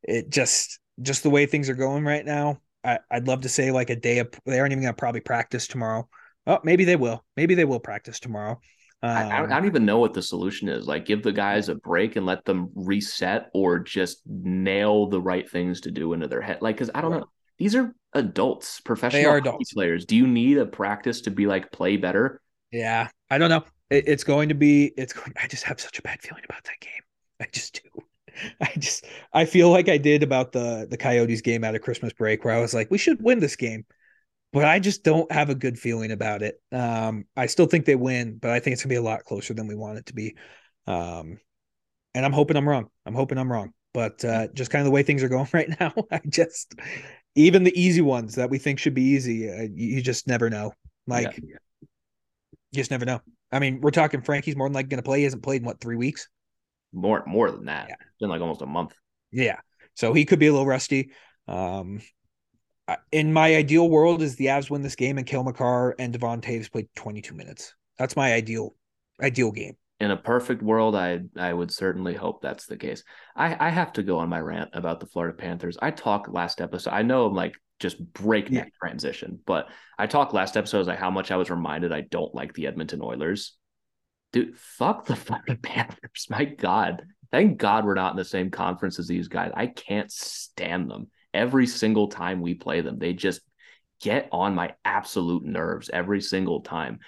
it 0.02 0.30
just 0.30 0.78
just 1.02 1.22
the 1.22 1.30
way 1.30 1.46
things 1.46 1.68
are 1.68 1.74
going 1.74 2.04
right 2.04 2.24
now. 2.24 2.60
I, 2.84 2.98
I'd 3.10 3.26
love 3.28 3.42
to 3.42 3.48
say 3.48 3.70
like 3.70 3.90
a 3.90 3.96
day 3.96 4.18
of 4.18 4.30
they 4.46 4.58
aren't 4.58 4.72
even 4.72 4.82
going 4.82 4.94
to 4.94 4.98
probably 4.98 5.20
practice 5.20 5.66
tomorrow. 5.66 6.08
Oh, 6.46 6.58
maybe 6.64 6.84
they 6.84 6.96
will. 6.96 7.24
Maybe 7.36 7.54
they 7.54 7.64
will 7.64 7.80
practice 7.80 8.20
tomorrow. 8.20 8.60
Um, 9.02 9.10
I, 9.14 9.36
I, 9.36 9.40
don't, 9.40 9.52
I 9.52 9.56
don't 9.56 9.66
even 9.66 9.84
know 9.84 9.98
what 9.98 10.14
the 10.14 10.22
solution 10.22 10.68
is. 10.68 10.86
Like, 10.86 11.04
give 11.04 11.22
the 11.22 11.32
guys 11.32 11.68
a 11.68 11.74
break 11.74 12.16
and 12.16 12.26
let 12.26 12.44
them 12.44 12.70
reset, 12.74 13.50
or 13.54 13.78
just 13.80 14.22
nail 14.26 15.08
the 15.08 15.20
right 15.20 15.50
things 15.50 15.80
to 15.82 15.90
do 15.90 16.12
into 16.12 16.28
their 16.28 16.40
head. 16.40 16.58
Like, 16.60 16.76
because 16.76 16.90
I 16.94 17.00
don't 17.00 17.10
Right. 17.10 17.20
know. 17.20 17.26
These 17.60 17.76
are 17.76 17.94
adults, 18.14 18.80
professional 18.80 19.26
are 19.26 19.38
hockey 19.38 19.48
adults. 19.48 19.74
players. 19.74 20.06
Do 20.06 20.16
you 20.16 20.26
need 20.26 20.56
a 20.56 20.64
practice 20.64 21.20
to 21.22 21.30
be 21.30 21.46
like 21.46 21.70
play 21.70 21.98
better? 21.98 22.40
Yeah, 22.72 23.08
I 23.28 23.36
don't 23.36 23.50
know. 23.50 23.64
It, 23.90 24.08
it's 24.08 24.24
going 24.24 24.48
to 24.48 24.54
be. 24.54 24.92
It's 24.96 25.12
going. 25.12 25.34
I 25.40 25.46
just 25.46 25.64
have 25.64 25.78
such 25.78 25.98
a 25.98 26.02
bad 26.02 26.22
feeling 26.22 26.42
about 26.48 26.64
that 26.64 26.80
game. 26.80 27.02
I 27.38 27.46
just 27.52 27.82
do. 27.82 28.02
I 28.62 28.72
just. 28.78 29.04
I 29.34 29.44
feel 29.44 29.70
like 29.70 29.90
I 29.90 29.98
did 29.98 30.22
about 30.22 30.52
the 30.52 30.86
the 30.90 30.96
Coyotes 30.96 31.42
game 31.42 31.62
out 31.62 31.74
of 31.74 31.82
Christmas 31.82 32.14
break, 32.14 32.44
where 32.44 32.54
I 32.54 32.60
was 32.62 32.72
like, 32.72 32.90
we 32.90 32.96
should 32.96 33.22
win 33.22 33.40
this 33.40 33.56
game, 33.56 33.84
but 34.54 34.64
I 34.64 34.78
just 34.78 35.04
don't 35.04 35.30
have 35.30 35.50
a 35.50 35.54
good 35.54 35.78
feeling 35.78 36.12
about 36.12 36.42
it. 36.42 36.58
Um, 36.72 37.26
I 37.36 37.44
still 37.44 37.66
think 37.66 37.84
they 37.84 37.94
win, 37.94 38.38
but 38.38 38.52
I 38.52 38.60
think 38.60 38.72
it's 38.72 38.82
gonna 38.82 38.94
be 38.94 38.96
a 38.96 39.02
lot 39.02 39.24
closer 39.24 39.52
than 39.52 39.66
we 39.66 39.74
want 39.74 39.98
it 39.98 40.06
to 40.06 40.14
be. 40.14 40.34
Um, 40.86 41.38
and 42.14 42.24
I'm 42.24 42.32
hoping 42.32 42.56
I'm 42.56 42.66
wrong. 42.66 42.88
I'm 43.04 43.14
hoping 43.14 43.36
I'm 43.36 43.52
wrong. 43.52 43.74
But 43.92 44.24
uh, 44.24 44.48
just 44.54 44.70
kind 44.70 44.80
of 44.80 44.86
the 44.86 44.92
way 44.92 45.02
things 45.02 45.22
are 45.22 45.28
going 45.28 45.48
right 45.52 45.68
now, 45.78 45.92
I 46.10 46.20
just 46.28 46.74
even 47.34 47.64
the 47.64 47.80
easy 47.80 48.00
ones 48.00 48.34
that 48.34 48.50
we 48.50 48.58
think 48.58 48.78
should 48.78 48.94
be 48.94 49.02
easy, 49.02 49.48
uh, 49.50 49.68
you, 49.74 50.02
just 50.02 50.26
never 50.26 50.50
know. 50.50 50.72
Like 51.06 51.36
Yeah. 51.36 51.56
you 51.80 51.86
just 52.74 52.90
never 52.90 53.04
know. 53.04 53.20
I 53.52 53.58
mean, 53.58 53.80
we're 53.80 53.90
talking 53.90 54.22
Frankie's 54.22 54.56
more 54.56 54.68
than 54.68 54.74
likely 54.74 54.88
going 54.90 54.98
to 55.02 55.02
play. 55.04 55.18
He 55.18 55.24
hasn't 55.24 55.42
played 55.42 55.62
in 55.62 55.66
what 55.66 55.80
three 55.80 55.96
weeks. 55.96 56.28
more 56.92 57.22
more 57.26 57.50
than 57.50 57.66
that. 57.66 57.86
Yeah. 57.88 57.94
It's 58.00 58.18
been 58.20 58.30
like 58.30 58.40
almost 58.40 58.62
a 58.62 58.66
month. 58.66 58.94
Yeah, 59.32 59.58
so 59.94 60.12
he 60.12 60.24
could 60.24 60.38
be 60.40 60.48
a 60.48 60.52
little 60.52 60.66
rusty. 60.66 61.10
Um, 61.46 62.00
in 63.12 63.32
my 63.32 63.54
ideal 63.54 63.88
world, 63.88 64.22
is 64.22 64.34
the 64.34 64.46
Avs 64.46 64.70
win 64.70 64.82
this 64.82 64.96
game 64.96 65.16
and 65.18 65.26
Cale 65.26 65.44
Makar 65.44 65.94
and 65.98 66.12
Devon 66.12 66.40
Toews 66.40 66.70
played 66.70 66.88
22 66.96 67.34
minutes. 67.34 67.74
That's 67.98 68.16
my 68.16 68.32
ideal 68.34 68.74
ideal 69.22 69.52
game. 69.52 69.76
In 70.00 70.10
a 70.10 70.16
perfect 70.16 70.62
world, 70.62 70.96
I 70.96 71.20
I 71.36 71.52
would 71.52 71.70
certainly 71.70 72.14
hope 72.14 72.40
that's 72.40 72.66
the 72.66 72.76
case. 72.76 73.04
I 73.36 73.56
I 73.66 73.68
have 73.68 73.92
to 73.94 74.02
go 74.02 74.18
on 74.18 74.28
my 74.28 74.40
rant 74.40 74.70
about 74.72 74.98
the 74.98 75.06
Florida 75.06 75.36
Panthers. 75.36 75.76
I 75.80 75.90
talked 75.90 76.32
last 76.32 76.60
episode. 76.60 76.92
I 76.92 77.02
know 77.02 77.26
I'm 77.26 77.34
like 77.34 77.54
just 77.78 78.12
breakneck 78.12 78.72
transition, 78.80 79.40
but 79.46 79.68
I 79.98 80.06
talked 80.06 80.34
last 80.34 80.56
episode 80.56 80.86
like 80.86 80.98
how 80.98 81.10
much 81.10 81.30
I 81.30 81.36
was 81.36 81.50
reminded 81.50 81.92
I 81.92 82.02
don't 82.02 82.34
like 82.34 82.54
the 82.54 82.66
Edmonton 82.66 83.02
Oilers. 83.02 83.56
Dude, 84.32 84.56
fuck 84.56 85.06
the 85.06 85.16
fucking 85.30 85.58
Panthers. 85.58 86.26
My 86.30 86.44
God. 86.44 87.02
Thank 87.32 87.58
God 87.58 87.84
we're 87.84 87.94
not 87.94 88.12
in 88.12 88.16
the 88.16 88.24
same 88.24 88.50
conference 88.50 88.98
as 88.98 89.06
these 89.06 89.28
guys. 89.28 89.52
I 89.54 89.66
can't 89.66 90.10
stand 90.10 90.90
them. 90.90 91.08
Every 91.32 91.66
single 91.66 92.08
time 92.08 92.40
we 92.40 92.54
play 92.54 92.80
them, 92.80 92.98
they 92.98 93.12
just 93.12 93.40
get 94.00 94.28
on 94.32 94.54
my 94.54 94.74
absolute 94.84 95.44
nerves 95.44 95.90
every 95.92 96.20
single 96.20 96.62
time. 96.62 96.98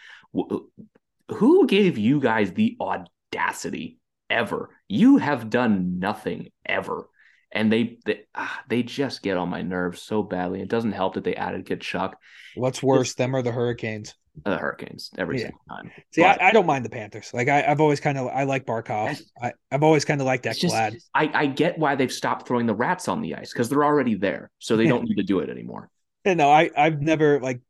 Wh- 1.32 1.36
Who 1.38 1.66
gave 1.66 1.98
you 1.98 2.20
guys 2.20 2.52
the 2.52 2.76
audacity 2.80 3.98
ever? 4.30 4.70
You 4.88 5.18
have 5.18 5.50
done 5.50 5.98
nothing 5.98 6.50
ever. 6.66 7.08
And 7.54 7.70
they 7.70 7.98
they, 8.06 8.22
ah, 8.34 8.62
they 8.68 8.82
just 8.82 9.22
get 9.22 9.36
on 9.36 9.50
my 9.50 9.60
nerves 9.62 10.00
so 10.00 10.22
badly. 10.22 10.62
It 10.62 10.68
doesn't 10.68 10.92
help 10.92 11.14
that 11.14 11.24
they 11.24 11.34
added 11.34 11.66
Tkachuk, 11.66 12.14
What's 12.54 12.82
worse, 12.82 13.14
them 13.14 13.36
or 13.36 13.42
the 13.42 13.52
Hurricanes? 13.52 14.14
the 14.46 14.56
Hurricanes, 14.56 15.10
every 15.18 15.36
Yeah. 15.36 15.42
single 15.48 15.60
time. 15.68 15.90
See, 16.12 16.22
But- 16.22 16.40
I, 16.40 16.48
I 16.48 16.52
don't 16.52 16.64
mind 16.64 16.86
the 16.86 16.90
Panthers. 16.90 17.34
Like 17.34 17.48
I, 17.48 17.64
I've 17.64 17.82
always 17.82 18.00
kind 18.00 18.16
of 18.16 18.28
I 18.28 18.44
like 18.44 18.64
Barkov. 18.64 19.20
I, 19.42 19.52
I've 19.70 19.82
always 19.82 20.06
kind 20.06 20.22
of 20.22 20.26
liked 20.26 20.46
It's 20.46 20.64
Ekblad. 20.64 20.92
just, 20.92 21.10
I, 21.14 21.30
I 21.34 21.46
get 21.46 21.78
why 21.78 21.94
they've 21.96 22.10
stopped 22.10 22.48
throwing 22.48 22.64
the 22.64 22.74
rats 22.74 23.08
on 23.08 23.20
the 23.20 23.34
ice 23.34 23.52
because 23.52 23.68
they're 23.68 23.84
already 23.84 24.14
there. 24.14 24.50
So 24.58 24.78
they 24.78 24.86
don't 24.86 25.04
need 25.04 25.16
to 25.16 25.22
do 25.22 25.40
it 25.40 25.50
anymore. 25.50 25.90
Yeah, 26.24 26.32
no, 26.32 26.50
I 26.50 26.70
I've 26.74 27.02
never 27.02 27.40
like 27.40 27.60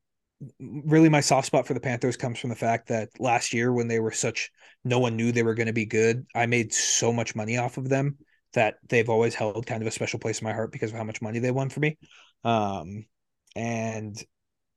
really 0.61 1.09
my 1.09 1.21
soft 1.21 1.47
spot 1.47 1.67
for 1.67 1.75
the 1.75 1.81
Panthers 1.81 2.17
comes 2.17 2.39
from 2.39 2.51
the 2.51 2.57
fact 2.57 2.89
that 2.89 3.09
last 3.19 3.53
year 3.53 3.73
when 3.73 3.89
they 3.89 4.01
were 4.01 4.11
such 4.11 4.51
no 4.85 4.99
one 4.99 5.17
knew 5.17 5.31
they 5.31 5.43
were 5.43 5.55
going 5.55 5.69
to 5.69 5.73
be 5.73 5.87
good. 5.87 6.27
I 6.35 6.47
made 6.47 6.73
so 6.73 7.13
much 7.13 7.37
money 7.37 7.59
off 7.59 7.79
of 7.79 7.89
them 7.89 8.19
that 8.55 8.77
they've 8.89 9.09
always 9.09 9.35
held 9.35 9.67
kind 9.67 9.83
of 9.83 9.87
a 9.87 9.93
special 9.93 10.19
place 10.19 10.41
in 10.41 10.45
my 10.45 10.53
heart 10.53 10.73
because 10.73 10.91
of 10.91 10.97
how 10.97 11.05
much 11.05 11.23
money 11.23 11.39
they 11.39 11.51
won 11.51 11.69
for 11.69 11.81
me. 11.81 11.99
Um 12.45 13.07
and 13.55 14.23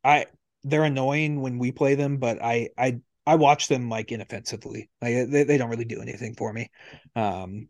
I 0.04 0.28
they're 0.64 0.84
annoying 0.84 1.42
when 1.42 1.58
we 1.60 1.72
play 1.72 1.96
them, 1.96 2.18
but 2.18 2.42
I 2.42 2.70
I 2.78 3.00
I 3.26 3.36
watch 3.36 3.68
them 3.68 3.90
like 3.90 4.12
inoffensively. 4.12 4.90
Like 5.02 5.30
they, 5.30 5.44
they 5.44 5.58
don't 5.58 5.70
really 5.70 5.86
do 5.86 6.02
anything 6.02 6.36
for 6.36 6.54
me. 6.54 6.70
Um 7.16 7.70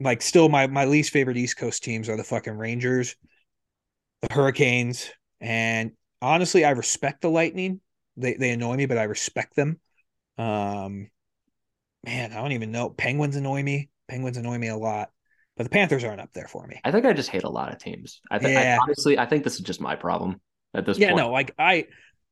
like 0.00 0.22
still 0.22 0.48
my 0.48 0.66
my 0.66 0.86
least 0.86 1.12
favorite 1.12 1.36
East 1.36 1.56
Coast 1.56 1.82
teams 1.84 2.08
are 2.08 2.16
the 2.16 2.24
fucking 2.24 2.56
Rangers, 2.56 3.16
the 4.22 4.32
Hurricanes, 4.32 5.10
and 5.40 5.92
honestly, 6.22 6.64
I 6.64 6.70
respect 6.70 7.22
the 7.22 7.30
Lightning. 7.30 7.80
They 8.16 8.34
they 8.34 8.50
annoy 8.50 8.76
me, 8.76 8.86
but 8.86 8.98
I 8.98 9.04
respect 9.04 9.54
them. 9.56 9.80
Um, 10.38 11.10
man, 12.04 12.32
I 12.32 12.36
don't 12.36 12.52
even 12.52 12.72
know. 12.72 12.90
Penguins 12.90 13.36
annoy 13.36 13.62
me. 13.62 13.90
Penguins 14.08 14.36
annoy 14.36 14.58
me 14.58 14.68
a 14.68 14.76
lot, 14.76 15.12
but 15.56 15.64
the 15.64 15.70
Panthers 15.70 16.04
aren't 16.04 16.20
up 16.20 16.32
there 16.32 16.48
for 16.48 16.66
me. 16.66 16.84
I 16.84 16.90
think 16.92 17.04
I 17.06 17.12
just 17.12 17.30
hate 17.30 17.44
a 17.44 17.48
lot 17.50 17.72
of 17.72 17.78
teams. 17.78 18.20
I 18.30 18.38
think 18.38 18.56
Yeah. 18.56 18.80
honestly, 18.82 19.18
I 19.18 19.26
think 19.26 19.44
this 19.44 19.54
is 19.56 19.60
just 19.60 19.80
my 19.80 19.96
problem 19.96 20.40
at 20.74 20.86
this 20.86 20.98
Yeah, 20.98 21.12
point. 21.12 21.26
no, 21.26 21.30
like 21.30 21.54
I, 21.58 21.86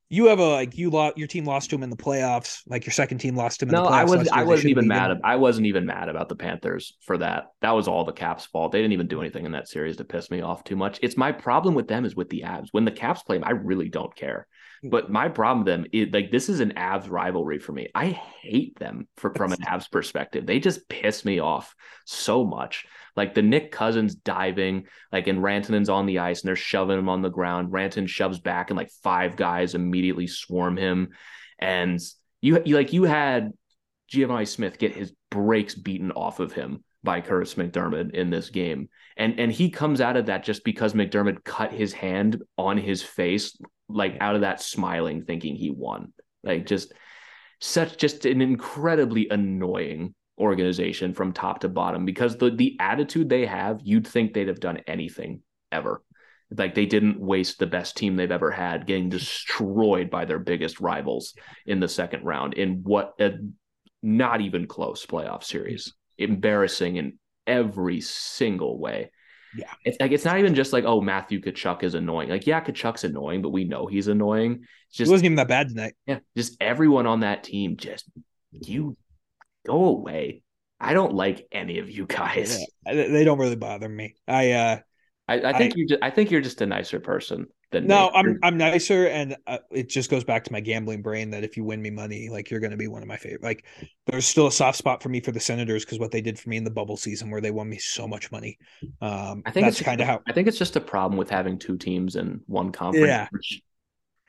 you 0.08 0.26
have 0.26 0.38
a 0.38 0.44
like 0.48 0.76
you 0.76 0.90
lost 0.90 1.16
your 1.18 1.26
team 1.28 1.44
lost 1.44 1.70
to 1.70 1.76
him 1.76 1.82
in 1.82 1.90
the 1.90 1.96
playoffs. 1.96 2.60
Like 2.66 2.86
your 2.86 2.92
second 2.92 3.18
team 3.18 3.36
lost 3.36 3.60
to 3.60 3.66
him. 3.66 3.70
In 3.70 3.74
No, 3.74 3.84
the 3.84 3.90
playoffs 3.90 3.92
I 3.92 4.04
wasn't. 4.04 4.30
year. 4.34 4.40
I 4.40 4.44
wasn't 4.44 4.70
even 4.70 4.86
mad. 4.86 5.18
I 5.24 5.36
wasn't 5.36 5.66
even 5.66 5.86
mad 5.86 6.08
about 6.08 6.28
the 6.28 6.36
Panthers 6.36 6.96
for 7.02 7.18
that. 7.18 7.46
That 7.62 7.72
was 7.72 7.88
all 7.88 8.04
the 8.04 8.12
Caps' 8.12 8.46
fault. 8.46 8.72
They 8.72 8.78
didn't 8.78 8.92
even 8.92 9.08
do 9.08 9.20
anything 9.20 9.44
in 9.46 9.52
that 9.52 9.68
series 9.68 9.96
to 9.96 10.04
piss 10.04 10.30
me 10.30 10.40
off 10.40 10.64
too 10.64 10.76
much. 10.76 10.98
It's 11.02 11.16
my 11.16 11.32
problem 11.32 11.74
with 11.74 11.88
them 11.88 12.04
is 12.04 12.14
with 12.14 12.28
the 12.30 12.42
Avs. 12.42 12.68
When 12.72 12.84
the 12.84 12.92
Caps 12.92 13.22
play 13.22 13.36
them, 13.36 13.44
I 13.46 13.52
really 13.52 13.88
don't 13.88 14.14
care. 14.14 14.46
But 14.90 15.10
my 15.10 15.28
problem 15.28 15.64
with 15.64 15.66
them 15.66 15.86
is 15.92 16.12
like 16.12 16.30
this 16.30 16.48
is 16.48 16.60
an 16.60 16.72
Avs 16.76 17.10
rivalry 17.10 17.58
for 17.58 17.72
me. 17.72 17.88
I 17.94 18.08
hate 18.08 18.78
them 18.78 19.08
for 19.16 19.34
from 19.34 19.52
an 19.52 19.58
Avs 19.60 19.90
perspective. 19.90 20.46
They 20.46 20.60
just 20.60 20.88
piss 20.88 21.24
me 21.24 21.38
off 21.38 21.74
so 22.04 22.44
much. 22.44 22.86
Like 23.16 23.34
the 23.34 23.42
Nick 23.42 23.72
Cousins 23.72 24.14
diving, 24.14 24.86
like 25.12 25.26
and 25.26 25.40
Rantanen's 25.40 25.88
on 25.88 26.06
the 26.06 26.18
ice 26.18 26.42
and 26.42 26.48
they're 26.48 26.56
shoving 26.56 26.98
him 26.98 27.08
on 27.08 27.22
the 27.22 27.30
ground. 27.30 27.72
Rantanen 27.72 28.08
shoves 28.08 28.38
back 28.38 28.70
and 28.70 28.76
like 28.76 28.90
five 29.02 29.36
guys 29.36 29.74
immediately 29.74 30.26
swarm 30.26 30.76
him. 30.76 31.10
And 31.58 32.00
you, 32.40 32.62
you 32.64 32.76
like 32.76 32.92
you 32.92 33.04
had 33.04 33.52
Givani 34.12 34.46
Smith 34.46 34.78
get 34.78 34.94
his 34.94 35.12
brakes 35.30 35.74
beaten 35.74 36.12
off 36.12 36.40
of 36.40 36.52
him 36.52 36.84
by 37.02 37.20
Kurtis 37.20 37.54
MacDermid 37.54 38.14
in 38.14 38.30
this 38.30 38.50
game. 38.50 38.88
And 39.16 39.40
and 39.40 39.50
he 39.50 39.70
comes 39.70 40.00
out 40.02 40.16
of 40.16 40.26
that 40.26 40.44
just 40.44 40.64
because 40.64 40.92
MacDermid 40.92 41.44
cut 41.44 41.72
his 41.72 41.94
hand 41.94 42.42
on 42.58 42.76
his 42.76 43.02
face, 43.02 43.56
like 43.88 44.16
out 44.20 44.34
of 44.34 44.40
that 44.42 44.60
smiling, 44.60 45.24
thinking 45.24 45.56
he 45.56 45.70
won. 45.70 46.12
Like 46.42 46.66
just 46.66 46.92
such 47.60 47.96
just 47.96 48.26
an 48.26 48.40
incredibly 48.40 49.28
annoying 49.30 50.14
organization 50.38 51.14
from 51.14 51.32
top 51.32 51.60
to 51.60 51.68
bottom 51.68 52.04
because 52.04 52.36
the 52.36 52.50
the 52.50 52.76
attitude 52.80 53.28
they 53.28 53.46
have, 53.46 53.80
you'd 53.82 54.06
think 54.06 54.32
they'd 54.32 54.48
have 54.48 54.60
done 54.60 54.78
anything 54.86 55.42
ever. 55.72 56.02
Like 56.50 56.74
they 56.74 56.86
didn't 56.86 57.18
waste 57.18 57.58
the 57.58 57.66
best 57.66 57.96
team 57.96 58.16
they've 58.16 58.30
ever 58.30 58.50
had, 58.50 58.86
getting 58.86 59.08
destroyed 59.08 60.10
by 60.10 60.24
their 60.24 60.38
biggest 60.38 60.80
rivals 60.80 61.34
in 61.66 61.80
the 61.80 61.88
second 61.88 62.24
round 62.24 62.54
in 62.54 62.82
what 62.84 63.14
a 63.18 63.38
not 64.02 64.40
even 64.40 64.66
close 64.66 65.04
playoff 65.04 65.42
series. 65.42 65.94
Embarrassing 66.18 66.96
in 66.96 67.18
every 67.46 68.00
single 68.00 68.78
way. 68.78 69.10
Yeah. 69.56 69.70
It's 69.84 69.96
like 70.00 70.12
it's 70.12 70.24
not 70.24 70.38
even 70.38 70.54
just 70.54 70.72
like, 70.72 70.84
oh, 70.84 71.00
Matthew 71.00 71.40
Tkachuk 71.40 71.82
is 71.82 71.94
annoying. 71.94 72.28
Like, 72.28 72.46
yeah, 72.46 72.60
Tkachuk's 72.62 73.04
annoying, 73.04 73.42
but 73.42 73.50
we 73.50 73.64
know 73.64 73.86
he's 73.86 74.08
annoying. 74.08 74.64
It's 74.90 74.96
It 74.96 74.98
just 74.98 75.10
wasn't 75.10 75.26
even 75.26 75.36
that 75.36 75.48
bad 75.48 75.68
tonight. 75.68 75.94
yeah, 76.06 76.18
just 76.36 76.56
everyone 76.60 77.06
on 77.06 77.20
that 77.20 77.44
team, 77.44 77.76
just 77.76 78.08
you 78.52 78.96
go 79.66 79.86
away. 79.86 80.42
I 80.78 80.92
don't 80.92 81.14
like 81.14 81.48
any 81.52 81.78
of 81.78 81.90
you 81.90 82.06
guys. 82.06 82.58
Yeah, 82.86 83.08
they 83.08 83.24
don't 83.24 83.38
really 83.38 83.56
bother 83.56 83.88
me. 83.88 84.14
I 84.28 84.52
uh 84.52 84.78
I, 85.28 85.40
I 85.40 85.52
think 85.58 85.74
you 85.76 85.86
just 85.88 86.02
I 86.02 86.10
think 86.10 86.30
you're 86.30 86.40
just 86.40 86.60
a 86.60 86.66
nicer 86.66 87.00
person 87.00 87.46
than 87.70 87.88
No, 87.88 88.10
me. 88.10 88.12
I'm 88.14 88.38
I'm 88.42 88.56
nicer, 88.56 89.06
and 89.06 89.36
uh, 89.46 89.58
it 89.70 89.88
just 89.88 90.10
goes 90.10 90.24
back 90.24 90.44
to 90.44 90.52
my 90.52 90.60
gambling 90.60 91.02
brain 91.02 91.30
that 91.30 91.44
if 91.44 91.56
you 91.56 91.64
win 91.64 91.80
me 91.80 91.90
money, 91.90 92.28
like 92.30 92.50
you're 92.50 92.60
going 92.60 92.70
to 92.72 92.76
be 92.76 92.88
one 92.88 93.02
of 93.02 93.08
my 93.08 93.16
favorite. 93.16 93.42
Like 93.42 93.64
there's 94.06 94.26
still 94.26 94.46
a 94.46 94.52
soft 94.52 94.78
spot 94.78 95.02
for 95.02 95.08
me 95.08 95.20
for 95.20 95.30
the 95.30 95.40
Senators 95.40 95.84
because 95.84 95.98
what 95.98 96.10
they 96.10 96.20
did 96.20 96.38
for 96.38 96.48
me 96.48 96.56
in 96.56 96.64
the 96.64 96.70
bubble 96.70 96.96
season, 96.96 97.30
where 97.30 97.40
they 97.40 97.50
won 97.50 97.68
me 97.68 97.78
so 97.78 98.08
much 98.08 98.32
money. 98.32 98.58
Um, 99.00 99.42
I 99.44 99.50
think 99.50 99.66
that's 99.66 99.80
kind 99.82 100.00
of 100.00 100.06
how. 100.06 100.22
I 100.26 100.32
think 100.32 100.48
it's 100.48 100.58
just 100.58 100.76
a 100.76 100.80
problem 100.80 101.18
with 101.18 101.30
having 101.30 101.58
two 101.58 101.76
teams 101.76 102.16
in 102.16 102.40
one 102.46 102.72
conference, 102.72 103.06
Yeah. 103.08 103.28
which 103.30 103.62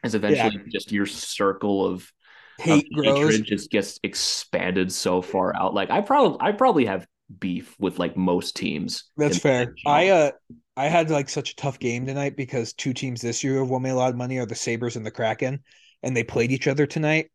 is 0.04 0.16
eventually 0.16 0.62
just 0.72 0.92
your 0.92 1.06
circle 1.06 1.86
of, 1.86 2.12
of 2.60 2.64
Hate 2.64 2.92
grows. 2.94 3.40
just 3.42 3.72
gets 3.72 4.00
expanded 4.04 4.92
so 4.92 5.22
far 5.22 5.56
out. 5.56 5.74
Like 5.74 5.90
I 5.90 6.02
probably 6.02 6.38
I 6.42 6.52
probably 6.52 6.86
have 6.86 7.08
beef 7.40 7.76
with 7.80 8.00
like 8.00 8.16
most 8.18 8.56
teams. 8.56 9.06
That's 9.18 9.38
fair. 9.38 9.74
I 9.86 10.10
uh 10.10 10.32
I 10.78 10.90
had 10.90 11.10
like 11.10 11.28
such 11.28 11.52
a 11.52 11.56
tough 11.56 11.80
game 11.80 12.06
tonight 12.06 12.38
because 12.38 12.72
two 12.72 12.94
teams 12.94 13.20
this 13.20 13.44
year 13.44 13.58
have 13.58 13.68
won 13.68 13.82
me 13.82 13.90
a 13.90 13.96
lot 13.96 14.12
of 14.12 14.16
money 14.16 14.38
are 14.38 14.46
the 14.46 14.54
Sabres 14.54 14.96
and 14.96 15.04
the 15.04 15.10
Kraken, 15.10 15.64
and 16.04 16.16
they 16.16 16.24
played 16.24 16.52
each 16.52 16.68
other 16.68 16.86
tonight. 16.86 17.32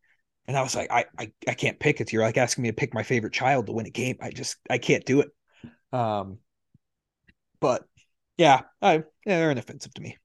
And 0.46 0.56
I 0.56 0.62
was 0.62 0.76
like, 0.76 0.92
I, 0.92 1.06
I 1.18 1.32
I 1.48 1.54
can't 1.54 1.80
pick 1.80 2.00
it. 2.00 2.12
You're 2.12 2.22
like 2.22 2.36
asking 2.36 2.62
me 2.62 2.70
to 2.70 2.74
pick 2.76 2.94
my 2.94 3.02
favorite 3.02 3.32
child 3.32 3.66
to 3.66 3.72
win 3.72 3.86
a 3.86 3.90
game. 3.90 4.16
I 4.22 4.30
just 4.30 4.56
I 4.70 4.78
can't 4.78 5.04
do 5.04 5.20
it. 5.20 5.30
Um 5.92 6.38
but 7.58 7.84
yeah, 8.38 8.62
I 8.80 8.94
yeah, 9.26 9.38
they're 9.38 9.50
inoffensive 9.50 9.92
to 9.94 10.02
me. 10.02 10.18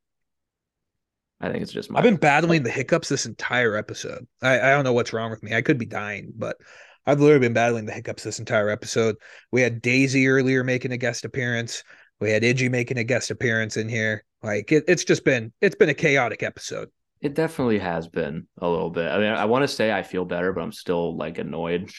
I 1.41 1.49
think 1.49 1.63
it's 1.63 1.72
just 1.72 1.89
my 1.89 1.97
I've 1.99 2.05
been 2.05 2.18
battling 2.18 2.61
the 2.61 2.70
hiccups 2.70 3.09
this 3.09 3.26
entire 3.26 3.76
episode. 3.76 4.28
I, 4.43 4.59
I 4.59 4.70
don't 4.72 4.84
know 4.84 4.93
what's 4.93 5.13
wrong 5.13 5.32
with 5.32 5.41
me. 5.41 5.55
I 5.55 5.63
could 5.63 5.80
be 5.80 5.86
dying, 5.86 6.34
but 6.36 6.57
I've 7.07 7.20
literally 7.20 7.47
been 7.47 7.53
battling 7.53 7.86
the 7.86 7.93
hiccups 7.93 8.24
this 8.24 8.39
entire 8.39 8.70
episode. 8.70 9.15
We 9.51 9.61
had 9.61 9.82
Daisy 9.82 10.28
earlier 10.28 10.63
making 10.63 10.91
a 10.91 10.97
guest 10.97 11.26
appearance. 11.26 11.84
We 12.20 12.32
had 12.32 12.43
Iggy 12.43 12.70
making 12.70 12.97
a 12.97 13.03
guest 13.03 13.32
appearance 13.32 13.78
in 13.78 13.88
here. 13.89 14.24
Like 14.43 14.72
it, 14.72 14.84
it's 14.88 15.03
just 15.03 15.24
been 15.24 15.51
it's 15.61 15.76
been 15.76 15.89
a 15.89 15.93
chaotic 15.93 16.43
episode. 16.43 16.89
It 17.22 17.34
definitely 17.34 17.80
has 17.80 18.07
been 18.07 18.47
a 18.59 18.70
little 18.70 18.89
bit. 18.91 19.07
I 19.11 19.18
mean, 19.18 19.32
I 19.32 19.45
want 19.45 19.63
to 19.63 19.68
say 19.68 19.91
I 19.91 20.03
feel 20.03 20.26
better, 20.26 20.53
but 20.53 20.61
I'm 20.61 20.72
still 20.72 21.18
like 21.18 21.38
annoyed. 21.39 21.89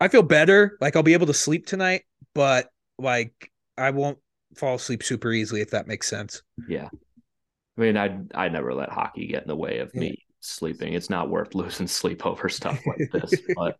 I 0.00 0.08
feel 0.08 0.22
better. 0.22 0.76
Like 0.80 0.96
I'll 0.96 1.02
be 1.02 1.12
able 1.14 1.26
to 1.28 1.34
sleep 1.34 1.66
tonight, 1.66 2.02
but 2.34 2.68
like 2.98 3.50
I 3.78 3.90
won't 3.90 4.18
fall 4.56 4.74
asleep 4.76 5.02
super 5.02 5.32
easily 5.32 5.60
if 5.60 5.70
that 5.70 5.86
makes 5.86 6.08
sense. 6.08 6.42
Yeah. 6.68 6.88
I 6.92 7.80
mean, 7.80 7.96
I 7.96 8.18
I 8.34 8.48
never 8.48 8.74
let 8.74 8.88
hockey 8.90 9.26
get 9.26 9.42
in 9.42 9.48
the 9.48 9.56
way 9.56 9.78
of 9.78 9.90
Yeah. 9.94 10.00
me 10.00 10.26
sleeping. 10.40 10.94
It's 10.94 11.10
not 11.10 11.30
worth 11.30 11.54
losing 11.54 11.86
sleep 11.86 12.26
over 12.26 12.48
stuff 12.48 12.80
like 12.86 13.10
this. 13.12 13.34
but 13.54 13.76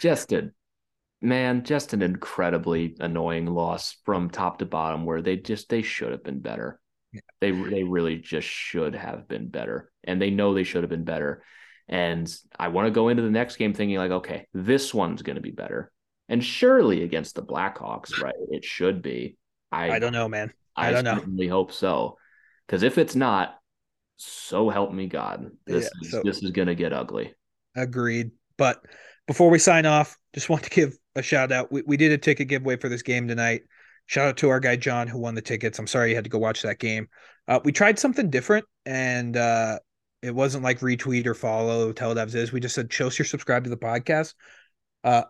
just 0.00 0.32
a 0.32 0.50
man, 1.20 1.64
just 1.64 1.92
an 1.92 2.02
incredibly 2.02 2.96
annoying 3.00 3.46
loss 3.46 3.96
from 4.04 4.30
top 4.30 4.58
to 4.58 4.66
bottom 4.66 5.04
where 5.04 5.22
they 5.22 5.36
just 5.36 5.68
they 5.68 5.82
should 5.82 6.12
have 6.12 6.24
been 6.24 6.40
better. 6.40 6.80
Yeah. 7.12 7.20
They 7.40 7.50
they 7.50 7.82
really 7.84 8.18
just 8.18 8.46
should 8.48 8.94
have 8.94 9.28
been 9.28 9.48
better. 9.48 9.90
And 10.04 10.20
they 10.20 10.30
know 10.30 10.54
they 10.54 10.64
should 10.64 10.82
have 10.82 10.90
been 10.90 11.04
better. 11.04 11.42
And 11.88 12.32
I 12.58 12.68
want 12.68 12.86
to 12.86 12.90
go 12.90 13.08
into 13.08 13.22
the 13.22 13.30
next 13.30 13.56
game 13.56 13.72
thinking 13.72 13.96
like, 13.96 14.10
okay, 14.10 14.46
this 14.52 14.92
one's 14.92 15.22
going 15.22 15.36
to 15.36 15.42
be 15.42 15.50
better. 15.50 15.90
And 16.28 16.44
surely 16.44 17.02
against 17.02 17.34
the 17.34 17.42
Blackhawks, 17.42 18.18
right? 18.22 18.34
It 18.50 18.64
should 18.64 19.02
be. 19.02 19.36
I 19.72 19.92
I 19.92 19.98
don't 19.98 20.12
know, 20.12 20.28
man. 20.28 20.52
I 20.76 20.88
I, 20.88 20.92
don't 20.92 21.04
know. 21.04 21.14
certainly 21.16 21.48
hope 21.48 21.72
so. 21.72 22.16
Because 22.66 22.82
if 22.82 22.98
it's 22.98 23.16
not, 23.16 23.58
so 24.16 24.68
help 24.68 24.92
me 24.92 25.06
God, 25.06 25.50
this 25.66 25.90
Yeah, 26.02 26.18
is 26.18 26.22
this 26.22 26.42
is 26.42 26.50
gonna 26.50 26.74
get 26.74 26.92
ugly. 26.92 27.32
Agreed. 27.76 28.32
But 28.56 28.82
before 29.26 29.50
we 29.50 29.58
sign 29.58 29.86
off, 29.86 30.16
just 30.34 30.48
want 30.48 30.64
to 30.64 30.70
give 30.70 30.96
a 31.18 31.22
shout 31.22 31.52
out. 31.52 31.70
We, 31.70 31.82
we 31.82 31.96
did 31.96 32.12
a 32.12 32.18
ticket 32.18 32.48
giveaway 32.48 32.76
for 32.76 32.88
this 32.88 33.02
game 33.02 33.28
tonight. 33.28 33.62
Shout 34.06 34.28
out 34.28 34.36
to 34.38 34.48
our 34.48 34.60
guy 34.60 34.76
John 34.76 35.06
who 35.06 35.18
won 35.18 35.34
the 35.34 35.42
tickets. 35.42 35.78
I'm 35.78 35.86
sorry 35.86 36.10
you 36.10 36.14
had 36.14 36.24
to 36.24 36.30
go 36.30 36.38
watch 36.38 36.62
that 36.62 36.78
game. 36.78 37.08
Uh, 37.46 37.60
we 37.62 37.72
tried 37.72 37.98
something 37.98 38.30
different, 38.30 38.64
and 38.86 39.36
uh, 39.36 39.78
it 40.22 40.34
wasn't 40.34 40.64
like 40.64 40.80
retweet 40.80 41.26
or 41.26 41.34
follow 41.34 41.92
it 42.34 42.34
is. 42.34 42.52
We 42.52 42.60
just 42.60 42.74
said 42.74 42.92
show 42.92 43.08
us 43.08 43.18
you're 43.18 43.26
subscribed 43.26 43.64
to 43.64 43.70
the 43.70 43.76
podcast. 43.76 44.34
Uh, 45.04 45.24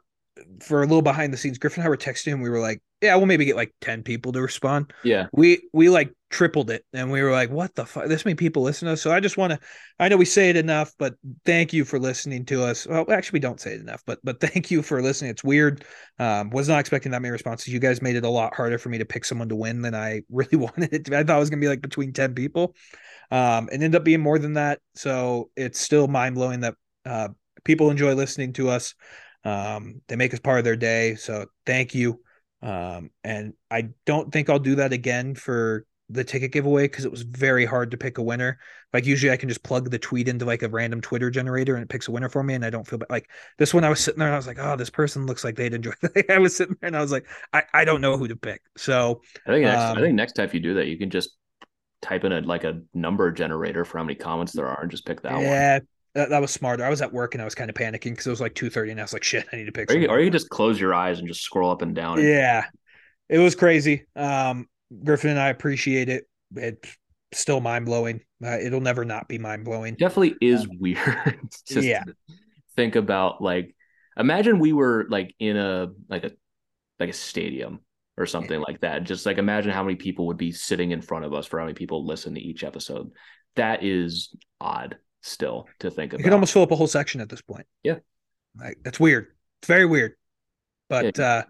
for 0.60 0.82
a 0.82 0.86
little 0.86 1.02
behind 1.02 1.32
the 1.32 1.36
scenes, 1.36 1.58
Griffin 1.58 1.82
and 1.82 1.86
I 1.86 1.90
were 1.90 1.96
texting 1.96 2.28
him. 2.28 2.40
We 2.40 2.50
were 2.50 2.60
like, 2.60 2.80
"Yeah, 3.00 3.16
we'll 3.16 3.26
maybe 3.26 3.44
get 3.44 3.56
like 3.56 3.74
ten 3.80 4.02
people 4.02 4.32
to 4.32 4.42
respond." 4.42 4.92
Yeah, 5.04 5.26
we 5.32 5.68
we 5.72 5.88
like 5.88 6.12
tripled 6.30 6.70
it 6.70 6.84
and 6.92 7.10
we 7.10 7.22
were 7.22 7.32
like 7.32 7.50
what 7.50 7.74
the 7.74 7.86
fuck 7.86 8.06
this 8.06 8.24
many 8.24 8.34
people 8.34 8.62
listen 8.62 8.86
to 8.86 8.92
us 8.92 9.00
so 9.00 9.10
i 9.10 9.18
just 9.18 9.38
want 9.38 9.50
to 9.50 9.58
i 9.98 10.08
know 10.08 10.16
we 10.16 10.26
say 10.26 10.50
it 10.50 10.56
enough 10.56 10.92
but 10.98 11.14
thank 11.46 11.72
you 11.72 11.86
for 11.86 11.98
listening 11.98 12.44
to 12.44 12.62
us. 12.62 12.86
Well 12.86 13.10
actually 13.10 13.38
we 13.38 13.40
don't 13.40 13.60
say 13.60 13.72
it 13.72 13.80
enough 13.80 14.02
but 14.06 14.18
but 14.22 14.38
thank 14.40 14.70
you 14.70 14.82
for 14.82 15.00
listening. 15.00 15.30
It's 15.30 15.44
weird. 15.44 15.84
Um 16.18 16.50
was 16.50 16.68
not 16.68 16.80
expecting 16.80 17.12
that 17.12 17.22
many 17.22 17.32
responses. 17.32 17.68
You 17.68 17.78
guys 17.78 18.02
made 18.02 18.16
it 18.16 18.24
a 18.24 18.28
lot 18.28 18.54
harder 18.54 18.78
for 18.78 18.90
me 18.90 18.98
to 18.98 19.06
pick 19.06 19.24
someone 19.24 19.48
to 19.48 19.56
win 19.56 19.80
than 19.80 19.94
i 19.94 20.20
really 20.30 20.56
wanted 20.56 20.92
it 20.92 21.04
to 21.06 21.10
be. 21.10 21.16
i 21.16 21.24
thought 21.24 21.36
it 21.36 21.40
was 21.40 21.50
gonna 21.50 21.60
be 21.60 21.68
like 21.68 21.80
between 21.80 22.12
10 22.12 22.34
people 22.34 22.74
um 23.30 23.68
it 23.68 23.74
ended 23.74 23.94
up 23.94 24.04
being 24.04 24.20
more 24.20 24.38
than 24.38 24.54
that 24.54 24.80
so 24.94 25.50
it's 25.56 25.80
still 25.80 26.08
mind-blowing 26.08 26.60
that 26.60 26.74
uh 27.06 27.28
people 27.64 27.90
enjoy 27.90 28.14
listening 28.14 28.52
to 28.52 28.68
us. 28.68 28.94
Um 29.44 30.02
they 30.08 30.16
make 30.16 30.34
us 30.34 30.40
part 30.40 30.58
of 30.58 30.64
their 30.64 30.76
day 30.76 31.14
so 31.14 31.46
thank 31.64 31.94
you 31.94 32.20
um 32.62 33.10
and 33.24 33.52
i 33.70 33.88
don't 34.04 34.32
think 34.32 34.50
i'll 34.50 34.58
do 34.58 34.76
that 34.76 34.92
again 34.92 35.34
for 35.34 35.86
the 36.10 36.24
ticket 36.24 36.52
giveaway 36.52 36.84
because 36.84 37.04
it 37.04 37.10
was 37.10 37.22
very 37.22 37.66
hard 37.66 37.90
to 37.90 37.98
pick 37.98 38.16
a 38.16 38.22
winner. 38.22 38.58
Like 38.94 39.04
usually 39.04 39.30
I 39.30 39.36
can 39.36 39.50
just 39.50 39.62
plug 39.62 39.90
the 39.90 39.98
tweet 39.98 40.26
into 40.26 40.46
like 40.46 40.62
a 40.62 40.68
random 40.68 41.02
Twitter 41.02 41.30
generator 41.30 41.74
and 41.74 41.82
it 41.82 41.90
picks 41.90 42.08
a 42.08 42.10
winner 42.10 42.30
for 42.30 42.42
me 42.42 42.54
and 42.54 42.64
I 42.64 42.70
don't 42.70 42.86
feel 42.86 42.98
bad. 42.98 43.10
Like 43.10 43.28
this 43.58 43.74
one 43.74 43.84
I 43.84 43.90
was 43.90 44.00
sitting 44.00 44.18
there 44.18 44.28
and 44.28 44.34
I 44.34 44.38
was 44.38 44.46
like, 44.46 44.56
oh, 44.58 44.74
this 44.76 44.88
person 44.88 45.26
looks 45.26 45.44
like 45.44 45.56
they'd 45.56 45.74
enjoy 45.74 45.92
that. 46.00 46.30
I 46.30 46.38
was 46.38 46.56
sitting 46.56 46.76
there 46.80 46.88
and 46.88 46.96
I 46.96 47.02
was 47.02 47.12
like, 47.12 47.26
I, 47.52 47.64
I 47.74 47.84
don't 47.84 48.00
know 48.00 48.16
who 48.16 48.26
to 48.28 48.36
pick. 48.36 48.62
So 48.78 49.20
I 49.46 49.50
think 49.50 49.66
next, 49.66 49.90
Um, 49.90 49.96
I 49.96 50.00
think 50.00 50.14
next 50.14 50.32
time 50.32 50.46
if 50.46 50.54
you 50.54 50.60
do 50.60 50.74
that, 50.74 50.86
you 50.86 50.98
can 50.98 51.10
just 51.10 51.36
type 52.00 52.24
in 52.24 52.32
a 52.32 52.40
like 52.40 52.64
a 52.64 52.82
number 52.94 53.32
generator 53.32 53.84
for 53.84 53.98
how 53.98 54.04
many 54.04 54.14
comments 54.14 54.52
there 54.52 54.66
are 54.66 54.82
and 54.82 54.90
just 54.90 55.06
pick 55.06 55.22
that 55.22 55.44
one. 55.44 55.44
yeah, 55.44 55.80
that, 56.14 56.30
that 56.30 56.40
was 56.40 56.50
smarter. 56.50 56.84
I 56.84 56.88
was 56.88 57.02
at 57.02 57.12
work 57.12 57.34
and 57.34 57.42
I 57.42 57.44
was 57.44 57.54
kind 57.54 57.70
of 57.70 57.76
panicking 57.76 58.10
because 58.10 58.26
it 58.26 58.30
was 58.30 58.40
like 58.40 58.54
2.30 58.54 58.92
and 58.92 59.00
I 59.00 59.04
was 59.04 59.12
like, 59.12 59.24
shit, 59.24 59.46
I 59.52 59.56
need 59.56 59.66
to 59.66 59.72
pick 59.72 59.90
Or 59.90 59.96
you, 59.96 60.08
or 60.08 60.20
you 60.20 60.30
just 60.30 60.48
close 60.48 60.80
your 60.80 60.94
eyes 60.94 61.18
and 61.18 61.28
just 61.28 61.42
scroll 61.42 61.70
up 61.70 61.82
and 61.82 61.94
down. 61.94 62.18
and- 62.18 62.28
Yeah, 62.28 62.64
it 63.28 63.38
was 63.38 63.54
crazy. 63.54 64.04
Um, 64.16 64.66
Griffin 65.04 65.30
and 65.30 65.38
I 65.40 65.48
appreciate 65.48 66.08
it. 66.08 66.24
It's 66.56 66.96
still 67.32 67.60
mind 67.60 67.84
blowing. 67.86 68.20
Uh, 68.42 68.58
it'll 68.58 68.80
never 68.80 69.04
not 69.04 69.28
be 69.28 69.38
mind 69.38 69.64
blowing. 69.64 69.94
definitely 69.96 70.34
is 70.40 70.66
weird. 70.80 71.38
just 71.68 71.86
Yeah. 71.86 72.04
to 72.04 72.14
think 72.76 72.96
about 72.96 73.42
like 73.42 73.74
imagine 74.16 74.58
we 74.60 74.72
were 74.72 75.06
like 75.10 75.34
in 75.38 75.56
a 75.56 75.88
like 76.08 76.24
a 76.24 76.30
like 76.98 77.10
a 77.10 77.12
stadium 77.12 77.80
or 78.16 78.24
something 78.26 78.60
like 78.60 78.80
that. 78.80 79.04
Just 79.04 79.26
like 79.26 79.36
imagine 79.38 79.72
how 79.72 79.82
many 79.84 79.96
people 79.96 80.26
would 80.28 80.36
be 80.38 80.52
sitting 80.52 80.90
in 80.92 81.02
front 81.02 81.24
of 81.24 81.34
us 81.34 81.46
for 81.46 81.58
how 81.58 81.66
many 81.66 81.74
people 81.74 82.06
listen 82.06 82.34
to 82.34 82.40
each 82.40 82.64
episode. 82.64 83.10
That 83.56 83.84
is 83.84 84.34
odd 84.60 84.96
still 85.28 85.66
to 85.80 85.90
think 85.90 86.12
about. 86.12 86.20
You 86.20 86.24
can 86.24 86.32
almost 86.32 86.52
fill 86.52 86.62
up 86.62 86.70
a 86.70 86.76
whole 86.76 86.86
section 86.86 87.20
at 87.20 87.28
this 87.28 87.42
point. 87.42 87.66
Yeah. 87.82 87.98
Like 88.58 88.78
that's 88.82 88.98
weird. 89.00 89.28
It's 89.60 89.68
very 89.68 89.86
weird. 89.86 90.12
But 90.88 91.18
uh 91.18 91.44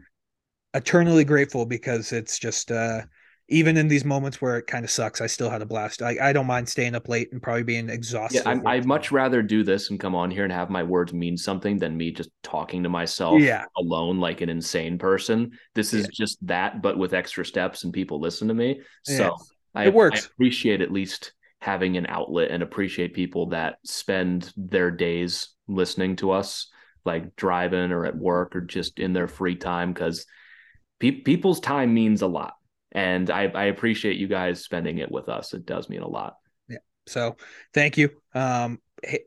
eternally 0.75 1.25
grateful 1.25 1.65
because 1.67 2.13
it's 2.13 2.39
just 2.39 2.71
uh 2.71 3.03
even 3.51 3.79
in 3.79 3.89
these 3.89 4.05
moments 4.05 4.43
where 4.43 4.59
it 4.59 4.67
kind 4.67 4.85
of 4.85 4.91
sucks, 4.91 5.23
I 5.23 5.27
still 5.27 5.49
had 5.49 5.63
a 5.63 5.67
blast. 5.67 6.03
I, 6.03 6.17
I 6.21 6.33
don't 6.35 6.47
mind 6.47 6.69
staying 6.69 6.95
up 6.95 7.09
late 7.09 7.33
and 7.33 7.43
probably 7.43 7.63
being 7.63 7.89
exhausted. 7.89 8.43
yeah, 8.45 8.61
I, 8.67 8.75
I'd 8.75 8.85
much 8.85 9.11
rather 9.11 9.41
do 9.43 9.65
this 9.65 9.89
and 9.89 9.99
come 9.99 10.15
on 10.15 10.31
here 10.31 10.45
and 10.45 10.53
have 10.53 10.69
my 10.69 10.83
words 10.83 11.15
mean 11.15 11.35
something 11.39 11.79
than 11.79 11.97
me 11.97 12.13
just 12.13 12.29
talking 12.43 12.83
to 12.83 12.91
myself 12.91 13.41
Yeah. 13.41 13.65
alone 13.79 14.19
like 14.21 14.43
an 14.43 14.51
insane 14.51 14.99
person. 14.99 15.53
This 15.75 15.95
is 15.95 16.09
just 16.09 16.37
that, 16.47 16.83
but 16.83 16.99
with 16.99 17.15
extra 17.15 17.43
steps 17.43 17.85
and 17.85 17.93
people 17.95 18.21
listen 18.21 18.49
to 18.49 18.55
me. 18.55 18.83
So 19.05 19.15
Yeah. 19.15 19.31
I, 19.75 19.85
It 19.87 19.95
works. 19.95 20.25
I 20.25 20.27
appreciate 20.35 20.83
at 20.83 20.93
least 20.93 21.33
having 21.61 21.97
an 21.97 22.07
outlet 22.07 22.51
and 22.51 22.63
appreciate 22.63 23.15
people 23.15 23.47
that 23.51 23.79
spend 23.85 24.53
their 24.57 24.91
days 24.91 25.49
listening 25.67 26.17
to 26.17 26.31
us, 26.31 26.71
like 27.05 27.35
driving 27.37 27.91
or 27.91 28.07
at 28.07 28.17
work 28.17 28.55
or 28.55 28.61
just 28.61 28.99
in 28.99 29.13
their 29.13 29.29
free 29.29 29.57
time, 29.57 29.93
because 29.93 30.25
pe- 31.01 31.23
people's 31.23 31.61
time 31.61 31.93
means 31.93 32.23
a 32.23 32.27
lot. 32.27 32.55
And 32.93 33.31
I, 33.31 33.45
I 33.45 33.65
appreciate 33.65 34.17
you 34.17 34.29
guys 34.29 34.63
spending 34.63 34.99
it 34.99 35.11
with 35.11 35.29
us. 35.29 35.53
It 35.53 35.67
does 35.67 35.89
mean 35.89 36.03
a 36.03 36.09
lot. 36.09 36.37
Yeah 36.69 36.79
so 37.09 37.37
thank 37.75 37.99
you. 37.99 38.11
Um, 38.35 38.81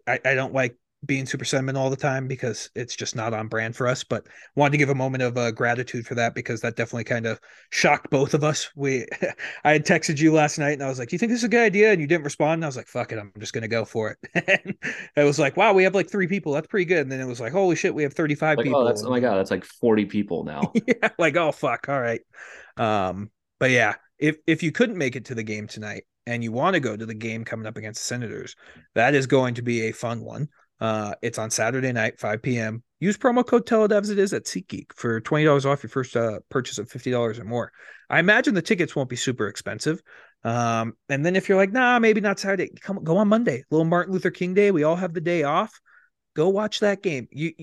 I, 0.07 0.19
I 0.23 0.35
don't 0.35 0.53
like 0.53 0.77
being 1.05 1.25
super 1.25 1.45
sentimental 1.45 1.81
all 1.81 1.89
the 1.89 1.95
time 1.95 2.27
because 2.27 2.69
it's 2.75 2.95
just 2.95 3.15
not 3.15 3.33
on 3.33 3.47
brand 3.47 3.75
for 3.75 3.87
us, 3.87 4.03
but 4.03 4.27
wanted 4.55 4.71
to 4.71 4.77
give 4.77 4.89
a 4.89 4.95
moment 4.95 5.23
of 5.23 5.35
uh, 5.35 5.51
gratitude 5.51 6.05
for 6.05 6.13
that 6.15 6.35
because 6.35 6.61
that 6.61 6.75
definitely 6.75 7.03
kind 7.03 7.25
of 7.25 7.39
shocked 7.71 8.09
both 8.11 8.33
of 8.33 8.43
us. 8.43 8.69
We, 8.75 9.07
I 9.63 9.71
had 9.73 9.85
texted 9.85 10.19
you 10.19 10.31
last 10.31 10.59
night 10.59 10.73
and 10.73 10.83
I 10.83 10.87
was 10.89 10.99
like, 10.99 11.09
"Do 11.09 11.15
you 11.15 11.19
think 11.19 11.31
this 11.31 11.39
is 11.39 11.45
a 11.45 11.49
good 11.49 11.65
idea?" 11.65 11.91
And 11.91 11.99
you 11.99 12.07
didn't 12.07 12.23
respond. 12.23 12.59
And 12.59 12.65
I 12.65 12.67
was 12.67 12.77
like, 12.77 12.87
"Fuck 12.87 13.11
it, 13.11 13.19
I'm 13.19 13.31
just 13.39 13.53
gonna 13.53 13.67
go 13.67 13.83
for 13.83 14.11
it." 14.11 14.17
and 14.65 14.75
it 15.15 15.23
was 15.23 15.39
like, 15.39 15.57
"Wow, 15.57 15.73
we 15.73 15.83
have 15.83 15.95
like 15.95 16.09
three 16.09 16.27
people. 16.27 16.53
That's 16.53 16.67
pretty 16.67 16.85
good." 16.85 17.01
And 17.01 17.11
then 17.11 17.19
it 17.19 17.27
was 17.27 17.39
like, 17.39 17.51
"Holy 17.51 17.75
shit, 17.75 17.95
we 17.95 18.03
have 18.03 18.13
35 18.13 18.57
Like, 18.57 18.65
people." 18.65 18.81
oh, 18.81 18.85
that's 18.85 19.03
oh 19.03 19.09
my 19.09 19.19
god, 19.19 19.37
that's 19.37 19.51
like 19.51 19.65
40 19.65 20.05
people 20.05 20.43
now. 20.43 20.71
yeah, 20.87 21.09
like 21.17 21.35
oh 21.35 21.51
fuck, 21.51 21.89
all 21.89 21.99
right. 21.99 22.21
Um, 22.77 23.31
but 23.59 23.71
yeah, 23.71 23.95
if 24.19 24.37
if 24.45 24.61
you 24.61 24.71
couldn't 24.71 24.97
make 24.97 25.15
it 25.15 25.25
to 25.25 25.35
the 25.35 25.43
game 25.43 25.67
tonight 25.67 26.03
and 26.27 26.43
you 26.43 26.51
want 26.51 26.75
to 26.75 26.79
go 26.79 26.95
to 26.95 27.05
the 27.05 27.15
game 27.15 27.43
coming 27.43 27.65
up 27.65 27.77
against 27.77 28.01
the 28.01 28.05
Senators, 28.05 28.55
that 28.93 29.15
is 29.15 29.25
going 29.25 29.55
to 29.55 29.63
be 29.63 29.87
a 29.87 29.91
fun 29.91 30.23
one. 30.23 30.47
Uh, 30.81 31.13
it's 31.21 31.37
on 31.37 31.51
Saturday 31.51 31.91
night, 31.91 32.19
5 32.19 32.41
p.m. 32.41 32.83
Use 32.99 33.15
promo 33.15 33.45
code 33.45 33.67
TELEDEVS 33.67 34.09
it 34.09 34.19
is 34.19 34.33
at 34.33 34.45
SeatGeek 34.45 34.93
for 34.95 35.21
twenty 35.21 35.45
dollars 35.45 35.65
off 35.65 35.81
your 35.81 35.89
first 35.89 36.15
uh, 36.15 36.39
purchase 36.49 36.77
of 36.77 36.89
fifty 36.89 37.09
dollars 37.09 37.39
or 37.39 37.43
more. 37.43 37.71
I 38.09 38.19
imagine 38.19 38.53
the 38.53 38.61
tickets 38.61 38.95
won't 38.95 39.09
be 39.09 39.15
super 39.15 39.47
expensive. 39.47 40.01
Um, 40.43 40.93
and 41.09 41.25
then 41.25 41.35
if 41.35 41.47
you're 41.47 41.57
like, 41.57 41.71
nah, 41.71 41.99
maybe 41.99 42.21
not 42.21 42.39
Saturday, 42.39 42.71
come 42.79 43.03
go 43.03 43.17
on 43.17 43.27
Monday, 43.27 43.63
little 43.71 43.85
Martin 43.85 44.13
Luther 44.13 44.31
King 44.31 44.53
Day. 44.53 44.69
We 44.71 44.83
all 44.83 44.95
have 44.95 45.13
the 45.13 45.21
day 45.21 45.43
off. 45.43 45.79
Go 46.35 46.49
watch 46.49 46.79
that 46.81 47.01
game. 47.01 47.27
You 47.31 47.53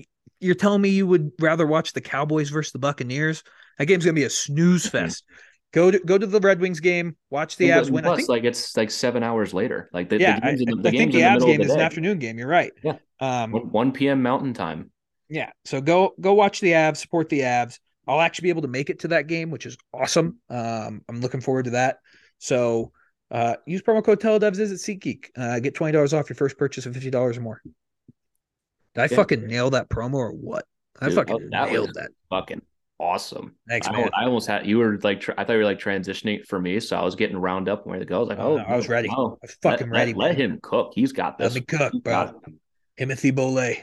you're 0.41 0.55
telling 0.55 0.81
me 0.81 0.89
you 0.89 1.07
would 1.07 1.31
rather 1.39 1.67
watch 1.67 1.93
the 1.93 2.01
Cowboys 2.01 2.49
versus 2.49 2.71
the 2.71 2.79
Buccaneers? 2.79 3.43
That 3.77 3.85
game's 3.85 4.03
gonna 4.03 4.15
be 4.15 4.23
a 4.23 4.29
snooze 4.29 4.85
fest. 4.89 5.23
Go 5.71 5.91
to 5.91 5.99
go 5.99 6.17
to 6.17 6.25
the 6.25 6.39
Red 6.39 6.59
Wings 6.59 6.79
game, 6.79 7.15
watch 7.29 7.55
the 7.57 7.69
Avs 7.69 7.91
win. 7.91 8.03
I 8.03 8.07
Plus, 8.07 8.17
think, 8.17 8.29
like 8.29 8.43
it's 8.43 8.75
like 8.75 8.89
seven 8.89 9.21
hours 9.21 9.53
later. 9.53 9.89
Like 9.93 10.09
the, 10.09 10.19
yeah, 10.19 10.35
the 10.35 10.41
game's 10.41 10.61
in 10.61 10.67
the, 10.69 10.77
I, 10.77 10.81
the 10.81 10.87
I 10.89 10.91
think 10.91 11.11
the 11.11 11.17
the 11.19 11.23
Avs 11.23 11.45
game 11.45 11.61
of 11.61 11.67
is 11.67 11.73
an 11.73 11.79
afternoon 11.81 12.17
game. 12.17 12.39
You're 12.39 12.47
right. 12.47 12.71
Yeah. 12.83 12.97
Um, 13.19 13.51
1, 13.51 13.71
1 13.71 13.91
p.m. 13.91 14.23
Mountain 14.23 14.53
Time. 14.55 14.89
yeah. 15.29 15.51
So 15.65 15.79
go 15.79 16.13
go 16.19 16.33
watch 16.33 16.59
the 16.59 16.71
Avs, 16.71 16.97
support 16.97 17.29
the 17.29 17.41
Avs. 17.41 17.77
I'll 18.07 18.21
actually 18.21 18.47
be 18.47 18.49
able 18.49 18.63
to 18.63 18.67
make 18.67 18.89
it 18.89 18.99
to 19.01 19.09
that 19.09 19.27
game, 19.27 19.51
which 19.51 19.67
is 19.67 19.77
awesome. 19.93 20.39
Um, 20.49 21.03
I'm 21.07 21.21
looking 21.21 21.41
forward 21.41 21.65
to 21.65 21.71
that. 21.71 21.97
So 22.39 22.91
uh, 23.29 23.57
use 23.67 23.83
promo 23.83 24.03
code 24.03 24.19
TELEDEVS 24.19 24.59
is 24.59 24.71
at 24.71 24.79
SeatGeek. 24.79 25.25
Uh, 25.37 25.59
get 25.59 25.75
twenty 25.75 25.91
dollars 25.91 26.15
off 26.15 26.29
your 26.29 26.35
first 26.35 26.57
purchase 26.57 26.87
of 26.87 26.95
fifty 26.95 27.11
dollars 27.11 27.37
or 27.37 27.41
more. 27.41 27.61
Did 28.95 29.01
I 29.01 29.03
Yeah. 29.03 29.17
fucking 29.17 29.45
nail 29.45 29.69
that 29.69 29.87
promo 29.89 30.15
or 30.15 30.31
what? 30.31 30.65
I 30.99 31.05
Dude, 31.09 31.15
fucking 31.15 31.49
that 31.51 31.71
nailed 31.71 31.93
that. 31.93 32.09
Fucking 32.31 32.63
awesome. 32.99 33.55
Thanks, 33.67 33.87
I, 33.87 33.91
man. 33.91 34.09
I 34.13 34.25
almost 34.25 34.47
had 34.47 34.65
you 34.65 34.77
were 34.77 34.99
like 35.03 35.27
I 35.37 35.43
thought 35.43 35.53
you 35.53 35.59
were 35.59 35.65
like 35.65 35.79
transitioning 35.79 36.45
for 36.45 36.59
me, 36.59 36.79
so 36.79 36.97
I 36.97 37.03
was 37.03 37.15
getting 37.15 37.37
round 37.37 37.69
up 37.69 37.83
and 37.83 37.93
ready 37.93 38.05
to 38.05 38.09
go. 38.09 38.17
I 38.17 38.19
was 38.19 38.29
like, 38.29 38.39
Oh, 38.39 38.53
oh, 38.53 38.57
no, 38.57 38.63
I 38.63 38.75
was 38.75 38.89
ready. 38.89 39.09
Oh, 39.11 39.31
I 39.31 39.37
was 39.41 39.57
fucking 39.61 39.89
let, 39.89 39.99
ready. 39.99 40.13
Let, 40.13 40.29
let 40.29 40.37
him 40.37 40.59
cook. 40.61 40.91
He's 40.95 41.11
got 41.11 41.37
this. 41.37 41.53
Let 41.53 41.61
me 41.61 41.77
cook, 41.77 41.93
He's 41.93 42.01
bro. 42.01 42.41
Timothy 42.97 43.31
Boley. 43.31 43.77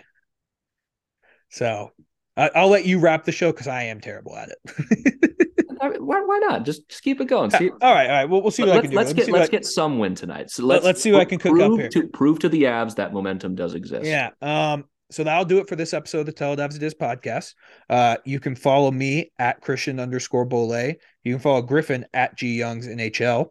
So 1.51 1.93
I, 2.37 2.51
I'll 2.55 2.69
let 2.69 2.85
you 2.85 2.99
wrap 2.99 3.25
the 3.25 3.33
show 3.33 3.53
because 3.53 3.69
I 3.69 3.85
am 3.85 4.01
terrible 4.01 4.37
at 4.37 4.51
it. 4.51 5.37
I 5.81 5.91
mean, 5.91 6.05
why, 6.07 6.21
why 6.23 6.39
not? 6.39 6.64
Just 6.64 6.89
just 6.89 7.03
keep 7.03 7.21
it 7.21 7.27
going. 7.27 7.51
See, 7.51 7.71
all 7.71 7.95
right, 7.95 8.07
all 8.07 8.17
right. 8.17 8.25
We'll, 8.25 8.43
we'll 8.43 8.51
see 8.51 8.62
what 8.62 8.73
I 8.73 8.75
let's, 8.77 8.83
can 8.83 8.91
do. 8.91 8.97
let's 8.97 9.12
get 9.12 9.29
let's 9.31 9.49
I- 9.49 9.51
get 9.51 9.67
some 9.67 9.99
win 9.99 10.14
tonight. 10.14 10.51
So 10.51 10.64
Let- 10.64 10.77
let's 10.77 10.85
let's 10.85 11.03
see 11.03 11.12
what 11.12 11.21
I 11.21 11.25
can 11.27 11.39
cook 11.39 11.53
up 11.53 11.69
prove 11.69 11.79
here. 11.81 11.89
to 11.91 12.09
prove 12.09 12.39
to 12.41 12.49
the 12.49 12.64
Avs 12.64 12.97
that 12.97 13.12
momentum 13.12 13.55
does 13.55 13.75
exist. 13.75 14.07
Yeah. 14.07 14.31
Um, 14.41 14.85
so 15.11 15.24
that'll 15.24 15.44
do 15.44 15.59
it 15.59 15.68
for 15.68 15.76
this 15.76 15.94
episode 15.94 16.20
of 16.20 16.26
the 16.26 16.32
Tell 16.32 16.52
It 16.52 16.82
Is 16.82 16.94
podcast. 16.94 17.54
Uh, 17.88 18.16
you 18.24 18.40
can 18.40 18.57
follow 18.57 18.90
me 18.90 19.30
at 19.38 19.61
Christian 19.61 20.00
underscore 20.00 20.44
Bole. 20.44 20.94
You 21.22 21.34
can 21.34 21.38
follow 21.38 21.62
Griffin 21.62 22.07
at 22.12 22.36
G 22.36 22.57
Youngs 22.57 22.88
NHL. 22.88 23.50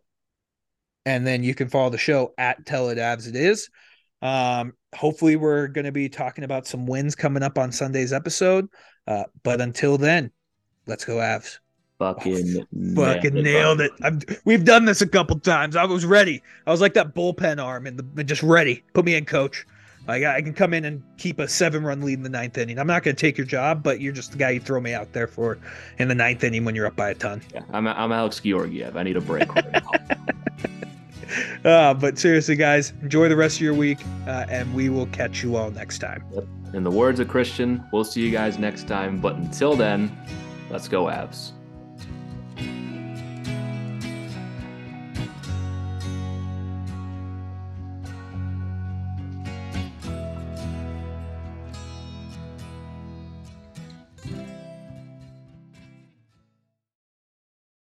And 1.06 1.26
then 1.26 1.44
you 1.44 1.54
can 1.56 1.70
follow 1.70 1.90
the 1.90 1.98
show 1.98 2.34
at 2.38 2.66
Tell 2.66 2.90
It 2.90 2.98
Is. 2.98 3.70
Um, 4.22 4.74
hopefully 4.96 5.36
we're 5.36 5.68
gonna 5.68 5.92
be 5.92 6.10
talking 6.10 6.44
about 6.44 6.68
some 6.68 6.88
wins 6.88 7.16
coming 7.16 7.44
up 7.44 7.58
on 7.58 7.72
Sunday's 7.72 8.12
episode. 8.12 8.68
Uh, 9.08 9.24
but 9.44 9.62
until 9.62 9.98
then, 9.98 10.32
let's 10.88 11.06
go 11.06 11.18
Avs. 11.18 11.60
Fucking 12.00 12.66
Fucking 12.96 13.34
nailed 13.34 13.82
it. 13.82 13.92
I'm, 14.02 14.20
we've 14.44 14.66
done 14.66 14.86
this 14.86 15.02
a 15.02 15.08
couple 15.08 15.40
times. 15.40 15.76
I 15.76 15.86
was 15.86 16.06
ready. 16.06 16.42
I 16.66 16.72
was 16.72 16.82
like 16.82 16.96
that 16.96 17.16
bullpen 17.16 17.64
arm 17.64 17.88
and 17.88 18.00
the 18.16 18.24
just 18.24 18.44
ready. 18.44 18.84
Put 18.94 19.06
me 19.06 19.16
in, 19.16 19.26
coach. 19.26 19.66
Like 20.08 20.24
I 20.24 20.42
can 20.42 20.54
come 20.54 20.74
in 20.74 20.86
and 20.86 21.02
keep 21.18 21.40
a 21.40 21.48
seven 21.48 21.84
run 21.84 22.02
lead 22.02 22.14
in 22.14 22.24
the 22.24 22.30
ninth 22.30 22.58
inning. 22.58 22.78
I'm 22.78 22.88
not 22.88 23.04
going 23.04 23.16
to 23.16 23.20
take 23.20 23.38
your 23.38 23.48
job, 23.48 23.82
but 23.84 24.02
you're 24.02 24.14
just 24.14 24.32
the 24.32 24.38
guy 24.38 24.52
you 24.52 24.60
throw 24.60 24.80
me 24.80 24.94
out 24.94 25.14
there 25.14 25.28
for 25.28 25.58
in 25.98 26.08
the 26.08 26.16
ninth 26.16 26.44
inning 26.44 26.66
when 26.66 26.76
you're 26.76 26.88
up 26.88 26.96
by 26.96 27.10
a 27.10 27.16
ton. 27.16 27.42
Yeah, 27.54 27.62
I'm 27.74 27.88
I'm 27.88 28.12
Alex 28.12 28.40
Georgiev. 28.40 28.96
I 28.96 29.04
need 29.04 29.18
a 29.18 29.22
break 29.22 29.54
right 29.54 29.72
now. 29.74 29.90
Uh, 31.66 31.94
but 31.94 32.18
seriously, 32.20 32.56
guys, 32.56 32.94
enjoy 33.02 33.28
the 33.28 33.36
rest 33.36 33.58
of 33.58 33.62
your 33.62 33.74
week, 33.74 33.98
uh, 34.28 34.46
and 34.48 34.72
we 34.76 34.90
will 34.90 35.08
catch 35.08 35.44
you 35.44 35.56
all 35.56 35.72
next 35.72 35.98
time. 35.98 36.24
In 36.74 36.84
the 36.84 36.92
words 36.92 37.20
of 37.20 37.28
Christian, 37.28 37.84
we'll 37.92 38.04
see 38.04 38.22
you 38.22 38.32
guys 38.32 38.60
next 38.60 38.88
time. 38.88 39.20
But 39.20 39.36
until 39.36 39.76
then, 39.76 40.16
let's 40.70 40.88
go 40.88 41.06
Avs. 41.06 41.52